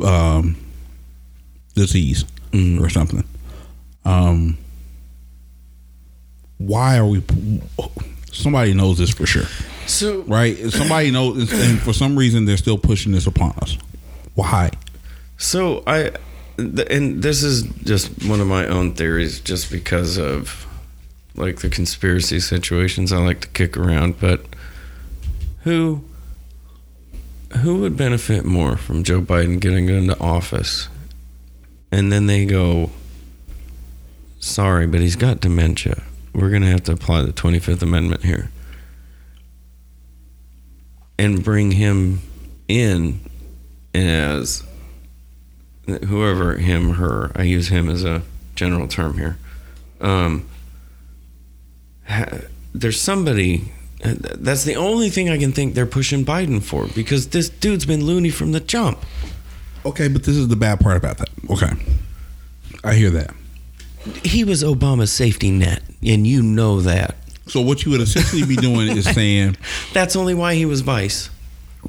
um, 0.00 0.56
disease 1.74 2.24
or 2.80 2.88
something, 2.88 3.24
um, 4.04 4.56
why 6.56 6.96
are 6.98 7.06
we? 7.06 7.22
Somebody 8.32 8.72
knows 8.74 8.98
this 8.98 9.10
for 9.10 9.26
sure, 9.26 9.44
So, 9.86 10.22
right? 10.22 10.56
Somebody 10.72 11.10
knows, 11.10 11.52
and 11.52 11.78
for 11.80 11.92
some 11.92 12.16
reason, 12.16 12.44
they're 12.46 12.56
still 12.56 12.78
pushing 12.78 13.12
this 13.12 13.26
upon 13.26 13.52
us. 13.62 13.76
Why? 14.34 14.70
So 15.36 15.82
I, 15.86 16.02
th- 16.04 16.14
and 16.58 17.22
this 17.22 17.42
is 17.42 17.62
just 17.84 18.26
one 18.26 18.40
of 18.40 18.46
my 18.46 18.66
own 18.66 18.92
theories, 18.94 19.40
just 19.40 19.70
because 19.70 20.18
of 20.18 20.66
like 21.34 21.60
the 21.60 21.68
conspiracy 21.68 22.40
situations 22.40 23.12
I 23.12 23.18
like 23.18 23.40
to 23.42 23.48
kick 23.48 23.76
around. 23.76 24.18
But 24.18 24.44
who, 25.62 26.04
who 27.58 27.80
would 27.80 27.96
benefit 27.96 28.44
more 28.44 28.76
from 28.76 29.04
Joe 29.04 29.20
Biden 29.20 29.60
getting 29.60 29.88
into 29.88 30.18
office, 30.18 30.88
and 31.92 32.10
then 32.10 32.26
they 32.26 32.44
go, 32.44 32.90
"Sorry, 34.40 34.86
but 34.86 35.00
he's 35.00 35.16
got 35.16 35.40
dementia. 35.40 36.02
We're 36.32 36.50
gonna 36.50 36.70
have 36.70 36.84
to 36.84 36.92
apply 36.92 37.22
the 37.22 37.32
Twenty 37.32 37.60
Fifth 37.60 37.82
Amendment 37.82 38.24
here." 38.24 38.50
And 41.20 41.42
bring 41.42 41.72
him 41.72 42.20
in 42.68 43.20
as 43.94 44.62
whoever 46.06 46.56
him 46.58 46.94
her 46.94 47.30
i 47.34 47.42
use 47.42 47.68
him 47.68 47.88
as 47.88 48.04
a 48.04 48.22
general 48.54 48.88
term 48.88 49.16
here. 49.18 49.36
Um 50.00 50.48
ha- 52.06 52.40
there's 52.74 53.00
somebody 53.00 53.72
that's 54.02 54.64
the 54.64 54.76
only 54.76 55.10
thing 55.10 55.28
i 55.28 55.36
can 55.38 55.50
think 55.52 55.74
they're 55.74 55.86
pushing 55.86 56.24
biden 56.24 56.62
for 56.62 56.86
because 56.94 57.28
this 57.28 57.48
dude's 57.48 57.84
been 57.86 58.04
loony 58.04 58.30
from 58.30 58.52
the 58.52 58.60
jump. 58.60 58.98
Okay, 59.86 60.08
but 60.08 60.24
this 60.24 60.36
is 60.36 60.48
the 60.48 60.56
bad 60.56 60.80
part 60.80 60.96
about 60.96 61.18
that. 61.18 61.28
Okay, 61.50 61.70
I 62.84 62.94
hear 62.94 63.10
that. 63.10 63.32
he 64.24 64.44
was 64.44 64.62
obama's 64.62 65.10
safety 65.12 65.50
net 65.50 65.82
and 66.02 66.26
you 66.26 66.42
know 66.42 66.80
that. 66.80 67.16
So 67.46 67.60
what 67.62 67.84
you 67.84 67.90
would 67.92 68.00
essentially 68.02 68.44
be 68.44 68.56
doing 68.56 68.96
is 68.96 69.04
saying, 69.14 69.56
that's 69.94 70.14
only 70.16 70.34
why 70.34 70.54
he 70.54 70.66
was 70.66 70.82
vice. 70.82 71.30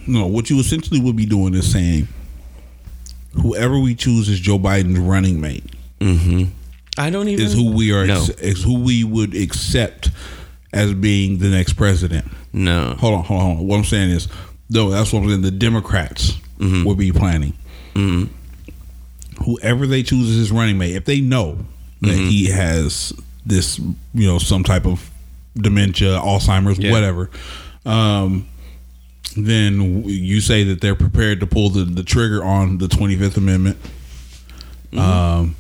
No, 0.08 0.26
what 0.26 0.50
you 0.50 0.58
essentially 0.60 1.00
would 1.02 1.18
be 1.18 1.26
doing 1.26 1.54
is 1.54 1.70
saying, 1.70 2.08
whoever 3.34 3.78
we 3.80 3.96
choose 3.96 4.28
as 4.30 4.40
Joe 4.40 4.58
Biden's 4.60 5.00
running 5.00 5.40
mate 5.42 5.64
mm-hmm 6.00 6.46
i 6.98 7.10
don't 7.10 7.28
even 7.30 7.46
is 7.46 7.54
who 7.54 7.72
we 7.74 7.92
are, 7.94 8.06
no 8.06 8.16
ex- 8.22 8.30
is 8.42 8.64
who 8.64 8.80
we 8.80 9.04
would 9.04 9.36
accept 9.36 10.10
as 10.74 10.94
being 10.94 11.38
the 11.38 11.48
next 11.50 11.74
president. 11.74 12.26
no 12.54 12.96
Hold 13.00 13.14
on, 13.20 13.24
hold 13.24 13.42
on. 13.42 13.68
What 13.68 13.78
I'm 13.78 13.84
saying 13.86 14.10
is, 14.12 14.28
no, 14.70 14.90
that's 14.90 15.12
what 15.14 15.24
I'm 15.24 15.30
saying. 15.30 15.42
The 15.42 15.52
Democrats 15.52 16.34
Mm-hmm. 16.60 16.84
would 16.86 16.98
be 16.98 17.12
planning. 17.14 17.54
Whoever 19.46 19.88
they 19.88 20.04
choose 20.04 20.30
as 20.30 20.36
his 20.36 20.52
running 20.52 20.78
mate, 20.78 20.96
if 20.96 21.06
they 21.06 21.22
know 21.22 21.58
that 22.02 22.08
Mm-hmm. 22.12 22.28
he 22.30 22.46
has 22.52 23.14
this, 23.46 23.80
you 23.80 24.28
know, 24.28 24.38
some 24.40 24.64
type 24.66 24.86
of 24.86 25.10
dementia, 25.56 26.18
Alzheimer's, 26.20 26.80
Yeah. 26.80 26.92
whatever, 26.92 27.30
um, 27.86 28.48
then 29.46 30.04
you 30.06 30.42
say 30.42 30.64
that 30.66 30.82
they're 30.82 30.96
prepared 30.96 31.40
to 31.42 31.48
pull 31.48 31.70
the, 31.70 31.84
the 31.84 32.04
trigger 32.04 32.44
on 32.44 32.78
the 32.80 32.88
25th 32.88 33.38
Amendment. 33.38 33.78
Mm-hmm. 34.92 35.00
Um, 35.00 35.56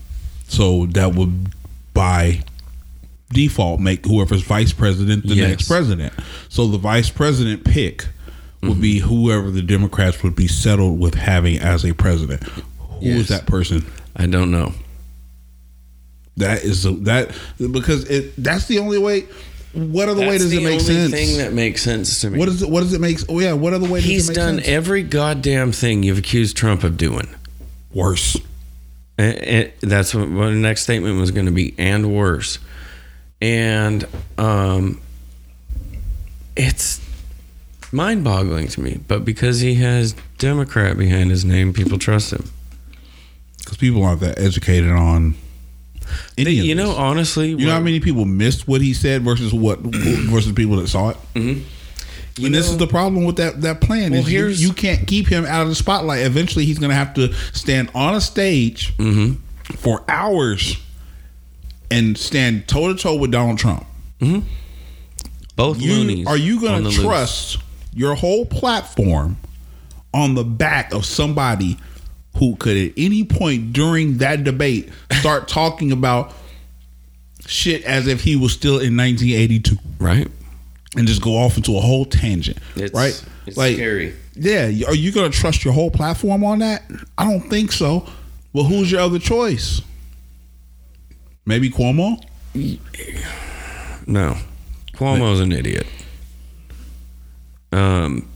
so 0.47 0.85
that 0.88 1.14
would, 1.15 1.51
by 1.93 2.41
default, 3.31 3.80
make 3.80 4.06
whoever's 4.06 4.41
vice 4.41 4.73
president 4.73 5.23
the 5.27 5.35
Yes. 5.35 5.49
next 5.49 5.68
president. 5.68 6.14
So 6.49 6.68
the 6.68 6.77
vice 6.80 7.10
president 7.10 7.64
pick 7.64 8.07
would 8.61 8.72
Mm-hmm. 8.72 8.81
be 8.81 8.99
whoever 8.99 9.51
the 9.51 9.61
Democrats 9.61 10.22
would 10.23 10.35
be 10.35 10.47
settled 10.47 10.99
with 10.99 11.14
having 11.15 11.60
as 11.60 11.85
a 11.85 11.93
president. 11.93 12.43
Who 12.43 13.06
is 13.06 13.30
Yes. 13.30 13.39
that 13.39 13.45
person? 13.45 13.85
i 14.15 14.26
don't 14.26 14.49
know 14.51 14.73
That 16.38 16.64
is 16.64 16.84
that 16.84 17.31
because 17.72 18.03
it 18.10 18.34
that's 18.38 18.65
the 18.65 18.80
only 18.80 18.97
way. 18.97 19.27
What 19.74 20.10
other 20.10 20.22
way 20.22 20.32
That's 20.32 20.44
does 20.46 20.54
it 20.54 20.64
make 20.64 20.80
only 20.82 20.84
sense? 20.84 21.12
thing 21.12 21.38
that 21.38 21.54
makes 21.54 21.84
sense 21.84 22.22
to 22.22 22.30
me 22.32 22.40
what 22.40 22.48
is 22.50 22.62
it? 22.64 22.70
What 22.70 22.82
does 22.82 22.94
it 22.94 23.02
make? 23.02 23.20
Oh 23.30 23.40
yeah, 23.40 23.54
what 23.54 23.74
other 23.74 23.88
way? 23.88 24.00
Does 24.02 24.06
he's 24.10 24.30
it 24.30 24.32
make 24.32 24.38
He's 24.38 24.46
done 24.46 24.56
sense? 24.56 24.68
every 24.68 25.04
goddamn 25.04 25.72
thing 25.72 26.02
you've 26.04 26.18
accused 26.18 26.58
trump 26.58 26.84
of 26.84 26.98
doing 26.98 27.28
worse. 27.94 28.36
It, 29.20 29.24
it- 29.48 29.80
that's 29.82 30.16
what, 30.16 30.26
the 30.30 30.52
next 30.52 30.82
statement 30.84 31.20
was 31.20 31.30
going 31.32 31.46
to 31.46 31.52
be, 31.52 31.76
and 31.78 32.12
worse. 32.16 32.58
And 33.41 34.06
um, 34.38 35.00
it's 36.56 37.00
mind-boggling 37.91 38.68
to 38.70 38.82
me. 38.82 39.00
But 39.08 39.24
because 39.26 39.60
he 39.62 39.76
has 39.76 40.16
Democrat 40.38 40.98
behind 40.98 41.30
his 41.32 41.46
name, 41.46 41.74
people 41.74 41.98
trust 41.98 42.34
him. 42.34 42.50
because 43.60 43.78
people 43.78 44.04
aren't 44.04 44.22
that 44.22 44.40
educated 44.40 44.90
on. 44.91 45.36
Any 46.38 46.60
of 46.60 46.65
you 46.65 46.76
know, 46.76 46.91
honestly, 46.91 47.49
you 47.49 47.65
know 47.65 47.72
how 47.73 47.80
many 47.80 47.99
people 47.99 48.26
missed 48.26 48.68
what 48.68 48.81
he 48.81 48.94
said 48.94 49.23
versus 49.23 49.53
what 49.53 49.80
versus 49.81 50.52
people 50.53 50.77
that 50.77 50.88
saw 50.88 51.10
it. 51.10 51.18
Mm-hmm. 51.36 52.45
And 52.45 52.56
this 52.56 52.69
is 52.69 52.77
the 52.77 52.88
problem 52.88 53.26
with 53.26 53.36
that 53.38 53.61
that 53.61 53.81
plan. 53.81 54.11
Well, 54.11 54.22
is 54.26 54.31
you, 54.31 54.68
you 54.69 54.73
can't 54.73 55.06
keep 55.07 55.27
him 55.27 55.45
out 55.45 55.64
of 55.64 55.69
the 55.69 55.76
spotlight. 55.76 56.26
Eventually, 56.26 56.64
he's 56.65 56.80
going 56.80 56.90
to 56.90 56.95
have 56.95 57.14
to 57.15 57.34
stand 57.53 57.91
on 57.94 58.15
a 58.15 58.22
stage 58.22 58.95
Mm-hmm. 58.98 59.34
for 59.76 60.03
hours 60.07 60.77
and 61.91 62.18
stand 62.18 62.68
toe 62.68 62.94
to 62.94 62.95
toe 63.02 63.15
with 63.15 63.31
Donald 63.31 63.57
Trump. 63.57 63.86
both 65.56 65.81
You, 65.81 65.91
loonies 65.94 66.27
are 66.27 66.38
you 66.38 66.61
going 66.61 66.84
to 66.84 66.90
loose. 66.90 67.02
trust 67.02 67.57
your 67.94 68.15
whole 68.15 68.45
platform 68.45 69.38
on 70.14 70.36
the 70.36 70.44
back 70.44 70.94
of 70.94 71.06
somebody 71.06 71.77
who 72.38 72.56
could 72.56 72.77
at 72.77 72.93
any 72.97 73.23
point 73.23 73.73
during 73.73 74.18
that 74.19 74.43
debate 74.43 74.89
start 75.19 75.47
talking 75.49 75.91
about 75.91 76.34
shit 77.45 77.84
as 77.84 78.07
if 78.07 78.22
he 78.22 78.35
was 78.35 78.53
still 78.53 78.80
in 78.80 78.95
1982 78.95 79.76
right? 79.99 80.27
and 80.95 81.07
just 81.07 81.22
go 81.22 81.31
off 81.38 81.57
into 81.57 81.76
a 81.77 81.81
whole 81.81 82.06
tangent 82.06 82.57
It's, 82.76 82.93
right 82.93 83.26
It's 83.47 83.56
scary. 83.56 84.14
yeah 84.35 84.65
are 84.88 84.95
you 84.95 85.11
going 85.11 85.31
to 85.31 85.38
trust 85.38 85.64
your 85.65 85.73
whole 85.73 85.89
platform 85.91 86.43
on 86.43 86.60
that 86.60 86.84
i 87.18 87.23
don't 87.30 87.49
think 87.49 87.72
so 87.72 88.07
well 88.53 88.65
who's 88.65 88.91
your 88.91 89.01
other 89.01 89.19
choice 89.19 89.81
maybe 91.45 91.69
cuomo 91.69 92.22
No, 94.07 94.35
Cuomo's 94.93 95.39
an 95.39 95.51
idiot. 95.51 95.85
Um, 97.72 98.27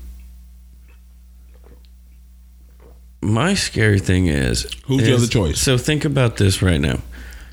my 3.23 3.53
scary 3.53 3.99
thing 3.99 4.27
is 4.27 4.67
Who's 4.85 5.03
the 5.03 5.15
other 5.15 5.27
choice? 5.27 5.59
So 5.59 5.77
think 5.77 6.05
about 6.05 6.37
this 6.37 6.61
right 6.61 6.79
now. 6.79 6.99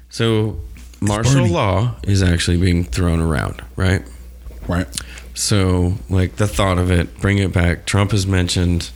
So 0.08 0.60
martial 1.00 1.46
law 1.46 1.94
is 2.02 2.22
actually 2.22 2.56
being 2.58 2.84
thrown 2.84 3.20
around, 3.20 3.62
right? 3.76 4.02
right 4.68 4.86
So 5.34 5.94
like 6.08 6.36
the 6.36 6.46
thought 6.48 6.78
of 6.78 6.90
it, 6.90 7.18
bring 7.20 7.38
it 7.38 7.52
back. 7.52 7.86
Trump 7.86 8.10
has 8.10 8.26
mentioned 8.26 8.90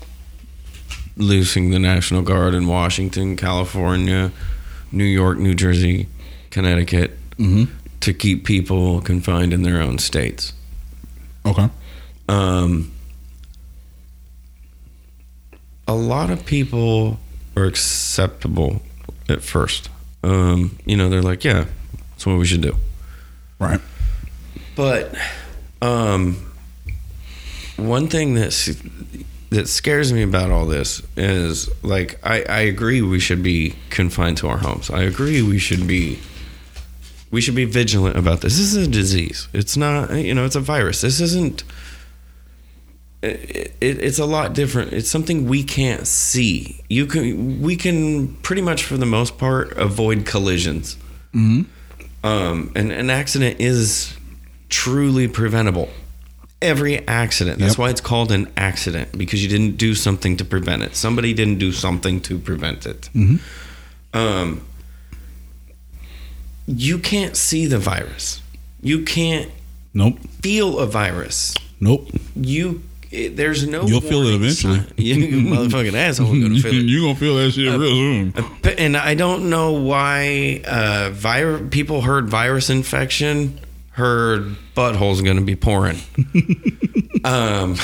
loosing 1.16 1.70
the 1.70 1.78
National 1.78 2.22
Guard 2.22 2.54
in 2.54 2.66
Washington, 2.66 3.36
California, 3.36 4.32
New 4.90 5.04
York, 5.04 5.38
New 5.38 5.54
Jersey, 5.54 6.08
Connecticut 6.50 7.16
to 8.00 8.12
keep 8.12 8.44
people 8.44 9.00
confined 9.00 9.52
in 9.52 9.62
their 9.62 9.80
own 9.80 9.98
states. 9.98 10.52
okay 11.46 11.68
Um, 12.28 12.92
a 15.86 15.94
lot 15.94 16.30
of 16.30 16.44
people 16.46 17.18
are 17.56 17.64
acceptable 17.64 18.82
at 19.28 19.42
first. 19.42 19.88
Um, 20.22 20.78
you 20.84 20.96
know, 20.96 21.08
they're 21.08 21.22
like, 21.22 21.44
yeah, 21.44 21.66
that's 22.10 22.26
what 22.26 22.38
we 22.38 22.46
should 22.46 22.62
do. 22.62 22.76
right 23.58 23.80
But 24.76 25.14
um, 25.82 26.52
one 27.76 28.08
thing 28.08 28.34
that's 28.34 28.70
that 29.50 29.68
scares 29.68 30.12
me 30.12 30.22
about 30.22 30.50
all 30.50 30.66
this 30.66 31.02
is 31.16 31.68
like 31.84 32.18
I, 32.24 32.42
I 32.48 32.60
agree 32.60 33.02
we 33.02 33.20
should 33.20 33.42
be 33.42 33.74
confined 33.90 34.38
to 34.38 34.48
our 34.48 34.58
homes. 34.58 34.90
I 34.90 35.02
agree 35.02 35.42
we 35.42 35.58
should 35.58 35.86
be 35.86 36.18
we 37.30 37.40
should 37.40 37.54
be 37.54 37.64
vigilant 37.64 38.16
about 38.16 38.40
this. 38.40 38.56
This 38.56 38.74
is 38.74 38.86
a 38.86 38.90
disease. 38.90 39.48
It's 39.52 39.76
not 39.76 40.12
you 40.14 40.34
know 40.34 40.44
it's 40.44 40.56
a 40.56 40.60
virus. 40.60 41.02
This 41.02 41.20
isn't. 41.20 41.64
It, 43.24 43.72
it, 43.80 44.02
it's 44.02 44.18
a 44.18 44.26
lot 44.26 44.52
different. 44.52 44.92
It's 44.92 45.08
something 45.10 45.46
we 45.48 45.62
can't 45.64 46.06
see. 46.06 46.82
You 46.88 47.06
can 47.06 47.62
we 47.62 47.76
can 47.76 48.34
pretty 48.42 48.62
much 48.62 48.84
for 48.84 48.96
the 48.96 49.06
most 49.06 49.38
part 49.38 49.72
avoid 49.78 50.26
collisions. 50.26 50.96
Um, 51.34 52.72
and 52.74 52.92
an 52.92 53.10
accident 53.10 53.60
is 53.60 54.16
truly 54.68 55.26
preventable. 55.28 55.88
Every 56.62 57.06
accident. 57.08 57.58
That's 57.58 57.72
Yep. 57.72 57.78
why 57.78 57.90
it's 57.90 58.00
called 58.00 58.30
an 58.32 58.50
accident 58.56 59.16
because 59.18 59.42
you 59.42 59.48
didn't 59.48 59.76
do 59.76 59.94
something 59.94 60.36
to 60.38 60.44
prevent 60.44 60.82
it. 60.82 60.94
Somebody 60.96 61.34
didn't 61.34 61.58
do 61.58 61.72
something 61.72 62.20
to 62.22 62.38
prevent 62.38 62.86
it. 62.86 63.10
Um, 64.14 64.62
you 66.66 66.98
can't 66.98 67.36
see 67.36 67.66
the 67.66 67.78
virus. 67.78 68.40
You 68.82 69.02
can't 69.02 69.50
nope 69.92 70.18
feel 70.42 70.78
a 70.78 70.86
virus. 70.86 71.54
nope 71.80 72.08
You 72.36 72.82
it, 73.14 73.36
there's 73.36 73.66
no. 73.66 73.86
You'll 73.86 74.00
feel 74.00 74.22
it 74.26 74.34
eventually. 74.34 74.80
You, 74.96 75.16
motherfucking 75.42 75.94
asshole 75.94 76.28
gonna 76.28 76.58
feel 76.60 76.74
it. 76.74 76.84
you 76.84 77.02
gonna 77.02 77.14
feel 77.14 77.36
that 77.36 77.52
shit 77.52 77.68
real 77.78 77.80
soon 77.80 78.34
and 78.78 78.96
I 78.96 79.14
don't 79.14 79.50
know 79.50 79.72
why 79.72 80.62
uh, 80.66 81.10
vir- 81.12 81.68
people 81.70 82.02
heard 82.02 82.28
virus 82.28 82.70
infection, 82.70 83.60
heard 83.90 84.56
butthole's 84.76 85.22
going 85.22 85.36
to 85.36 85.42
be 85.42 85.56
pouring. 85.56 85.98
um, 87.24 87.76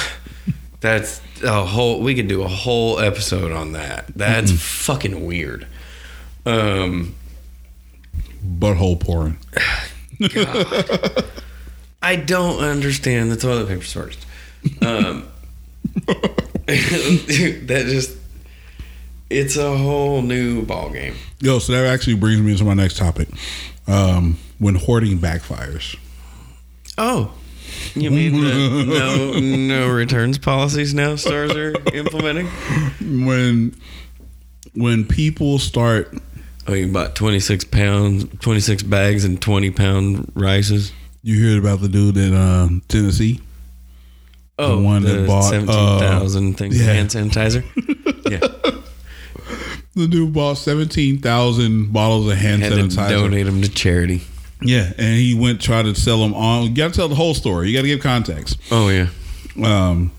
that's 0.80 1.20
a 1.44 1.64
whole. 1.64 2.00
We 2.00 2.14
could 2.14 2.28
do 2.28 2.42
a 2.42 2.48
whole 2.48 2.98
episode 2.98 3.52
on 3.52 3.72
that. 3.72 4.06
That's 4.14 4.52
fucking 4.52 5.24
weird. 5.24 5.66
Um, 6.46 7.14
butthole 8.42 8.98
pouring 8.98 9.36
I 12.02 12.16
don't 12.16 12.64
understand 12.64 13.30
the 13.30 13.36
toilet 13.36 13.68
paper 13.68 13.82
shortage. 13.82 14.16
Um, 14.82 15.28
that 16.66 17.84
just. 17.88 18.16
It's 19.28 19.56
a 19.56 19.76
whole 19.76 20.22
new 20.22 20.64
ball 20.66 20.90
game. 20.90 21.14
Yo, 21.40 21.60
so 21.60 21.72
that 21.72 21.86
actually 21.86 22.14
brings 22.16 22.40
me 22.40 22.56
to 22.56 22.64
my 22.64 22.74
next 22.74 22.96
topic. 22.96 23.28
Um, 23.86 24.38
when 24.58 24.74
hoarding 24.74 25.18
backfires. 25.18 25.96
Oh, 26.98 27.32
you 27.94 28.10
mean 28.10 28.40
the 28.42 28.84
no 28.86 29.38
no 29.38 29.88
returns 29.94 30.36
policies 30.38 30.94
now 30.94 31.14
stars 31.16 31.52
are 31.52 31.74
implementing? 31.94 32.46
When 33.26 33.76
when 34.74 35.04
people 35.04 35.58
start 35.58 36.12
Oh, 36.66 36.74
you 36.74 36.92
bought 36.92 37.14
twenty 37.14 37.40
six 37.40 37.64
pounds, 37.64 38.26
twenty 38.40 38.60
six 38.60 38.82
bags, 38.82 39.24
and 39.24 39.40
twenty 39.40 39.70
pound 39.70 40.30
rices. 40.34 40.92
you 41.22 41.48
heard 41.48 41.58
about 41.58 41.80
the 41.80 41.88
dude 41.88 42.16
in 42.16 42.34
uh, 42.34 42.68
Tennessee, 42.88 43.40
Oh, 44.60 44.82
one 44.82 45.02
that 45.02 45.26
bought, 45.26 45.44
uh, 45.44 45.50
seventeen 45.50 45.98
thousand 45.98 46.54
things 46.58 46.78
yeah. 46.80 46.92
hand 46.92 47.08
sanitizer. 47.10 47.64
yeah, 48.30 48.80
the 49.94 50.06
dude 50.06 50.32
bought 50.32 50.54
seventeen 50.58 51.18
thousand 51.18 51.92
bottles 51.92 52.28
of 52.30 52.36
hand 52.36 52.62
had 52.62 52.72
to 52.72 52.78
sanitizer. 52.78 53.08
donate 53.10 53.46
them 53.46 53.62
to 53.62 53.68
charity. 53.70 54.22
Yeah, 54.62 54.92
and 54.98 55.16
he 55.16 55.34
went 55.34 55.60
try 55.60 55.82
to 55.82 55.94
sell 55.94 56.18
them 56.18 56.34
on. 56.34 56.64
You 56.64 56.74
got 56.74 56.88
to 56.88 56.94
tell 56.94 57.08
the 57.08 57.14
whole 57.14 57.34
story. 57.34 57.68
You 57.68 57.74
got 57.76 57.82
to 57.82 57.88
give 57.88 58.00
context. 58.00 58.58
Oh 58.70 58.88
yeah, 58.90 59.08
Um, 59.64 60.12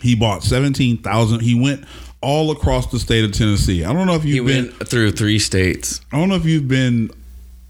he 0.00 0.14
bought 0.16 0.42
seventeen 0.42 0.98
thousand. 0.98 1.40
He 1.40 1.54
went 1.58 1.84
all 2.20 2.50
across 2.50 2.90
the 2.90 2.98
state 2.98 3.24
of 3.24 3.32
Tennessee. 3.32 3.84
I 3.84 3.92
don't 3.92 4.06
know 4.06 4.14
if 4.14 4.24
you've 4.24 4.46
been. 4.46 4.66
went 4.66 4.88
through 4.88 5.12
three 5.12 5.38
states. 5.38 6.00
I 6.12 6.18
don't 6.18 6.28
know 6.28 6.34
if 6.36 6.44
you've 6.44 6.68
been 6.68 7.10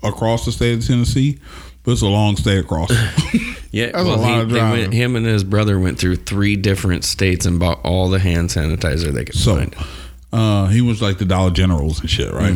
across 0.03 0.45
the 0.45 0.53
state 0.53 0.79
of 0.79 0.87
Tennessee, 0.87 1.39
but 1.85 1.93
it's 1.93 2.03
a 2.03 2.07
long 2.07 2.37
stay 2.37 2.59
across. 2.59 2.91
Yeah, 3.75 3.87
That's 3.87 4.05
a 4.07 4.11
lot 4.17 4.35
he, 4.35 4.41
of 4.43 4.51
they 4.51 4.59
driving. 4.59 4.81
went, 4.83 4.93
him 4.93 5.17
and 5.17 5.25
his 5.25 5.45
brother 5.45 5.79
went 5.81 5.99
through 5.99 6.17
three 6.17 6.57
different 6.57 7.05
states 7.05 7.47
and 7.47 7.59
bought 7.59 7.81
all 7.87 8.11
the 8.11 8.19
hand 8.19 8.51
sanitizer 8.51 9.11
they 9.15 9.25
could 9.25 9.35
So, 9.35 9.57
find. 9.57 9.75
uh, 10.31 10.67
he 10.67 10.83
was 10.83 11.01
like 11.01 11.17
the 11.17 11.25
Dollar 11.25 11.51
Generals 11.53 11.99
and 11.99 12.11
shit, 12.11 12.31
right? 12.35 12.55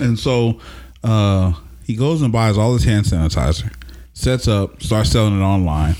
And 0.00 0.18
so, 0.18 0.58
uh, 1.04 1.52
he 1.84 1.94
goes 1.94 2.20
and 2.20 2.32
buys 2.32 2.58
all 2.58 2.72
his 2.72 2.82
hand 2.82 3.06
sanitizer, 3.06 3.72
sets 4.12 4.48
up, 4.48 4.82
starts 4.82 5.10
selling 5.12 5.38
it 5.38 5.44
online. 5.44 5.94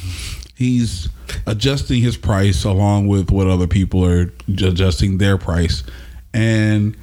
He's 0.57 1.09
adjusting 1.47 2.03
his 2.03 2.17
price 2.17 2.65
along 2.65 3.07
with 3.07 3.31
what 3.31 3.47
other 3.47 3.69
people 3.69 4.05
are 4.05 4.33
adjusting 4.49 5.19
their 5.19 5.39
price, 5.39 5.85
and 6.33 6.97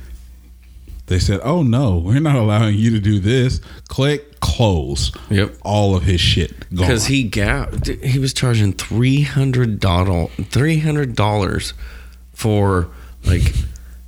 they 1.12 1.20
said, 1.20 1.40
"Oh 1.44 1.62
no, 1.62 1.98
we're 1.98 2.20
not 2.20 2.36
allowing 2.36 2.76
you 2.76 2.90
to 2.92 3.00
do 3.00 3.20
this." 3.20 3.60
Click 3.88 4.40
close. 4.40 5.12
Yep. 5.30 5.56
all 5.64 5.96
of 5.96 6.04
his 6.04 6.20
shit 6.20 6.68
because 6.72 7.06
he 7.06 7.24
got 7.24 7.88
he 7.88 8.18
was 8.18 8.34
charging 8.34 8.74
three 8.74 9.22
hundred 9.22 9.80
dollars 9.80 10.30
three 10.50 10.80
hundred 10.80 11.16
dollars 11.16 11.74
for 12.34 12.88
like 13.24 13.54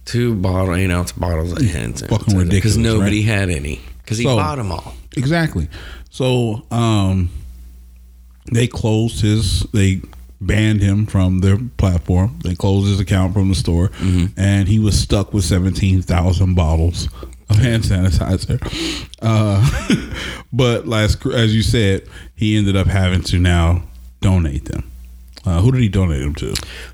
two 0.06 0.34
bottle 0.36 0.74
eight 0.76 0.90
ounce 0.90 1.12
bottles 1.12 1.52
of 1.52 1.60
sanitizer 1.60 2.10
Fucking 2.10 2.36
ridiculous, 2.36 2.50
because 2.50 2.78
nobody 2.78 3.20
right? 3.20 3.38
had 3.40 3.50
any 3.52 3.80
because 4.02 4.18
he 4.18 4.24
So- 4.24 4.36
bought 4.38 4.56
them 4.58 4.72
all. 4.72 4.96
Exactly. 5.16 5.68
So 6.10 6.64
um 6.72 7.30
they 8.52 8.68
closed 8.68 9.22
his 9.22 9.62
they 9.74 10.02
banned 10.46 10.82
him 10.82 11.06
from 11.06 11.40
their 11.40 11.58
platform. 11.78 12.40
They 12.44 12.56
closed 12.56 12.88
his 12.88 13.00
account 13.00 13.34
from 13.34 13.50
the 13.50 13.56
store, 13.56 13.92
and 14.38 14.68
he 14.68 14.80
was 14.80 15.00
stuck 15.00 15.34
with 15.34 15.44
seventeen 15.44 16.02
thousand 16.02 16.56
bottles 16.56 17.08
of 17.50 17.58
hand 17.58 17.84
sanitizer. 17.84 18.60
Uh, 19.22 20.14
but 20.54 20.88
last, 20.88 21.26
as 21.26 21.56
you 21.56 21.62
said, 21.62 22.08
he 22.36 22.58
ended 22.58 22.76
up 22.76 22.88
having 22.88 23.22
to 23.24 23.40
now 23.40 23.84
donate 24.22 24.66
them. 24.66 24.90
Uh, 25.46 25.60
who 25.60 25.72
did 25.72 25.82
he 25.82 25.90
donate 25.90 26.22
them 26.22 26.36
to? 26.36 26.54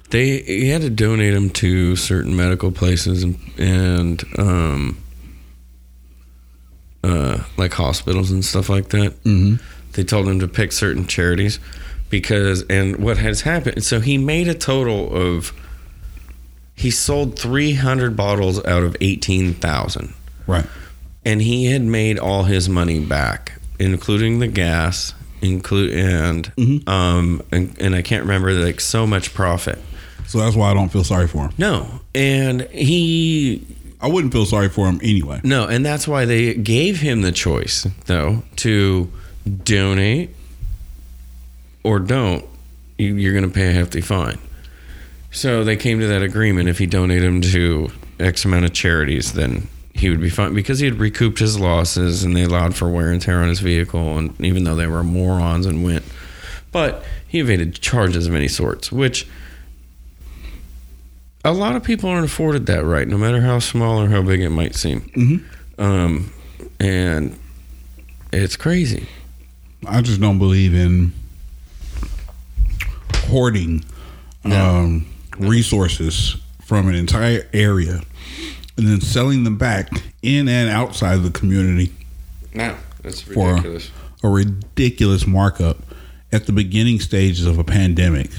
They 0.09 0.39
he 0.41 0.69
had 0.69 0.81
to 0.81 0.89
donate 0.89 1.33
them 1.33 1.49
to 1.51 1.95
certain 1.95 2.35
medical 2.35 2.71
places 2.71 3.23
and 3.23 3.39
and 3.57 4.23
um, 4.39 5.03
uh, 7.03 7.43
like 7.57 7.73
hospitals 7.73 8.31
and 8.31 8.43
stuff 8.43 8.69
like 8.69 8.89
that. 8.89 9.23
Mm-hmm. 9.23 9.63
They 9.93 10.03
told 10.03 10.27
him 10.27 10.39
to 10.39 10.47
pick 10.47 10.71
certain 10.71 11.05
charities 11.05 11.59
because 12.09 12.63
and 12.69 12.97
what 12.97 13.17
has 13.17 13.41
happened. 13.41 13.83
So 13.83 13.99
he 13.99 14.17
made 14.17 14.47
a 14.47 14.53
total 14.53 15.13
of 15.15 15.53
he 16.75 16.91
sold 16.91 17.37
three 17.37 17.73
hundred 17.73 18.15
bottles 18.15 18.63
out 18.65 18.83
of 18.83 18.95
eighteen 19.01 19.53
thousand, 19.53 20.13
Right. 20.47 20.65
and 21.25 21.41
he 21.41 21.65
had 21.65 21.81
made 21.81 22.17
all 22.17 22.43
his 22.43 22.69
money 22.69 22.99
back, 22.99 23.59
including 23.79 24.39
the 24.39 24.47
gas, 24.47 25.13
include 25.41 25.91
and 25.93 26.51
um 26.87 27.41
and, 27.51 27.75
and 27.79 27.95
I 27.95 28.01
can't 28.01 28.23
remember 28.23 28.53
like 28.53 28.79
so 28.79 29.05
much 29.05 29.33
profit. 29.33 29.77
So 30.27 30.37
that's 30.39 30.55
why 30.55 30.69
I 30.69 30.73
don't 30.73 30.89
feel 30.89 31.03
sorry 31.03 31.27
for 31.27 31.45
him. 31.45 31.53
No, 31.57 32.01
and 32.15 32.61
he 32.69 33.65
I 34.01 34.07
wouldn't 34.07 34.31
feel 34.31 34.45
sorry 34.45 34.69
for 34.69 34.87
him 34.87 34.99
anyway. 35.03 35.41
no, 35.43 35.67
and 35.67 35.85
that's 35.85 36.07
why 36.07 36.23
they 36.25 36.53
gave 36.53 37.01
him 37.01 37.21
the 37.23 37.31
choice 37.33 37.85
though 38.05 38.43
to 38.57 39.11
donate 39.63 40.29
or 41.83 41.99
don't. 41.99 42.45
You, 42.97 43.15
you're 43.15 43.33
going 43.33 43.47
to 43.47 43.53
pay 43.53 43.69
a 43.69 43.71
hefty 43.71 44.01
fine. 44.01 44.39
So 45.31 45.63
they 45.63 45.77
came 45.77 45.99
to 45.99 46.07
that 46.07 46.21
agreement. 46.21 46.69
If 46.69 46.79
he 46.79 46.85
donated 46.85 47.23
them 47.23 47.41
to 47.41 47.89
X 48.19 48.45
amount 48.45 48.65
of 48.65 48.73
charities, 48.73 49.33
then 49.33 49.67
he 49.93 50.09
would 50.09 50.21
be 50.21 50.29
fine 50.29 50.53
because 50.53 50.79
he 50.79 50.85
had 50.85 50.99
recouped 50.99 51.39
his 51.39 51.59
losses 51.59 52.23
and 52.23 52.35
they 52.35 52.43
allowed 52.43 52.75
for 52.75 52.89
wear 52.89 53.11
and 53.11 53.21
tear 53.21 53.41
on 53.41 53.49
his 53.49 53.59
vehicle. 53.59 54.17
And 54.17 54.39
even 54.41 54.63
though 54.63 54.75
they 54.75 54.87
were 54.87 55.03
morons 55.03 55.65
and 55.65 55.83
went, 55.83 56.03
but 56.71 57.03
he 57.27 57.39
evaded 57.39 57.75
charges 57.75 58.27
of 58.27 58.35
any 58.35 58.47
sorts, 58.47 58.91
which 58.91 59.27
a 61.45 61.53
lot 61.53 61.75
of 61.75 61.83
people 61.83 62.09
aren't 62.09 62.25
afforded 62.25 62.65
that 62.65 62.83
right, 62.83 63.07
no 63.07 63.17
matter 63.17 63.41
how 63.41 63.59
small 63.59 64.01
or 64.01 64.07
how 64.07 64.21
big 64.21 64.41
it 64.41 64.49
might 64.49 64.75
seem. 64.75 65.01
Mm-hmm. 65.01 65.81
Um, 65.81 66.33
and 66.79 67.37
it's 68.33 68.55
crazy. 68.55 69.07
I 69.87 70.01
just 70.01 70.19
don't 70.19 70.39
believe 70.39 70.73
in 70.73 71.13
hoarding 73.29 73.83
um, 74.45 75.05
resources 75.37 76.35
from 76.63 76.87
an 76.87 76.95
entire 76.95 77.47
area 77.53 78.01
and 78.77 78.87
then 78.87 79.01
selling 79.01 79.43
them 79.43 79.57
back 79.57 79.89
in 80.21 80.47
and 80.47 80.69
outside 80.69 81.15
of 81.15 81.23
the 81.23 81.31
community 81.31 81.91
No, 82.53 82.75
that's 83.01 83.21
for 83.21 83.49
ridiculous. 83.53 83.91
a 84.23 84.27
ridiculous 84.29 85.25
markup 85.27 85.77
at 86.31 86.45
the 86.45 86.51
beginning 86.51 86.99
stages 86.99 87.45
of 87.45 87.57
a 87.57 87.63
pandemic 87.63 88.29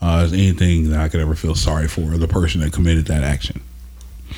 uh, 0.00 0.22
is 0.24 0.32
anything 0.32 0.90
that 0.90 1.00
I 1.00 1.08
could 1.08 1.20
ever 1.20 1.34
feel 1.34 1.54
sorry 1.54 1.88
for 1.88 2.16
the 2.16 2.28
person 2.28 2.60
that 2.62 2.72
committed 2.72 3.06
that 3.06 3.22
action. 3.22 3.60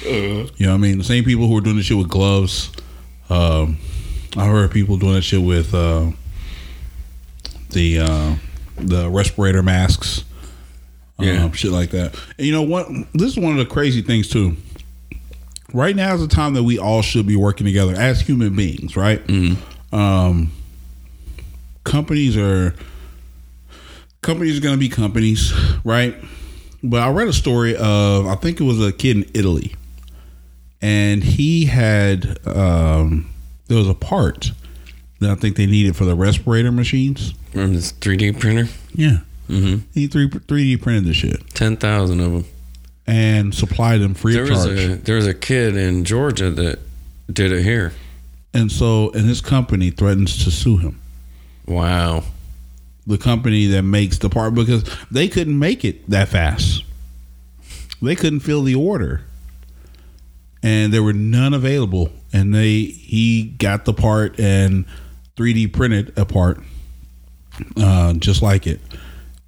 You 0.05 0.49
know 0.59 0.71
what 0.71 0.75
I 0.75 0.77
mean? 0.79 0.99
The 0.99 1.05
same 1.05 1.23
people 1.23 1.47
who 1.47 1.55
were 1.55 1.61
doing 1.61 1.77
the 1.77 1.83
shit 1.83 1.99
with 1.99 2.09
gloves. 2.09 2.73
Um, 3.29 3.77
I 4.37 4.47
heard 4.47 4.71
people 4.71 4.97
doing 4.97 5.13
that 5.15 5.23
shit 5.23 5.43
with 5.43 5.73
uh, 5.75 6.11
the 7.71 7.99
uh, 8.01 8.35
the 8.77 9.09
respirator 9.11 9.63
masks. 9.63 10.25
Yeah. 11.19 11.45
Um, 11.45 11.53
shit 11.53 11.71
like 11.71 11.91
that. 11.91 12.19
And 12.37 12.47
you 12.47 12.53
know 12.53 12.63
what? 12.63 12.89
This 13.13 13.33
is 13.33 13.39
one 13.39 13.53
of 13.53 13.59
the 13.59 13.67
crazy 13.73 14.03
things 14.03 14.29
too. 14.29 14.57
Right 15.73 15.95
now 15.95 16.15
is 16.15 16.21
the 16.21 16.29
time 16.29 16.55
that 16.55 16.65
we 16.65 16.79
all 16.79 17.01
should 17.01 17.27
be 17.27 17.37
working 17.37 17.65
together 17.65 17.95
as 17.95 18.21
human 18.21 18.55
beings, 18.57 18.97
right? 18.97 19.23
Um, 19.93 20.53
companies 21.85 22.37
are 22.37 22.75
companies 24.21 24.59
are 24.59 24.61
going 24.61 24.75
to 24.75 24.81
be 24.81 24.89
companies, 24.89 25.53
right? 25.85 26.17
But 26.83 27.03
I 27.03 27.11
read 27.11 27.29
a 27.29 27.33
story 27.33 27.77
of 27.77 28.27
I 28.27 28.35
think 28.35 28.61
it 28.61 28.65
was 28.65 28.85
a 28.85 28.93
kid 28.93 29.17
in 29.17 29.31
Italy, 29.35 29.75
and 30.81 31.23
he 31.23 31.67
had 31.67 32.39
um, 32.47 33.31
there 33.69 33.79
was 33.79 33.89
a 33.89 33.95
part 33.95 34.51
that 35.21 35.31
I 35.31 35.35
think 35.37 35.57
they 35.57 35.67
needed 35.67 35.95
for 35.97 36.05
the 36.05 36.17
respirator 36.17 36.73
machines. 36.73 37.35
From 37.53 37.75
this 37.75 37.93
3D 37.93 38.39
printer, 38.41 38.69
Yeah, 38.95 39.19
mm-hmm. 39.49 39.85
he 39.93 40.07
three 40.07 40.29
three 40.29 40.65
D 40.65 40.77
printed 40.77 41.05
the 41.05 41.15
shit 41.15 41.43
ten 41.55 41.77
thousand 41.77 42.21
of 42.21 42.33
them. 42.33 42.45
and 43.07 43.55
supplied 43.55 43.99
them 44.01 44.15
free 44.15 44.33
There 44.35 44.45
of 44.45 44.51
was 44.51 44.65
charge. 44.65 44.79
a 44.79 44.95
there 44.97 45.17
was 45.17 45.27
a 45.27 45.35
kid 45.35 45.77
in 45.77 46.05
Georgia 46.05 46.51
that 46.51 46.79
did 47.31 47.53
it 47.53 47.63
here. 47.63 47.93
and 48.55 48.71
so, 48.73 49.11
and 49.13 49.27
his 49.27 49.41
company 49.41 49.91
threatens 49.91 50.43
to 50.45 50.51
sue 50.51 50.79
him. 50.79 51.01
Wow. 51.67 52.25
the 53.07 53.19
company 53.19 53.67
that 53.67 53.83
makes 53.83 54.19
the 54.19 54.29
part 54.31 54.55
because 54.55 54.85
they 55.11 55.29
couldn't 55.29 55.59
make 55.59 55.85
it 55.85 56.09
that 56.11 56.29
fast. 56.29 56.85
They 58.01 58.15
couldn't 58.17 58.41
fill 58.41 58.63
the 58.63 58.75
order. 58.75 59.23
And 60.63 60.93
there 60.93 61.03
were 61.03 61.13
none 61.13 61.55
available. 61.55 62.11
And 62.33 62.55
they 62.55 62.83
he 62.85 63.45
got 63.59 63.85
the 63.85 63.93
part 63.93 64.39
and 64.41 64.85
3D 65.37 65.73
printed 65.73 66.13
a 66.17 66.25
part 66.25 66.61
uh, 67.77 68.13
just 68.15 68.43
like 68.43 68.67
it. 68.67 68.81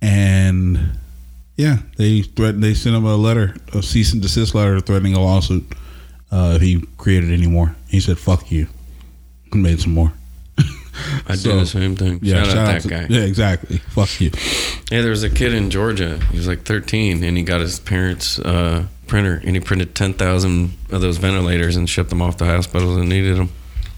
And 0.02 0.98
yeah, 1.56 1.78
they 1.96 2.22
threatened 2.22 2.62
they 2.62 2.74
sent 2.74 2.96
him 2.96 3.04
a 3.04 3.16
letter, 3.16 3.54
a 3.72 3.82
cease 3.82 4.12
and 4.12 4.20
desist 4.22 4.54
letter 4.54 4.80
threatening 4.80 5.14
a 5.14 5.20
lawsuit 5.20 5.64
uh, 6.30 6.54
if 6.56 6.62
he 6.62 6.82
created 6.98 7.30
any 7.30 7.46
more. 7.46 7.74
He 7.88 8.00
said, 8.00 8.18
fuck 8.18 8.50
you. 8.50 8.66
And 9.52 9.62
made 9.62 9.80
some 9.80 9.94
more. 9.94 10.12
I 11.28 11.36
So, 11.36 11.52
did 11.52 11.60
the 11.60 11.66
same 11.66 11.96
thing. 11.96 12.18
Yeah, 12.22 12.42
shout, 12.44 12.56
out 12.58 12.66
that 12.66 12.82
to- 12.82 12.88
guy. 12.88 13.06
Yeah, 13.08 13.22
exactly. 13.22 13.78
Fuck 13.78 14.20
you. 14.20 14.30
Yeah, 14.90 15.00
there 15.02 15.10
was 15.10 15.22
a 15.22 15.30
kid 15.30 15.54
in 15.54 15.70
Georgia. 15.70 16.18
He 16.30 16.36
was 16.36 16.46
like 16.48 16.64
13, 16.64 17.22
and 17.24 17.36
he 17.36 17.42
got 17.42 17.60
his 17.60 17.78
parents' 17.80 18.38
uh, 18.40 18.86
printer, 19.06 19.40
and 19.44 19.54
he 19.56 19.60
printed 19.60 19.94
10,000 19.94 20.72
of 20.90 21.00
those 21.00 21.16
ventilators 21.18 21.76
and 21.76 21.88
shipped 21.88 22.10
them 22.10 22.20
off 22.22 22.36
to 22.38 22.44
hospitals 22.44 22.96
that 22.96 23.04
needed 23.04 23.36
them. 23.38 23.50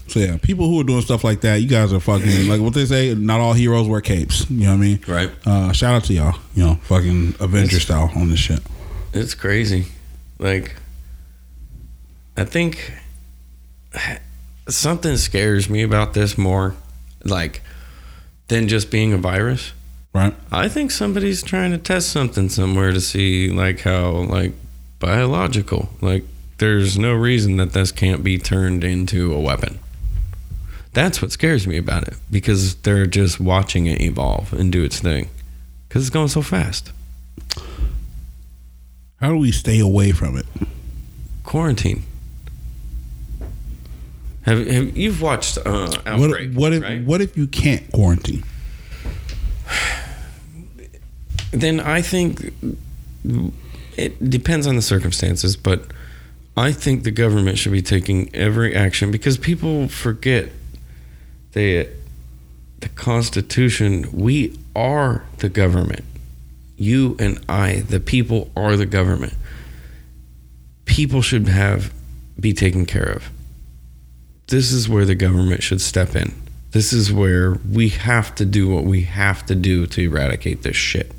So 0.07 0.19
yeah, 0.19 0.37
people 0.37 0.67
who 0.67 0.79
are 0.79 0.83
doing 0.83 1.01
stuff 1.01 1.23
like 1.23 1.41
that, 1.41 1.57
you 1.57 1.67
guys 1.67 1.91
are 1.93 1.99
fucking 1.99 2.47
like 2.49 2.61
what 2.61 2.73
they 2.73 2.85
say. 2.85 3.13
Not 3.13 3.39
all 3.39 3.53
heroes 3.53 3.87
wear 3.87 4.01
capes. 4.01 4.49
You 4.49 4.65
know 4.65 4.69
what 4.69 4.73
I 4.73 4.77
mean? 4.77 4.99
Right. 5.07 5.31
Uh, 5.45 5.71
shout 5.71 5.95
out 5.95 6.03
to 6.05 6.13
y'all. 6.13 6.39
You 6.55 6.65
know, 6.65 6.75
fucking 6.83 7.35
Avenger 7.39 7.79
style 7.79 8.11
on 8.15 8.29
this 8.29 8.39
shit. 8.39 8.61
It's 9.13 9.33
crazy. 9.33 9.87
Like, 10.39 10.75
I 12.35 12.43
think 12.43 12.93
something 14.67 15.17
scares 15.17 15.69
me 15.69 15.81
about 15.81 16.13
this 16.13 16.37
more, 16.37 16.75
like, 17.23 17.61
than 18.47 18.67
just 18.67 18.91
being 18.91 19.13
a 19.13 19.17
virus. 19.17 19.73
Right. 20.13 20.35
I 20.51 20.69
think 20.69 20.91
somebody's 20.91 21.41
trying 21.43 21.71
to 21.71 21.77
test 21.77 22.09
something 22.09 22.49
somewhere 22.49 22.91
to 22.91 23.01
see, 23.01 23.49
like, 23.49 23.81
how, 23.81 24.09
like, 24.11 24.53
biological. 24.99 25.89
Like, 26.01 26.23
there's 26.59 26.97
no 26.97 27.13
reason 27.13 27.57
that 27.57 27.73
this 27.73 27.91
can't 27.91 28.23
be 28.23 28.37
turned 28.37 28.83
into 28.83 29.33
a 29.33 29.39
weapon. 29.39 29.79
That's 30.97 31.21
what 31.21 31.31
scares 31.31 31.67
me 31.67 31.77
about 31.77 32.07
it 32.07 32.15
because 32.31 32.73
they're 32.77 33.05
just 33.05 33.39
watching 33.39 33.85
it 33.85 34.01
evolve 34.01 34.51
and 34.51 34.71
do 34.71 34.83
its 34.83 34.99
thing 34.99 35.29
because 35.87 36.01
it's 36.01 36.09
going 36.09 36.27
so 36.27 36.41
fast. 36.41 36.91
How 39.21 39.27
do 39.29 39.37
we 39.37 39.51
stay 39.51 39.79
away 39.79 40.11
from 40.11 40.35
it? 40.35 40.47
Quarantine. 41.43 42.01
Have, 44.41 44.65
have 44.65 44.97
you've 44.97 45.21
watched 45.21 45.59
uh, 45.59 45.61
What, 45.85 46.07
Outbreak? 46.07 46.53
what 46.53 46.73
if 46.73 46.81
right? 46.81 47.03
what 47.03 47.21
if 47.21 47.37
you 47.37 47.45
can't 47.45 47.91
quarantine? 47.91 48.43
then 51.51 51.79
I 51.79 52.01
think 52.01 52.55
it 53.95 54.31
depends 54.31 54.65
on 54.65 54.75
the 54.75 54.81
circumstances, 54.81 55.55
but 55.55 55.83
I 56.57 56.71
think 56.71 57.03
the 57.03 57.11
government 57.11 57.59
should 57.59 57.71
be 57.71 57.83
taking 57.83 58.33
every 58.33 58.75
action 58.75 59.11
because 59.11 59.37
people 59.37 59.87
forget 59.89 60.49
that 61.53 61.89
the 62.79 62.89
Constitution, 62.89 64.09
we 64.11 64.57
are 64.75 65.23
the 65.37 65.49
government. 65.49 66.05
You 66.77 67.15
and 67.19 67.43
I, 67.49 67.79
the 67.81 67.99
people, 67.99 68.51
are 68.55 68.75
the 68.75 68.85
government. 68.85 69.33
People 70.85 71.21
should 71.21 71.47
have 71.47 71.91
be 72.39 72.53
taken 72.53 72.85
care 72.85 73.09
of. 73.09 73.29
This 74.47 74.71
is 74.71 74.87
where 74.87 75.05
the 75.05 75.15
government 75.15 75.63
should 75.63 75.81
step 75.81 76.15
in. 76.15 76.33
This 76.71 76.93
is 76.93 77.11
where 77.11 77.55
we 77.69 77.89
have 77.89 78.35
to 78.35 78.45
do 78.45 78.69
what 78.69 78.83
we 78.83 79.01
have 79.03 79.45
to 79.47 79.55
do 79.55 79.87
to 79.87 80.01
eradicate 80.01 80.63
this 80.63 80.75
shit. 80.75 81.11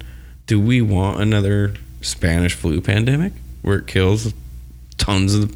Do 0.46 0.60
we 0.60 0.80
want 0.80 1.20
another 1.20 1.74
Spanish 2.00 2.54
flu 2.54 2.80
pandemic 2.80 3.32
where 3.62 3.78
it 3.78 3.86
kills 3.86 4.32
tons 4.96 5.34
of 5.34 5.54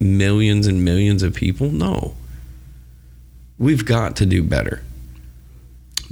millions 0.00 0.66
and 0.66 0.84
millions 0.84 1.22
of 1.22 1.34
people? 1.34 1.70
No. 1.70 2.14
We've 3.58 3.84
got 3.84 4.16
to 4.16 4.26
do 4.26 4.42
better. 4.42 4.82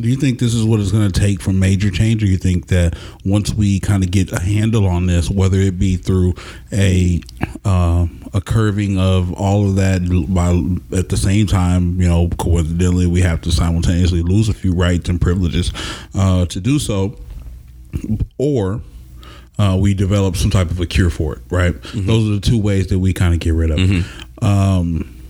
Do 0.00 0.08
you 0.08 0.16
think 0.16 0.40
this 0.40 0.54
is 0.54 0.64
what 0.64 0.80
it's 0.80 0.90
going 0.90 1.08
to 1.10 1.20
take 1.20 1.40
for 1.40 1.52
major 1.52 1.88
change, 1.88 2.20
or 2.22 2.26
you 2.26 2.36
think 2.36 2.66
that 2.66 2.96
once 3.24 3.54
we 3.54 3.78
kind 3.78 4.02
of 4.02 4.10
get 4.10 4.32
a 4.32 4.40
handle 4.40 4.88
on 4.88 5.06
this, 5.06 5.30
whether 5.30 5.58
it 5.58 5.78
be 5.78 5.96
through 5.96 6.34
a 6.72 7.20
uh, 7.64 8.08
a 8.32 8.40
curving 8.40 8.98
of 8.98 9.32
all 9.34 9.68
of 9.68 9.76
that, 9.76 10.02
by 10.28 10.98
at 10.98 11.10
the 11.10 11.16
same 11.16 11.46
time, 11.46 12.00
you 12.00 12.08
know, 12.08 12.28
coincidentally, 12.38 13.06
we 13.06 13.20
have 13.20 13.40
to 13.42 13.52
simultaneously 13.52 14.22
lose 14.22 14.48
a 14.48 14.54
few 14.54 14.74
rights 14.74 15.08
and 15.08 15.20
privileges 15.20 15.72
uh, 16.16 16.44
to 16.46 16.58
do 16.60 16.80
so, 16.80 17.16
or 18.36 18.80
uh, 19.60 19.78
we 19.80 19.94
develop 19.94 20.34
some 20.34 20.50
type 20.50 20.72
of 20.72 20.80
a 20.80 20.86
cure 20.86 21.10
for 21.10 21.34
it, 21.36 21.42
right? 21.50 21.74
Those 21.94 22.28
are 22.28 22.34
the 22.34 22.40
two 22.40 22.58
ways 22.60 22.88
that 22.88 22.98
we 22.98 23.12
kind 23.12 23.32
of 23.32 23.38
get 23.38 23.54
rid 23.54 23.70
of 23.70 23.78
it. 23.78 24.04
Um, 24.42 25.22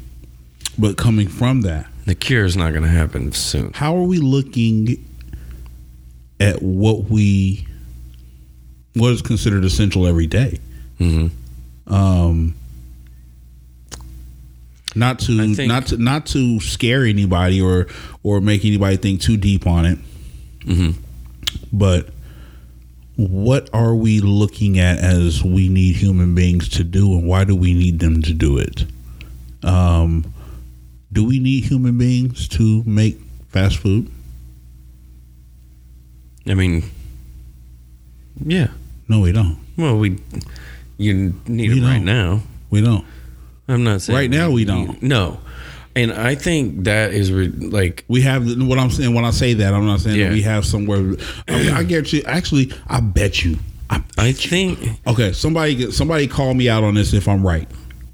but 0.78 0.96
coming 0.96 1.28
from 1.28 1.60
that, 1.62 1.86
The 2.06 2.14
cure 2.14 2.44
is 2.44 2.56
not 2.56 2.70
going 2.72 2.82
to 2.82 2.89
happen 2.89 3.32
soon. 3.32 3.72
how 3.72 3.97
are 3.97 4.02
we 4.02 4.18
looking 4.18 5.05
at 6.40 6.60
what 6.62 7.05
we 7.10 7.66
what 8.94 9.12
is 9.12 9.22
considered 9.22 9.64
essential 9.64 10.06
every 10.06 10.26
day? 10.26 10.59
hmm 10.98 11.28
Um, 11.86 12.55
not 14.94 15.18
to 15.20 15.55
think- 15.55 15.68
not 15.68 15.86
to 15.89 15.97
not 15.97 16.26
to 16.26 16.60
scare 16.60 17.05
anybody 17.05 17.60
or 17.60 17.86
or 18.22 18.40
make 18.40 18.64
anybody 18.64 18.97
think 18.97 19.20
too 19.20 19.36
deep 19.36 19.66
on 19.66 19.85
it, 19.86 19.98
hmm 20.64 20.90
but 21.72 22.10
what 23.16 23.70
are 23.72 23.94
we 23.94 24.20
looking 24.20 24.78
at 24.78 24.98
as 24.98 25.43
we 25.43 25.68
need 25.68 25.94
human 25.97 26.35
beings 26.35 26.68
to 26.70 26.85
do, 26.85 27.12
and 27.12 27.26
why 27.26 27.44
do 27.44 27.55
we 27.55 27.72
need 27.74 27.98
them 28.01 28.22
to 28.22 28.32
do 28.32 28.59
it? 28.59 28.85
Um, 29.62 30.24
do 31.14 31.24
we 31.24 31.38
need 31.38 31.64
human 31.64 31.96
beings 31.96 32.48
to 32.48 32.82
make 32.84 33.18
fast 33.48 33.78
food? 33.78 34.10
I 36.46 36.54
mean, 36.54 36.82
yeah. 38.44 38.68
No, 39.08 39.20
we 39.20 39.32
don't. 39.32 39.58
Well, 39.76 39.96
we 39.98 40.18
you 40.98 41.34
need 41.46 41.70
We 41.70 41.78
it 41.80 41.82
right 41.84 41.94
don't. 41.96 42.04
now. 42.04 42.42
We 42.70 42.80
don't. 42.80 43.04
I'm 43.68 43.82
not 43.84 44.02
saying 44.02 44.16
Right 44.18 44.30
now 44.30 44.50
we 44.50 44.64
don't. 44.64 45.02
No, 45.02 45.40
and 45.96 46.12
I 46.12 46.34
think 46.34 46.84
that 46.84 47.12
is 47.14 47.32
re- 47.32 47.48
like 47.48 48.04
We 48.08 48.20
have 48.22 48.44
what 48.60 48.78
I'm 48.78 48.90
saying. 48.90 49.14
When 49.14 49.24
I 49.24 49.30
say 49.30 49.54
that, 49.54 49.72
I'm 49.72 49.86
not 49.86 50.00
saying 50.00 50.18
Yeah. 50.18 50.28
that 50.28 50.32
we 50.34 50.42
have 50.42 50.66
somewhere. 50.66 50.98
I, 51.48 51.52
mean, 51.62 51.72
I 51.72 51.82
guarantee. 51.84 52.24
Actually, 52.26 52.72
I 52.88 53.00
bet 53.00 53.44
you. 53.44 53.56
I, 53.88 54.02
I 54.18 54.32
think 54.32 54.78
okay, 55.06 55.32
somebody 55.32 55.90
somebody 55.92 56.26
call 56.26 56.54
me 56.54 56.68
out 56.68 56.82
on 56.84 56.94
this 56.94 57.12
if 57.14 57.28
I'm 57.28 57.46
right. 57.46 57.68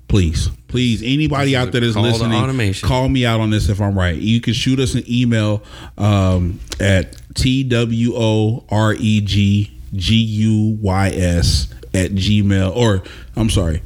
Please, 0.08 0.50
please, 0.70 1.02
anybody 1.02 1.54
out 1.56 1.72
there 1.72 1.80
that's 1.82 1.94
Call 1.94 2.02
listening, 2.04 2.38
automation. 2.38 2.88
call 2.88 3.08
me 3.08 3.26
out 3.26 3.40
on 3.40 3.50
this 3.50 3.68
if 3.68 3.80
I'm 3.80 3.98
right. 3.98 4.16
You 4.16 4.40
can 4.40 4.54
shoot 4.54 4.78
us 4.80 4.94
an 4.94 5.04
email 5.08 5.62
um, 5.98 6.60
at 6.78 7.16
t 7.34 7.62
w 7.64 8.12
o 8.14 8.64
r 8.70 8.94
e 8.94 9.20
g 9.20 9.70
g 9.94 10.14
u 10.16 10.78
y 10.80 11.08
s 11.10 11.68
at 11.92 12.12
gmail 12.12 12.74
or 12.74 13.02
I'm 13.36 13.50
sorry, 13.50 13.82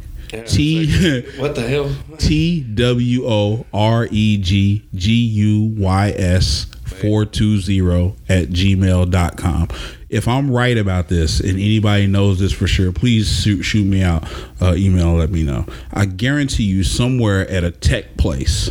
t 0.46 0.86
what 1.38 1.54
the 1.54 1.66
hell? 1.66 1.94
T 2.18 2.60
W 2.62 3.26
O 3.26 3.66
R 3.72 4.06
E 4.10 4.36
G 4.38 4.82
G 4.94 5.12
U 5.12 5.74
Y 5.78 6.10
S 6.16 6.66
420 6.84 8.14
at 8.28 8.48
gmail.com. 8.48 9.68
If 10.14 10.28
I'm 10.28 10.50
right 10.50 10.78
about 10.78 11.08
this 11.08 11.40
and 11.40 11.50
anybody 11.58 12.06
knows 12.06 12.38
this 12.38 12.52
for 12.52 12.66
sure, 12.68 12.92
please 12.92 13.42
shoot, 13.42 13.62
shoot 13.64 13.84
me 13.84 14.02
out 14.02 14.24
uh, 14.62 14.74
email 14.76 15.14
let 15.14 15.30
me 15.30 15.42
know. 15.42 15.66
I 15.92 16.06
guarantee 16.06 16.62
you, 16.64 16.84
somewhere 16.84 17.48
at 17.50 17.64
a 17.64 17.70
tech 17.72 18.16
place 18.16 18.70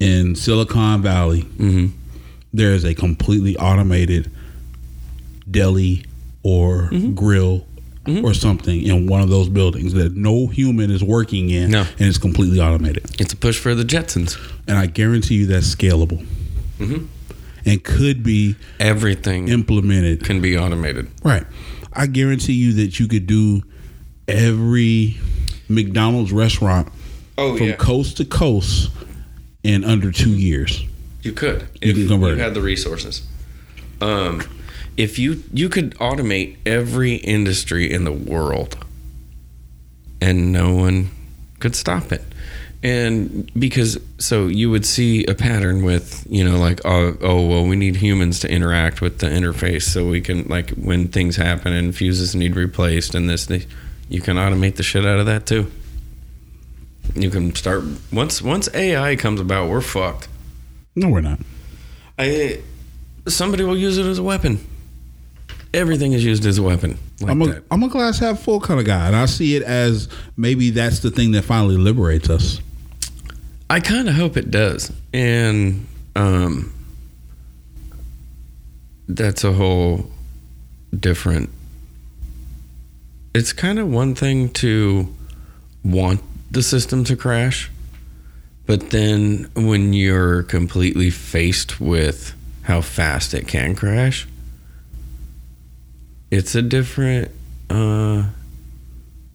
in 0.00 0.34
Silicon 0.34 1.00
Valley, 1.00 1.42
Mm-hmm. 1.42 1.86
there 2.52 2.72
is 2.72 2.84
a 2.84 2.92
completely 2.94 3.56
automated 3.56 4.30
deli 5.50 6.04
or 6.42 6.88
Mm-hmm. 6.90 7.14
grill 7.14 7.66
or 8.24 8.34
something 8.34 8.82
in 8.82 9.06
one 9.06 9.20
of 9.20 9.28
those 9.28 9.48
buildings 9.48 9.92
that 9.92 10.16
no 10.16 10.48
human 10.48 10.90
is 10.90 11.04
working 11.04 11.50
in 11.50 11.70
No. 11.70 11.82
and 11.82 12.08
it's 12.08 12.18
completely 12.18 12.58
automated. 12.58 13.04
It's 13.20 13.32
a 13.32 13.36
push 13.36 13.60
for 13.60 13.76
the 13.76 13.84
Jetsons. 13.84 14.36
And 14.66 14.76
I 14.76 14.86
guarantee 14.86 15.36
you 15.36 15.46
that's 15.46 15.72
scalable 15.72 16.26
Mhm. 16.80 17.06
And 17.64 17.82
could 17.82 18.22
be 18.22 18.56
Everything 18.80 19.48
implemented. 19.48 20.24
can 20.24 20.40
be 20.40 20.56
automated. 20.56 21.08
Right. 21.22 21.44
I 21.92 22.06
guarantee 22.06 22.54
you 22.54 22.72
that 22.74 22.98
you 22.98 23.06
could 23.06 23.26
do 23.26 23.62
every 24.28 25.18
McDonald's 25.68 26.32
restaurant 26.32 26.88
Oh 27.38 27.56
from 27.56 27.72
coast 27.74 28.18
to 28.18 28.24
coast 28.24 28.90
in 29.62 29.84
under 29.84 30.10
two 30.12 30.30
years. 30.32 30.84
You 31.22 31.32
could 31.32 31.62
You 31.80 31.90
if 31.90 31.96
can 31.96 32.08
convert 32.08 32.36
you 32.36 32.42
had 32.42 32.54
the 32.54 32.60
resources. 32.60 33.22
Um, 34.00 34.42
if 34.96 35.18
you 35.18 35.42
you 35.52 35.68
could 35.68 35.94
automate 35.96 36.56
every 36.66 37.14
industry 37.14 37.90
in 37.90 38.04
the 38.04 38.12
world, 38.12 38.84
and 40.20 40.52
no 40.52 40.74
one 40.74 41.10
could 41.60 41.76
stop 41.76 42.12
it, 42.12 42.22
and 42.82 43.50
because 43.58 43.98
so 44.18 44.48
you 44.48 44.70
would 44.70 44.84
see 44.84 45.24
a 45.26 45.34
pattern 45.34 45.84
with 45.84 46.26
you 46.28 46.42
know 46.42 46.58
like 46.58 46.80
oh, 46.84 47.16
oh 47.20 47.46
well 47.46 47.64
we 47.64 47.76
need 47.76 47.96
humans 47.96 48.40
to 48.40 48.50
interact 48.50 49.00
with 49.00 49.18
the 49.18 49.26
interface 49.26 49.82
so 49.82 50.08
we 50.08 50.20
can 50.20 50.48
like 50.48 50.70
when 50.70 51.06
things 51.06 51.36
happen 51.36 51.72
and 51.72 51.94
fuses 51.94 52.34
need 52.34 52.56
replaced 52.56 53.14
and 53.14 53.30
this, 53.30 53.46
this 53.46 53.66
you 54.12 54.20
can 54.20 54.36
automate 54.36 54.76
the 54.76 54.82
shit 54.82 55.06
out 55.06 55.18
of 55.18 55.26
that 55.26 55.46
too. 55.46 55.70
You 57.14 57.30
can 57.30 57.54
start 57.54 57.82
once 58.12 58.42
once 58.42 58.68
AI 58.74 59.16
comes 59.16 59.40
about, 59.40 59.70
we're 59.70 59.80
fucked. 59.80 60.28
No, 60.94 61.08
we're 61.08 61.22
not. 61.22 61.40
I 62.18 62.60
somebody 63.26 63.64
will 63.64 63.76
use 63.76 63.96
it 63.96 64.04
as 64.04 64.18
a 64.18 64.22
weapon. 64.22 64.66
Everything 65.72 66.12
is 66.12 66.22
used 66.22 66.44
as 66.44 66.58
a 66.58 66.62
weapon. 66.62 66.98
Like 67.22 67.30
I'm 67.30 67.40
a 67.40 67.62
am 67.70 67.82
a 67.82 67.88
glass 67.88 68.18
half 68.18 68.40
full 68.40 68.60
kind 68.60 68.78
of 68.78 68.84
guy, 68.84 69.06
and 69.06 69.16
I 69.16 69.24
see 69.24 69.56
it 69.56 69.62
as 69.62 70.10
maybe 70.36 70.68
that's 70.68 70.98
the 70.98 71.10
thing 71.10 71.32
that 71.32 71.42
finally 71.42 71.78
liberates 71.78 72.28
us. 72.28 72.60
I 73.68 73.80
kind 73.80 74.08
of 74.08 74.14
hope 74.14 74.36
it 74.36 74.50
does, 74.50 74.92
and 75.12 75.86
um, 76.14 76.72
that's 79.08 79.44
a 79.44 79.52
whole 79.52 80.10
different. 80.98 81.50
It's 83.34 83.52
kind 83.52 83.78
of 83.78 83.88
one 83.88 84.14
thing 84.14 84.50
to 84.54 85.14
want 85.84 86.20
the 86.50 86.62
system 86.62 87.04
to 87.04 87.16
crash, 87.16 87.70
but 88.66 88.90
then 88.90 89.50
when 89.54 89.92
you're 89.92 90.42
completely 90.42 91.08
faced 91.10 91.80
with 91.80 92.34
how 92.62 92.82
fast 92.82 93.32
it 93.32 93.48
can 93.48 93.74
crash, 93.74 94.28
it's 96.30 96.54
a 96.54 96.62
different. 96.62 97.30
Uh, 97.70 98.24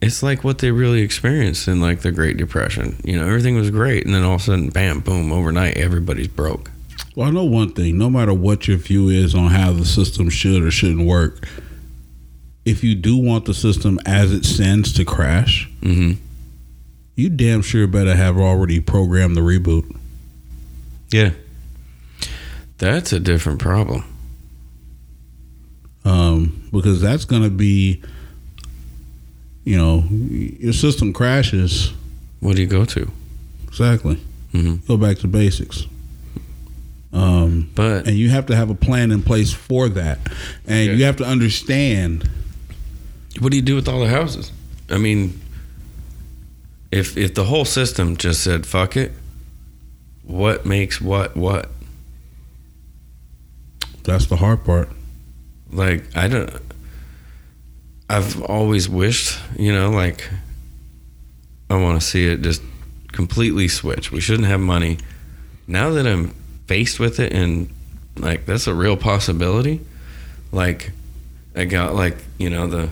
it's 0.02 0.22
like 0.24 0.44
what 0.44 0.60
they 0.60 0.72
really 0.72 1.02
experienced 1.02 1.68
in 1.68 1.82
like 1.82 2.02
the 2.02 2.12
Great 2.12 2.38
Depression. 2.38 3.00
You 3.04 3.18
know, 3.20 3.26
everything 3.28 3.56
was 3.56 3.70
great, 3.72 4.06
and 4.06 4.14
then 4.14 4.24
all 4.24 4.36
of 4.36 4.42
a 4.42 4.44
sudden, 4.44 4.70
bam, 4.70 5.00
boom, 5.02 5.32
overnight, 5.32 5.78
everybody's 5.78 6.28
broke. 6.28 6.72
Well, 7.16 7.28
I 7.28 7.32
know 7.32 7.44
one 7.46 7.74
thing: 7.74 7.98
no 7.98 8.10
matter 8.10 8.34
what 8.34 8.68
your 8.68 8.78
view 8.78 9.10
is 9.10 9.34
on 9.36 9.52
how 9.52 9.72
the 9.72 9.86
system 9.86 10.30
should 10.30 10.64
or 10.64 10.72
shouldn't 10.72 11.08
work, 11.08 11.48
if 12.66 12.84
you 12.84 12.96
do 12.96 13.18
want 13.18 13.46
the 13.46 13.54
system 13.54 14.00
as 14.06 14.32
it 14.32 14.46
stands 14.46 14.94
to 14.94 15.06
crash, 15.06 15.70
hmm 15.82 16.14
you 17.16 17.30
damn 17.30 17.64
sure 17.64 17.88
better 17.88 18.16
have 18.16 18.38
already 18.38 18.80
programmed 18.80 19.36
the 19.36 19.42
reboot. 19.42 19.92
Yeah, 21.12 21.32
that's 22.78 23.12
a 23.12 23.20
different 23.20 23.60
problem. 23.60 24.04
um, 26.06 26.70
because 26.72 27.02
that's 27.02 27.26
going 27.26 27.44
to 27.44 27.50
be, 27.50 28.02
you 29.68 29.76
know, 29.78 30.06
your 30.60 30.72
system 30.74 31.12
crashes. 31.12 31.92
What 32.40 32.56
do 32.56 32.62
you 32.62 32.68
go 32.70 32.86
to? 32.86 33.12
Exactly. 33.68 34.16
hmm 34.54 34.76
Go 34.88 34.96
back 34.98 35.18
to 35.20 35.28
basics. 35.28 35.86
Um, 37.12 37.70
But 37.76 38.08
and 38.08 38.16
you 38.18 38.30
have 38.30 38.46
to 38.46 38.56
have 38.56 38.70
a 38.70 38.76
plan 38.76 39.12
in 39.12 39.22
place 39.24 39.52
for 39.54 39.90
that, 39.90 40.20
and 40.68 40.90
Okay. 40.90 40.96
you 40.98 41.04
have 41.06 41.18
to 41.18 41.26
understand. 41.26 42.30
what 43.40 43.52
do 43.52 43.58
you 43.58 43.62
do 43.64 43.76
with 43.76 43.88
all 43.90 44.00
the 44.00 44.10
houses? 44.10 44.52
I 44.90 44.98
mean, 44.98 45.40
if 46.92 47.18
if 47.18 47.34
the 47.34 47.44
whole 47.44 47.66
system 47.66 48.16
just 48.18 48.42
said 48.44 48.66
fuck 48.66 48.96
it, 48.98 49.12
what 50.24 50.66
makes 50.66 51.02
what 51.02 51.36
what? 51.36 51.70
That's 54.04 54.28
the 54.28 54.38
hard 54.38 54.64
part. 54.64 54.90
like 55.72 56.04
I 56.16 56.28
don't 56.30 56.50
I've 58.10 58.42
always 58.44 58.88
wished, 58.88 59.40
you 59.58 59.74
know, 59.74 59.90
like 59.90 60.30
I 61.70 61.76
want 61.76 62.00
to 62.00 62.06
see 62.06 62.26
it 62.28 62.42
just 62.42 62.62
completely 63.12 63.68
switch. 63.68 64.12
We 64.12 64.22
shouldn't 64.22 64.48
have 64.48 64.60
money. 64.60 64.98
Now 65.68 65.90
that 65.92 66.08
I'm 66.08 66.30
faced 66.68 67.00
with 67.00 67.20
it 67.20 67.34
and 67.34 67.70
like 68.18 68.46
that's 68.46 68.68
a 68.68 68.74
real 68.74 68.96
possibility, 68.96 69.82
like 70.52 70.92
I 71.56 71.66
got 71.66 71.96
like, 71.96 72.18
you 72.38 72.50
know, 72.50 72.68
the 72.68 72.90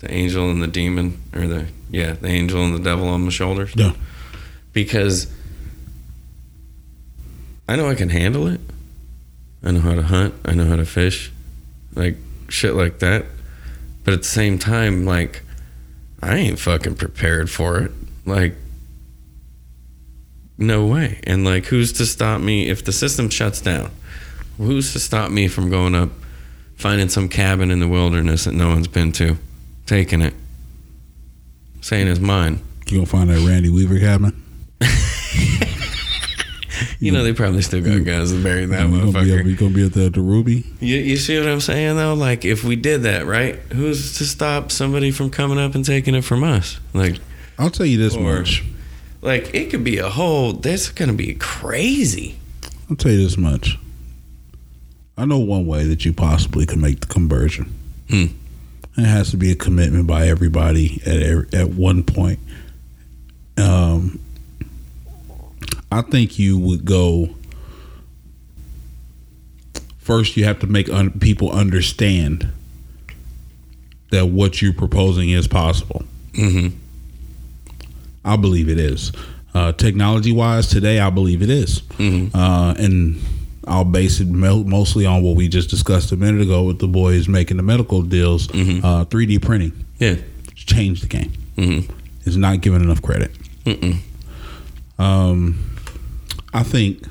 the 0.00 0.12
angel 0.12 0.50
and 0.50 0.62
the 0.62 0.66
demon 0.66 1.20
or 1.34 1.46
the 1.46 1.66
yeah, 1.90 2.12
the 2.12 2.28
angel 2.28 2.64
and 2.64 2.74
the 2.74 2.82
devil 2.82 3.08
on 3.08 3.22
my 3.22 3.30
shoulders. 3.30 3.72
Yeah. 3.74 3.92
Because 4.72 5.32
I 7.68 7.76
know 7.76 7.88
I 7.88 7.94
can 7.94 8.10
handle 8.10 8.46
it. 8.46 8.60
I 9.62 9.70
know 9.70 9.80
how 9.80 9.94
to 9.94 10.02
hunt. 10.02 10.34
I 10.44 10.54
know 10.54 10.64
how 10.64 10.76
to 10.76 10.84
fish, 10.84 11.32
like 11.94 12.16
shit 12.48 12.74
like 12.74 12.98
that. 13.00 13.26
But 14.04 14.14
at 14.14 14.20
the 14.20 14.28
same 14.28 14.58
time, 14.58 15.04
like 15.04 15.42
I 16.22 16.36
ain't 16.36 16.58
fucking 16.58 16.96
prepared 16.96 17.50
for 17.50 17.78
it. 17.78 17.92
Like 18.26 18.54
no 20.58 20.86
way. 20.86 21.20
And 21.24 21.44
like 21.44 21.66
who's 21.66 21.92
to 21.94 22.06
stop 22.06 22.40
me 22.40 22.68
if 22.68 22.84
the 22.84 22.92
system 22.92 23.30
shuts 23.30 23.60
down? 23.60 23.90
Who's 24.58 24.92
to 24.92 25.00
stop 25.00 25.30
me 25.30 25.48
from 25.48 25.70
going 25.70 25.94
up, 25.94 26.10
finding 26.76 27.08
some 27.08 27.28
cabin 27.28 27.70
in 27.70 27.80
the 27.80 27.88
wilderness 27.88 28.44
that 28.44 28.52
no 28.52 28.68
one's 28.68 28.88
been 28.88 29.12
to, 29.12 29.38
taking 29.86 30.20
it, 30.20 30.34
saying 31.80 32.08
it's 32.08 32.20
mine? 32.20 32.60
You 32.86 32.98
gonna 32.98 33.06
find 33.06 33.30
that 33.30 33.46
Randy 33.46 33.70
Weaver 33.70 33.98
cabin? 33.98 34.42
You 36.98 37.12
know 37.12 37.22
they 37.24 37.32
probably 37.32 37.62
still 37.62 37.82
got 37.82 38.04
guys 38.04 38.32
that 38.32 38.42
bury 38.42 38.66
that 38.66 38.88
you 38.88 38.88
gonna 38.96 39.06
be, 39.06 39.12
motherfucker. 39.12 39.40
up- 39.40 39.46
you 39.46 39.56
gonna 39.56 39.74
be 39.74 39.84
at 39.86 39.92
the, 39.92 40.10
the 40.10 40.20
Ruby? 40.20 40.64
You, 40.80 40.96
you 40.96 41.16
see 41.16 41.38
what 41.38 41.48
I'm 41.48 41.60
saying 41.60 41.96
though? 41.96 42.14
Like 42.14 42.44
if 42.44 42.62
we 42.64 42.76
did 42.76 43.02
that, 43.02 43.26
right? 43.26 43.56
Who's 43.72 44.18
to 44.18 44.24
stop 44.24 44.70
somebody 44.70 45.10
from 45.10 45.30
coming 45.30 45.58
up 45.58 45.74
and 45.74 45.84
taking 45.84 46.14
it 46.14 46.24
from 46.24 46.44
us? 46.44 46.78
Like, 46.94 47.16
I'll 47.58 47.70
tell 47.70 47.86
you 47.86 47.98
this 47.98 48.14
Or- 48.16 48.22
much. 48.40 48.64
like 49.22 49.54
it 49.54 49.70
could 49.70 49.84
be 49.84 49.98
a 49.98 50.08
whole. 50.08 50.52
That's 50.54 50.88
gonna 50.90 51.12
be 51.14 51.34
crazy. 51.34 52.38
I'll 52.88 52.96
tell 52.96 53.12
you 53.12 53.22
this 53.22 53.36
much. 53.36 53.78
I 55.18 55.24
know 55.26 55.38
one 55.38 55.66
way 55.66 55.84
that 55.84 56.04
you 56.04 56.12
possibly 56.12 56.64
can 56.66 56.80
make 56.80 57.00
the 57.00 57.06
conversion. 57.06 57.72
Hmm. 58.08 58.24
It 58.96 59.04
has 59.04 59.30
to 59.30 59.36
be 59.36 59.50
a 59.50 59.54
commitment 59.54 60.06
by 60.06 60.26
everybody 60.28 61.00
at 61.06 61.22
every, 61.22 61.46
at 61.52 61.68
one 61.70 62.02
point. 62.02 62.38
Um, 63.56 64.18
I 65.92 66.02
think 66.02 66.38
you 66.38 66.58
would 66.58 66.84
go. 66.84 67.30
First, 69.98 70.36
you 70.36 70.44
have 70.44 70.58
to 70.60 70.66
make 70.66 70.88
un- 70.90 71.18
people 71.20 71.50
understand 71.50 72.48
that 74.10 74.26
what 74.28 74.60
you're 74.60 74.72
proposing 74.72 75.30
is 75.30 75.46
possible. 75.46 76.04
Mm-hmm. 76.32 76.76
I 78.24 78.36
believe 78.36 78.68
it 78.68 78.78
is. 78.78 79.12
Uh, 79.54 79.72
technology 79.72 80.32
wise, 80.32 80.66
today 80.68 81.00
I 81.00 81.10
believe 81.10 81.42
it 81.42 81.50
is. 81.50 81.80
Mhm. 81.98 82.30
Uh, 82.34 82.74
and 82.78 83.20
I'll 83.66 83.84
base 83.84 84.20
it 84.20 84.28
mo- 84.28 84.64
mostly 84.64 85.06
on 85.06 85.22
what 85.22 85.36
we 85.36 85.48
just 85.48 85.70
discussed 85.70 86.12
a 86.12 86.16
minute 86.16 86.40
ago 86.42 86.64
with 86.64 86.78
the 86.80 86.88
boys 86.88 87.28
making 87.28 87.56
the 87.56 87.62
medical 87.62 88.02
deals. 88.02 88.46
Mhm. 88.48 88.82
Uh, 88.84 89.04
3D 89.06 89.38
printing 89.40 89.72
Yeah. 89.98 90.16
it's 90.48 90.62
changed 90.64 91.02
the 91.04 91.08
game. 91.08 91.32
Mm-hmm. 91.56 91.92
It's 92.26 92.36
not 92.36 92.60
given 92.62 92.82
enough 92.82 93.02
credit. 93.02 93.32
Um, 94.98 95.58
I 96.52 96.62
think 96.62 97.04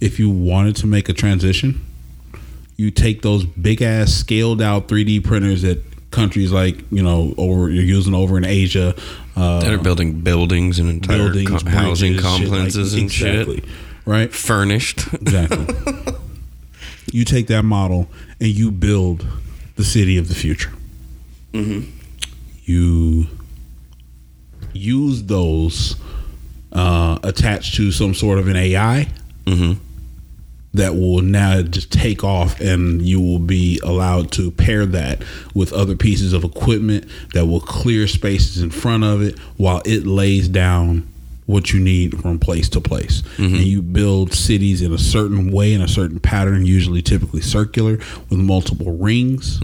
if 0.00 0.18
you 0.18 0.28
wanted 0.30 0.76
to 0.76 0.86
make 0.86 1.08
a 1.08 1.12
transition, 1.12 1.80
you 2.76 2.90
take 2.90 3.22
those 3.22 3.44
big 3.44 3.82
ass 3.82 4.12
scaled 4.12 4.60
out 4.60 4.88
3D 4.88 5.22
printers 5.24 5.62
that 5.62 5.82
countries 6.10 6.52
like 6.52 6.84
you 6.90 7.02
know 7.02 7.34
over 7.38 7.70
you're 7.70 7.84
using 7.84 8.14
over 8.14 8.36
in 8.36 8.44
Asia. 8.44 8.94
Uh, 9.36 9.60
That 9.60 9.72
are 9.72 9.78
building 9.78 10.20
buildings 10.20 10.78
and 10.78 10.90
entire 10.90 11.18
buildings, 11.32 11.62
co- 11.62 11.70
housing 11.70 12.14
bridges, 12.14 12.30
shit 12.30 12.40
like- 12.40 12.50
complexes 12.50 12.94
and 12.94 13.02
exactly, 13.04 13.56
shit. 13.56 13.64
right? 14.04 14.32
Furnished. 14.32 15.06
Exactly. 15.14 15.66
you 17.12 17.24
take 17.24 17.46
that 17.46 17.62
model 17.64 18.08
and 18.40 18.48
you 18.50 18.70
build 18.70 19.24
the 19.76 19.84
city 19.84 20.18
of 20.18 20.28
the 20.28 20.34
future. 20.34 20.72
Mhm. 21.54 21.86
You 22.64 23.26
use 24.72 25.22
those 25.24 25.96
uh, 26.72 27.18
attached 27.22 27.74
to 27.76 27.92
some 27.92 28.14
sort 28.14 28.38
of 28.38 28.48
an 28.48 28.56
AI 28.56 29.08
Mm-hmm. 29.44 29.72
that 30.74 30.94
will 30.94 31.20
now 31.20 31.60
just 31.62 31.90
take 31.92 32.22
off 32.22 32.60
and 32.60 33.02
you 33.02 33.20
will 33.20 33.40
be 33.40 33.80
allowed 33.82 34.30
to 34.32 34.50
pair 34.52 34.86
that 34.86 35.20
with 35.52 35.72
other 35.72 35.96
pieces 35.96 36.32
of 36.32 36.44
equipment 36.44 37.06
that 37.34 37.44
will 37.46 37.60
clear 37.60 38.06
spaces 38.06 38.62
in 38.62 38.70
front 38.70 39.02
of 39.04 39.20
it 39.20 39.36
while 39.56 39.82
it 39.84 40.06
lays 40.06 40.48
down 40.48 41.06
what 41.46 41.72
you 41.72 41.80
need 41.80 42.18
from 42.22 42.38
place 42.38 42.68
to 42.68 42.80
place. 42.80 43.22
And 43.36 43.56
you 43.56 43.82
build 43.82 44.32
cities 44.32 44.80
in 44.80 44.92
a 44.92 44.98
certain 44.98 45.50
way 45.50 45.74
in 45.74 45.82
a 45.82 45.88
certain 45.88 46.20
pattern 46.20 46.64
usually 46.64 47.02
typically 47.02 47.40
circular 47.42 47.98
with 48.30 48.38
multiple 48.38 48.92
rings 48.96 49.58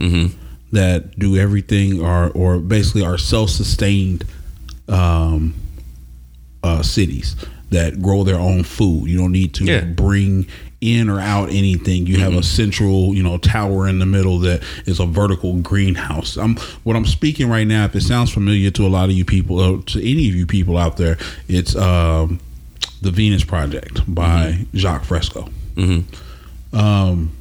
that 0.72 1.16
do 1.18 1.36
everything 1.36 2.02
or 2.02 2.30
or 2.30 2.58
basically 2.58 3.04
are 3.04 3.16
self-sustained 3.16 4.24
um, 4.88 5.54
uh, 6.62 6.82
cities 6.82 7.36
that 7.70 8.00
grow 8.00 8.24
their 8.24 8.38
own 8.38 8.62
food. 8.62 9.08
You 9.08 9.18
don't 9.18 9.32
need 9.32 9.54
to 9.54 9.64
Yeah. 9.64 9.84
bring 9.84 10.46
in 10.80 11.08
or 11.10 11.20
out 11.20 11.50
anything. 11.50 12.06
You 12.06 12.18
have 12.20 12.34
a 12.34 12.42
central, 12.42 13.12
you 13.14 13.22
know, 13.22 13.36
tower 13.38 13.88
in 13.88 13.98
the 13.98 14.06
middle 14.06 14.38
that 14.40 14.62
is 14.86 15.00
a 15.00 15.06
vertical 15.06 15.54
greenhouse. 15.60 16.36
I'm 16.36 16.56
what 16.84 16.94
I'm 16.96 17.04
speaking 17.04 17.48
right 17.48 17.66
now. 17.66 17.84
If 17.84 17.96
it 17.96 18.02
sounds 18.02 18.30
familiar 18.30 18.70
to 18.70 18.86
a 18.86 18.88
lot 18.88 19.06
of 19.10 19.16
you 19.16 19.24
people, 19.24 19.58
uh, 19.58 19.82
to 19.86 19.98
any 20.00 20.28
of 20.28 20.34
you 20.36 20.46
people 20.46 20.78
out 20.78 20.96
there, 20.96 21.18
it's 21.48 21.74
um, 21.76 22.38
the 23.02 23.10
Venus 23.10 23.44
Project 23.44 24.02
by 24.12 24.66
Jacques 24.74 25.04
Fresco. 25.04 25.48
Mm-hmm. 25.74 26.76
Um, 26.76 27.32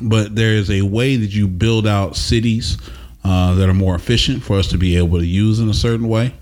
but 0.00 0.34
there 0.34 0.54
is 0.54 0.70
a 0.70 0.82
way 0.82 1.16
that 1.16 1.34
you 1.34 1.46
build 1.46 1.86
out 1.86 2.16
cities 2.16 2.78
uh, 3.24 3.54
that 3.54 3.68
are 3.68 3.74
more 3.74 3.94
efficient 3.94 4.42
for 4.42 4.58
us 4.58 4.68
to 4.68 4.78
be 4.78 4.96
able 4.96 5.18
to 5.18 5.26
use 5.26 5.60
in 5.60 5.68
a 5.68 5.74
certain 5.74 6.08
way. 6.08 6.32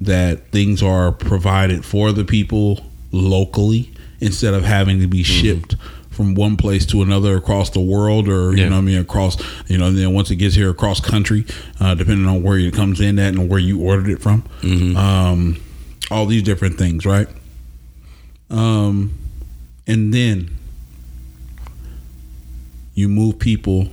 Mm-hmm. 0.00 0.04
That 0.12 0.48
things 0.52 0.82
are 0.82 1.10
provided 1.12 1.84
for 1.84 2.12
the 2.12 2.24
people 2.24 2.84
locally 3.10 3.90
instead 4.20 4.54
of 4.54 4.64
having 4.64 5.00
to 5.00 5.06
be 5.06 5.22
shipped 5.22 5.74
from 6.10 6.34
one 6.34 6.56
place 6.56 6.84
to 6.86 7.02
another 7.02 7.36
across 7.36 7.70
the 7.70 7.80
world 7.80 8.28
or 8.28 8.52
you 8.52 8.62
Yeah. 8.62 8.68
know 8.70 8.78
I 8.78 8.80
mean 8.80 8.98
across 8.98 9.36
you 9.68 9.78
know 9.78 9.90
then 9.92 10.12
once 10.12 10.30
it 10.30 10.36
gets 10.36 10.54
here 10.56 10.70
across 10.70 11.00
country 11.00 11.44
uh, 11.80 11.94
depending 11.94 12.26
on 12.26 12.42
where 12.42 12.58
it 12.58 12.74
comes 12.74 13.00
in 13.00 13.18
at 13.20 13.34
and 13.34 13.48
where 13.48 13.60
you 13.60 13.80
ordered 13.80 14.08
it 14.08 14.20
from 14.20 14.42
um, 14.96 15.56
all 16.10 16.26
these 16.26 16.42
different 16.42 16.76
things 16.76 17.06
right 17.06 17.28
um, 18.50 19.12
and 19.86 20.12
then 20.12 20.50
you 22.94 23.08
move 23.08 23.38
people 23.38 23.88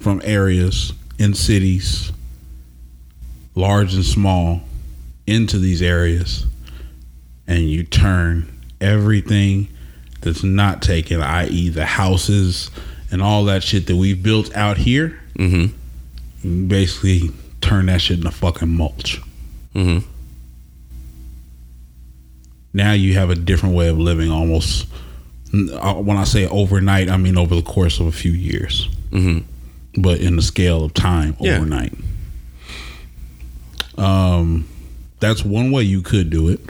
from 0.00 0.20
areas 0.24 0.92
in 1.18 1.34
cities, 1.34 2.10
large 3.54 3.92
and 3.94 4.04
small, 4.04 4.60
into 5.28 5.58
these 5.58 5.82
areas, 5.82 6.46
and 7.46 7.68
you 7.70 7.84
turn 7.84 8.50
everything 8.80 9.68
that's 10.20 10.42
not 10.42 10.82
taken, 10.82 11.20
i.e., 11.20 11.68
the 11.68 11.84
houses 11.86 12.70
and 13.10 13.22
all 13.22 13.44
that 13.44 13.62
shit 13.62 13.86
that 13.86 13.96
we've 13.96 14.22
built 14.22 14.54
out 14.56 14.76
here, 14.78 15.18
Mm-hmm. 15.38 16.48
you 16.48 16.66
basically 16.66 17.30
turn 17.60 17.86
that 17.86 18.00
shit 18.00 18.18
into 18.18 18.30
fucking 18.32 18.68
mulch. 18.68 19.20
Mm-hmm. 19.74 20.04
now 22.74 22.92
you 22.92 23.14
have 23.14 23.30
a 23.30 23.34
different 23.36 23.74
way 23.74 23.88
of 23.88 23.98
living 23.98 24.30
almost 24.30 24.86
uh, 25.54 25.94
when 25.94 26.16
i 26.16 26.24
say 26.24 26.46
overnight 26.48 27.08
i 27.08 27.16
mean 27.16 27.38
over 27.38 27.54
the 27.54 27.62
course 27.62 28.00
of 28.00 28.06
a 28.06 28.12
few 28.12 28.32
years 28.32 28.88
Mm-hmm. 29.10 30.02
but 30.02 30.20
in 30.20 30.36
the 30.36 30.42
scale 30.42 30.84
of 30.84 30.92
time 30.94 31.36
Yeah. 31.40 31.56
overnight 31.56 31.92
um 33.96 34.68
that's 35.20 35.44
one 35.44 35.70
way 35.70 35.82
you 35.82 36.02
could 36.02 36.30
do 36.30 36.48
it. 36.48 36.60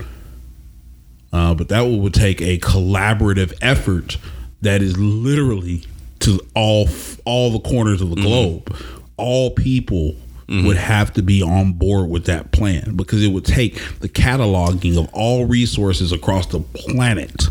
Uh, 1.31 1.53
but 1.53 1.69
that 1.69 1.81
would 1.81 2.13
take 2.13 2.41
a 2.41 2.57
collaborative 2.57 3.53
effort 3.61 4.17
that 4.61 4.81
is 4.81 4.97
literally 4.97 5.83
to 6.19 6.39
all 6.55 6.87
all 7.25 7.51
the 7.51 7.59
corners 7.59 8.01
of 8.01 8.09
the 8.09 8.15
globe. 8.15 8.75
All 9.17 9.51
people 9.51 10.15
would 10.47 10.77
have 10.77 11.13
to 11.13 11.21
be 11.21 11.43
on 11.43 11.73
board 11.73 12.09
with 12.09 12.25
that 12.25 12.51
plan 12.51 12.95
because 12.95 13.23
it 13.23 13.27
would 13.27 13.45
take 13.45 13.75
the 13.99 14.09
cataloging 14.09 14.97
of 14.97 15.07
all 15.13 15.45
resources 15.45 16.11
across 16.11 16.47
the 16.47 16.59
planet. 16.59 17.45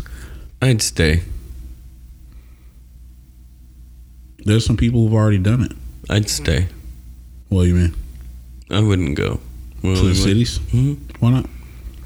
I'd 0.61 0.81
stay. 0.81 1.21
there's 4.45 4.65
some 4.65 4.77
people 4.77 5.01
who've 5.03 5.13
already 5.13 5.37
done 5.37 5.63
it. 5.63 5.71
I'd 6.09 6.29
stay. 6.29 6.67
what 7.49 7.63
do 7.63 7.67
you 7.69 7.75
mean? 7.75 7.95
I 8.69 8.81
wouldn't 8.81 9.15
go. 9.15 9.39
Well, 9.83 9.95
to 9.95 10.09
the 10.09 10.15
cities 10.15 10.59
Mm-hmm. 10.59 10.93
why 11.19 11.31
not 11.31 11.45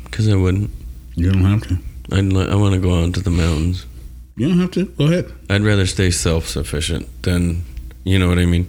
Because 0.06 0.28
I 0.28 0.36
wouldn't. 0.36 0.70
you 1.16 1.32
don't 1.32 1.44
have 1.46 1.62
to 1.68 1.78
I'd 2.12 2.26
li- 2.34 2.48
I 2.50 2.56
want 2.56 2.76
to 2.76 2.82
go 2.82 3.04
out 3.04 3.14
to 3.16 3.22
the 3.22 3.30
mountains. 3.32 3.86
you 4.36 4.48
don't 4.50 4.60
have 4.60 4.72
to 4.72 4.86
go 4.86 5.06
ahead 5.06 5.32
I'd 5.50 5.62
rather 5.64 5.86
stay 5.86 6.12
self 6.12 6.48
sufficient 6.48 7.08
than, 7.24 7.64
you 8.04 8.20
know 8.20 8.28
what 8.28 8.38
I 8.40 8.46
mean? 8.46 8.68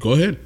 go 0.00 0.12
ahead 0.12 0.38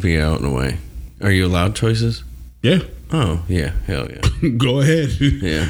Be 0.00 0.18
out 0.18 0.40
in 0.40 0.46
and 0.46 0.54
away. 0.54 0.78
Are 1.20 1.30
you 1.32 1.46
allowed 1.46 1.74
choices? 1.76 2.22
yeah 2.62 2.80
Oh, 3.12 3.44
yeah. 3.48 3.72
Hell 3.86 4.08
yeah. 4.10 4.48
go 4.56 4.80
ahead 4.80 5.10
Yeah. 5.20 5.68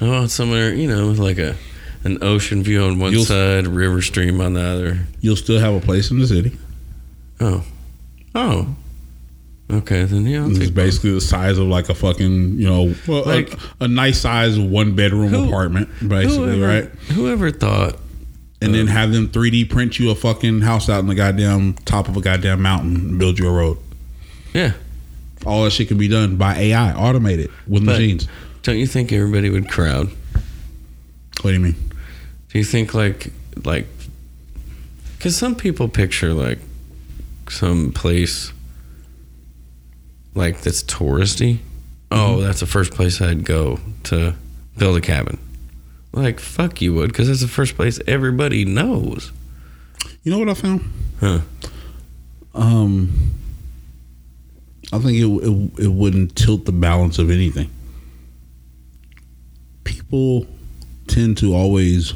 I 0.00 0.08
want 0.08 0.30
somewhere, 0.30 0.72
you 0.72 0.88
know, 0.88 1.08
with 1.08 1.18
like 1.18 1.38
a 1.38 1.56
an 2.04 2.16
ocean 2.22 2.62
view 2.62 2.82
on 2.84 2.98
one 2.98 3.12
You'll- 3.12 3.24
side, 3.26 3.66
river 3.66 4.00
stream 4.00 4.40
on 4.40 4.54
the 4.54 4.62
other. 4.62 4.98
you'll 5.20 5.36
still 5.36 5.58
have 5.60 5.74
a 5.74 5.80
place 5.80 6.10
in 6.10 6.18
the 6.18 6.26
city 6.26 6.56
Oh. 7.40 7.64
Oh. 8.34 8.74
Okay, 9.70 10.04
then 10.04 10.26
yeah, 10.26 10.42
I'll 10.42 10.50
It's 10.60 10.70
basically 10.70 11.12
the 11.12 11.20
size 11.20 11.58
of 11.58 11.66
like 11.68 11.88
a 11.88 11.94
fucking, 11.94 12.58
you 12.58 12.66
know, 12.66 12.94
well, 13.06 13.24
Like- 13.24 13.52
a, 13.80 13.84
a 13.84 13.88
nice 13.88 14.20
size 14.20 14.58
one 14.58 14.94
bedroom 14.94 15.28
Who- 15.30 15.46
apartment, 15.46 15.88
basically, 16.06 16.56
whoever, 16.58 16.66
right? 16.66 16.84
Whoever 17.14 17.50
thought 17.50 17.96
And 18.62 18.74
then 18.74 18.88
have 18.88 19.12
them 19.12 19.28
3D 19.28 19.70
print 19.70 19.98
you 19.98 20.10
a 20.10 20.14
fucking 20.14 20.60
house 20.62 20.88
out 20.88 21.00
in 21.00 21.06
the 21.06 21.14
goddamn 21.14 21.74
top 21.84 22.08
of 22.08 22.16
a 22.16 22.20
goddamn 22.20 22.60
mountain 22.62 22.96
and 22.96 23.18
build 23.18 23.38
you 23.38 23.48
a 23.48 23.52
road. 23.52 23.78
Yeah. 24.52 24.72
All 25.46 25.64
that 25.64 25.70
shit 25.70 25.88
can 25.88 25.96
be 25.98 26.08
done 26.08 26.36
by 26.36 26.56
AI, 26.56 26.92
automated 26.92 27.50
with 27.66 27.86
But- 27.86 27.92
machines. 27.92 28.28
Don't 28.62 28.76
you 28.76 28.86
think 28.86 29.10
everybody 29.12 29.48
would 29.48 29.68
crowd? 29.70 30.08
What 31.40 31.50
do 31.50 31.52
you 31.52 31.60
mean? 31.60 31.76
Do 32.50 32.58
you 32.58 32.64
think 32.64 32.92
like 32.92 33.32
like 33.64 33.86
because 35.16 35.36
some 35.36 35.54
people 35.54 35.88
picture 35.88 36.34
like 36.34 36.58
some 37.48 37.92
place 37.92 38.52
like 40.34 40.60
that's 40.60 40.82
touristy. 40.82 41.58
Oh, 42.10 42.40
that's 42.40 42.60
the 42.60 42.66
first 42.66 42.92
place 42.92 43.20
I'd 43.20 43.44
go 43.44 43.78
to 44.04 44.34
build 44.76 44.96
a 44.96 45.00
cabin. 45.00 45.38
Like 46.12 46.40
fuck 46.40 46.80
you 46.82 46.94
would 46.94 47.08
because 47.08 47.28
that's 47.28 47.40
the 47.40 47.48
first 47.48 47.76
place 47.76 48.00
everybody 48.06 48.64
knows. 48.64 49.30
You 50.22 50.32
know 50.32 50.38
what 50.38 50.48
I 50.48 50.54
found? 50.54 50.92
Huh? 51.20 51.40
Um, 52.54 53.32
I 54.92 54.98
think 54.98 55.18
it, 55.18 55.26
it 55.26 55.84
it 55.84 55.88
wouldn't 55.88 56.34
tilt 56.34 56.64
the 56.64 56.72
balance 56.72 57.18
of 57.18 57.30
anything. 57.30 57.70
People 59.84 60.46
tend 61.06 61.38
to 61.38 61.54
always 61.54 62.14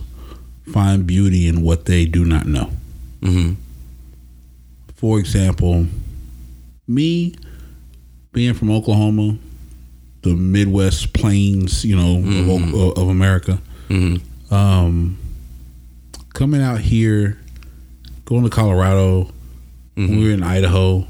find 0.73 1.07
beauty 1.07 1.47
in 1.47 1.62
what 1.62 1.85
they 1.85 2.05
do 2.05 2.24
not 2.24 2.47
know. 2.47 2.70
Mm-hmm. 3.20 3.55
For 4.95 5.19
example, 5.19 5.86
me 6.86 7.35
being 8.35 8.52
from 8.52 8.70
Oklahoma, 8.70 9.39
the 10.23 10.35
Midwest 10.35 11.15
plains, 11.15 11.85
you 11.85 11.97
know, 11.97 12.19
of 12.19 12.74
of, 12.74 12.98
of 12.98 13.09
America, 13.09 13.59
Mm-hmm. 13.89 14.55
um, 14.55 15.19
coming 16.35 16.61
out 16.62 16.81
here, 16.81 17.39
going 18.27 18.44
to 18.44 18.51
Colorado, 18.51 19.31
Mm-hmm. 19.97 20.16
we 20.19 20.24
were 20.27 20.35
in 20.35 20.43
Idaho, 20.43 21.06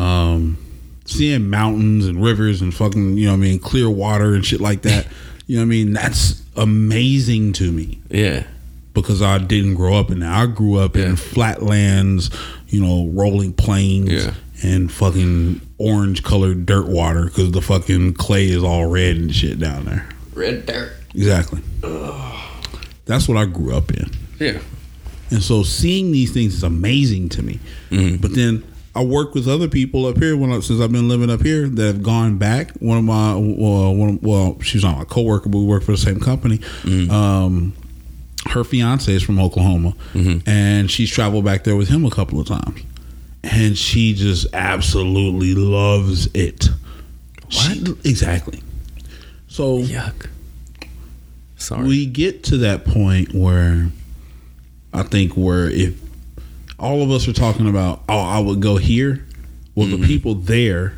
um, 0.00 0.58
seeing 1.04 1.48
mountains 1.48 2.06
and 2.06 2.20
rivers 2.22 2.60
and 2.60 2.74
fucking, 2.74 3.16
you 3.16 3.26
know 3.26 3.32
what 3.32 3.36
I 3.38 3.40
mean, 3.40 3.58
clear 3.60 3.88
water 3.88 4.34
and 4.34 4.44
shit 4.44 4.60
like 4.60 4.82
that. 4.82 5.06
you 5.46 5.56
know 5.56 5.62
what 5.62 5.66
I 5.66 5.68
mean? 5.68 5.92
That's 5.92 6.42
amazing 6.56 7.52
to 7.54 7.70
me 7.70 8.00
Yeah. 8.10 8.44
because 8.92 9.22
I 9.22 9.38
didn't 9.38 9.74
grow 9.74 9.94
up 9.94 10.10
in 10.10 10.18
that. 10.20 10.32
I 10.36 10.46
grew 10.46 10.78
up 10.78 10.96
Yeah. 10.96 11.10
in 11.10 11.16
flatlands, 11.16 12.30
you 12.68 12.80
know, 12.84 13.06
rolling 13.12 13.52
plains 13.52 14.10
Yeah. 14.10 14.34
and 14.64 14.90
fucking 14.90 15.60
orange 15.82 16.22
colored 16.22 16.64
dirt 16.66 16.86
water 16.88 17.24
because 17.24 17.50
the 17.52 17.60
fucking 17.60 18.14
clay 18.14 18.46
is 18.48 18.62
all 18.62 18.86
red 18.86 19.16
and 19.16 19.34
shit 19.34 19.58
down 19.58 19.84
there. 19.84 20.08
Red 20.34 20.66
dirt. 20.66 20.92
Exactly. 21.14 21.60
That's 23.04 23.28
what 23.28 23.36
I 23.36 23.44
grew 23.46 23.74
up 23.76 23.90
in. 23.92 24.10
Yeah. 24.38 24.60
And 25.30 25.42
so 25.42 25.62
seeing 25.62 26.12
these 26.12 26.32
things 26.32 26.54
is 26.54 26.62
amazing 26.62 27.28
to 27.30 27.42
me. 27.42 27.58
Mm-hmm. 27.90 28.16
But 28.22 28.34
then 28.34 28.64
I 28.94 29.02
work 29.02 29.34
with 29.34 29.48
other 29.48 29.68
people 29.68 30.06
up 30.06 30.18
here 30.18 30.36
when 30.36 30.52
I, 30.52 30.60
since 30.60 30.80
I've 30.80 30.92
been 30.92 31.08
living 31.08 31.30
up 31.30 31.42
here 31.42 31.68
that 31.68 31.82
have 31.86 32.02
gone 32.02 32.36
back. 32.38 32.70
One 32.72 32.98
of 32.98 33.04
my 33.04 33.34
well, 33.34 33.94
one 33.94 34.08
of, 34.10 34.22
well, 34.22 34.60
she's 34.60 34.82
not 34.84 34.98
my 34.98 35.04
coworker, 35.04 35.48
but 35.48 35.58
we 35.58 35.64
work 35.64 35.82
for 35.82 35.92
the 35.92 35.98
same 35.98 36.20
company. 36.20 36.58
Mm-hmm. 36.58 37.10
Um, 37.10 37.72
her 38.50 38.64
fiance 38.64 39.10
is 39.12 39.22
from 39.22 39.38
Oklahoma, 39.40 39.94
Mm-hmm. 40.14 40.48
and 40.48 40.90
she's 40.90 41.10
traveled 41.10 41.44
back 41.44 41.64
there 41.64 41.76
with 41.76 41.88
him 41.88 42.04
a 42.04 42.10
couple 42.10 42.40
of 42.40 42.46
times, 42.46 42.80
and 43.44 43.76
she 43.76 44.14
just 44.14 44.46
absolutely 44.52 45.54
loves 45.54 46.28
it. 46.34 46.68
What 47.52 47.76
exactly? 48.04 48.62
So 49.48 49.78
Yuck. 49.80 50.28
Sorry. 51.56 51.86
we 51.86 52.06
get 52.06 52.44
to 52.44 52.56
that 52.58 52.84
point 52.84 53.32
where 53.34 53.88
I 54.92 55.02
think 55.04 55.34
where 55.34 55.68
if 55.70 56.00
all 56.78 57.02
of 57.02 57.10
us 57.10 57.28
are 57.28 57.32
talking 57.32 57.68
about, 57.68 58.02
oh, 58.08 58.18
I 58.18 58.40
would 58.40 58.60
go 58.60 58.76
here, 58.76 59.24
well, 59.74 59.86
Mm-hmm. 59.86 60.00
the 60.02 60.06
people 60.08 60.34
there 60.34 60.94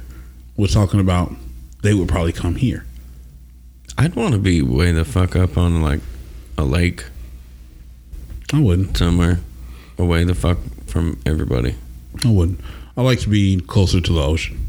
were 0.56 0.66
talking 0.68 1.00
about 1.00 1.32
they 1.82 1.92
would 1.94 2.08
probably 2.08 2.32
come 2.32 2.54
here. 2.56 2.84
I'd 3.98 4.14
want 4.16 4.32
to 4.32 4.38
be 4.40 4.62
way 4.62 4.90
the 4.92 5.04
fuck 5.04 5.36
up 5.36 5.56
on 5.58 5.82
like 5.82 6.00
a 6.58 6.64
lake 6.64 7.04
I 8.52 8.60
wouldn't. 8.60 8.96
somewhere, 8.96 9.40
away 9.98 10.24
the 10.24 10.34
fuck 10.34 10.58
from 10.86 11.20
everybody. 11.26 11.74
I 12.24 12.30
wouldn't. 12.30 12.60
I 12.96 13.02
like 13.02 13.20
to 13.20 13.28
be 13.28 13.60
closer 13.60 14.00
to 14.00 14.12
the 14.12 14.22
ocean. 14.22 14.60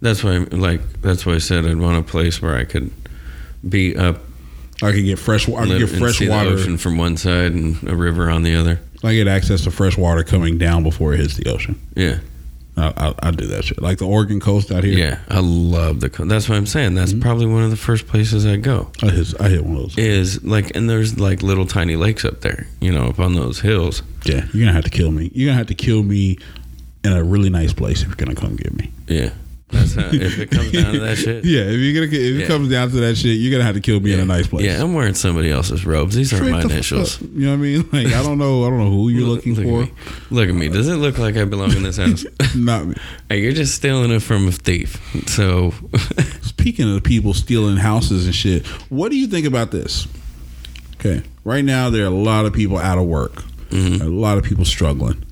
That's 0.00 0.24
why, 0.24 0.38
like, 0.50 0.80
that's 1.02 1.26
why 1.26 1.34
I 1.34 1.38
said 1.38 1.66
I'd 1.66 1.76
want 1.78 1.98
a 1.98 2.02
place 2.02 2.40
where 2.40 2.56
I 2.56 2.64
could 2.64 2.90
be 3.68 3.94
up, 3.96 4.20
I 4.82 4.92
could 4.92 5.04
get 5.04 5.18
fresh. 5.18 5.48
I 5.48 5.66
could 5.66 5.78
get 5.78 5.88
fresh 5.90 6.20
water. 6.26 6.50
ocean 6.50 6.78
from 6.78 6.96
one 6.96 7.16
side 7.18 7.52
and 7.52 7.82
a 7.88 7.94
river 7.94 8.30
on 8.30 8.42
the 8.42 8.54
other. 8.54 8.80
I 9.04 9.14
get 9.14 9.28
access 9.28 9.64
to 9.64 9.70
fresh 9.70 9.98
water 9.98 10.22
coming 10.24 10.56
down 10.58 10.82
before 10.82 11.12
it 11.12 11.20
hits 11.20 11.36
the 11.36 11.50
ocean. 11.50 11.78
Yeah, 11.94 12.20
I, 12.78 12.92
I, 13.22 13.28
I 13.28 13.30
do 13.30 13.46
that 13.48 13.64
shit. 13.64 13.80
Like 13.82 13.98
the 13.98 14.06
Oregon 14.06 14.40
coast 14.40 14.72
out 14.72 14.84
here. 14.84 14.96
yeah. 14.98 15.18
I 15.28 15.40
love 15.40 16.00
the. 16.00 16.08
co- 16.08 16.24
That's 16.24 16.48
what 16.48 16.56
I'm 16.56 16.64
saying. 16.66 16.94
That's 16.94 17.12
Mm-hmm. 17.12 17.20
probably 17.20 17.46
one 17.46 17.62
of 17.62 17.70
the 17.70 17.76
first 17.76 18.06
places 18.06 18.46
I 18.46 18.56
go. 18.56 18.90
I 19.02 19.10
hit. 19.10 19.38
I 19.38 19.48
hit 19.50 19.64
one 19.64 19.76
of 19.76 19.82
those. 19.82 19.98
Is 19.98 20.42
like, 20.42 20.74
and 20.74 20.88
there's 20.88 21.20
like 21.20 21.42
little 21.42 21.66
tiny 21.66 21.96
lakes 21.96 22.24
up 22.24 22.40
there. 22.40 22.66
You 22.80 22.90
know, 22.92 23.08
up 23.08 23.18
on 23.20 23.34
those 23.34 23.60
hills. 23.60 24.02
Yeah, 24.24 24.46
you're 24.54 24.64
gonna 24.64 24.72
have 24.72 24.84
to 24.84 24.90
kill 24.90 25.10
me. 25.10 25.30
You're 25.34 25.48
gonna 25.48 25.58
have 25.58 25.66
to 25.68 25.74
kill 25.74 26.02
me 26.02 26.38
in 27.04 27.12
a 27.12 27.22
really 27.24 27.50
nice 27.50 27.72
place 27.72 28.02
if 28.02 28.08
you're 28.08 28.16
gonna 28.16 28.34
come 28.34 28.56
get 28.56 28.74
me. 28.76 28.90
Yeah, 29.06 29.30
that's 29.70 29.94
how. 29.94 30.08
if 30.12 30.38
it 30.38 30.50
comes 30.50 30.70
down 30.72 30.92
to 30.94 31.00
that 31.00 31.16
shit. 31.18 31.44
Yeah, 31.44 31.62
if 31.62 31.78
you're 31.80 31.94
gonna 32.06 32.06
if 32.20 32.36
Yeah. 32.38 32.44
it 32.44 32.46
comes 32.48 32.68
down 32.70 32.90
to 32.90 32.96
that 33.00 33.16
shit, 33.16 33.38
you're 33.38 33.50
gonna 33.52 33.64
have 33.64 33.74
to 33.74 33.80
kill 33.80 34.00
me 34.00 34.12
in 34.12 34.20
a 34.20 34.24
nice 34.24 34.46
place. 34.46 34.66
Yeah, 34.66 34.82
I'm 34.82 34.92
wearing 34.94 35.14
somebody 35.14 35.50
else's 35.50 35.86
robes. 35.86 36.14
These 36.16 36.32
aren't 36.32 36.50
my 36.50 36.62
the 36.62 36.68
initials. 36.72 37.16
up. 37.22 37.28
You 37.32 37.46
know 37.46 37.50
what 37.50 37.54
I 37.54 37.58
mean? 37.58 37.88
Like 37.92 38.06
I 38.08 38.22
don't 38.22 38.38
know. 38.38 38.64
I 38.66 38.70
don't 38.70 38.78
know 38.78 38.90
who 38.90 39.08
you're 39.08 39.26
Look- 39.26 39.46
looking 39.46 39.54
look 39.54 39.88
for. 39.88 39.92
At. 40.12 40.30
Look 40.32 40.48
at 40.48 40.54
me. 40.54 40.68
Does 40.68 40.88
it 40.88 40.96
look 40.96 41.18
like 41.18 41.36
I 41.36 41.44
belong 41.44 41.74
in 41.74 41.82
this 41.84 41.96
house? 42.04 42.24
Not 42.54 42.86
me. 42.86 42.94
hey, 43.28 43.40
you're 43.40 43.52
just 43.52 43.74
stealing 43.74 44.10
it 44.10 44.20
from 44.22 44.48
a 44.48 44.52
thief. 44.52 45.00
So, 45.28 45.72
Speaking 46.42 46.94
of 46.94 47.02
people 47.02 47.32
stealing 47.32 47.76
houses 47.78 48.26
and 48.26 48.34
shit, 48.34 48.66
what 48.90 49.10
do 49.10 49.16
you 49.16 49.26
think 49.26 49.46
about 49.46 49.70
this? 49.70 50.06
Okay, 50.96 51.22
right 51.44 51.64
now 51.64 51.88
there 51.88 52.02
are 52.04 52.08
a 52.08 52.10
lot 52.10 52.44
of 52.44 52.52
people 52.52 52.76
out 52.76 52.98
of 52.98 53.06
work. 53.06 53.42
Mm-hmm. 53.70 54.02
A 54.02 54.10
lot 54.10 54.36
of 54.36 54.44
people 54.44 54.64
struggling. 54.66 55.24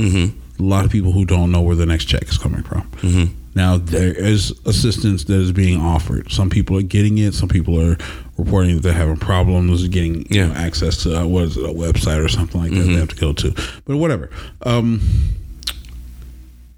A 0.58 0.62
lot 0.62 0.84
of 0.84 0.90
people 0.90 1.12
who 1.12 1.24
don't 1.24 1.52
know 1.52 1.60
where 1.60 1.76
the 1.76 1.86
next 1.86 2.06
check 2.06 2.24
is 2.24 2.36
coming 2.38 2.62
from. 2.62 2.82
Mm-hmm. 3.02 3.34
Now 3.54 3.76
there 3.76 4.12
is 4.12 4.52
assistance 4.66 5.24
that 5.24 5.34
is 5.40 5.52
being 5.52 5.80
offered. 5.80 6.30
Some 6.32 6.48
people 6.50 6.76
are 6.78 6.82
getting 6.82 7.18
it. 7.18 7.34
Some 7.34 7.48
people 7.48 7.80
are 7.80 7.96
reporting 8.36 8.74
that 8.76 8.82
they're 8.82 8.92
having 8.92 9.16
problems 9.16 9.86
getting 9.88 10.26
you 10.32 10.46
know, 10.46 10.52
access 10.54 11.02
to 11.04 11.20
uh, 11.20 11.26
what 11.26 11.44
is 11.44 11.56
it, 11.56 11.64
a 11.64 11.72
website 11.72 12.24
or 12.24 12.28
something 12.28 12.60
like 12.60 12.70
that 12.70 12.76
Mm-hmm. 12.78 12.92
they 12.92 12.98
have 12.98 13.08
to 13.08 13.16
go 13.16 13.32
to. 13.32 13.54
But 13.84 13.96
whatever. 13.96 14.30
Um, 14.62 15.00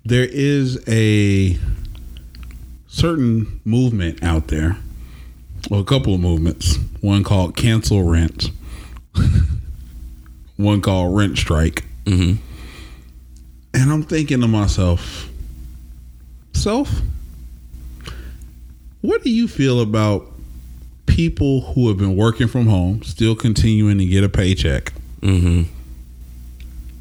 there 0.04 0.24
is 0.30 0.82
a 0.88 1.58
certain 2.86 3.60
movement 3.64 4.22
out 4.22 4.48
there, 4.48 4.76
well, 5.70 5.80
a 5.80 5.84
couple 5.84 6.14
of 6.14 6.20
movements. 6.20 6.76
One 7.00 7.24
called 7.24 7.56
cancel 7.56 8.02
rent. 8.04 8.50
One 10.56 10.80
called 10.82 11.16
rent 11.16 11.38
strike. 11.38 11.84
mhm. 12.04 12.38
And 13.72 13.90
I'm 13.90 14.02
thinking 14.02 14.40
to 14.40 14.48
myself, 14.48 15.28
self, 16.52 16.90
what 19.00 19.22
do 19.22 19.30
you 19.30 19.48
feel 19.48 19.80
about 19.80 20.26
people 21.06 21.60
who 21.62 21.88
have 21.88 21.98
been 21.98 22.16
working 22.16 22.48
from 22.48 22.66
home, 22.66 23.02
still 23.02 23.34
continuing 23.34 23.98
to 23.98 24.06
get 24.06 24.24
a 24.24 24.28
paycheck, 24.28 24.92
mhm. 25.20 25.66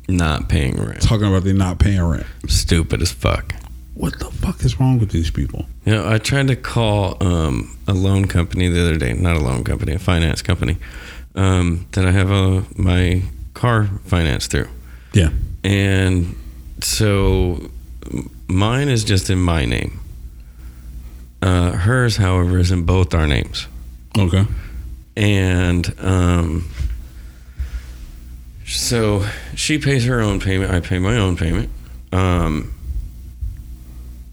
Not 0.07 0.49
paying 0.49 0.75
rent. 0.81 1.01
talking 1.01 1.27
about 1.27 1.43
they're 1.43 1.53
not 1.53 1.79
paying 1.79 2.01
rent? 2.01 2.25
Stupid 2.47 3.01
as 3.01 3.11
fuck. 3.11 3.53
What 3.93 4.17
the 4.19 4.25
fuck 4.25 4.63
is 4.63 4.79
wrong 4.79 4.97
with 4.97 5.11
these 5.11 5.29
people? 5.29 5.65
You 5.85 5.93
know, 5.93 6.09
I 6.09 6.19
tried 6.19 6.47
to 6.47 6.55
call 6.55 7.21
um, 7.21 7.77
a 7.87 7.93
loan 7.93 8.27
company 8.27 8.69
the 8.69 8.81
other 8.81 8.97
day. 8.97 9.13
Not 9.13 9.35
a 9.35 9.39
loan 9.39 9.63
company, 9.63 9.93
a 9.93 9.99
finance 9.99 10.41
company 10.41 10.77
um, 11.35 11.85
that 11.91 12.05
I 12.05 12.11
have 12.11 12.31
a, 12.31 12.65
my 12.75 13.23
car 13.53 13.85
financed 14.05 14.51
through. 14.51 14.69
Yeah. 15.13 15.29
And 15.63 16.35
so 16.81 17.69
mine 18.47 18.89
is 18.89 19.03
just 19.03 19.29
in 19.29 19.39
my 19.39 19.65
name. 19.65 19.99
Uh, 21.41 21.71
hers, 21.71 22.17
however, 22.17 22.57
is 22.59 22.71
in 22.71 22.83
both 22.83 23.13
our 23.13 23.27
names. 23.27 23.67
Okay. 24.17 24.45
And 25.15 25.93
um, 25.99 26.69
so 28.65 29.25
she 29.55 29.77
pays 29.77 30.05
her 30.05 30.21
own 30.21 30.39
payment. 30.39 30.71
I 30.71 30.79
pay 30.79 30.99
my 30.99 31.17
own 31.17 31.37
payment. 31.37 31.69
Um, 32.11 32.73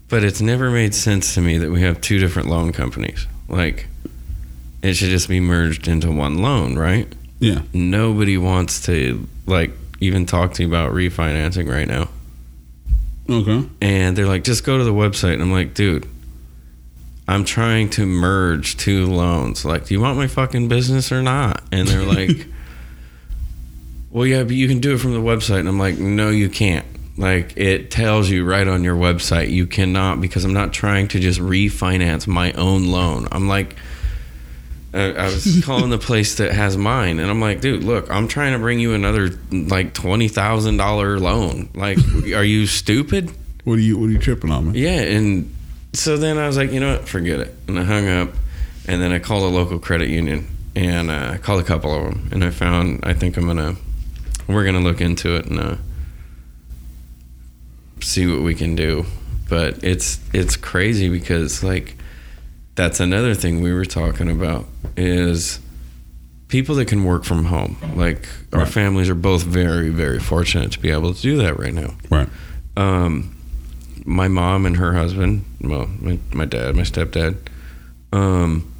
but 0.09 0.23
it's 0.23 0.41
never 0.41 0.71
made 0.71 0.95
sense 0.95 1.33
to 1.35 1.41
me 1.41 1.57
that 1.57 1.69
we 1.69 1.81
have 1.81 2.01
two 2.01 2.19
different 2.19 2.49
loan 2.49 2.71
companies. 2.71 3.27
Like, 3.47 3.87
it 4.81 4.93
should 4.93 5.09
just 5.09 5.27
be 5.27 5.39
merged 5.39 5.87
into 5.87 6.11
one 6.11 6.41
loan, 6.41 6.77
right? 6.77 7.07
Yeah. 7.39 7.61
Nobody 7.73 8.37
wants 8.37 8.85
to, 8.85 9.27
like, 9.45 9.71
even 9.99 10.25
talk 10.25 10.53
to 10.53 10.63
you 10.63 10.69
about 10.69 10.93
refinancing 10.93 11.69
right 11.69 11.87
now. 11.87 12.09
Okay. 13.29 13.69
and 13.81 14.17
they're 14.17 14.27
like, 14.27 14.43
just 14.43 14.63
go 14.63 14.77
to 14.77 14.83
the 14.83 14.93
website. 14.93 15.33
And 15.33 15.41
I'm 15.41 15.51
like, 15.51 15.73
dude, 15.73 16.07
I'm 17.27 17.43
trying 17.43 17.89
to 17.91 18.05
merge 18.05 18.77
two 18.77 19.05
loans. 19.07 19.65
Like, 19.65 19.85
do 19.85 19.93
you 19.93 19.99
want 20.01 20.17
my 20.17 20.27
fucking 20.27 20.69
business 20.69 21.11
or 21.11 21.21
not? 21.21 21.61
And 21.71 21.87
they're 21.87 22.03
like, 22.05 22.47
well, 24.11 24.25
yeah, 24.25 24.43
but 24.43 24.55
you 24.55 24.67
can 24.67 24.79
do 24.79 24.95
it 24.95 24.99
from 24.99 25.13
the 25.13 25.19
website. 25.19 25.59
And 25.59 25.67
I'm 25.67 25.79
like, 25.79 25.99
no, 25.99 26.29
you 26.29 26.49
can't. 26.49 26.85
Like, 27.17 27.57
it 27.57 27.91
tells 27.91 28.29
you 28.29 28.45
right 28.45 28.67
on 28.67 28.83
your 28.83 28.95
website, 28.95 29.49
you 29.49 29.65
cannot 29.67 30.21
because 30.21 30.45
I'm 30.45 30.53
not 30.53 30.71
trying 30.71 31.07
to 31.09 31.19
just 31.19 31.39
refinance 31.39 32.27
my 32.27 32.51
own 32.53 32.87
loan. 32.87 33.27
I'm 33.31 33.47
like, 33.47 33.75
I, 34.93 35.11
I 35.11 35.25
was 35.25 35.61
calling 35.65 35.89
the 35.89 35.97
place 35.97 36.35
that 36.35 36.53
has 36.53 36.77
mine, 36.77 37.19
and 37.19 37.29
I'm 37.29 37.41
like, 37.41 37.61
dude, 37.61 37.83
look, 37.83 38.09
I'm 38.09 38.27
trying 38.27 38.53
to 38.53 38.59
bring 38.59 38.79
you 38.79 38.93
another 38.93 39.31
like 39.51 39.93
twenty 39.93 40.27
thousand 40.27 40.77
dollar 40.77 41.19
loan. 41.19 41.69
Like, 41.75 41.97
are 42.33 42.43
you 42.43 42.65
stupid? 42.67 43.31
What 43.63 43.73
are 43.73 43.81
you 43.81 43.97
What 43.97 44.05
are 44.05 44.11
you 44.11 44.19
tripping 44.19 44.51
on, 44.51 44.67
man? 44.67 44.75
Yeah, 44.75 45.01
and 45.01 45.53
so 45.93 46.17
then 46.17 46.37
I 46.37 46.47
was 46.47 46.57
like, 46.57 46.71
you 46.71 46.79
know 46.79 46.97
what, 46.97 47.07
forget 47.07 47.39
it, 47.39 47.53
and 47.67 47.77
I 47.79 47.83
hung 47.83 48.07
up, 48.07 48.29
and 48.87 49.01
then 49.01 49.11
I 49.11 49.19
called 49.19 49.43
a 49.43 49.53
local 49.53 49.77
credit 49.77 50.09
union, 50.09 50.47
and 50.75 51.11
uh, 51.11 51.31
I 51.33 51.37
called 51.37 51.59
a 51.61 51.65
couple 51.65 51.93
of 51.93 52.03
them, 52.03 52.29
and 52.31 52.43
I 52.43 52.49
found 52.49 53.01
I 53.03 53.13
think 53.13 53.35
I'm 53.37 53.45
gonna 53.45 53.75
we're 54.47 54.65
gonna 54.65 54.79
look 54.79 55.01
into 55.01 55.35
it 55.35 55.47
and 55.47 55.59
uh, 55.59 55.75
see 57.99 58.25
what 58.25 58.41
we 58.41 58.55
can 58.55 58.75
do, 58.75 59.05
but 59.49 59.83
it's 59.83 60.19
it's 60.33 60.55
crazy 60.55 61.09
because 61.09 61.63
like 61.63 61.97
that's 62.77 62.99
another 63.01 63.33
thing 63.33 63.61
we 63.61 63.73
were 63.73 63.85
talking 63.85 64.29
about 64.31 64.65
is 64.95 65.59
people 66.47 66.75
that 66.75 66.85
can 66.87 67.03
work 67.03 67.23
from 67.25 67.45
home. 67.45 67.75
Like 67.95 68.27
our 68.53 68.65
families 68.65 69.09
are 69.09 69.15
both 69.15 69.43
very 69.43 69.89
very 69.89 70.19
fortunate 70.19 70.71
to 70.73 70.79
be 70.79 70.91
able 70.91 71.13
to 71.13 71.21
do 71.21 71.37
that 71.37 71.59
right 71.59 71.73
now 71.73 71.95
Right. 72.09 72.29
um, 72.77 73.35
my 74.05 74.27
mom 74.29 74.65
and 74.65 74.77
her 74.77 74.93
husband, 74.93 75.43
well, 75.59 75.87
my, 75.99 76.17
my 76.31 76.45
dad, 76.45 76.75
my 76.77 76.83
stepdad, 76.83 77.35
um, 78.13 78.71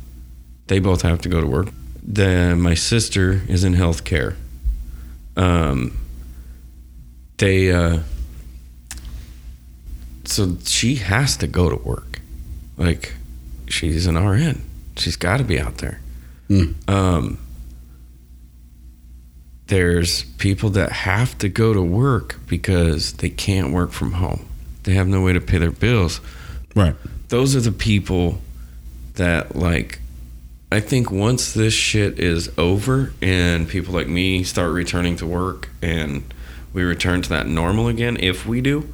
they 0.68 0.80
both 0.80 1.02
have 1.02 1.20
to 1.24 1.30
go 1.30 1.42
to 1.42 1.48
work. 1.48 1.68
Then 2.02 2.62
my 2.62 2.76
sister 2.76 3.42
is 3.50 3.66
in 3.66 3.74
healthcare. 3.74 4.36
Um, 5.36 5.98
they, 7.38 7.72
uh, 7.74 8.00
so 10.24 10.56
she 10.64 10.96
has 10.96 11.36
to 11.38 11.48
go 11.48 11.70
to 11.70 11.76
work. 11.76 12.22
Like, 12.78 13.14
she's 13.68 14.08
an 14.08 14.18
RN. 14.18 14.64
She's 14.96 15.16
got 15.16 15.38
to 15.38 15.44
be 15.44 15.60
out 15.60 15.78
there. 15.78 16.02
Mm. 16.50 16.90
Um, 16.90 17.38
there's 19.68 20.24
people 20.24 20.70
that 20.72 20.92
have 20.92 21.38
to 21.40 21.50
go 21.50 21.74
to 21.74 21.82
work 21.82 22.40
because 22.48 23.14
they 23.14 23.30
can't 23.30 23.74
work 23.74 23.92
from 23.92 24.14
home. 24.14 24.48
They 24.84 24.94
have 24.94 25.08
no 25.08 25.22
way 25.22 25.34
to 25.34 25.42
pay 25.42 25.58
their 25.58 25.72
bills. 25.72 26.22
Right. 26.76 26.96
Those 27.28 27.56
are 27.56 27.60
the 27.60 27.74
people 27.74 28.40
that 29.16 29.56
like 29.56 30.00
I 30.72 30.80
think 30.80 31.12
once 31.12 31.54
this 31.54 31.74
shit 31.74 32.20
is 32.20 32.52
over 32.58 33.14
and 33.22 33.68
people 33.68 33.94
like 33.94 34.08
me 34.08 34.44
start 34.44 34.72
returning 34.74 35.16
to 35.18 35.26
work 35.26 35.70
and 35.82 36.34
we 36.74 36.84
return 36.84 37.22
to 37.22 37.30
that 37.30 37.48
normal 37.48 37.88
again, 37.88 38.18
if 38.20 38.46
we 38.46 38.62
do, 38.62 38.94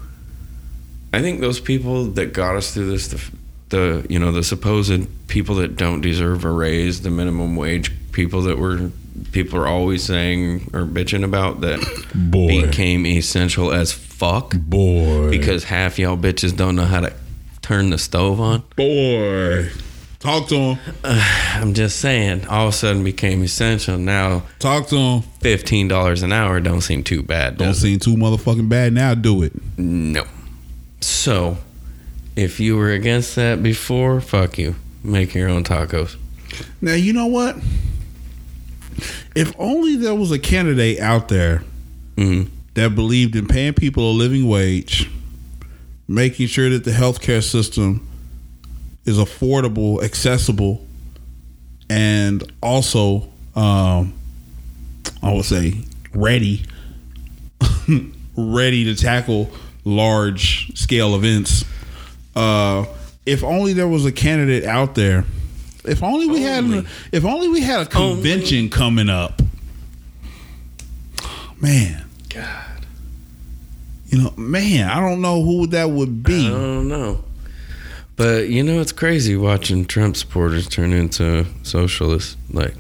I 1.12 1.22
think 1.22 1.42
those 1.42 1.60
people 1.60 2.06
that 2.12 2.34
got 2.34 2.56
us 2.56 2.74
through 2.74 2.92
this, 2.92 3.08
the, 3.08 3.22
the 3.74 4.06
you 4.10 4.20
know 4.20 4.32
the 4.32 4.44
supposed 4.44 5.08
people 5.28 5.56
that 5.56 5.76
don't 5.76 6.02
deserve 6.02 6.46
a 6.46 6.52
raise, 6.52 7.02
the 7.02 7.10
minimum 7.10 7.56
wage 7.56 7.92
people 8.12 8.44
that 8.44 8.58
were 8.60 8.92
people 9.32 9.60
are 9.60 9.68
always 9.68 10.04
saying 10.04 10.70
or 10.74 10.86
bitching 10.86 11.24
about 11.24 11.62
that 11.62 11.80
Boy. 12.14 12.62
became 12.62 13.06
essential 13.06 13.72
as 13.72 13.92
fuck 13.92 14.56
Boy. 14.56 15.30
because 15.30 15.64
half 15.66 15.98
y'all 16.00 16.18
bitches 16.18 16.56
don't 16.56 16.76
know 16.76 16.86
how 16.86 17.02
to 17.02 17.14
turn 17.62 17.90
the 17.90 17.98
stove 17.98 18.40
on. 18.40 18.64
boy. 18.76 19.70
Talk 20.20 20.48
to 20.50 20.56
him. 20.56 20.80
I'm 21.04 21.74
just 21.74 22.00
saying, 22.00 22.48
all 22.48 22.68
of 22.68 22.74
a 22.74 22.78
sudden 22.78 23.04
became 23.04 23.44
essential. 23.44 23.98
Now 23.98 24.44
Talk 24.60 24.88
to 24.88 24.96
him. 24.96 25.22
fifteen 25.42 25.88
dollars 25.90 26.22
an 26.24 26.32
hour 26.32 26.60
don't 26.62 26.82
seem 26.82 27.04
too 27.04 27.24
bad. 27.24 27.58
Don't 27.58 27.68
does 27.70 27.78
it? 27.80 27.82
seem 27.82 28.00
too 28.00 28.16
motherfucking 28.16 28.70
bad 28.70 28.94
now. 28.94 29.16
Do 29.16 29.44
it. 29.44 29.52
No. 29.78 30.24
So, 31.02 31.58
if 32.36 32.60
you 32.60 32.78
were 32.78 32.92
against 32.92 33.36
that 33.36 33.62
before, 33.62 34.22
fuck 34.22 34.58
you. 34.58 34.76
Make 35.04 35.34
your 35.34 35.50
own 35.50 35.64
tacos. 35.64 36.16
Now 36.82 36.94
you 36.94 37.14
know 37.14 37.28
what? 37.28 37.58
If 39.36 39.54
only 39.58 39.96
there 39.96 40.16
was 40.16 40.32
a 40.32 40.40
candidate 40.40 41.00
out 41.00 41.28
there 41.28 41.64
hmm 42.18 42.44
that 42.76 42.96
believed 42.96 43.36
in 43.36 43.48
paying 43.48 43.74
people 43.74 44.10
a 44.10 44.14
living 44.14 44.48
wage, 44.48 45.10
making 46.08 46.48
sure 46.48 46.70
that 46.72 46.84
the 46.84 46.92
healthcare 46.92 47.44
system 47.44 48.08
is 49.06 49.20
affordable, 49.20 50.04
accessible, 50.04 50.86
and 51.90 52.52
also, 52.62 53.30
um, 53.56 54.14
I 55.22 55.34
would 55.34 55.46
say, 55.46 55.84
ready, 56.14 56.66
ready 58.38 58.86
to 58.86 58.96
tackle 58.96 59.52
large 59.86 60.76
scale 60.76 61.16
events. 61.16 61.66
Uh, 62.36 62.86
if 63.26 63.44
only 63.44 63.74
there 63.74 63.88
was 63.88 64.06
a 64.06 64.12
candidate 64.12 64.66
out 64.66 64.96
there. 64.96 65.26
If 65.86 66.02
only 66.02 66.28
we 66.28 66.46
Only. 66.48 66.78
had, 66.78 66.86
if 67.12 67.26
only 67.26 67.50
we 67.50 67.60
had 67.62 67.82
a 67.82 67.86
convention 67.86 68.70
coming 68.70 69.10
up. 69.10 69.42
Man, 71.60 72.06
God, 72.30 72.86
you 74.08 74.18
know, 74.22 74.34
man, 74.38 74.90
I 74.90 75.00
don't 75.00 75.22
know 75.22 75.44
who 75.44 75.68
that 75.68 75.90
would 75.90 76.24
be. 76.24 76.48
I 76.48 76.50
don't 76.50 76.88
know. 76.90 77.24
But 78.16 78.50
you 78.50 78.64
know, 78.64 78.80
it's 78.82 78.92
crazy 78.92 79.36
watching 79.36 79.86
Trump 79.86 80.16
supporters 80.18 80.68
turn 80.68 80.94
into 80.94 81.46
socialists 81.64 82.38
like 82.52 82.76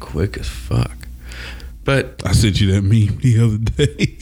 quick 0.00 0.36
as 0.38 0.48
fuck. 0.48 0.96
But 1.84 2.22
I 2.24 2.32
sent 2.32 2.60
you 2.60 2.72
that 2.72 2.82
meme 2.82 3.18
the 3.18 3.38
other 3.40 3.58
day. 3.58 4.18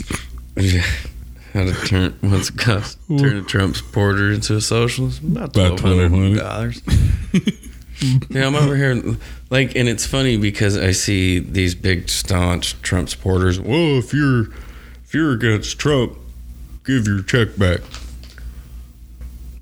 Yeah. 1.55 1.65
How 1.65 1.73
to 1.73 1.87
turn 1.87 2.19
what's 2.21 2.51
it 2.51 2.59
cost? 2.59 2.99
Turn 3.09 3.37
a 3.37 3.43
Trump 3.43 3.77
supporter 3.77 4.33
into 4.33 4.57
a 4.57 4.61
socialist? 4.61 5.23
About 5.23 5.57
About 5.57 5.79
twelve 5.79 6.11
hundred 6.11 6.39
dollars. 6.39 6.83
yeah, 8.31 8.47
I'm 8.47 8.55
over 8.55 8.77
here 8.77 9.01
like 9.51 9.75
and 9.75 9.89
it's 9.89 10.07
funny 10.07 10.37
because 10.37 10.77
I 10.77 10.93
see 10.93 11.39
these 11.39 11.75
big 11.75 12.09
staunch 12.09 12.81
Trump 12.83 13.09
supporters. 13.09 13.59
Well, 13.61 13.99
if 13.99 14.13
you're 14.13 14.53
if 15.05 15.13
you're 15.15 15.33
against 15.33 15.79
Trump, 15.79 16.17
give 16.85 17.07
your 17.07 17.23
check 17.23 17.57
back. 17.57 17.81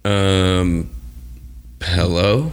Um 0.05 0.91
hello? 1.83 2.53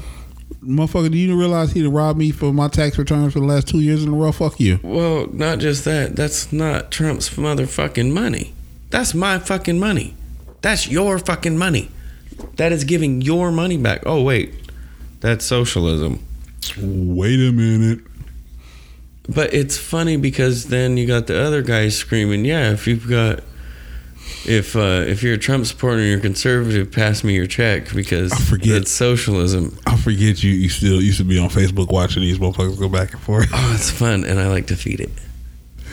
Motherfucker, 0.64 1.12
do 1.12 1.18
you 1.18 1.38
realize 1.38 1.72
he 1.72 1.86
robbed 1.86 2.18
me 2.18 2.32
for 2.32 2.52
my 2.52 2.68
tax 2.68 2.98
returns 2.98 3.34
for 3.34 3.40
the 3.40 3.45
last 3.45 3.68
two 3.68 3.82
years 3.82 4.03
in 4.03 4.10
a 4.10 4.16
row? 4.16 4.32
Fuck 4.32 4.60
you. 4.60 4.80
Well, 4.82 5.28
not 5.32 5.60
just 5.60 5.86
that. 5.86 6.16
That's 6.16 6.52
not 6.52 6.90
Trump's 6.91 7.30
motherfucking 7.30 8.12
money. 8.12 8.53
That's 8.90 9.14
my 9.14 9.40
fucking 9.40 9.80
money. 9.80 10.16
That's 10.62 10.88
your 10.88 11.20
fucking 11.20 11.57
money. 11.57 11.91
That 12.57 12.72
is 12.72 12.84
giving 12.84 13.22
your 13.22 13.52
money 13.52 13.78
back. 13.78 14.03
Oh, 14.06 14.22
wait. 14.24 14.53
That's 15.20 15.45
socialism. 15.45 16.26
Wait 16.78 17.40
a 17.40 17.52
minute. 17.52 17.99
But 19.28 19.53
it's 19.53 19.78
funny 19.78 20.18
because 20.18 20.66
then 20.66 20.98
you 20.98 21.07
got 21.07 21.28
the 21.28 21.40
other 21.41 21.62
guys 21.62 21.98
screaming, 21.98 22.45
"Yeah, 22.45 22.72
if 22.72 22.86
you've 22.88 23.10
got 23.10 23.44
if 24.45 24.76
uh, 24.76 25.03
if 25.07 25.24
you're 25.24 25.34
a 25.34 25.38
Trump 25.38 25.66
supporter 25.66 25.98
and 25.99 26.07
you're 26.10 26.20
conservative, 26.20 26.91
pass 26.91 27.24
me 27.24 27.34
your 27.34 27.48
check 27.48 27.91
because 27.94 28.32
I 28.32 28.38
forget. 28.38 28.84
it's 28.84 28.91
socialism." 28.91 29.78
I 29.88 29.98
forget 29.98 30.44
you. 30.44 30.52
You 30.52 30.70
still 30.70 31.02
used 31.02 31.18
to 31.18 31.24
be 31.24 31.40
on 31.40 31.49
Facebook 31.49 31.91
watching 31.91 32.22
these 32.22 32.38
motherfuckers 32.38 32.80
go 32.80 32.90
back 32.90 33.14
and 33.14 33.22
forth. 33.22 33.49
Oh, 33.52 33.72
it's 33.74 33.90
fun, 33.90 34.26
and 34.26 34.40
I 34.40 34.48
like 34.48 34.68
to 34.68 34.76
feed 34.76 34.99
it. 34.99 35.10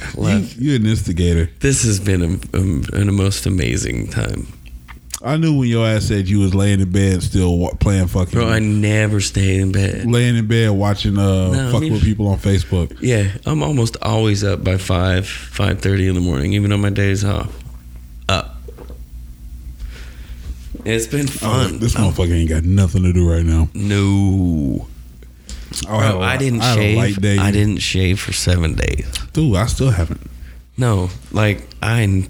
I 0.03 0.21
love. 0.21 0.53
You, 0.55 0.71
you're 0.73 0.77
an 0.81 0.87
instigator. 0.87 1.51
this 1.61 1.85
has 1.85 2.01
been 2.01 2.23
a, 2.55 2.57
a, 2.59 3.01
a 3.03 3.05
most 3.13 3.47
amazing 3.47 4.09
time, 4.09 4.47
I 5.25 5.37
knew 5.37 5.57
when 5.57 5.69
your 5.69 5.87
ass 5.87 6.07
said 6.07 6.29
you 6.29 6.41
was 6.41 6.53
laying 6.55 6.81
in 6.81 6.91
bed 6.91 7.23
still 7.23 7.57
wa- 7.59 7.75
playing 7.75 8.09
fucking. 8.09 8.33
bro. 8.33 8.49
I 8.49 8.59
never 8.59 9.21
stayed 9.21 9.61
in 9.61 9.71
bed. 9.71 10.05
laying 10.11 10.37
in 10.37 10.47
bed 10.49 10.71
watching 10.73 11.17
uh 11.19 11.53
No, 11.53 11.69
I 11.69 11.73
fuck 11.73 11.81
mean- 11.83 11.93
with 11.93 12.03
people 12.03 12.27
on 12.29 12.39
Facebook. 12.39 12.97
Yeah, 13.01 13.31
I'm 13.47 13.63
almost 13.63 13.97
always 14.03 14.43
up 14.43 14.65
by 14.65 14.79
five, 14.79 15.29
five 15.29 15.81
thirty 15.81 16.09
in 16.09 16.15
the 16.15 16.21
morning, 16.21 16.53
even 16.55 16.73
on 16.73 16.81
my 16.81 16.91
days 16.91 17.25
off. 17.25 17.57
Up. 18.29 18.57
It's 20.85 21.07
been 21.07 21.27
Oh, 21.27 21.31
fun. 21.69 21.79
this 21.79 21.95
Um, 21.95 22.13
motherfucker 22.13 22.33
ain't 22.33 22.49
got 22.49 22.65
nothing 22.65 23.05
to 23.05 23.13
do 23.13 23.29
right 23.31 23.45
now. 23.45 23.69
no, 23.75 24.89
Oh, 25.89 25.99
bro, 25.99 26.21
I 26.21 26.37
didn't 26.37 26.61
light 26.61 26.75
shave. 27.15 27.21
day. 27.21 27.39
I 27.39 27.51
didn't 27.51 27.79
shave 27.79 28.21
for 28.21 28.33
seven 28.33 28.75
days. 28.75 29.07
Dude, 29.33 29.57
I 29.57 29.67
still 29.67 29.91
haven't. 29.91 30.21
No, 30.77 31.11
like 31.33 31.67
I, 31.83 32.29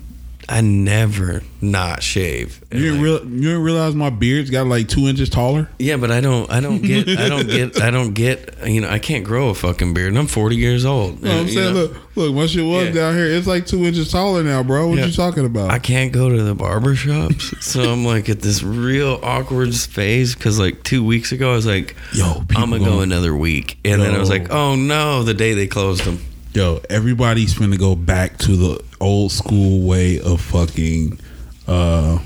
I 0.53 0.61
never 0.61 1.43
not 1.63 2.03
shave. 2.03 2.63
You 2.71 2.81
didn't, 2.81 3.01
real, 3.01 3.25
you 3.25 3.41
didn't 3.41 3.63
realize 3.63 3.95
my 3.95 4.11
beard's 4.11 4.51
got 4.51 4.67
like 4.67 4.87
two 4.87 5.07
inches 5.09 5.31
taller? 5.31 5.69
Yeah, 5.79 5.97
but 5.97 6.11
I 6.11 6.21
don't. 6.21 6.51
I 6.51 6.61
don't 6.61 6.83
get. 6.83 7.09
I 7.09 7.29
don't 7.31 7.47
get. 7.49 7.81
I 7.81 7.91
don't 7.91 8.13
get. 8.13 8.59
You 8.67 8.83
know, 8.83 8.89
I 8.91 8.99
can't 8.99 9.25
grow 9.25 9.49
a 9.49 9.55
fucking 9.55 9.95
beard. 9.95 10.09
And 10.09 10.19
I'm 10.19 10.27
40 10.27 10.57
years 10.57 10.85
old. 10.85 11.23
No, 11.23 11.31
I'm 11.31 11.39
And, 11.39 11.49
you 11.49 11.55
saying, 11.55 11.75
know, 11.75 11.81
look, 11.85 12.17
look, 12.17 12.35
my 12.35 12.47
shit 12.47 12.65
was 12.67 12.89
Yeah. 12.89 12.93
down 12.93 13.15
here. 13.15 13.25
It's 13.27 13.47
like 13.47 13.65
two 13.67 13.85
inches 13.85 14.11
taller 14.11 14.43
now, 14.43 14.63
bro. 14.63 14.89
What 14.89 14.99
Yeah. 14.99 15.07
you 15.07 15.13
talking 15.13 15.47
about? 15.47 15.71
I 15.71 15.79
can't 15.79 16.13
go 16.13 16.29
to 16.29 16.43
the 16.43 16.55
barber 16.55 16.95
shops, 16.97 17.55
so 17.65 17.91
I'm 17.91 18.05
like 18.05 18.29
at 18.29 18.41
this 18.43 18.63
real 18.63 19.21
awkward 19.23 19.75
phase. 19.75 20.35
Because 20.35 20.59
like 20.59 20.83
two 20.83 21.03
weeks 21.03 21.33
ago, 21.33 21.53
I 21.53 21.55
was 21.55 21.67
like, 21.67 21.97
Yo, 22.13 22.45
I'm 22.57 22.69
gonna 22.71 22.85
go 22.85 23.01
another 23.01 23.35
week," 23.35 23.79
and 23.87 24.03
then 24.03 24.15
I 24.15 24.19
was 24.19 24.29
like, 24.29 24.51
"Oh 24.53 24.75
no!" 24.75 25.23
The 25.23 25.33
day 25.35 25.55
they 25.55 25.67
closed 25.67 26.05
them. 26.05 26.19
Yo, 26.55 26.81
everybody's 26.91 27.55
finna 27.55 27.79
go 27.79 27.95
back 27.97 28.37
to 28.39 28.57
the 28.57 28.85
old 29.01 29.33
school 29.33 29.87
way 29.89 30.21
of 30.21 30.39
fucking 30.41 31.19
uh, 31.67 32.19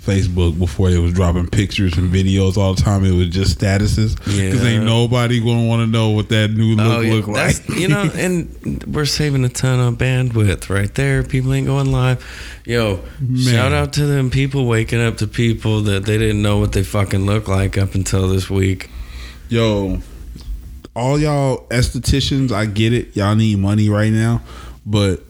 Facebook 0.00 0.58
before 0.58 0.90
they 0.90 0.96
was 0.98 1.12
dropping 1.12 1.46
pictures 1.48 1.96
and 1.98 2.10
videos 2.12 2.56
all 2.56 2.72
the 2.74 2.80
time. 2.82 3.04
It 3.04 3.12
was 3.12 3.28
just 3.28 3.58
statuses 3.58 4.16
because 4.16 4.62
Yeah. 4.62 4.68
ain't 4.70 4.84
nobody 4.84 5.38
gonna 5.38 5.66
want 5.66 5.80
to 5.82 5.86
know 5.86 6.10
what 6.10 6.30
that 6.30 6.50
new 6.50 6.76
look 6.76 6.86
Oh, 6.98 7.00
yeah. 7.00 7.12
look 7.12 7.26
like. 7.28 7.68
You 7.68 7.88
know, 7.88 8.02
and 8.14 8.82
we're 8.86 9.04
saving 9.04 9.44
a 9.44 9.48
ton 9.50 9.80
of 9.80 9.98
bandwidth 9.98 10.70
right 10.70 10.94
there. 10.94 11.22
People 11.22 11.52
ain't 11.52 11.66
going 11.66 11.92
live. 11.92 12.24
Yo, 12.64 13.00
shout 13.36 13.72
out 13.72 13.92
to 13.94 14.06
them 14.06 14.30
people 14.30 14.66
waking 14.66 15.00
up 15.02 15.18
to 15.18 15.26
people 15.26 15.82
that 15.82 16.06
they 16.06 16.16
didn't 16.16 16.40
know 16.40 16.58
what 16.58 16.72
they 16.72 16.82
fucking 16.82 17.26
look 17.26 17.48
like 17.48 17.76
up 17.76 17.94
until 17.94 18.28
this 18.28 18.48
week. 18.48 18.88
Yo, 19.50 19.98
all 20.94 21.18
y'all 21.18 21.66
estheticians, 21.68 22.52
I 22.52 22.66
get 22.66 22.92
it. 22.92 23.16
Y'all 23.16 23.34
need 23.34 23.58
money 23.58 23.88
right 23.88 24.12
now, 24.12 24.42
but 24.86 25.20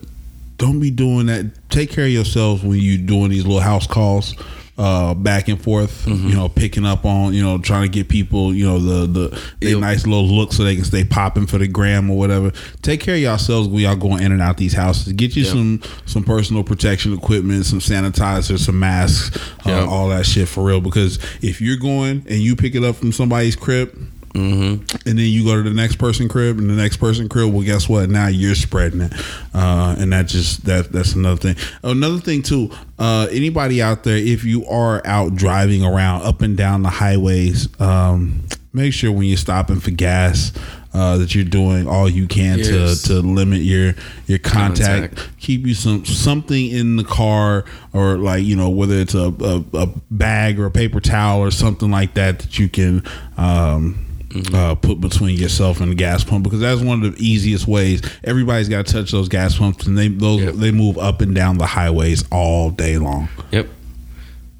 don't 0.57 0.79
be 0.79 0.91
doing 0.91 1.25
that. 1.27 1.51
Take 1.69 1.89
care 1.91 2.05
of 2.05 2.11
yourselves 2.11 2.63
when 2.63 2.79
you're 2.79 3.05
doing 3.05 3.29
these 3.29 3.45
little 3.45 3.59
house 3.61 3.87
calls. 3.87 4.35
Uh, 4.77 5.13
back 5.13 5.47
and 5.47 5.61
forth, 5.63 6.05
you 6.05 6.33
know, 6.35 6.49
picking 6.49 6.85
up 6.85 7.05
on, 7.05 7.33
you 7.33 7.41
know, 7.41 7.57
trying 7.57 7.83
to 7.83 7.87
get 7.87 8.09
people, 8.09 8.53
you 8.53 8.65
know, 8.67 8.77
the 8.77 9.07
the 9.29 9.41
they 9.61 9.73
nice 9.79 10.05
little 10.05 10.27
look 10.27 10.51
so 10.51 10.65
they 10.65 10.75
can 10.75 10.83
stay 10.83 11.05
popping 11.05 11.47
for 11.47 11.57
the 11.57 11.65
gram 11.65 12.11
or 12.11 12.17
whatever. 12.17 12.51
Take 12.81 12.99
care 12.99 13.15
of 13.15 13.21
yourselves 13.21 13.69
when 13.69 13.79
y'all 13.83 13.95
going 13.95 14.21
in 14.21 14.33
and 14.33 14.41
out 14.41 14.57
these 14.57 14.73
houses. 14.73 15.13
Get 15.13 15.33
you 15.37 15.43
Yep. 15.43 15.51
some 15.53 15.81
some 16.05 16.23
personal 16.25 16.61
protection 16.61 17.13
equipment, 17.13 17.65
some 17.65 17.79
sanitizer, 17.79 18.59
some 18.59 18.77
masks, 18.77 19.37
uh, 19.65 19.69
Yep. 19.69 19.87
all 19.87 20.09
that 20.09 20.25
shit 20.25 20.49
for 20.49 20.65
real. 20.65 20.81
Because 20.81 21.19
if 21.41 21.61
you're 21.61 21.77
going 21.77 22.25
and 22.27 22.39
you 22.41 22.57
pick 22.57 22.75
it 22.75 22.83
up 22.83 22.97
from 22.97 23.13
somebody's 23.13 23.55
crib, 23.55 23.97
Mm-hmm. 24.35 25.07
and 25.07 25.17
then 25.17 25.25
you 25.25 25.45
go 25.45 25.55
to 25.55 25.63
the 25.67 25.73
next 25.73 25.95
person 25.95 26.27
crib 26.27 26.57
and 26.59 26.69
the 26.69 26.73
next 26.73 26.97
person 26.97 27.29
crib 27.29 27.53
well 27.53 27.63
guess 27.63 27.87
what 27.87 28.09
now 28.09 28.27
you're 28.27 28.53
spreading 28.53 28.99
it 29.01 29.13
uh, 29.53 29.95
and 29.97 30.11
that 30.11 30.27
just 30.27 30.65
that 30.65 30.91
that's 30.91 31.13
another 31.13 31.37
thing 31.37 31.55
another 31.83 32.17
thing 32.19 32.41
too 32.43 32.69
uh, 32.99 33.27
anybody 33.31 33.81
out 33.81 34.03
there 34.03 34.17
if 34.17 34.43
you 34.43 34.65
are 34.65 35.01
out 35.05 35.35
driving 35.35 35.85
around 35.85 36.23
up 36.23 36.41
and 36.41 36.57
down 36.57 36.83
the 36.83 36.89
highways 36.89 37.69
um, 37.79 38.41
make 38.73 38.91
sure 38.93 39.09
when 39.11 39.23
you're 39.27 39.37
stopping 39.37 39.79
for 39.79 39.91
gas 39.91 40.51
uh, 40.93 41.17
that 41.17 41.33
you're 41.35 41.43
doing 41.45 41.87
all 41.87 42.09
you 42.09 42.27
can 42.27 42.57
Yes. 42.59 43.01
to 43.03 43.07
to 43.07 43.13
limit 43.21 43.61
your 43.61 43.93
your 44.27 44.39
contact, 44.39 45.15
Contact. 45.15 45.37
keep 45.39 45.65
you 45.65 45.73
some 45.73 46.03
something 46.05 46.69
in 46.71 46.95
the 46.97 47.03
car 47.05 47.63
or 47.93 48.17
like 48.17 48.43
you 48.43 48.55
know 48.55 48.69
whether 48.69 48.95
it's 48.95 49.13
a, 49.13 49.33
a, 49.39 49.63
a 49.77 49.87
bag 50.11 50.57
or 50.59 50.65
a 50.65 50.71
paper 50.71 50.99
towel 51.01 51.41
or 51.41 51.51
something 51.51 51.91
like 51.91 52.13
that 52.15 52.39
that 52.39 52.57
you 52.59 52.69
can 52.69 53.03
um, 53.37 54.04
uh, 54.53 54.75
put 54.75 54.99
between 55.01 55.37
yourself 55.37 55.79
and 55.81 55.91
the 55.91 55.95
gas 55.95 56.23
pump 56.23 56.43
because 56.43 56.59
that's 56.59 56.81
one 56.81 57.03
of 57.03 57.15
the 57.15 57.23
easiest 57.25 57.67
ways. 57.67 58.01
Everybody's 58.23 58.69
got 58.69 58.85
to 58.85 58.91
touch 58.93 59.11
those 59.11 59.29
gas 59.29 59.57
pumps, 59.57 59.85
and 59.87 59.97
they 59.97 60.07
those 60.07 60.41
Yep. 60.41 60.53
they 60.55 60.71
move 60.71 60.97
up 60.97 61.21
and 61.21 61.33
down 61.35 61.57
the 61.57 61.65
highways 61.67 62.23
all 62.31 62.69
day 62.71 62.97
long. 62.97 63.29
Yep. 63.51 63.67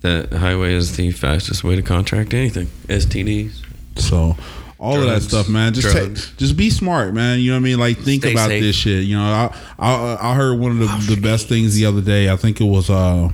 The 0.02 0.28
highway 0.40 0.74
is 0.74 0.96
the 0.98 1.12
fastest 1.12 1.64
way 1.64 1.76
to 1.76 1.82
contract 1.82 2.34
anything. 2.34 2.68
STDs. 2.88 3.62
So 3.98 4.36
all 4.78 5.00
of 5.02 5.06
that 5.08 5.22
stuff, 5.24 5.50
man. 5.50 5.74
Just 5.74 5.96
take, 5.96 6.38
just 6.38 6.56
be 6.58 6.70
smart, 6.70 7.14
man. 7.14 7.40
You 7.40 7.52
know 7.52 7.56
what 7.58 7.62
I 7.62 7.64
mean? 7.64 7.80
Like 7.80 7.98
think 8.00 8.22
Stay 8.24 8.34
about 8.34 8.50
safe. 8.50 8.62
this 8.62 8.76
shit. 8.76 9.04
You 9.06 9.18
know, 9.18 9.24
I 9.24 9.56
I, 9.80 10.32
I 10.32 10.36
heard 10.36 10.60
one 10.60 10.72
of 10.74 10.78
the, 10.80 11.16
the 11.16 11.22
best 11.22 11.48
things 11.50 11.76
the 11.76 11.86
other 11.86 12.02
day. 12.02 12.30
I 12.30 12.36
think 12.36 12.62
it 12.62 12.66
was 12.66 12.90
uh 12.90 13.30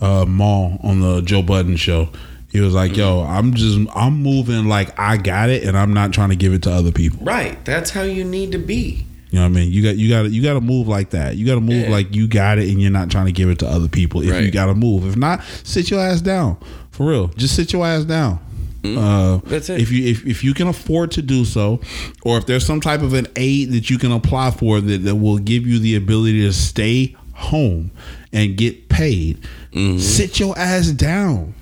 uh 0.00 0.24
Mal 0.26 0.78
on 0.82 1.00
the 1.00 1.20
Joe 1.22 1.42
Budden 1.42 1.76
show. 1.76 2.08
He 2.50 2.60
was 2.60 2.72
like, 2.74 2.96
"Yo, 2.96 3.22
I'm 3.22 3.52
just 3.54 3.78
I'm 3.94 4.22
moving 4.22 4.66
like 4.66 4.98
I 4.98 5.16
got 5.18 5.50
it, 5.50 5.64
and 5.64 5.76
I'm 5.76 5.92
not 5.92 6.12
trying 6.12 6.30
to 6.30 6.36
give 6.36 6.52
it 6.54 6.62
to 6.62 6.70
other 6.70 6.92
people." 6.92 7.24
Right. 7.24 7.62
That's 7.64 7.90
how 7.90 8.02
you 8.02 8.24
need 8.24 8.52
to 8.52 8.58
be. 8.58 9.04
You 9.30 9.38
know 9.40 9.42
what 9.42 9.48
I 9.48 9.60
mean? 9.60 9.70
You 9.72 9.82
got 9.82 9.96
you 9.98 10.08
got 10.08 10.22
to 10.22 10.28
you 10.30 10.42
got 10.42 10.54
to 10.54 10.60
move 10.62 10.88
like 10.88 11.10
that. 11.10 11.36
You 11.36 11.44
got 11.46 11.56
to 11.56 11.60
move 11.60 11.84
Yeah. 11.84 11.90
like 11.90 12.14
you 12.14 12.26
got 12.26 12.58
it, 12.58 12.68
and 12.70 12.80
you're 12.80 12.90
not 12.90 13.10
trying 13.10 13.26
to 13.26 13.32
give 13.32 13.50
it 13.50 13.58
to 13.58 13.68
other 13.68 13.88
people. 13.88 14.22
If 14.22 14.42
you 14.42 14.50
got 14.50 14.66
to 14.66 14.74
move, 14.74 15.06
if 15.06 15.16
not, 15.16 15.42
sit 15.64 15.90
your 15.90 16.00
ass 16.00 16.22
down. 16.22 16.56
For 16.90 17.06
real, 17.10 17.28
just 17.28 17.54
sit 17.54 17.72
your 17.72 17.86
ass 17.86 18.04
down. 18.04 18.40
Uh, 18.82 18.86
Mm-hmm. 18.88 19.48
That's 19.50 19.68
it. 19.68 19.80
If 19.82 19.90
you 19.92 20.06
if, 20.06 20.24
if 20.26 20.42
you 20.44 20.54
can 20.54 20.68
afford 20.68 21.10
to 21.12 21.22
do 21.22 21.44
so, 21.44 21.80
or 22.22 22.38
if 22.38 22.46
there's 22.46 22.64
some 22.64 22.80
type 22.80 23.02
of 23.02 23.12
an 23.12 23.26
aid 23.36 23.72
that 23.72 23.90
you 23.90 23.98
can 23.98 24.12
apply 24.12 24.52
for 24.52 24.80
that, 24.80 24.98
that 25.04 25.16
will 25.16 25.36
give 25.38 25.66
you 25.66 25.78
the 25.80 25.96
ability 25.96 26.40
to 26.42 26.52
stay 26.54 27.14
home 27.34 27.90
and 28.32 28.56
get 28.56 28.88
paid, 28.88 29.40
Mm-hmm. 29.72 29.98
sit 29.98 30.40
your 30.40 30.58
ass 30.58 30.88
down. 30.92 31.54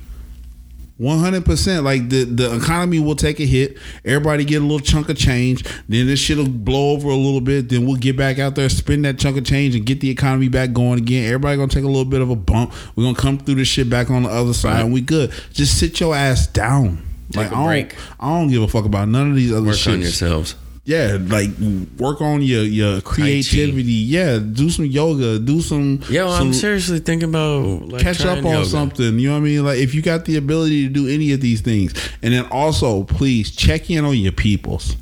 One 0.98 1.18
hundred 1.18 1.44
percent. 1.44 1.84
Like 1.84 2.08
the 2.08 2.24
the 2.24 2.56
economy 2.56 3.00
will 3.00 3.16
take 3.16 3.38
a 3.38 3.44
hit. 3.44 3.76
Everybody 4.04 4.46
get 4.46 4.62
a 4.62 4.64
little 4.64 4.80
chunk 4.80 5.10
of 5.10 5.18
change. 5.18 5.62
Then 5.88 6.06
this 6.06 6.18
shit'll 6.18 6.48
blow 6.48 6.92
over 6.92 7.10
a 7.10 7.14
little 7.16 7.42
bit. 7.42 7.68
Then 7.68 7.84
we'll 7.86 7.96
get 7.96 8.16
back 8.16 8.38
out 8.38 8.54
there, 8.54 8.68
spend 8.70 9.04
that 9.04 9.18
chunk 9.18 9.36
of 9.36 9.44
change, 9.44 9.74
and 9.74 9.84
get 9.84 10.00
the 10.00 10.08
economy 10.08 10.48
back 10.48 10.72
going 10.72 10.98
again. 10.98 11.26
Everybody 11.26 11.58
gonna 11.58 11.68
take 11.68 11.84
a 11.84 11.88
little 11.88 12.06
bit 12.06 12.22
of 12.22 12.30
a 12.30 12.36
bump. 12.36 12.72
We're 12.96 13.04
gonna 13.04 13.16
come 13.16 13.36
through 13.36 13.56
this 13.56 13.68
shit 13.68 13.90
back 13.90 14.10
on 14.10 14.22
the 14.22 14.30
other 14.30 14.54
side, 14.54 14.80
and 14.82 14.92
we 14.92 15.02
good. 15.02 15.32
Just 15.52 15.78
sit 15.78 16.00
your 16.00 16.14
ass 16.14 16.46
down. 16.46 17.02
Take 17.30 17.36
like 17.36 17.46
I 17.52 17.54
don't, 17.56 17.66
break. 17.66 17.94
I 18.18 18.28
don't 18.38 18.48
give 18.48 18.62
a 18.62 18.68
fuck 18.68 18.86
about 18.86 19.08
none 19.08 19.30
of 19.30 19.36
these 19.36 19.52
other 19.52 19.66
Work 19.66 19.76
shit. 19.76 19.92
on 19.92 20.00
yourselves. 20.00 20.54
Yeah, 20.86 21.18
like 21.20 21.50
work 21.98 22.20
on 22.20 22.42
your 22.42 22.62
your 22.62 23.00
creativity. 23.00 23.92
Yeah, 23.92 24.38
do 24.38 24.70
some 24.70 24.84
yoga. 24.84 25.40
Do 25.40 25.60
some. 25.60 26.00
Yo, 26.08 26.30
some, 26.30 26.46
I'm 26.46 26.54
seriously 26.54 27.00
thinking 27.00 27.28
about 27.28 27.88
like, 27.88 28.02
catch 28.02 28.24
up 28.24 28.38
on 28.38 28.44
yoga. 28.44 28.66
something. 28.66 29.18
You 29.18 29.30
know 29.30 29.34
what 29.34 29.40
I 29.40 29.44
mean? 29.44 29.64
Like 29.64 29.78
if 29.78 29.96
you 29.96 30.02
got 30.02 30.26
the 30.26 30.36
ability 30.36 30.86
to 30.86 30.92
do 30.92 31.08
any 31.08 31.32
of 31.32 31.40
these 31.40 31.60
things, 31.60 31.92
and 32.22 32.32
then 32.32 32.46
also 32.52 33.02
please 33.02 33.50
check 33.50 33.90
in 33.90 34.04
on 34.04 34.16
your 34.16 34.30
peoples. 34.30 34.96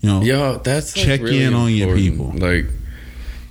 You 0.00 0.08
know, 0.08 0.22
Yo, 0.22 0.56
that's 0.58 0.96
like, 0.96 1.06
Check 1.06 1.20
really 1.20 1.44
in 1.44 1.54
on 1.54 1.72
your 1.72 1.94
people. 1.94 2.32
Like 2.34 2.66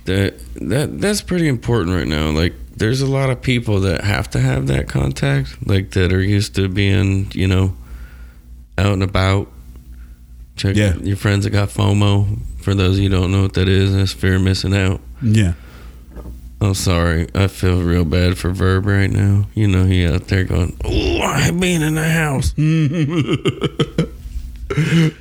that 0.04 0.38
that 0.56 1.00
that's 1.00 1.22
pretty 1.22 1.48
important 1.48 1.96
right 1.96 2.06
now. 2.06 2.28
Like 2.28 2.52
there's 2.76 3.00
a 3.00 3.06
lot 3.06 3.30
of 3.30 3.40
people 3.40 3.80
that 3.80 4.04
have 4.04 4.28
to 4.32 4.38
have 4.38 4.66
that 4.66 4.86
contact, 4.86 5.66
like 5.66 5.92
that 5.92 6.12
are 6.12 6.22
used 6.22 6.56
to 6.56 6.68
being, 6.68 7.30
you 7.32 7.48
know, 7.48 7.74
out 8.76 8.92
and 8.92 9.02
about. 9.02 9.48
Check 10.56 10.76
Yeah. 10.76 10.94
your 10.96 11.16
friends 11.16 11.44
that 11.44 11.50
got 11.50 11.68
FOMO. 11.70 12.38
For 12.60 12.74
those 12.74 12.96
of 12.96 13.02
you 13.02 13.10
who 13.10 13.16
don't 13.16 13.32
know 13.32 13.42
what 13.42 13.54
that 13.54 13.68
is, 13.68 13.94
that's 13.94 14.12
fear 14.12 14.36
of 14.36 14.42
missing 14.42 14.74
out. 14.76 15.00
yeah. 15.22 15.54
I'm 16.60 16.72
sorry. 16.74 17.28
I 17.34 17.48
feel 17.48 17.82
real 17.82 18.06
bad 18.06 18.38
for 18.38 18.48
Verb 18.50 18.86
right 18.86 19.10
now. 19.10 19.48
You 19.54 19.66
know, 19.68 19.84
he 19.84 20.06
out 20.06 20.28
there 20.28 20.44
going, 20.44 20.74
Oh, 20.82 21.18
I 21.20 21.40
hate 21.42 21.60
being 21.60 21.82
in 21.82 21.94
the 21.96 22.08
house. 22.08 22.54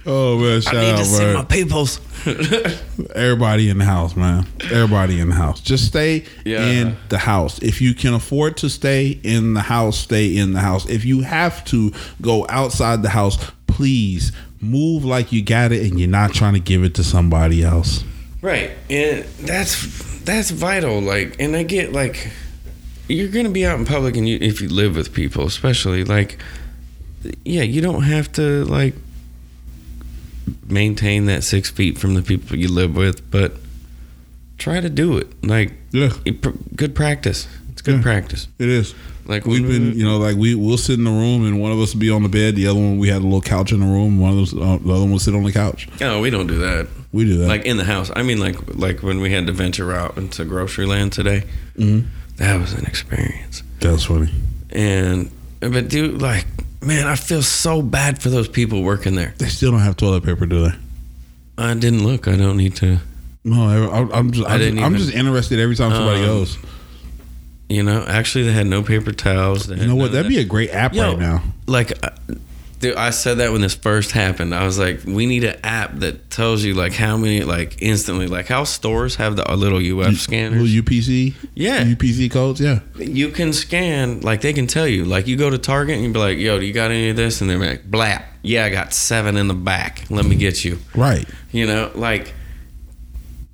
Oh 0.06 0.40
man, 0.40 0.62
shout 0.62 0.76
I 0.76 0.82
need 0.82 0.92
out, 0.94 0.98
to 1.00 1.06
see 1.06 1.34
my 1.34 1.44
peoples. 1.44 2.00
Everybody 3.14 3.70
in 3.70 3.78
the 3.78 3.86
house, 3.86 4.16
man. 4.16 4.48
Everybody 4.72 5.20
in 5.20 5.30
the 5.30 5.36
house. 5.36 5.60
Just 5.60 5.86
stay 5.86 6.24
Yeah. 6.46 6.66
in 6.66 6.98
the 7.10 7.18
house. 7.20 7.60
If 7.60 7.80
you 7.82 7.94
can 7.94 8.14
afford 8.16 8.58
to 8.58 8.70
stay 8.70 9.20
in 9.22 9.54
the 9.54 9.62
house, 9.62 10.00
stay 10.00 10.36
in 10.36 10.54
the 10.54 10.60
house. 10.62 10.88
If 10.90 11.06
you 11.06 11.22
have 11.22 11.64
to 11.66 11.92
go 12.22 12.48
outside 12.50 13.04
the 13.04 13.10
house, 13.10 13.38
please 13.68 14.32
move 14.64 15.04
like 15.06 15.32
you 15.32 15.42
got 15.44 15.72
it 15.72 15.90
and 15.90 16.00
you're 16.00 16.10
not 16.10 16.34
trying 16.34 16.54
to 16.54 16.60
give 16.60 16.84
it 16.84 16.96
to 16.96 17.04
somebody 17.04 17.64
else. 17.64 18.04
Right, 18.42 18.72
and 18.90 19.24
that's 19.42 20.22
that's 20.24 20.50
vital. 20.52 21.00
Like, 21.02 21.36
and 21.40 21.56
I 21.56 21.64
get 21.64 21.94
like, 21.94 22.30
you're 23.08 23.30
gonna 23.30 23.50
be 23.50 23.66
out 23.66 23.78
in 23.80 23.86
public, 23.86 24.18
and 24.18 24.28
you 24.28 24.38
if 24.42 24.62
you 24.62 24.70
live 24.70 24.96
with 24.96 25.14
people, 25.14 25.46
especially 25.46 26.04
like, 26.04 26.38
yeah, 27.46 27.62
you 27.64 27.82
don't 27.82 28.04
have 28.04 28.32
to 28.34 28.66
like 28.66 28.96
maintain 30.68 31.26
that 31.28 31.44
six 31.44 31.70
feet 31.70 31.98
from 31.98 32.16
the 32.16 32.22
people 32.22 32.58
you 32.58 32.68
live 32.68 32.96
with, 32.96 33.30
but 33.32 33.54
try 34.58 34.80
to 34.80 34.90
do 34.90 35.18
it. 35.18 35.28
Like, 35.44 35.72
Yeah. 35.92 36.14
it 36.26 36.42
pr- 36.42 36.50
good 36.76 36.96
practice. 36.96 37.48
It's 37.72 37.82
good 37.82 37.96
Yeah. 37.98 38.02
practice. 38.02 38.48
It 38.60 38.68
is. 38.70 38.94
Like 39.26 39.46
We've 39.46 39.66
been, 39.66 39.94
you 39.98 40.04
know, 40.04 40.18
like 40.18 40.36
we 40.36 40.54
we'll 40.54 40.78
sit 40.78 40.98
in 40.98 41.06
the 41.06 41.12
room 41.12 41.46
and 41.46 41.62
one 41.62 41.72
of 41.72 41.80
us 41.80 41.94
will 41.94 42.02
be 42.02 42.10
on 42.10 42.24
the 42.24 42.30
bed. 42.30 42.56
The 42.56 42.68
other 42.68 42.80
one 42.80 42.98
we 42.98 43.08
had 43.08 43.22
a 43.22 43.26
little 43.26 43.42
couch 43.42 43.72
in 43.72 43.80
the 43.80 43.86
room. 43.86 44.20
One 44.20 44.34
of 44.34 44.40
us, 44.40 44.54
uh, 44.54 44.58
the 44.58 44.92
other 44.92 45.02
one 45.02 45.12
will 45.12 45.20
sit 45.20 45.34
on 45.34 45.44
the 45.44 45.52
couch. 45.54 45.88
No, 46.02 46.20
we 46.20 46.30
don't 46.30 46.48
do 46.48 46.58
that. 46.60 46.88
We 47.14 47.24
do 47.26 47.38
that. 47.38 47.48
Like 47.48 47.66
in 47.66 47.78
the 47.78 47.86
house. 47.86 48.12
I 48.16 48.24
mean, 48.24 48.40
like 48.40 48.58
like 48.76 49.02
when 49.02 49.22
we 49.22 49.32
had 49.32 49.48
to 49.48 49.54
venture 49.54 49.94
out 49.94 50.18
into 50.18 50.44
grocery 50.44 50.86
land 50.86 51.14
today. 51.14 51.44
Mhm. 51.78 52.06
That 52.38 52.60
was 52.60 52.74
an 52.74 52.86
experience. 52.86 53.64
That's 53.80 54.04
funny. 54.06 54.30
And 54.72 55.30
but 55.62 55.88
dude, 55.88 56.22
like, 56.22 56.46
man, 56.82 57.08
I 57.08 57.16
feel 57.16 57.42
so 57.44 57.82
bad 57.82 58.22
for 58.22 58.30
those 58.30 58.50
people 58.50 58.84
working 58.84 59.16
there. 59.16 59.34
They 59.38 59.48
still 59.48 59.72
don't 59.72 59.80
have 59.82 59.96
toilet 59.96 60.24
paper, 60.26 60.46
do 60.46 60.64
they? 60.64 60.76
I 61.58 61.74
didn't 61.76 62.04
look. 62.06 62.28
I 62.28 62.36
don't 62.36 62.58
need 62.58 62.76
to. 62.78 62.98
No, 63.46 63.90
I, 63.92 64.18
I'm 64.18 64.32
just, 64.32 64.48
I 64.50 64.54
I'm, 64.56 64.60
didn't 64.60 64.76
just, 64.78 64.86
I'm 64.86 64.96
even- 64.96 65.06
just 65.06 65.16
interested 65.18 65.60
every 65.60 65.76
time 65.76 65.92
somebody 65.92 66.22
Um, 66.22 66.26
goes. 66.26 66.58
You 67.70 67.82
know, 67.84 68.04
actually, 68.08 68.46
they 68.46 68.52
had 68.52 68.68
no 68.68 68.84
paper 68.84 69.12
towels. 69.12 69.70
You 69.70 69.88
know 69.88 69.96
what? 69.96 70.12
That'd 70.12 70.26
that. 70.26 70.30
be 70.30 70.40
a 70.40 70.44
great 70.46 70.70
app 70.72 70.94
Yo, 70.94 71.12
right 71.12 71.20
now. 71.20 71.42
Like, 71.66 71.92
uh, 72.06 72.12
dude, 72.80 72.96
I 72.96 73.10
said 73.12 73.38
that 73.38 73.52
when 73.52 73.62
this 73.62 73.74
first 73.74 74.12
happened. 74.12 74.54
I 74.54 74.66
was 74.66 74.78
like, 74.78 75.00
we 75.06 75.26
need 75.26 75.44
an 75.46 75.58
app 75.64 75.96
that 76.00 76.30
tells 76.30 76.64
you 76.64 76.74
like 76.76 76.94
how 76.94 77.16
many, 77.18 77.42
like 77.44 77.82
instantly, 77.82 78.28
like 78.28 78.48
how 78.48 78.66
stores 78.66 79.16
have 79.16 79.38
the 79.38 79.56
little 79.56 79.80
UF 79.80 80.18
scanners. 80.18 80.62
Little 80.62 80.84
UPC, 80.84 81.34
Yeah. 81.56 81.84
UPC 81.86 82.30
codes, 82.30 82.60
yeah. 82.60 82.82
you 82.98 83.30
can 83.30 83.54
scan, 83.54 84.20
like 84.20 84.42
they 84.42 84.54
can 84.54 84.68
tell 84.68 84.88
you. 84.88 85.06
Like 85.06 85.26
you 85.26 85.38
go 85.38 85.50
to 85.50 85.58
Target 85.58 85.96
and 85.96 86.04
you 86.06 86.12
be 86.14 86.20
like, 86.20 86.38
"Yo, 86.38 86.60
do 86.60 86.66
you 86.66 86.74
got 86.74 86.92
any 86.92 87.10
of 87.10 87.16
this?" 87.16 87.40
And 87.42 87.50
they're 87.50 87.58
like, 87.58 87.90
"Blap, 87.90 88.24
yeah, 88.44 88.66
I 88.66 88.70
got 88.70 88.94
seven 88.94 89.38
in 89.38 89.48
the 89.48 89.54
back. 89.54 90.04
Let 90.10 90.26
me 90.26 90.36
get 90.36 90.64
you." 90.66 90.78
Right. 90.94 91.26
You 91.54 91.66
know, 91.66 91.92
like 91.96 92.34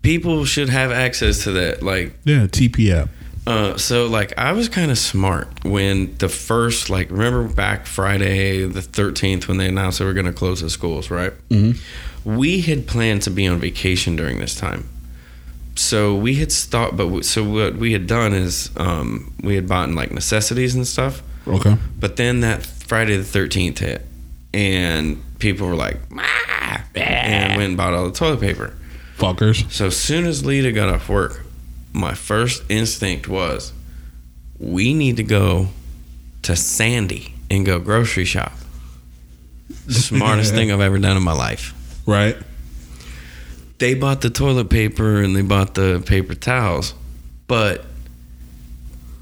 people 0.01 0.45
should 0.45 0.69
have 0.69 0.91
access 0.91 1.43
to 1.43 1.51
that. 1.51 1.83
Like 1.83 2.13
Yeah, 2.25 2.47
TP 2.47 2.91
app. 2.91 3.09
Uh, 3.49 3.77
so 3.77 4.05
like 4.07 4.37
I 4.37 4.51
was 4.51 4.69
kind 4.69 4.91
of 4.91 4.97
smart 4.97 5.47
when 5.65 6.15
the 6.17 6.29
first 6.29 6.89
like 6.89 7.09
remember 7.09 7.47
back 7.47 7.85
Friday 7.85 8.65
the 8.65 8.81
13th 8.81 9.47
when 9.47 9.57
they 9.57 9.67
announced 9.67 9.99
they 9.99 10.05
were 10.05 10.13
going 10.13 10.25
to 10.27 10.33
close 10.33 10.61
the 10.61 10.69
schools, 10.69 11.09
right? 11.09 11.33
Mm-hmm. 11.49 12.35
We 12.35 12.61
had 12.61 12.85
planned 12.87 13.23
to 13.23 13.31
be 13.31 13.47
on 13.47 13.59
vacation 13.59 14.15
during 14.15 14.39
this 14.39 14.55
time. 14.55 14.87
So 15.75 16.15
we 16.15 16.35
had 16.35 16.51
stopped 16.51 16.97
but 16.97 17.05
w- 17.05 17.23
so 17.23 17.43
what 17.43 17.75
we 17.75 17.93
had 17.93 18.05
done 18.05 18.33
is 18.33 18.69
um, 18.77 19.33
we 19.41 19.55
had 19.55 19.67
bought 19.67 19.89
like 19.89 20.11
necessities 20.11 20.75
and 20.75 20.85
stuff. 20.85 21.23
Okay. 21.47 21.75
But 21.99 22.17
then 22.17 22.41
that 22.41 22.63
Friday 22.63 23.17
the 23.17 23.23
13th 23.23 23.79
hit 23.79 24.05
and 24.53 25.23
people 25.39 25.67
were 25.67 25.75
like, 25.75 25.97
"Ah," 26.17 26.83
and 26.95 27.57
went 27.57 27.69
and 27.69 27.77
bought 27.77 27.93
all 27.93 28.05
the 28.05 28.11
toilet 28.11 28.41
paper. 28.41 28.73
Fuckers. 29.17 29.69
So 29.71 29.87
as 29.87 29.97
soon 29.97 30.25
as 30.25 30.45
Lita 30.45 30.71
got 30.71 30.89
off 30.89 31.09
work, 31.09 31.43
my 31.93 32.13
first 32.13 32.63
instinct 32.69 33.27
was, 33.27 33.73
we 34.59 34.93
need 34.93 35.17
to 35.17 35.23
go 35.23 35.69
to 36.43 36.55
Sandy 36.55 37.33
and 37.49 37.65
go 37.65 37.79
grocery 37.79 38.25
shop. 38.25 38.53
Smartest 39.89 40.53
thing 40.53 40.71
I've 40.71 40.81
ever 40.81 40.99
done 40.99 41.17
in 41.17 41.23
my 41.23 41.33
life. 41.33 41.73
Right. 42.05 42.37
They 43.79 43.93
bought 43.93 44.21
the 44.21 44.29
toilet 44.29 44.69
paper 44.69 45.21
and 45.21 45.35
they 45.35 45.41
bought 45.41 45.73
the 45.73 46.03
paper 46.05 46.35
towels, 46.35 46.93
but 47.47 47.85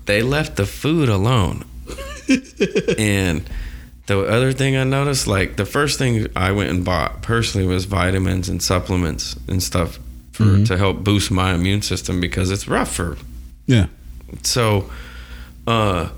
they 0.05 0.21
left 0.21 0.55
the 0.55 0.65
food 0.65 1.09
alone. 1.09 1.63
and 2.97 3.47
the 4.07 4.25
other 4.25 4.53
thing 4.53 4.75
I 4.75 4.83
noticed, 4.83 5.27
like 5.27 5.57
the 5.57 5.65
first 5.65 5.99
thing 5.99 6.27
I 6.35 6.51
went 6.53 6.71
and 6.71 6.83
bought 6.83 7.21
personally 7.21 7.67
was 7.67 7.85
vitamins 7.85 8.49
and 8.49 8.61
supplements 8.61 9.35
and 9.47 9.61
stuff 9.61 9.99
for 10.37 10.63
to 10.65 10.77
help 10.77 11.03
boost 11.03 11.31
my 11.31 11.53
immune 11.53 11.81
system 11.81 12.19
because 12.21 12.51
it's 12.51 12.67
rough 12.67 12.93
for 12.95 13.17
Yeah. 13.65 13.87
so 14.43 14.89
uh 15.65 16.09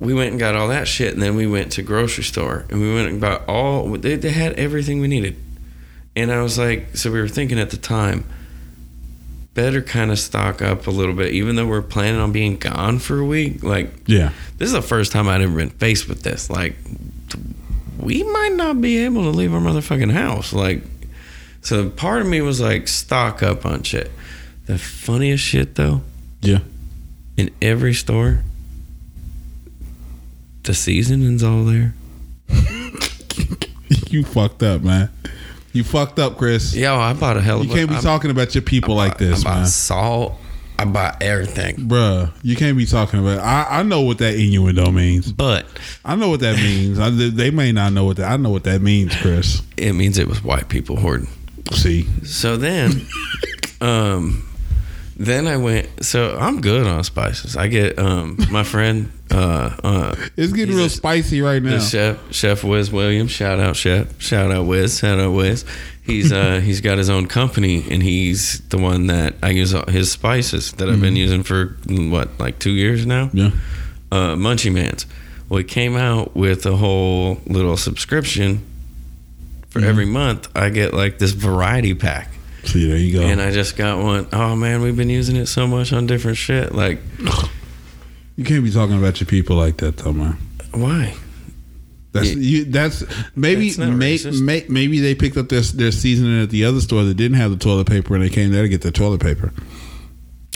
we 0.00 0.14
went 0.14 0.30
and 0.30 0.38
got 0.38 0.54
all 0.54 0.68
that 0.68 0.86
shit 0.88 1.12
and 1.12 1.20
then 1.22 1.34
we 1.36 1.46
went 1.46 1.72
to 1.72 1.82
grocery 1.82 2.24
store 2.24 2.64
and 2.70 2.80
we 2.80 2.92
went 2.94 3.08
and 3.08 3.20
got 3.20 3.46
all 3.48 3.88
they, 3.96 4.14
they 4.16 4.30
had 4.30 4.52
everything 4.54 5.00
we 5.00 5.08
needed 5.08 5.36
and 6.16 6.30
i 6.32 6.40
was 6.42 6.56
like 6.58 6.96
so 6.96 7.10
we 7.12 7.20
were 7.20 7.28
thinking 7.28 7.58
at 7.58 7.70
the 7.70 7.76
time 7.76 8.24
better 9.54 9.82
kind 9.82 10.12
of 10.12 10.18
stock 10.20 10.62
up 10.62 10.86
a 10.86 10.90
little 10.90 11.14
bit 11.14 11.32
even 11.32 11.56
though 11.56 11.66
we're 11.66 11.82
planning 11.82 12.20
on 12.20 12.30
being 12.30 12.56
gone 12.56 12.98
for 13.00 13.18
a 13.18 13.24
week 13.24 13.62
like 13.64 13.92
Yeah. 14.06 14.30
this 14.58 14.66
is 14.68 14.72
the 14.72 14.82
first 14.82 15.10
time 15.10 15.26
i'd 15.28 15.40
ever 15.42 15.56
been 15.56 15.70
faced 15.70 16.08
with 16.08 16.22
this 16.22 16.48
like 16.48 16.76
we 17.98 18.22
might 18.22 18.52
not 18.54 18.80
be 18.80 18.98
able 18.98 19.24
to 19.24 19.30
leave 19.30 19.52
our 19.52 19.60
motherfucking 19.60 20.12
house 20.12 20.52
like 20.52 20.82
so 21.68 21.90
part 21.90 22.22
of 22.22 22.26
me 22.26 22.40
was 22.40 22.60
like 22.60 22.88
stock 22.88 23.42
up 23.42 23.66
on 23.66 23.82
shit 23.82 24.10
the 24.66 24.78
funniest 24.78 25.44
shit 25.44 25.74
though 25.74 26.00
Yeah. 26.40 26.60
in 27.36 27.50
every 27.60 27.92
store 27.94 28.42
the 30.62 30.72
seasoning's 30.74 31.42
all 31.42 31.64
there 31.64 31.94
you 34.10 34.24
fucked 34.24 34.62
up, 34.62 34.80
man. 34.82 35.10
You 35.74 35.84
fucked 35.84 36.18
up, 36.18 36.38
Chris. 36.38 36.74
yo 36.74 36.96
i 36.96 37.12
bought 37.12 37.36
a 37.36 37.40
hell 37.42 37.60
of 37.60 37.66
You 37.66 37.72
can't 37.74 37.90
be 37.90 37.96
I- 37.96 38.00
talking 38.00 38.30
about 38.30 38.54
your 38.54 38.62
people 38.62 38.98
I 38.98 39.06
like 39.08 39.18
this, 39.18 39.40
i 39.40 39.44
bought 39.44 39.56
man. 39.58 39.66
salt 39.66 40.34
i 40.78 40.84
bought 40.86 41.22
everything 41.22 41.76
Bruh, 41.76 42.32
you 42.42 42.56
can't 42.56 42.76
be 42.78 42.86
talking 42.86 43.20
about. 43.20 43.40
I, 43.40 43.80
I 43.80 43.82
know 43.82 44.00
what 44.02 44.18
that 44.18 44.34
innuendo 44.34 44.90
means. 44.90 45.30
but 45.32 45.66
I 46.04 46.14
know 46.16 46.30
what 46.30 46.40
that 46.40 46.56
means. 46.56 46.98
I, 46.98 47.10
they 47.10 47.50
may 47.50 47.72
not 47.72 47.92
know 47.92 48.04
what 48.04 48.16
that. 48.18 48.30
I 48.30 48.36
know 48.36 48.50
what 48.50 48.64
that 48.64 48.80
means, 48.80 49.14
Chris. 49.16 49.62
it 49.76 49.92
means 49.92 50.18
it 50.18 50.28
was 50.28 50.42
white 50.42 50.68
people 50.68 50.96
hoarding 50.96 51.28
See, 51.72 52.06
so 52.24 52.56
then 52.56 53.06
um 53.80 54.44
then 55.16 55.46
i 55.48 55.56
went 55.56 55.88
so 56.04 56.36
i'm 56.38 56.60
good 56.60 56.86
on 56.86 57.02
spices 57.04 57.56
i 57.56 57.66
get 57.66 57.98
um 57.98 58.36
my 58.50 58.62
friend 58.62 59.10
uh 59.32 59.76
uh 59.82 60.14
it's 60.36 60.52
getting 60.52 60.74
real 60.76 60.86
a- 60.86 60.90
spicy 60.90 61.40
right 61.40 61.62
now. 61.62 61.78
Chef, 61.80 62.18
Chef 62.32 62.62
Wiz 62.64 62.90
Williams, 62.92 63.30
shout 63.30 63.58
out 63.60 63.76
Chef, 63.76 64.20
shout 64.20 64.50
out 64.50 64.64
Wiz, 64.66 64.98
shout 65.00 65.18
out 65.20 65.32
Wiz. 65.32 65.64
He's 66.02 66.32
uh 66.32 66.60
he's 66.64 66.80
got 66.80 66.96
his 66.98 67.10
own 67.10 67.26
company 67.26 67.84
and 67.90 68.02
he's 68.02 68.60
the 68.68 68.78
one 68.78 69.08
that 69.08 69.34
I 69.42 69.50
use 69.50 69.74
all 69.74 69.84
his 69.86 70.10
spices 70.10 70.72
that 70.74 70.88
I've 70.88 71.00
been 71.00 71.16
using 71.16 71.42
for 71.42 71.76
what 71.88 72.38
like 72.40 72.58
two 72.58 72.70
years 72.72 73.04
now. 73.04 73.28
Yeah. 73.34 73.50
Uh, 74.10 74.34
Munchie 74.34 74.72
Man's. 74.72 75.04
Well, 75.50 75.58
he 75.58 75.64
came 75.64 75.96
out 75.96 76.34
with 76.34 76.64
a 76.64 76.76
whole 76.76 77.38
little 77.46 77.76
subscription. 77.76 78.64
For 79.70 79.80
every 79.84 80.06
month, 80.06 80.48
I 80.56 80.70
get 80.70 80.94
like 80.94 81.18
this 81.18 81.32
variety 81.32 81.94
pack, 81.94 82.30
See, 82.64 82.88
there 82.88 82.96
you 82.96 83.12
go. 83.20 83.22
and 83.26 83.40
I 83.40 83.50
just 83.50 83.76
got 83.76 83.98
one. 84.02 84.26
Oh 84.32 84.56
man, 84.56 84.80
we've 84.80 84.96
been 84.96 85.10
using 85.10 85.36
it 85.36 85.46
so 85.46 85.66
much 85.66 85.92
on 85.92 86.06
different 86.06 86.38
shit. 86.38 86.74
Like, 86.74 87.00
you 88.36 88.44
can't 88.44 88.64
be 88.64 88.70
talking 88.70 88.96
about 88.98 89.20
your 89.20 89.26
people 89.26 89.56
like 89.56 89.76
that, 89.78 89.98
though, 89.98 90.12
man. 90.12 90.38
why? 90.72 91.14
That's 92.12 92.28
Yeah. 92.34 92.36
you. 92.40 92.64
That's 92.64 93.04
maybe 93.36 93.70
may, 93.78 94.18
may, 94.40 94.64
maybe 94.68 95.00
they 95.00 95.14
picked 95.14 95.36
up 95.36 95.50
their 95.50 95.60
their 95.60 95.92
seasoning 95.92 96.42
at 96.42 96.48
the 96.48 96.64
other 96.64 96.80
store 96.80 97.04
that 97.04 97.14
didn't 97.18 97.36
have 97.36 97.50
the 97.50 97.58
toilet 97.58 97.86
paper, 97.86 98.14
and 98.14 98.24
they 98.24 98.30
came 98.30 98.50
there 98.50 98.62
to 98.62 98.68
get 98.68 98.80
the 98.80 98.90
toilet 98.90 99.20
paper. 99.20 99.52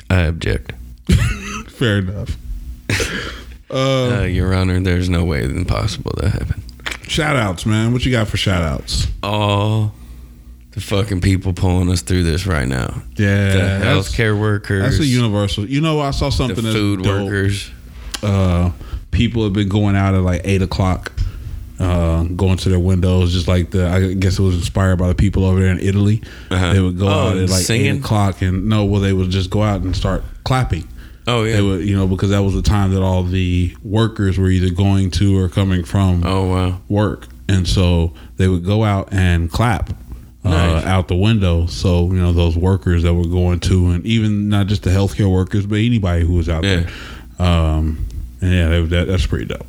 I 0.08 0.20
object. 0.22 0.72
Fair 1.68 1.98
enough. 1.98 2.36
Uh, 3.70 4.26
Your 4.30 4.52
Honor, 4.52 4.80
there's 4.80 5.08
no 5.08 5.24
way 5.24 5.44
impossible 5.44 6.12
that 6.18 6.28
happened. 6.32 6.62
Shout 7.08 7.36
outs, 7.36 7.66
man. 7.66 7.92
What 7.92 8.04
you 8.04 8.12
got 8.12 8.28
for 8.28 8.36
shout 8.36 8.62
outs? 8.62 9.06
all 9.22 9.92
the 10.72 10.80
fucking 10.80 11.20
people 11.20 11.52
pulling 11.52 11.90
us 11.90 12.00
through 12.00 12.22
this 12.22 12.46
right 12.46 12.66
now. 12.66 13.02
Yeah, 13.16 13.78
the 13.80 13.84
healthcare 13.84 14.38
workers, 14.38 14.82
That's 14.82 14.98
a 15.00 15.04
universal. 15.06 15.66
You 15.66 15.80
know, 15.82 16.00
I 16.00 16.10
saw 16.12 16.30
something. 16.30 16.64
that's 16.64 16.74
food 16.74 17.04
workers. 17.04 17.70
uh, 18.22 18.70
people 19.10 19.44
have 19.44 19.52
been 19.52 19.68
going 19.68 19.96
out 19.96 20.14
at 20.14 20.22
like 20.22 20.40
eight 20.44 20.62
o'clock, 20.62 21.12
uh, 21.78 22.22
going 22.24 22.56
to 22.56 22.68
their 22.70 22.78
windows, 22.78 23.32
just 23.34 23.48
like 23.48 23.70
the. 23.70 23.86
I 23.88 24.14
guess 24.14 24.38
it 24.38 24.42
was 24.42 24.54
inspired 24.54 24.96
by 24.96 25.08
the 25.08 25.14
people 25.14 25.44
over 25.44 25.60
there 25.60 25.72
in 25.72 25.80
Italy. 25.80 26.22
Uh-huh. 26.50 26.72
They 26.72 26.80
would 26.80 26.98
go 26.98 27.06
Oh, 27.08 27.28
out 27.28 27.36
at 27.36 27.50
like 27.50 27.62
singing? 27.64 27.96
eight 27.96 28.00
o'clock, 28.00 28.40
and 28.40 28.68
no, 28.70 28.84
well, 28.86 29.00
they 29.02 29.12
would 29.12 29.28
just 29.30 29.50
go 29.50 29.62
out 29.62 29.82
and 29.82 29.94
start 29.94 30.24
clapping. 30.44 30.88
Oh 31.26 31.44
yeah. 31.44 31.60
Would, 31.60 31.86
you 31.86 31.96
know, 31.96 32.06
because 32.06 32.30
that 32.30 32.40
was 32.42 32.54
the 32.54 32.62
time 32.62 32.92
that 32.94 33.02
all 33.02 33.22
the 33.22 33.74
workers 33.84 34.38
were 34.38 34.48
either 34.48 34.74
going 34.74 35.10
to 35.12 35.38
or 35.38 35.48
coming 35.48 35.84
from 35.84 36.24
oh 36.26 36.48
wow. 36.48 36.80
work, 36.88 37.28
and 37.48 37.66
so 37.66 38.12
they 38.36 38.48
would 38.48 38.64
go 38.64 38.84
out 38.84 39.08
and 39.12 39.50
clap. 39.50 39.90
Nice. 40.44 40.84
Uh, 40.84 40.88
out 40.88 41.06
the 41.06 41.14
window, 41.14 41.66
so 41.66 42.06
you 42.06 42.14
know 42.18 42.32
those 42.32 42.56
workers 42.56 43.04
that 43.04 43.14
were 43.14 43.28
going 43.28 43.60
to, 43.60 43.90
and 43.90 44.04
even 44.04 44.48
not 44.48 44.66
just 44.66 44.82
the 44.82 44.90
healthcare 44.90 45.30
workers, 45.32 45.66
but 45.66 45.76
anybody 45.76 46.26
who 46.26 46.32
was 46.32 46.48
out 46.48 46.64
Yeah. 46.64 46.80
there. 47.38 47.46
Um, 47.46 48.04
and 48.40 48.52
yeah, 48.52 48.68
that, 48.68 48.90
that, 48.90 49.06
that's 49.06 49.24
pretty 49.24 49.44
dope. 49.44 49.64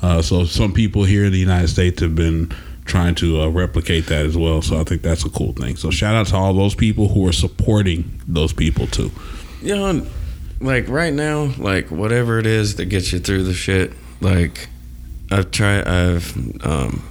Uh, 0.00 0.22
so 0.22 0.46
some 0.46 0.72
people 0.72 1.04
here 1.04 1.26
in 1.26 1.32
the 1.32 1.38
United 1.38 1.68
States 1.68 2.00
have 2.00 2.14
been 2.14 2.50
trying 2.86 3.14
to 3.16 3.42
uh, 3.42 3.48
replicate 3.48 4.06
that 4.06 4.24
as 4.24 4.34
well. 4.34 4.62
So 4.62 4.80
I 4.80 4.84
think 4.84 5.02
that's 5.02 5.26
a 5.26 5.30
cool 5.30 5.52
thing. 5.52 5.76
So 5.76 5.90
shout 5.90 6.14
out 6.14 6.28
to 6.28 6.36
all 6.36 6.54
those 6.54 6.74
people 6.74 7.08
who 7.08 7.28
are 7.28 7.32
supporting 7.32 8.22
those 8.26 8.54
people 8.54 8.86
too. 8.86 9.10
You 9.60 9.76
know, 9.76 10.06
like 10.60 10.88
right 10.88 11.12
now, 11.12 11.52
like 11.58 11.90
whatever 11.90 12.38
it 12.38 12.46
is 12.46 12.76
that 12.76 12.86
gets 12.86 13.12
you 13.12 13.18
through 13.18 13.44
the 13.44 13.54
shit. 13.54 13.92
Like 14.20 14.68
I've 15.30 15.50
tried. 15.50 15.86
I've 15.86 16.64
um. 16.64 17.02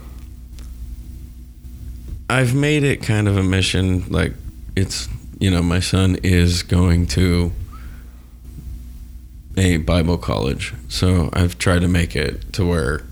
I've 2.30 2.56
made 2.56 2.84
it 2.84 3.04
kind 3.04 3.28
of 3.28 3.38
a 3.38 3.44
mission. 3.44 4.10
Like 4.10 4.34
it's 4.76 5.08
you 5.40 5.52
know 5.52 5.62
my 5.62 5.80
son 5.80 6.18
is 6.24 6.64
going 6.64 7.08
to 7.08 7.52
a 9.58 9.78
Bible 9.78 10.18
college, 10.18 10.74
so 10.88 11.30
I've 11.34 11.58
tried 11.60 11.82
to 11.82 11.88
make 11.88 12.16
it 12.16 12.54
to 12.54 12.66
where 12.66 13.04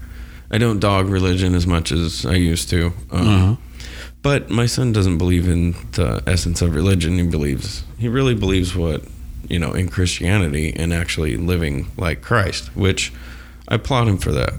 I 0.49 0.57
don't 0.57 0.79
dog 0.79 1.07
religion 1.07 1.53
as 1.55 1.67
much 1.67 1.91
as 1.91 2.25
I 2.25 2.33
used 2.33 2.69
to. 2.69 2.93
Um, 3.11 3.27
Uh-huh. 3.27 3.55
But 4.23 4.51
my 4.51 4.67
son 4.67 4.91
doesn't 4.93 5.17
believe 5.17 5.47
in 5.47 5.71
the 5.93 6.21
essence 6.27 6.61
of 6.61 6.75
religion. 6.75 7.17
He 7.17 7.23
believes 7.23 7.83
he 7.97 8.07
really 8.07 8.35
believes 8.35 8.75
what 8.75 9.03
you 9.51 9.59
know 9.59 9.73
in 9.73 9.89
Christianity 9.89 10.73
and 10.75 10.93
actually 10.93 11.37
living 11.37 11.87
like 11.97 12.21
Christ, 12.21 12.75
which 12.75 13.11
I 13.67 13.75
applaud 13.75 14.07
him 14.07 14.17
for 14.17 14.31
that. 14.31 14.53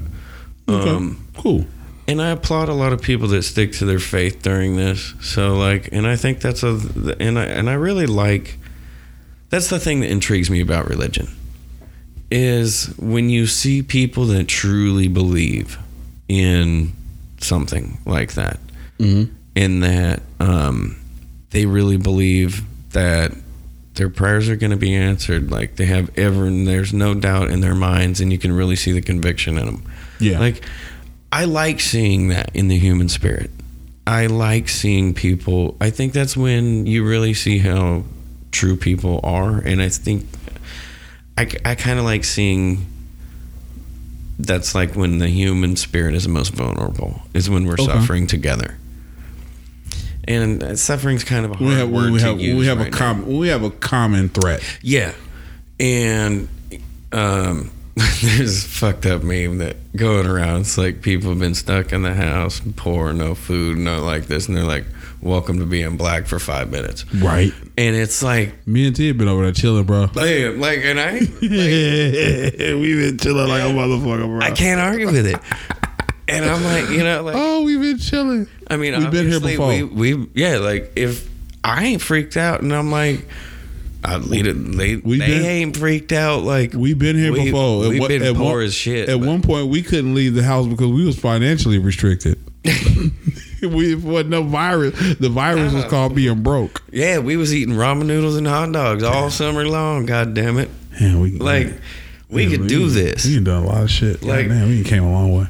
Um, 0.69 1.27
cool. 1.37 1.67
and 2.07 2.23
I 2.23 2.31
applaud 2.31 2.69
a 2.69 2.75
lot 2.75 2.93
of 2.93 3.03
people 3.03 3.29
that 3.29 3.43
stick 3.43 3.73
to 3.79 3.85
their 3.85 3.99
faith 3.99 4.43
during 4.43 4.77
this. 4.77 5.13
So 5.21 5.57
like, 5.57 5.89
and 5.93 6.07
I 6.07 6.17
think 6.17 6.41
that's 6.41 6.63
a, 6.63 6.79
and 7.19 7.39
I 7.39 7.45
and 7.59 7.69
I 7.69 7.75
really 7.75 8.07
like. 8.07 8.59
That's 9.51 9.69
the 9.69 9.79
thing 9.81 10.01
that 10.01 10.11
intrigues 10.11 10.49
me 10.51 10.61
about 10.63 10.89
religion, 10.89 11.29
is 12.31 12.95
when 12.99 13.29
you 13.29 13.47
see 13.47 13.83
people 13.83 14.25
that 14.27 14.49
truly 14.49 15.09
believe 15.09 15.79
in 16.29 16.93
something 17.41 17.99
like 18.07 18.33
that, 18.35 18.59
Mm-hmm. 18.99 19.35
in 19.57 19.81
that 19.81 20.23
um, 20.41 20.97
they 21.51 21.67
really 21.67 21.97
believe 21.99 22.63
that 22.93 23.33
their 23.95 24.09
prayers 24.09 24.49
are 24.49 24.57
going 24.57 24.71
to 24.71 24.77
be 24.77 24.95
answered. 24.95 25.51
Like 25.51 25.77
they 25.77 25.87
have 25.87 26.11
ever, 26.19 26.47
and 26.47 26.67
there's 26.67 26.93
no 26.95 27.15
doubt 27.15 27.51
in 27.51 27.61
their 27.61 27.75
minds, 27.75 28.21
and 28.21 28.33
you 28.33 28.39
can 28.39 28.53
really 28.53 28.77
see 28.77 28.93
the 28.93 29.03
conviction 29.03 29.59
in 29.59 29.67
them. 29.67 29.83
Yeah. 30.19 30.39
Like 30.39 30.65
I 31.31 31.45
like 31.45 31.81
seeing 31.81 32.29
that 32.29 32.55
in 32.55 32.69
the 32.69 32.79
human 32.79 33.09
spirit. 33.09 33.51
I 34.07 34.27
like 34.27 34.69
seeing 34.69 35.15
people. 35.15 35.77
I 35.81 35.91
think 35.91 36.13
that's 36.13 36.37
when 36.37 36.87
you 36.87 37.05
really 37.07 37.35
see 37.35 37.59
how 37.59 38.05
true 38.51 38.77
people 38.77 39.21
are, 39.23 39.59
and 39.59 39.81
I 39.81 39.89
think 39.89 40.27
I, 41.39 41.49
I 41.65 41.75
kind 41.75 41.99
of 41.99 42.05
like 42.05 42.25
seeing. 42.25 42.87
That's 44.39 44.75
like 44.75 44.97
when 44.97 45.19
the 45.19 45.29
human 45.29 45.77
spirit 45.77 46.15
is 46.15 46.25
the 46.25 46.31
most 46.31 46.53
vulnerable. 46.53 47.23
Is 47.33 47.49
when 47.49 47.65
we're 47.67 47.75
Okay. 47.75 47.85
suffering 47.85 48.27
together. 48.27 48.77
And 50.29 50.79
suffering's 50.79 51.25
kind 51.25 51.45
of 51.45 51.51
a 51.53 51.55
hard 51.55 51.69
We 51.69 51.75
have 51.75 51.91
word 51.91 52.13
we 52.13 52.19
to 52.21 52.25
have 52.27 52.41
use 52.41 52.59
we 52.59 52.67
have 52.67 52.79
right 52.79 52.89
a 52.89 52.91
now. 52.91 52.97
com- 52.97 53.27
we 53.39 53.49
have 53.49 53.63
a 53.65 53.71
common 53.71 54.29
threat. 54.29 54.63
Yeah. 54.83 55.13
And 55.81 56.49
um 57.13 57.71
there's 58.23 58.65
a 58.65 58.69
fucked 58.69 59.05
up 59.05 59.23
meme 59.23 59.59
that 59.59 59.77
going 59.97 60.27
around. 60.27 60.63
It's 60.63 60.79
like 60.79 61.03
people 61.03 61.29
have 61.31 61.39
been 61.41 61.55
stuck 61.55 61.93
in 61.93 62.03
the 62.03 62.15
house, 62.15 62.63
poor, 62.77 63.13
no 63.13 63.35
food, 63.35 63.77
no 63.79 64.03
like 64.03 64.27
this, 64.27 64.49
and 64.49 64.57
they're 64.57 64.65
like, 64.65 64.87
Welcome 65.21 65.61
to 65.61 65.67
being 65.67 65.97
black 65.97 66.27
for 66.27 66.41
five 66.41 66.71
minutes. 66.73 67.05
Right. 67.15 67.53
And 67.79 67.95
it's 67.95 68.25
like 68.25 68.67
Me 68.67 68.87
and 68.89 68.97
T 68.97 69.07
have 69.09 69.19
been 69.19 69.29
over 69.29 69.43
there 69.45 69.53
chilling, 69.53 69.85
bro. 69.85 70.07
Damn, 70.15 70.59
like 70.61 70.81
and 70.81 70.99
I 70.99 71.19
we've 71.41 72.99
been 72.99 73.19
chilling 73.19 73.49
like 73.49 73.63
a 73.63 73.67
motherfucker, 73.67 74.27
bro. 74.27 74.41
I 74.41 74.51
can't 74.53 74.81
argue 74.81 75.07
with 75.07 75.27
it. 75.27 75.39
And 76.29 76.45
I'm 76.45 76.63
like, 76.65 76.89
you 76.91 77.03
know, 77.03 77.23
like 77.23 77.35
Oh, 77.37 77.63
we've 77.65 77.81
been 77.81 77.99
chilling. 77.99 78.47
I 78.69 78.77
mean, 78.77 78.97
We've 78.99 79.11
been 79.11 79.29
here 79.29 79.41
before. 79.41 79.69
We, 79.69 79.83
we 80.15 80.29
yeah, 80.35 80.59
like 80.59 80.93
if 80.97 81.29
I 81.65 81.85
ain't 81.85 82.03
freaked 82.03 82.37
out 82.37 82.61
and 82.63 82.73
I'm 82.73 82.91
like 82.91 83.27
I 84.05 84.17
lead 84.17 84.47
it 84.49 84.55
they, 84.55 84.97
We 84.97 85.19
they 85.19 85.27
been- 85.29 85.45
ain't 85.45 85.77
freaked 85.77 86.13
out 86.13 86.43
like 86.43 86.73
We've 86.75 86.99
been 86.99 87.17
here 87.17 87.33
we- 87.33 87.45
before. 87.47 87.89
We've 87.89 88.01
one- 88.01 88.09
been 88.09 88.23
at 88.23 88.35
poor 88.37 88.57
one- 88.57 88.65
as 88.65 88.75
shit. 88.75 89.09
At 89.09 89.19
but- 89.21 89.27
one 89.29 89.43
point, 89.43 89.69
we 89.69 89.83
couldn't 89.83 90.15
leave 90.15 90.35
the 90.35 90.43
house 90.43 90.67
because 90.67 90.89
we 90.89 91.05
was 91.05 91.19
financially 91.19 91.79
restricted. 91.79 92.39
we 93.63 93.95
wasn't 93.95 94.31
no 94.31 94.43
virus. 94.43 95.17
The 95.19 95.29
virus 95.29 95.73
was 95.73 95.83
uh-huh. 95.83 95.91
called 95.91 96.15
being 96.15 96.43
broke. 96.43 96.83
Yeah, 96.93 97.19
we 97.19 97.37
was 97.37 97.55
eating 97.55 97.75
ramen 97.75 98.07
noodles 98.07 98.37
and 98.37 98.47
hot 98.47 98.73
dogs 98.73 99.03
all 99.03 99.31
summer 99.31 99.67
long. 99.67 100.07
God 100.07 100.35
damn 100.35 100.59
it! 100.59 100.69
Yeah, 101.01 101.19
we 101.19 101.33
Like 101.33 101.73
we 102.29 102.45
yeah, 102.45 102.57
could 102.57 102.67
do 102.67 102.89
this. 102.89 103.25
We 103.25 103.35
done 103.35 103.45
done 103.45 103.63
a 103.65 103.67
lot 103.67 103.83
of 103.85 103.91
shit. 103.91 104.23
Like- 104.23 104.39
Like, 104.39 104.49
man, 104.49 104.69
we 104.69 104.83
came 104.85 105.05
a 105.05 105.13
long 105.13 105.33
way. 105.37 105.47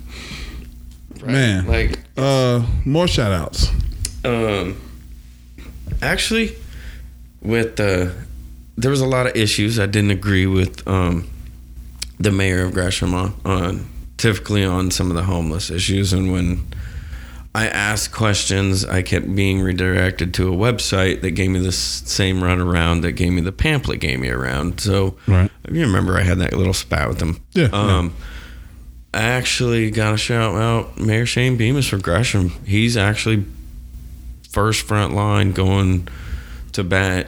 Man, 1.25 1.67
Like, 1.67 1.99
uh, 2.17 2.65
more 2.85 3.07
shout 3.09 3.33
outs. 3.33 3.69
um, 4.25 4.77
actually, 6.01 6.55
with 7.41 7.77
the 7.77 8.13
there 8.77 8.91
was 8.91 9.01
a 9.01 9.07
lot 9.07 9.27
of 9.27 9.37
issues 9.37 9.79
I 9.79 9.87
didn't 9.87 10.11
agree 10.13 10.47
with 10.47 10.87
um 10.89 11.29
the 12.19 12.31
mayor 12.31 12.65
of 12.65 12.73
Gresham 12.73 13.15
on, 13.15 13.35
on 13.45 13.87
typically 14.17 14.65
on 14.65 14.91
some 14.91 15.11
of 15.11 15.17
the 15.17 15.23
homeless 15.25 15.71
issues, 15.71 16.13
and 16.13 16.31
when 16.33 16.63
I 17.55 17.67
asked 17.69 18.13
questions, 18.13 18.85
I 18.85 19.03
kept 19.03 19.35
being 19.35 19.61
redirected 19.61 20.33
to 20.35 20.53
a 20.53 20.57
website 20.57 21.21
that 21.21 21.33
gave 21.33 21.51
me 21.51 21.59
the 21.59 21.73
same 21.73 22.41
runaround 22.41 23.03
that 23.03 23.13
gave 23.13 23.33
me 23.33 23.43
the 23.43 23.53
pamphlet 23.53 24.01
gave 24.01 24.21
me 24.21 24.29
around. 24.31 24.81
So 24.81 25.17
Right. 25.27 25.51
you 25.71 25.81
remember 25.83 26.17
I 26.17 26.23
had 26.23 26.39
that 26.39 26.55
little 26.55 26.73
spat 26.73 27.09
with 27.09 27.19
them. 27.19 27.41
Yeah, 27.53 27.67
Um, 27.73 28.15
I 28.17 28.23
actually 29.15 29.91
got 29.91 30.13
to 30.13 30.17
shout 30.17 30.55
out 30.57 30.99
Mayor 30.99 31.27
Shane 31.27 31.57
Bemis 31.57 31.89
for 31.89 31.99
Gresham. 31.99 32.51
He's 32.67 32.97
actually 32.97 33.45
first 34.51 34.87
front 34.87 35.15
line 35.15 35.53
going 35.53 36.09
to 36.73 36.85
bat, 36.85 37.27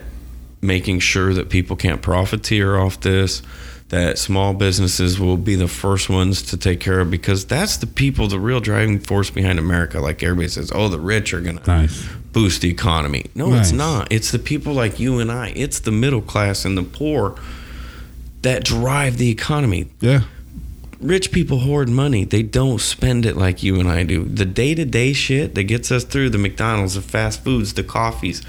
making 0.61 0.99
sure 0.99 1.33
that 1.33 1.49
people 1.49 1.75
can't 1.75 2.01
profiteer 2.01 2.77
off 2.77 2.99
this, 3.01 3.41
that 3.89 4.17
small 4.17 4.53
businesses 4.53 5.19
will 5.19 5.37
be 5.37 5.53
the 5.55 5.67
first 5.67 6.09
ones 6.09 6.41
to 6.41 6.57
take 6.57 6.79
care 6.79 6.99
of 6.99 7.11
because 7.11 7.45
that's 7.45 7.77
the 7.77 7.85
people, 7.87 8.27
the 8.27 8.39
real 8.39 8.59
driving 8.59 8.99
force 8.99 9.29
behind 9.29 9.59
America. 9.59 9.99
Like 9.99 10.23
everybody 10.23 10.47
says, 10.47 10.71
oh, 10.73 10.89
the 10.89 10.99
rich 10.99 11.33
are 11.35 11.41
going 11.41 11.59
to 11.59 11.89
boost 12.31 12.61
the 12.61 12.69
economy. 12.71 13.25
No, 13.35 13.49
Nice. 13.49 13.67
it's 13.67 13.71
not. 13.71 14.11
It's 14.11 14.31
the 14.31 14.39
people 14.39 14.73
like 14.73 14.99
you 14.99 15.19
and 15.19 15.31
I. 15.31 15.49
It's 15.55 15.79
the 15.79 15.91
middle 15.91 16.21
class 16.21 16.65
and 16.65 16.75
the 16.75 16.83
poor 16.83 17.35
that 18.41 18.63
drive 18.63 19.17
the 19.17 19.29
economy. 19.29 19.87
Yeah. 20.01 20.21
Rich 21.05 21.31
people 21.31 21.59
hoard 21.59 21.87
money. 21.87 22.25
They 22.25 22.41
don't 22.41 22.81
spend 22.81 23.25
it 23.25 23.37
like 23.37 23.61
you 23.61 23.79
and 23.79 23.87
I 23.87 24.03
do. 24.03 24.25
The 24.25 24.45
day 24.45 24.73
to 24.73 24.85
day 24.85 25.13
shit 25.13 25.53
that 25.55 25.63
gets 25.65 25.91
us 25.91 26.03
through 26.03 26.31
the 26.31 26.37
McDonald's, 26.39 26.95
the 26.95 27.01
fast 27.01 27.43
foods, 27.43 27.73
the 27.73 27.83
coffees, 27.83 28.41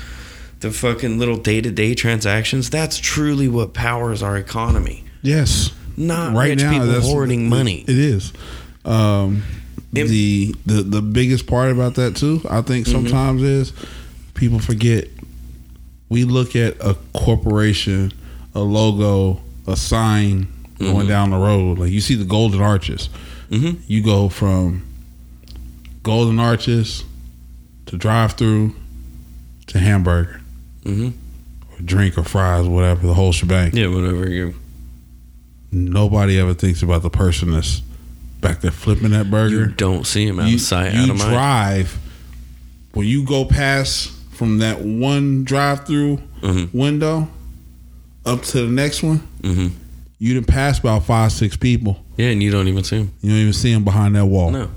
the 0.60 0.70
fucking 0.70 1.18
little 1.18 1.36
day 1.36 1.60
to 1.60 1.70
day 1.70 1.94
transactions, 1.94 2.70
that's 2.70 2.96
truly 2.98 3.46
what 3.46 3.74
powers 3.74 4.22
our 4.22 4.38
economy. 4.38 5.04
Yes. 5.20 5.70
Not 5.98 6.34
rich 6.34 6.60
people 6.60 6.86
that's- 6.86 7.04
hoarding 7.06 7.48
money. 7.48 7.84
It 7.86 7.98
is. 7.98 8.32
Um, 8.84 9.42
It- 9.94 10.08
the 10.08 10.54
the 10.66 10.82
the 10.82 11.02
biggest 11.02 11.46
part 11.46 11.70
about 11.72 11.94
that 11.96 12.16
too, 12.16 12.40
I 12.48 12.60
think 12.62 12.86
Mm-hmm. 12.86 12.92
sometimes 13.06 13.42
is 13.42 13.72
people 14.34 14.58
forget. 14.60 15.08
We 16.08 16.24
look 16.24 16.54
at 16.56 16.76
a 16.80 16.94
corporation, 17.12 18.12
a 18.54 18.60
logo, 18.60 19.40
a 19.66 19.76
sign 19.76 20.48
Mm-hmm. 20.78 20.92
going 20.92 21.06
down 21.08 21.30
the 21.30 21.38
road. 21.38 21.78
Like 21.78 21.90
you 21.90 22.00
see 22.00 22.14
the 22.16 22.24
Golden 22.24 22.60
Arches. 22.60 23.08
Mhm. 23.50 23.78
You 23.86 24.02
go 24.02 24.28
from 24.28 24.82
Golden 26.02 26.38
Arches 26.38 27.04
to 27.86 27.96
drive 27.96 28.32
through 28.32 28.74
to 29.68 29.78
hamburger, 29.78 30.40
Mhm. 30.84 31.12
or 31.72 31.82
drink 31.84 32.18
or 32.18 32.24
fries, 32.24 32.66
whatever 32.66 33.06
the 33.06 33.14
whole 33.14 33.32
shebang. 33.32 33.74
Yeah, 33.74 33.86
whatever 33.88 34.28
you. 34.30 34.54
Nobody 35.72 36.38
ever 36.38 36.54
thinks 36.54 36.82
about 36.82 37.02
the 37.02 37.10
person 37.10 37.50
that's 37.52 37.82
back 38.40 38.60
there 38.60 38.70
flipping 38.70 39.10
that 39.10 39.30
burger. 39.30 39.56
You 39.56 39.66
don't 39.66 40.06
see 40.06 40.26
him 40.26 40.38
out 40.38 40.48
you, 40.48 40.56
of 40.56 40.60
sight, 40.60 40.94
you 40.94 41.10
of 41.12 41.18
drive 41.18 41.98
when 42.92 43.06
you 43.06 43.24
go 43.24 43.44
past 43.44 44.10
from 44.32 44.58
that 44.58 44.82
one 44.84 45.42
drive-through 45.44 46.20
Mhm. 46.42 46.72
window 46.74 47.28
up 48.24 48.42
to 48.44 48.62
the 48.62 48.70
next 48.70 49.02
one. 49.02 49.22
Mhm. 49.42 49.70
You 50.18 50.32
didn't 50.34 50.47
pass 50.48 50.78
about 50.78 51.05
five, 51.05 51.32
six 51.32 51.56
people. 51.56 52.02
Yeah, 52.16 52.28
and 52.28 52.43
you 52.43 52.51
don't 52.51 52.68
even 52.68 52.84
see 52.84 52.97
him. 53.01 53.12
You 53.20 53.30
don't 53.30 53.38
even 53.40 53.52
see 53.52 53.72
them 53.72 53.84
behind 53.84 54.16
that 54.16 54.26
wall. 54.26 54.51
No, 54.51 54.70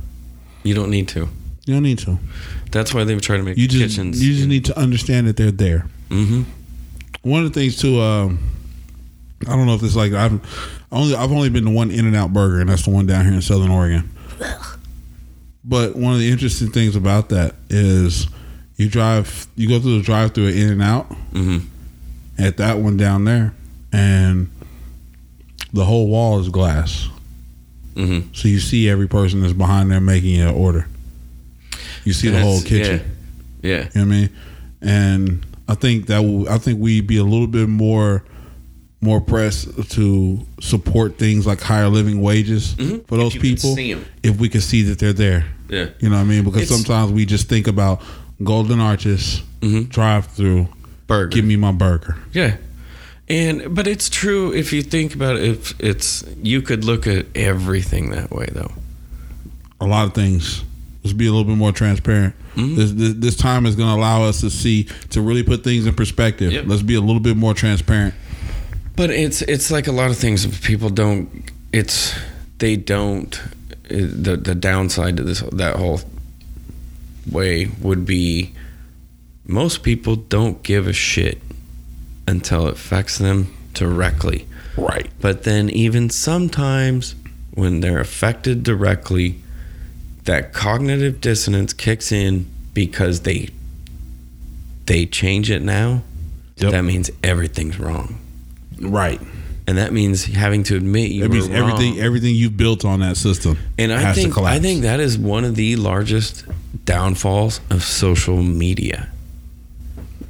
you 0.63 0.73
don't 0.75 0.89
need 0.91 1.07
to. 1.09 1.29
You 1.65 1.73
don't 1.75 1.83
need 1.83 1.99
to. 1.99 2.17
That's 2.71 2.93
why 2.93 3.03
they've 3.05 3.21
tried 3.21 3.37
to 3.37 3.43
make 3.43 3.57
You 3.57 3.67
just 3.67 3.95
kitchens. 3.95 4.23
you 4.25 4.33
just 4.35 4.47
need 4.47 4.65
to 4.65 4.77
understand 4.77 5.27
that 5.27 5.37
they're 5.37 5.51
there. 5.51 5.87
hmm 6.09 6.43
One 7.21 7.43
of 7.45 7.53
the 7.53 7.59
things 7.59 7.77
too, 7.77 7.99
um, 8.01 8.39
I 9.47 9.55
don't 9.55 9.65
know 9.65 9.75
if 9.75 9.83
it's 9.83 9.95
like 9.95 10.11
I've 10.13 10.39
only 10.91 11.15
I've 11.15 11.31
only 11.31 11.49
been 11.49 11.65
to 11.65 11.71
one 11.71 11.91
In 11.91 12.05
and 12.05 12.15
Out 12.15 12.33
Burger, 12.33 12.59
and 12.59 12.69
that's 12.69 12.83
the 12.83 12.89
one 12.91 13.05
down 13.05 13.23
here 13.25 13.33
in 13.33 13.41
Southern 13.41 13.71
Oregon. 13.71 14.09
But 15.63 15.95
one 15.95 16.13
of 16.13 16.19
the 16.19 16.29
interesting 16.31 16.71
things 16.71 16.95
about 16.95 17.29
that 17.29 17.55
is 17.69 18.27
you 18.77 18.89
drive, 18.89 19.47
you 19.55 19.67
go 19.69 19.79
through 19.79 19.97
the 19.99 20.03
drive 20.03 20.33
through 20.33 20.47
In 20.47 20.69
and 20.69 20.81
Out 20.81 21.05
hmm 21.31 21.59
at 22.37 22.55
that 22.57 22.77
one 22.77 22.95
down 22.97 23.25
there, 23.25 23.53
and 23.91 24.49
the 25.73 25.85
whole 25.85 26.07
wall 26.07 26.39
is 26.39 26.49
glass, 26.49 27.07
hmm 27.95 28.19
so 28.33 28.47
you 28.47 28.59
see 28.59 28.87
every 28.89 29.07
person 29.07 29.41
that's 29.41 29.53
behind 29.53 29.91
there 29.91 29.99
making 30.01 30.39
an 30.41 30.47
order. 30.53 30.87
You 32.05 32.13
see 32.13 32.29
the 32.29 32.39
whole 32.41 32.61
kitchen. 32.61 33.01
Yeah. 33.61 33.69
yeah. 33.69 33.77
You 33.77 33.83
know 33.83 33.89
what 33.93 33.97
I 34.01 34.05
mean? 34.05 34.29
And 34.81 35.45
I 35.67 35.75
think 35.75 36.07
that 36.07 36.19
will, 36.19 36.47
I 36.49 36.57
think 36.57 36.79
we'd 36.79 37.05
be 37.07 37.17
a 37.17 37.23
little 37.23 37.47
bit 37.47 37.67
more 37.69 38.23
more 39.01 39.21
pressed 39.21 39.91
to 39.91 40.39
support 40.59 41.17
things 41.17 41.47
like 41.47 41.61
higher 41.61 41.87
living 41.87 42.21
wages 42.21 42.73
Mhm. 42.75 43.07
for 43.07 43.15
those 43.17 43.33
people 43.33 43.75
if 44.23 44.37
we 44.39 44.49
could 44.49 44.63
see 44.63 44.81
that 44.83 44.99
they're 44.99 45.13
there. 45.13 45.45
Yeah. 45.69 45.85
You 45.99 46.09
know 46.09 46.17
what 46.17 46.23
I 46.23 46.25
mean? 46.25 46.43
Because 46.43 46.63
It's- 46.63 46.77
sometimes 46.77 47.11
we 47.13 47.25
just 47.25 47.47
think 47.47 47.67
about 47.67 48.01
golden 48.43 48.81
arches, 48.81 49.41
Mhm. 49.61 49.87
drive 49.89 50.25
through, 50.27 50.67
Burger. 51.07 51.29
give 51.29 51.45
me 51.45 51.55
my 51.55 51.71
burger. 51.71 52.17
Yeah. 52.33 52.55
And 53.29 53.75
but 53.75 53.85
it's 53.85 54.09
true 54.09 54.53
if 54.53 54.73
you 54.73 54.81
think 54.81 55.13
about 55.13 55.35
it. 55.35 55.43
If 55.43 55.79
it's 55.79 56.23
you 56.41 56.61
could 56.61 56.83
look 56.83 57.05
at 57.05 57.27
everything 57.35 58.09
that 58.09 58.31
way 58.31 58.47
though. 58.51 58.71
A 59.79 59.85
lot 59.85 60.07
of 60.07 60.13
things. 60.13 60.63
Let's 61.03 61.13
be 61.13 61.27
a 61.27 61.31
little 61.31 61.45
bit 61.45 61.55
more 61.55 61.71
transparent. 61.71 62.33
Mm-hmm. 62.55 62.75
This, 62.75 62.91
this 62.91 63.13
this 63.13 63.37
time 63.37 63.65
is 63.65 63.75
going 63.75 63.89
to 63.89 63.95
allow 63.95 64.23
us 64.23 64.41
to 64.41 64.49
see 64.49 64.85
to 65.11 65.21
really 65.21 65.43
put 65.43 65.63
things 65.63 65.85
in 65.85 65.93
perspective. 65.93 66.51
Yep. 66.51 66.65
Let's 66.67 66.81
be 66.81 66.95
a 66.95 67.01
little 67.01 67.21
bit 67.21 67.37
more 67.37 67.53
transparent. 67.53 68.15
But 68.95 69.11
it's 69.11 69.43
it's 69.43 69.69
like 69.69 69.87
a 69.87 69.91
lot 69.91 70.09
of 70.09 70.17
things 70.17 70.45
people 70.61 70.89
don't. 70.89 71.29
It's 71.71 72.17
they 72.57 72.75
don't. 72.75 73.39
The 73.83 74.37
the 74.37 74.55
downside 74.55 75.17
to 75.17 75.23
this 75.23 75.41
that 75.51 75.75
whole 75.75 76.01
way 77.31 77.69
would 77.81 78.05
be 78.05 78.53
most 79.45 79.83
people 79.83 80.15
don't 80.15 80.61
give 80.63 80.87
a 80.87 80.93
shit 80.93 81.41
until 82.29 82.67
it 82.67 82.73
affects 82.73 83.17
them 83.17 83.53
directly. 83.73 84.45
Right. 84.77 85.09
But 85.19 85.43
then 85.43 85.69
even 85.69 86.09
sometimes 86.09 87.15
when 87.53 87.81
they're 87.81 87.99
affected 87.99 88.63
directly, 88.63 89.39
that 90.23 90.53
cognitive 90.53 91.19
dissonance 91.21 91.73
kicks 91.73 92.11
in 92.11 92.45
because 92.73 93.21
they 93.21 93.49
they 94.85 95.05
change 95.05 95.51
it 95.51 95.61
now. 95.61 96.03
Yep. 96.57 96.71
That 96.71 96.81
means 96.83 97.11
everything's 97.23 97.79
wrong. 97.79 98.19
Right. 98.79 99.19
And 99.67 99.77
that 99.77 99.93
means 99.93 100.25
having 100.25 100.63
to 100.63 100.75
admit 100.75 101.11
you 101.11 101.21
That 101.21 101.29
were 101.29 101.35
means 101.35 101.49
everything 101.49 101.91
wrong. 101.95 101.99
everything 102.05 102.33
you've 102.35 102.57
built 102.57 102.85
on 102.85 103.01
that 103.01 103.17
system 103.17 103.57
And 103.77 103.93
I 103.93 103.99
has 103.99 104.15
to 104.15 104.21
think 104.23 104.33
collapse. 104.33 104.57
I 104.57 104.59
think 104.59 104.81
that 104.81 104.99
is 104.99 105.17
one 105.17 105.45
of 105.45 105.55
the 105.55 105.75
largest 105.75 106.43
downfalls 106.85 107.61
of 107.69 107.83
social 107.83 108.41
media. 108.41 109.09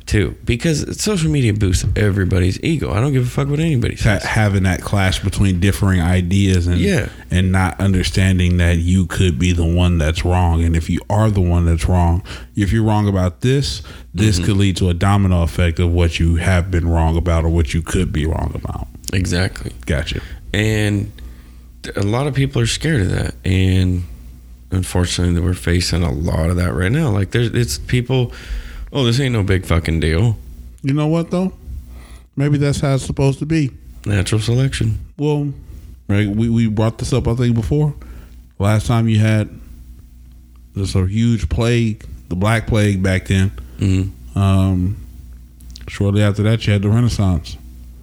Too, 0.10 0.36
because 0.44 1.00
social 1.00 1.30
media 1.30 1.54
boosts 1.54 1.86
everybody's 1.96 2.60
ego. 2.64 2.92
I 2.92 3.00
don't 3.00 3.14
give 3.14 3.28
a 3.28 3.30
fuck 3.30 3.48
what 3.48 3.60
anybody 3.60 3.96
says. 3.96 4.24
having 4.24 4.64
that 4.64 4.82
clash 4.82 5.20
between 5.20 5.60
differing 5.60 6.02
ideas 6.02 6.66
and 6.66 6.80
Yeah. 6.80 7.10
and 7.30 7.52
not 7.52 7.80
understanding 7.80 8.58
that 8.58 8.78
you 8.80 9.06
could 9.06 9.38
be 9.38 9.52
the 9.52 9.66
one 9.66 10.00
that's 10.00 10.26
wrong 10.26 10.64
and 10.64 10.76
if 10.76 10.90
you 10.90 11.00
are 11.12 11.30
the 11.30 11.42
one 11.42 11.66
that's 11.66 11.88
wrong 11.88 12.24
if 12.56 12.74
you're 12.74 12.84
wrong 12.84 13.08
about 13.08 13.42
this 13.42 13.84
this 14.14 14.38
Mm-hmm. 14.38 14.46
could 14.46 14.58
lead 14.58 14.78
to 14.78 14.90
a 14.90 14.96
domino 14.96 15.44
effect 15.44 15.78
of 15.80 15.92
what 15.92 16.20
you 16.20 16.38
have 16.38 16.72
been 16.72 16.88
wrong 16.88 17.16
about 17.16 17.44
or 17.46 17.50
what 17.50 17.76
you 17.76 17.84
could 17.84 18.12
be 18.12 18.26
wrong 18.26 18.52
about 18.56 18.88
Exactly. 19.14 19.72
gotcha 19.86 20.22
And 20.54 21.12
a 21.96 22.02
lot 22.04 22.26
of 22.26 22.34
people 22.34 22.62
are 22.64 22.66
scared 22.68 23.02
of 23.02 23.12
that. 23.12 23.36
And 23.46 24.04
unfortunately, 24.72 25.40
we're 25.40 25.54
facing 25.54 26.04
a 26.04 26.12
lot 26.12 26.50
of 26.50 26.56
that 26.58 26.74
right 26.74 26.92
now. 26.92 27.10
Like, 27.10 27.32
there's, 27.32 27.50
it's 27.50 27.78
people, 27.78 28.34
oh, 28.94 29.04
this 29.06 29.20
ain't 29.20 29.34
no 29.34 29.44
big 29.44 29.66
fucking 29.66 30.00
deal. 30.00 30.38
you 30.84 30.94
know 30.94 31.08
what 31.08 31.30
though 31.32 31.52
maybe 32.36 32.58
that's 32.58 32.80
how 32.80 32.94
it's 32.96 33.06
supposed 33.06 33.40
to 33.40 33.46
be 33.46 33.70
Natural 34.06 34.40
selection. 34.40 34.98
well 35.18 35.52
right 36.08 36.28
we, 36.28 36.50
we 36.50 36.68
brought 36.68 36.98
this 36.98 37.12
up 37.14 37.28
i 37.28 37.36
think 37.36 37.54
before 37.54 37.94
last 38.60 38.88
time 38.88 39.08
you 39.10 39.20
had 39.20 39.50
this 40.76 40.96
a 40.96 41.06
huge 41.06 41.50
plague 41.50 42.06
the 42.30 42.36
black 42.36 42.68
plague 42.68 43.02
back 43.04 43.26
then 43.28 43.52
Mm. 43.80 44.10
um 44.36 44.98
shortly 45.88 46.22
after 46.22 46.44
that 46.44 46.66
you 46.68 46.74
had 46.74 46.82
the 46.82 46.90
renaissance 46.90 47.58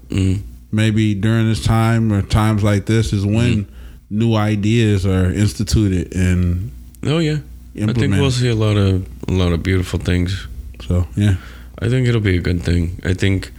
Mm. 0.08 0.40
maybe 0.72 1.14
during 1.14 1.48
this 1.48 1.64
time 1.64 2.12
or 2.12 2.22
times 2.22 2.62
like 2.62 2.86
this 2.86 3.12
is 3.12 3.24
when 3.26 3.64
Mm-hmm. 3.64 4.18
new 4.18 4.34
ideas 4.34 5.04
are 5.06 5.32
instituted 5.32 6.14
and 6.14 6.70
Oh, 7.04 7.18
yeah. 7.18 7.38
I 7.76 7.92
think 7.92 8.14
we'll 8.14 8.30
see 8.30 8.48
a 8.48 8.54
lot 8.54 8.76
of 8.76 9.06
a 9.28 9.32
lot 9.32 9.52
of 9.52 9.62
beautiful 9.62 9.98
things. 10.00 10.46
So 10.82 11.06
yeah. 11.16 11.36
I 11.78 11.88
think 11.88 12.08
it'll 12.08 12.20
be 12.22 12.36
a 12.36 12.40
good 12.40 12.62
thing. 12.62 13.00
I 13.04 13.12
think, 13.12 13.52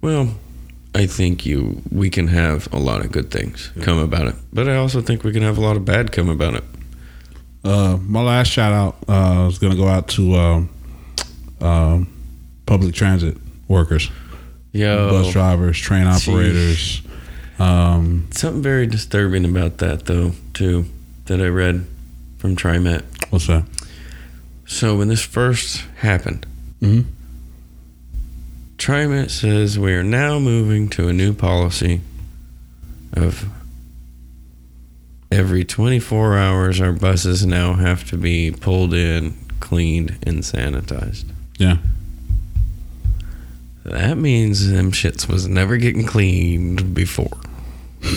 well, 0.00 0.34
I 0.94 1.06
think 1.06 1.44
you 1.44 1.82
we 1.92 2.08
can 2.10 2.28
have 2.28 2.72
a 2.72 2.78
lot 2.78 3.04
of 3.04 3.12
good 3.12 3.30
things 3.30 3.70
come 3.82 3.98
about 3.98 4.26
it, 4.28 4.34
but 4.52 4.68
I 4.68 4.76
also 4.76 5.00
think 5.02 5.24
we 5.24 5.32
can 5.32 5.42
have 5.42 5.58
a 5.58 5.60
lot 5.60 5.76
of 5.76 5.84
bad 5.84 6.10
come 6.12 6.28
about 6.30 6.54
it. 6.54 6.64
uh 7.64 7.96
my 8.00 8.22
last 8.22 8.48
shout 8.50 8.72
out 8.72 8.96
uh 9.08 9.46
is 9.48 9.58
gonna 9.58 9.76
go 9.76 9.86
out 9.88 10.08
to 10.08 10.34
um 10.34 10.68
um 11.60 12.06
public 12.66 12.94
transit 12.94 13.36
workers. 13.68 14.10
Yo, 14.72 15.10
bus 15.10 15.32
drivers 15.32 15.78
train 15.78 16.06
operators 16.06 17.02
um 17.58 18.26
something 18.30 18.62
very 18.62 18.86
disturbing 18.86 19.44
about 19.44 19.78
that 19.78 20.06
though 20.06 20.32
too 20.54 20.86
that 21.26 21.40
I 21.40 21.48
read 21.48 21.84
from 22.38 22.56
TriMet. 22.56 23.02
what's 23.30 23.46
that? 23.48 23.64
So 24.66 24.96
when 24.96 25.08
this 25.08 25.22
first 25.22 25.84
happened, 25.98 26.46
Mhm. 26.82 27.04
TriMet 28.78 29.30
says 29.30 29.78
we 29.78 29.92
are 29.92 30.02
now 30.02 30.38
moving 30.38 30.88
to 30.90 31.08
a 31.08 31.12
new 31.12 31.32
policy 31.34 32.00
of 33.12 33.46
every 35.30 35.64
24 35.64 36.38
hours 36.38 36.80
our 36.80 36.92
buses 36.92 37.44
now 37.44 37.74
have 37.74 38.08
to 38.08 38.16
be 38.16 38.50
pulled 38.50 38.94
in, 38.94 39.34
cleaned, 39.60 40.16
and 40.22 40.38
sanitized. 40.38 41.24
yeah 41.58 41.76
That 43.84 44.16
means 44.16 44.68
them 44.70 44.92
shits 44.92 45.28
was 45.28 45.46
never 45.48 45.76
getting 45.76 46.04
cleaned 46.06 46.94
before. 46.94 47.38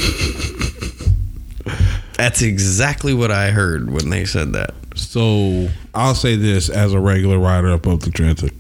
That's 2.18 2.42
exactly 2.42 3.14
what 3.14 3.32
I 3.32 3.52
heard 3.52 3.90
when 3.92 4.10
they 4.10 4.24
said 4.26 4.54
that. 4.54 4.74
So 5.08 5.70
I'll 5.94 6.16
say 6.16 6.36
this 6.36 6.70
as 6.70 6.94
a 6.94 7.00
regular 7.00 7.38
rider 7.38 7.70
of 7.70 7.82
public 7.82 8.14
transit 8.14 8.54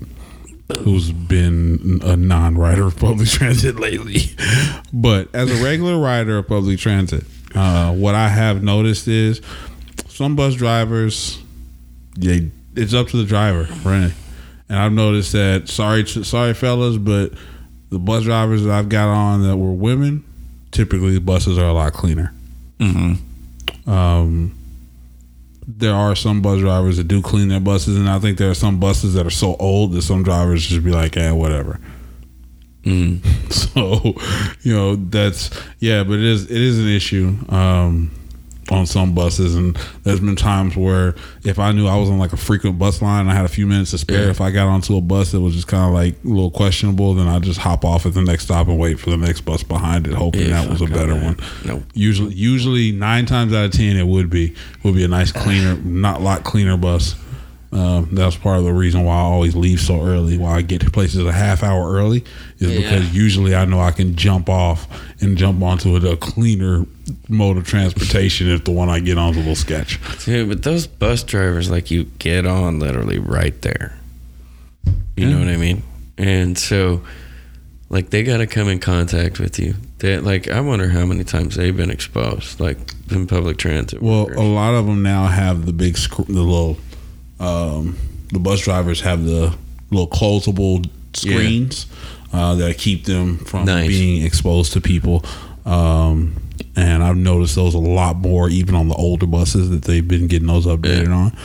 who's 0.80 1.12
been 1.12 2.00
a 2.04 2.16
non 2.16 2.58
rider 2.58 2.88
of 2.88 2.98
public 2.98 3.28
transit 3.30 3.80
lately. 3.80 4.36
But 4.92 5.34
as 5.34 5.52
a 5.52 5.64
regular 5.64 5.98
rider 5.98 6.38
of 6.38 6.48
public 6.48 6.80
transit, 6.80 7.24
uh, 7.56 7.94
what 7.94 8.16
I 8.16 8.30
have 8.30 8.64
noticed 8.64 9.08
is 9.08 9.42
some 10.08 10.36
bus 10.36 10.56
drivers, 10.56 11.42
yeah, 12.16 12.40
it's 12.76 12.94
up 12.94 13.08
to 13.10 13.18
the 13.18 13.26
driver, 13.26 13.68
right? 13.84 14.14
And 14.70 14.80
I've 14.80 14.94
noticed 14.94 15.34
that 15.34 15.68
sorry, 15.70 16.06
sorry 16.08 16.54
fellas, 16.54 16.98
but 16.98 17.34
the 17.90 18.00
bus 18.00 18.24
drivers 18.24 18.64
that 18.64 18.72
I've 18.72 18.90
got 18.90 19.08
on 19.08 19.44
that 19.44 19.58
were 19.58 19.72
women, 19.72 20.24
typically 20.72 21.14
the 21.14 21.22
buses 21.22 21.58
are 21.58 21.68
a 21.68 21.74
lot 21.74 21.94
cleaner. 21.94 22.34
Um, 23.86 24.56
there 25.68 25.94
are 25.94 26.16
some 26.16 26.42
bus 26.42 26.60
drivers 26.60 26.98
that 26.98 27.08
do 27.08 27.22
clean 27.22 27.48
their 27.50 27.60
buses, 27.60 27.98
and 27.98 28.10
I 28.10 28.20
think 28.20 28.38
there 28.38 28.50
are 28.50 28.56
some 28.56 28.80
buses 28.80 29.14
that 29.14 29.26
are 29.26 29.32
so 29.32 29.56
old 29.56 29.94
that 29.94 30.02
some 30.02 30.24
drivers 30.24 30.66
just 30.68 30.84
be 30.84 30.92
like, 30.92 31.18
"eh, 31.18 31.32
whatever." 31.32 31.80
So, 33.50 34.16
you 34.62 34.74
know, 34.74 34.96
that's 34.96 35.50
yeah, 35.80 36.04
but 36.04 36.14
it 36.16 36.24
is 36.24 36.50
it 36.50 36.62
is 36.62 36.80
an 36.80 36.90
issue 36.90 37.36
um, 37.50 38.12
on 38.74 38.86
some 38.86 39.14
buses, 39.14 39.56
and 39.56 39.78
there's 40.04 40.20
been 40.20 40.36
times 40.36 40.76
where 40.76 41.16
if 41.44 41.60
I 41.60 41.72
knew 41.72 41.88
I 41.88 41.96
was 41.98 42.10
on 42.10 42.18
like 42.20 42.34
a 42.34 42.38
frequent 42.38 42.78
bus 42.78 43.02
line, 43.02 43.22
and 43.22 43.32
I 43.32 43.36
had 43.36 43.46
a 43.46 43.50
few 43.50 43.68
minutes 43.68 43.92
to 43.92 43.98
spare. 43.98 44.26
Yeah. 44.26 44.30
If 44.30 44.42
I 44.42 44.52
got 44.52 44.68
onto 44.68 44.98
a 44.98 45.02
bus 45.02 45.32
that 45.32 45.42
was 45.42 45.54
just 45.56 45.68
kind 45.68 45.86
of 45.86 45.94
like 45.94 46.16
a 46.24 46.28
little 46.28 46.52
questionable, 46.52 47.14
then 47.14 47.28
I'd 47.28 47.44
just 47.44 47.60
hop 47.60 47.86
off 47.86 48.06
at 48.06 48.14
the 48.14 48.22
next 48.22 48.44
stop 48.46 48.68
and 48.68 48.78
wait 48.78 49.00
for 49.00 49.10
the 49.10 49.18
next 49.18 49.42
bus 49.42 49.64
behind 49.64 50.08
it, 50.08 50.14
hoping 50.14 50.42
Yeah, 50.42 50.62
that 50.62 50.70
was 50.70 50.82
a 50.82 50.88
better 50.88 51.16
one. 51.16 51.38
Nope. 51.66 51.84
Usually, 51.94 52.34
usually 52.34 52.92
nine 52.92 53.26
times 53.26 53.54
out 53.54 53.66
of 53.66 53.72
ten, 53.72 53.96
it 53.96 54.08
would 54.08 54.30
be 54.30 54.56
would 54.84 54.96
be 54.96 55.04
a 55.04 55.08
nice 55.08 55.32
cleaner, 55.32 55.76
not 55.78 56.20
a 56.20 56.24
lot 56.24 56.44
cleaner 56.44 56.78
bus. 56.78 57.16
Um, 57.74 58.10
that's 58.12 58.36
part 58.36 58.60
of 58.60 58.66
the 58.66 58.74
reason 58.74 59.04
why 59.04 59.16
I 59.16 59.22
always 59.22 59.56
leave 59.56 59.80
so 59.82 60.06
early. 60.06 60.38
Why 60.38 60.58
I 60.58 60.62
get 60.62 60.82
to 60.82 60.92
places 60.92 61.26
a 61.26 61.32
half 61.32 61.64
hour 61.64 61.92
early 61.94 62.24
is 62.60 62.70
Yeah. 62.72 62.78
because 62.82 63.16
usually 63.16 63.56
I 63.56 63.66
know 63.66 63.80
I 63.80 63.90
can 63.92 64.16
jump 64.16 64.48
off 64.48 64.88
and 65.22 65.36
jump 65.38 65.62
onto 65.64 65.96
a, 65.96 66.12
a 66.12 66.16
cleaner 66.18 66.86
mode 67.30 67.58
of 67.58 67.66
transportation 67.66 68.48
if 68.50 68.64
the 68.64 68.72
one 68.72 68.90
I 68.90 69.00
get 69.00 69.18
on 69.18 69.32
is 69.32 69.38
a 69.38 69.40
little 69.40 69.56
sketch. 69.56 70.00
Dude, 70.24 70.50
but 70.50 70.62
those 70.64 70.86
bus 70.86 71.24
drivers, 71.24 71.72
like, 71.72 71.90
you 71.90 72.04
get 72.20 72.46
on 72.46 72.78
literally 72.80 73.18
right 73.18 73.60
there. 73.64 73.98
You 75.16 75.30
know 75.30 75.40
what 75.40 75.48
I 75.48 75.58
mean? 75.58 75.82
And 76.18 76.58
so, 76.58 77.02
like, 77.90 78.10
they 78.12 78.22
got 78.24 78.38
to 78.38 78.48
come 78.48 78.68
in 78.68 78.80
contact 78.80 79.40
with 79.40 79.58
you. 79.58 79.74
They, 80.00 80.20
like, 80.20 80.48
I 80.48 80.60
wonder 80.62 80.90
how 80.90 81.06
many 81.06 81.24
times 81.24 81.56
they've 81.56 81.76
been 81.76 81.90
exposed, 81.92 82.60
like, 82.60 82.78
in 83.10 83.26
public 83.26 83.58
transit. 83.58 84.02
Well, 84.02 84.26
workers. 84.26 84.38
a 84.38 84.44
lot 84.44 84.76
of 84.76 84.86
them 84.86 85.02
now 85.02 85.26
have 85.28 85.66
the 85.66 85.74
big, 85.74 85.98
sc- 85.98 86.18
the 86.28 86.42
little, 86.42 86.78
um, 87.44 87.98
the 88.32 88.40
bus 88.40 88.62
drivers 88.62 89.02
have 89.02 89.24
the 89.26 89.56
little 89.92 90.08
closable 90.08 90.88
screens 91.14 91.86
uh, 92.32 92.56
that 92.56 92.78
keep 92.78 93.06
them 93.06 93.38
from 93.40 93.66
Nice. 93.66 93.88
being 93.88 94.24
exposed 94.24 94.74
to 94.74 94.82
people. 94.82 95.24
Um, 95.66 96.36
and 96.76 97.04
I've 97.04 97.18
noticed 97.18 97.56
those 97.56 97.76
a 97.76 97.80
lot 97.80 98.16
more, 98.18 98.50
even 98.50 98.76
on 98.76 98.88
the 98.88 98.96
older 98.96 99.28
buses 99.28 99.70
that 99.70 99.84
they've 99.84 100.08
been 100.08 100.28
getting 100.28 100.48
those 100.48 100.66
updated 100.66 101.10
on. 101.14 101.36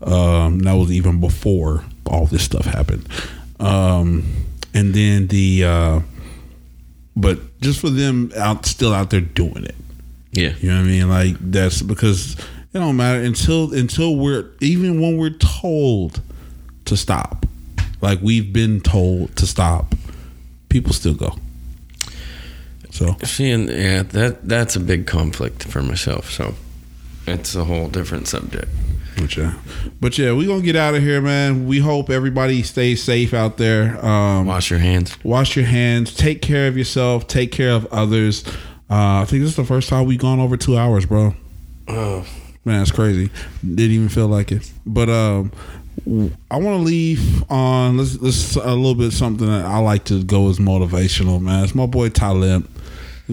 Um, 0.00 0.60
that 0.60 0.72
was 0.74 0.90
even 0.92 1.20
before 1.20 1.84
all 2.06 2.26
this 2.26 2.42
stuff 2.44 2.64
happened. 2.64 3.06
Um, 3.60 4.24
and 4.72 4.94
then 4.94 5.26
the, 5.28 5.64
uh, 5.64 6.00
but 7.16 7.60
just 7.60 7.80
for 7.80 7.90
them 7.90 8.32
out, 8.36 8.64
still 8.64 8.94
out 8.94 9.10
there 9.10 9.20
doing 9.20 9.64
it. 9.64 9.74
yeah. 10.32 10.54
You 10.60 10.70
know 10.70 10.76
what 10.76 10.84
I 10.84 10.86
mean? 10.86 11.08
Like 11.08 11.36
that's 11.40 11.82
because 11.82 12.36
it 12.74 12.78
don't 12.78 12.96
matter 12.96 13.20
until 13.20 13.72
until 13.74 14.16
we're 14.16 14.50
even 14.60 15.00
when 15.00 15.16
we're 15.16 15.30
told 15.30 16.20
to 16.84 16.96
stop. 16.96 17.46
Like 18.00 18.20
we've 18.22 18.52
been 18.52 18.80
told 18.80 19.34
to 19.36 19.46
stop, 19.46 19.94
people 20.68 20.92
still 20.92 21.14
go. 21.14 21.34
So 22.90 23.16
See, 23.24 23.50
and 23.50 23.68
yeah, 23.68 24.02
that 24.02 24.48
that's 24.48 24.76
a 24.76 24.80
big 24.80 25.06
conflict 25.06 25.64
for 25.64 25.82
myself. 25.82 26.30
So 26.30 26.54
it's 27.26 27.54
a 27.54 27.64
whole 27.64 27.88
different 27.88 28.28
subject. 28.28 28.68
but 29.16 29.36
yeah. 29.36 29.54
But 30.00 30.16
yeah, 30.18 30.32
we 30.32 30.46
gonna 30.46 30.62
get 30.62 30.76
out 30.76 30.94
of 30.94 31.02
here, 31.02 31.20
man. 31.20 31.66
We 31.66 31.78
hope 31.80 32.08
everybody 32.10 32.62
stays 32.62 33.02
safe 33.02 33.34
out 33.34 33.56
there. 33.56 34.04
Um 34.04 34.46
Wash 34.46 34.70
your 34.70 34.78
hands. 34.78 35.16
wash 35.24 35.56
your 35.56 35.66
hands, 35.66 36.14
take 36.14 36.40
care 36.42 36.68
of 36.68 36.76
yourself, 36.76 37.26
take 37.26 37.50
care 37.52 37.72
of 37.72 37.86
others. 37.92 38.44
Uh, 38.90 39.20
I 39.20 39.24
think 39.26 39.42
this 39.42 39.50
is 39.50 39.56
the 39.56 39.64
first 39.66 39.88
time 39.90 40.06
we've 40.06 40.18
gone 40.18 40.40
over 40.40 40.56
two 40.56 40.78
hours, 40.78 41.04
bro. 41.04 41.34
Oh, 41.88 42.24
Man, 42.68 42.82
it's 42.82 42.90
crazy. 42.90 43.30
Didn't 43.62 43.92
even 43.92 44.08
feel 44.10 44.28
like 44.28 44.52
it. 44.52 44.70
But 44.84 45.08
um, 45.08 45.50
I 46.50 46.58
want 46.58 46.78
to 46.78 46.84
leave 46.84 47.50
on 47.50 47.96
let's, 47.96 48.20
let's 48.20 48.56
a 48.56 48.74
little 48.74 48.94
bit 48.94 49.12
something 49.12 49.46
that 49.46 49.64
I 49.64 49.78
like 49.78 50.04
to 50.04 50.22
go 50.22 50.50
as 50.50 50.58
motivational, 50.58 51.40
man. 51.40 51.64
It's 51.64 51.74
my 51.74 51.86
boy 51.86 52.10
Talib. 52.10 52.68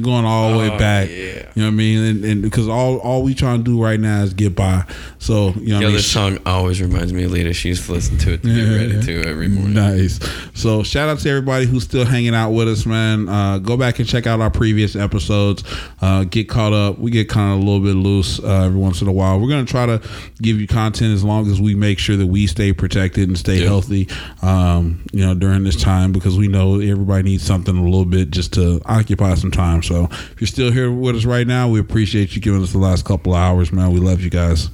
Going 0.01 0.25
all 0.25 0.51
the 0.51 0.57
way 0.57 0.69
Oh, 0.69 0.77
back. 0.77 1.09
yeah. 1.09 1.15
You 1.15 1.61
know 1.61 1.63
what 1.63 1.67
I 1.67 1.69
mean? 1.69 2.03
And, 2.03 2.25
and 2.25 2.41
because 2.41 2.67
all 2.67 2.97
all 2.97 3.23
we 3.23 3.33
trying 3.33 3.59
to 3.59 3.63
do 3.63 3.81
right 3.81 3.97
now 3.99 4.23
is 4.23 4.33
get 4.33 4.53
by. 4.53 4.83
So 5.19 5.53
you 5.55 5.69
know 5.69 5.79
Yo, 5.79 5.91
this 5.91 6.11
song 6.11 6.37
always 6.45 6.81
reminds 6.81 7.13
me 7.13 7.23
of 7.23 7.31
Lita. 7.31 7.53
She 7.53 7.69
used 7.69 7.85
to 7.85 7.93
listen 7.93 8.17
to 8.17 8.33
it 8.33 8.43
to 8.43 8.53
get 8.53 8.75
ready 8.77 9.01
to 9.01 9.23
every 9.29 9.47
morning. 9.47 9.73
Nice. 9.73 10.19
So 10.53 10.83
shout 10.83 11.07
out 11.07 11.19
to 11.19 11.29
everybody 11.29 11.65
who's 11.65 11.83
still 11.85 12.03
hanging 12.05 12.35
out 12.35 12.51
with 12.51 12.67
us, 12.67 12.85
man. 12.85 13.29
Uh, 13.29 13.59
go 13.59 13.77
back 13.77 13.99
and 13.99 14.07
check 14.07 14.27
out 14.27 14.41
our 14.41 14.49
previous 14.51 14.97
episodes. 14.97 15.63
Uh, 16.01 16.25
get 16.25 16.49
caught 16.49 16.73
up. 16.73 16.99
We 16.99 17.09
get 17.09 17.29
kind 17.29 17.53
of 17.53 17.59
a 17.61 17.65
little 17.65 17.79
bit 17.85 17.95
loose 17.95 18.39
uh, 18.39 18.65
every 18.65 18.77
once 18.79 19.01
in 19.01 19.07
a 19.07 19.13
while. 19.13 19.39
We're 19.39 19.49
gonna 19.49 19.63
try 19.65 19.85
to 19.85 20.01
give 20.41 20.59
you 20.59 20.67
content 20.67 21.13
as 21.13 21.23
long 21.23 21.49
as 21.49 21.61
we 21.61 21.73
make 21.73 21.99
sure 21.99 22.17
that 22.17 22.27
we 22.27 22.47
stay 22.47 22.73
protected 22.73 23.29
and 23.29 23.37
stay 23.37 23.59
Yeah. 23.59 23.67
healthy. 23.67 24.09
Um, 24.41 25.05
you 25.13 25.25
know, 25.25 25.33
during 25.35 25.63
this 25.63 25.81
time 25.81 26.11
because 26.11 26.37
we 26.37 26.49
know 26.49 26.81
everybody 26.81 27.23
needs 27.23 27.43
something 27.43 27.77
a 27.77 27.83
little 27.83 28.03
bit 28.03 28.29
just 28.31 28.51
to 28.55 28.81
occupy 28.85 29.35
some 29.35 29.51
time. 29.51 29.81
So 29.85 30.05
if 30.11 30.41
you're 30.41 30.47
still 30.47 30.71
here 30.71 30.91
with 30.91 31.15
us 31.15 31.25
right 31.25 31.45
now, 31.45 31.69
we 31.69 31.79
appreciate 31.79 32.35
you 32.35 32.41
giving 32.41 32.61
us 32.63 32.71
the 32.71 32.79
last 32.79 33.05
couple 33.05 33.33
of 33.33 33.39
hours, 33.39 33.71
man. 33.71 33.91
We 33.91 33.99
love 33.99 34.21
you 34.21 34.29
guys. 34.31 34.69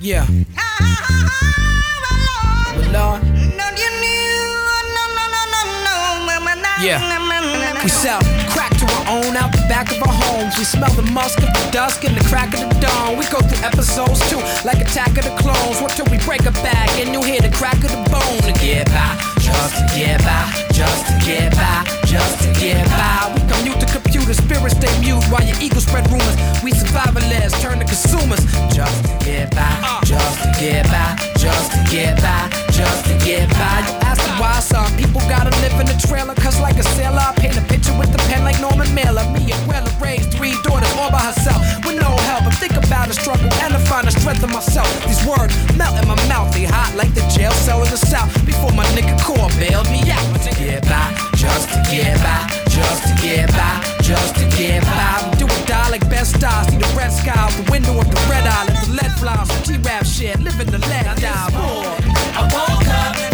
Yeah. 0.00 0.26
Yeah. 6.80 7.02
We 7.82 7.88
sell 7.88 8.20
crack 8.50 8.70
to 8.78 8.84
our 8.86 9.18
own 9.18 9.36
out 9.36 9.50
the 9.52 9.64
back 9.68 9.90
of 9.90 10.02
our 10.02 10.12
homes. 10.12 10.56
We 10.58 10.64
smell 10.64 10.92
the 10.92 11.02
musk 11.10 11.38
of 11.38 11.46
the 11.46 11.68
dusk 11.72 12.04
and 12.04 12.16
the 12.16 12.24
crack 12.28 12.54
of 12.54 12.60
the 12.68 12.80
dawn. 12.80 13.16
We 13.16 13.24
go 13.26 13.40
through 13.40 13.64
episodes 13.66 14.20
too, 14.30 14.38
like 14.64 14.78
Attack 14.80 15.18
of 15.18 15.24
the 15.24 15.34
Clones. 15.40 15.80
What 15.80 15.92
till 15.92 16.06
we 16.06 16.18
break 16.24 16.42
a 16.46 16.52
back 16.62 16.90
and 17.00 17.12
you 17.12 17.22
hear 17.22 17.40
the 17.40 17.50
crack 17.50 17.76
of 17.82 17.90
the 17.90 18.02
bone 18.10 18.42
to 18.46 18.52
get 18.60 18.86
by, 18.88 19.16
just 19.48 19.74
to 19.78 19.84
get 19.96 20.20
by, 20.24 20.44
just 20.72 21.06
to 21.08 21.14
get 21.24 21.52
by, 21.54 21.84
just 22.04 22.42
to 22.42 22.48
get 22.60 22.84
by. 22.90 23.32
We 23.34 23.40
commute 23.50 23.80
to 23.80 23.86
computer, 23.86 24.34
spirits 24.34 24.76
stay 24.76 24.92
mute 25.00 25.24
while 25.30 25.44
your 25.44 25.56
ego 25.60 25.80
spread 25.80 26.10
rumors. 26.10 26.36
We 26.62 26.72
survivalists 26.72 27.60
turn 27.62 27.78
to 27.78 27.84
consumers, 27.84 28.44
just 28.74 29.04
to 29.04 29.12
get 29.24 29.54
by, 29.54 30.00
just 30.04 30.42
to 30.42 30.48
get 30.60 30.84
by, 30.86 31.16
just 31.38 31.72
to 31.72 31.80
get 31.90 32.20
by, 32.20 32.48
just 32.70 33.04
to 33.06 33.14
get 33.24 33.48
by. 33.50 34.27
Why 34.38 34.60
some 34.60 34.86
people 34.96 35.20
gotta 35.26 35.50
live 35.58 35.74
in 35.82 35.88
a 35.90 35.98
trailer, 35.98 36.34
cause 36.34 36.60
like 36.60 36.78
a 36.78 36.86
sailor, 36.94 37.18
I 37.18 37.34
paint 37.34 37.58
a 37.58 37.64
picture 37.66 37.90
with 37.98 38.12
the 38.12 38.18
pen 38.30 38.44
like 38.44 38.60
Norman 38.60 38.86
Mailer. 38.94 39.26
Me 39.34 39.50
and 39.50 39.62
Wella 39.66 39.90
raised 40.00 40.30
three 40.30 40.54
daughters 40.62 40.94
all 40.94 41.10
by 41.10 41.18
herself 41.18 41.58
with 41.84 41.98
no 41.98 42.14
help. 42.30 42.46
I 42.46 42.54
think 42.54 42.78
about 42.78 43.08
the 43.08 43.14
struggle 43.14 43.50
and 43.66 43.74
I 43.74 43.80
find 43.90 44.06
the 44.06 44.14
strength 44.14 44.44
in 44.44 44.50
myself. 44.50 44.86
These 45.10 45.26
words 45.26 45.50
melt 45.74 45.98
in 45.98 46.06
my 46.06 46.14
mouth, 46.30 46.54
they 46.54 46.70
hot 46.70 46.94
like 46.94 47.12
the 47.14 47.26
jail 47.34 47.50
cell 47.66 47.82
in 47.82 47.90
the 47.90 47.98
south. 47.98 48.30
Before 48.46 48.70
my 48.78 48.86
nigga 48.94 49.18
core 49.26 49.50
bailed 49.58 49.90
me 49.90 50.06
out. 50.06 50.22
To 50.46 50.54
get 50.54 50.86
by, 50.86 51.10
just 51.34 51.66
to 51.74 51.82
get 51.90 52.14
by, 52.22 52.46
just 52.70 53.10
to 53.10 53.14
get 53.18 53.50
by, 53.50 53.74
just 54.06 54.38
to 54.38 54.46
get 54.54 54.86
by. 54.86 55.34
Do 55.34 55.46
or 55.50 55.66
die 55.66 55.90
like 55.90 56.06
best 56.08 56.38
stars. 56.38 56.70
See 56.70 56.78
the 56.78 56.86
red 56.94 57.10
sky 57.10 57.34
out 57.34 57.50
the 57.58 57.66
window 57.72 57.98
of 57.98 58.06
the 58.06 58.22
red 58.30 58.46
eye. 58.46 58.70
Let 58.94 59.10
the 59.18 59.26
lead 59.26 59.46
some 59.50 59.62
G-rap 59.66 60.06
shit. 60.06 60.38
Living 60.38 60.70
the 60.70 60.78
lead 60.78 61.10
die. 61.18 61.50
I 62.38 62.42
woke 62.54 62.86
up 62.86 63.27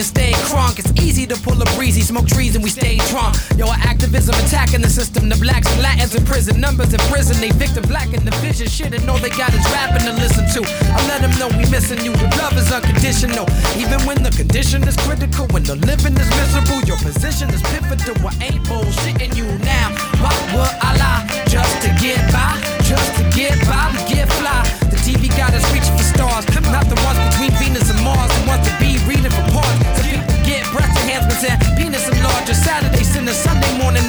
and 0.00 0.06
stay 0.06 0.32
crunk. 0.48 0.78
It's 0.78 0.92
easy 1.02 1.26
to 1.26 1.36
pull 1.44 1.60
a 1.60 1.68
breezy, 1.76 2.00
smoke 2.00 2.26
trees 2.26 2.54
and 2.56 2.64
we 2.64 2.70
stay 2.70 2.96
drunk. 3.12 3.36
Yo, 3.56 3.68
our 3.68 3.76
activism 3.84 4.34
attacking 4.46 4.80
the 4.80 4.88
system. 4.88 5.28
The 5.28 5.36
blacks 5.36 5.68
and 5.72 5.82
Latins 5.82 6.14
in 6.14 6.24
prison, 6.24 6.58
numbers 6.58 6.94
in 6.94 7.00
prison. 7.12 7.36
They 7.36 7.50
victim 7.52 7.84
black 7.84 8.08
in 8.16 8.24
the 8.24 8.32
vision. 8.40 8.66
Shit, 8.66 8.94
and 8.94 9.04
all 9.10 9.18
they 9.18 9.28
got 9.28 9.52
is 9.52 9.64
rapping 9.76 10.08
to 10.08 10.14
listen 10.16 10.48
to. 10.56 10.60
I 10.64 10.98
let 11.06 11.20
them 11.20 11.34
know 11.36 11.48
we 11.52 11.68
missing 11.68 12.00
you. 12.00 12.12
The 12.16 12.32
love 12.40 12.56
is 12.56 12.72
unconditional. 12.72 13.44
Even 13.76 14.00
when 14.08 14.22
the 14.22 14.32
condition 14.32 14.88
is 14.88 14.96
critical, 15.04 15.46
when 15.52 15.64
the 15.64 15.76
living 15.76 16.16
is 16.16 16.30
miserable, 16.40 16.80
your 16.88 16.98
position 17.04 17.52
is 17.52 17.60
pivotal. 17.68 18.16
I 18.24 18.32
ain't 18.40 18.64
bullshitting 18.64 19.36
you 19.36 19.44
now. 19.60 19.92
Why 20.24 20.32
would 20.56 20.74
I 20.80 20.96
lie? 20.96 21.22
Just 21.44 21.76
to 21.84 21.92
get 22.00 22.20
by, 22.32 22.56
just 22.88 23.10
to 23.20 23.24
get 23.36 23.52
by, 23.68 23.92
get 24.08 24.32
fly. 24.40 24.64
The 24.88 24.96
TV 25.04 25.28
got 25.36 25.52
us 25.52 25.64
reaching 25.76 25.92
for 25.92 26.08
stars, 26.08 26.48
not 26.72 26.88
the 26.88 26.96
ones 27.04 27.19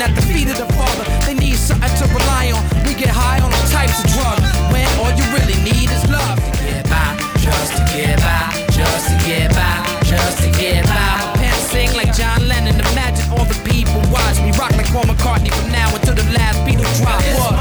at 0.01 0.15
the 0.15 0.21
feet 0.33 0.49
of 0.49 0.57
the 0.57 0.65
Father. 0.73 1.05
They 1.25 1.35
need 1.35 1.55
something 1.55 1.93
to 2.01 2.05
rely 2.09 2.49
on. 2.51 2.61
We 2.85 2.97
get 2.97 3.13
high 3.13 3.37
on 3.37 3.53
all 3.53 3.67
types 3.69 4.01
of 4.01 4.09
drugs 4.09 4.41
when 4.73 4.89
all 4.97 5.13
you 5.13 5.25
really 5.29 5.57
need 5.61 5.93
is 5.93 6.03
love 6.09 6.41
to 6.41 6.51
get 6.65 6.89
by, 6.89 7.13
just 7.37 7.77
to 7.77 7.83
get 7.93 8.17
by, 8.17 8.49
just 8.73 9.13
to 9.13 9.15
get 9.29 9.53
by, 9.53 9.77
just 10.01 10.41
to 10.41 10.49
get 10.57 10.85
by. 10.89 10.97
My 10.97 11.37
pen 11.37 11.53
sing 11.69 11.93
like 11.93 12.11
John 12.17 12.47
Lennon. 12.49 12.81
Imagine 12.91 13.29
all 13.29 13.45
the 13.45 13.59
people 13.61 14.01
watch 14.09 14.41
me 14.41 14.49
rock 14.57 14.73
like 14.73 14.89
Paul 14.89 15.05
McCartney 15.05 15.53
from 15.53 15.69
now 15.71 15.93
until 15.93 16.15
the 16.15 16.25
last 16.33 16.57
Beatle 16.65 16.89
drop. 16.97 17.21
What? 17.37 17.60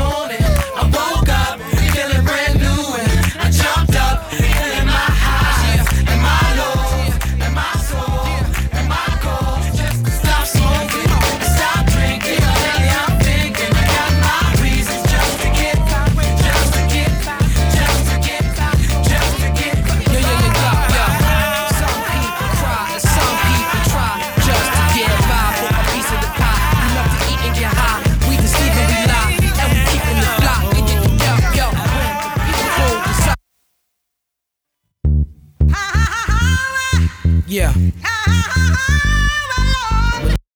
Yeah. 37.50 37.74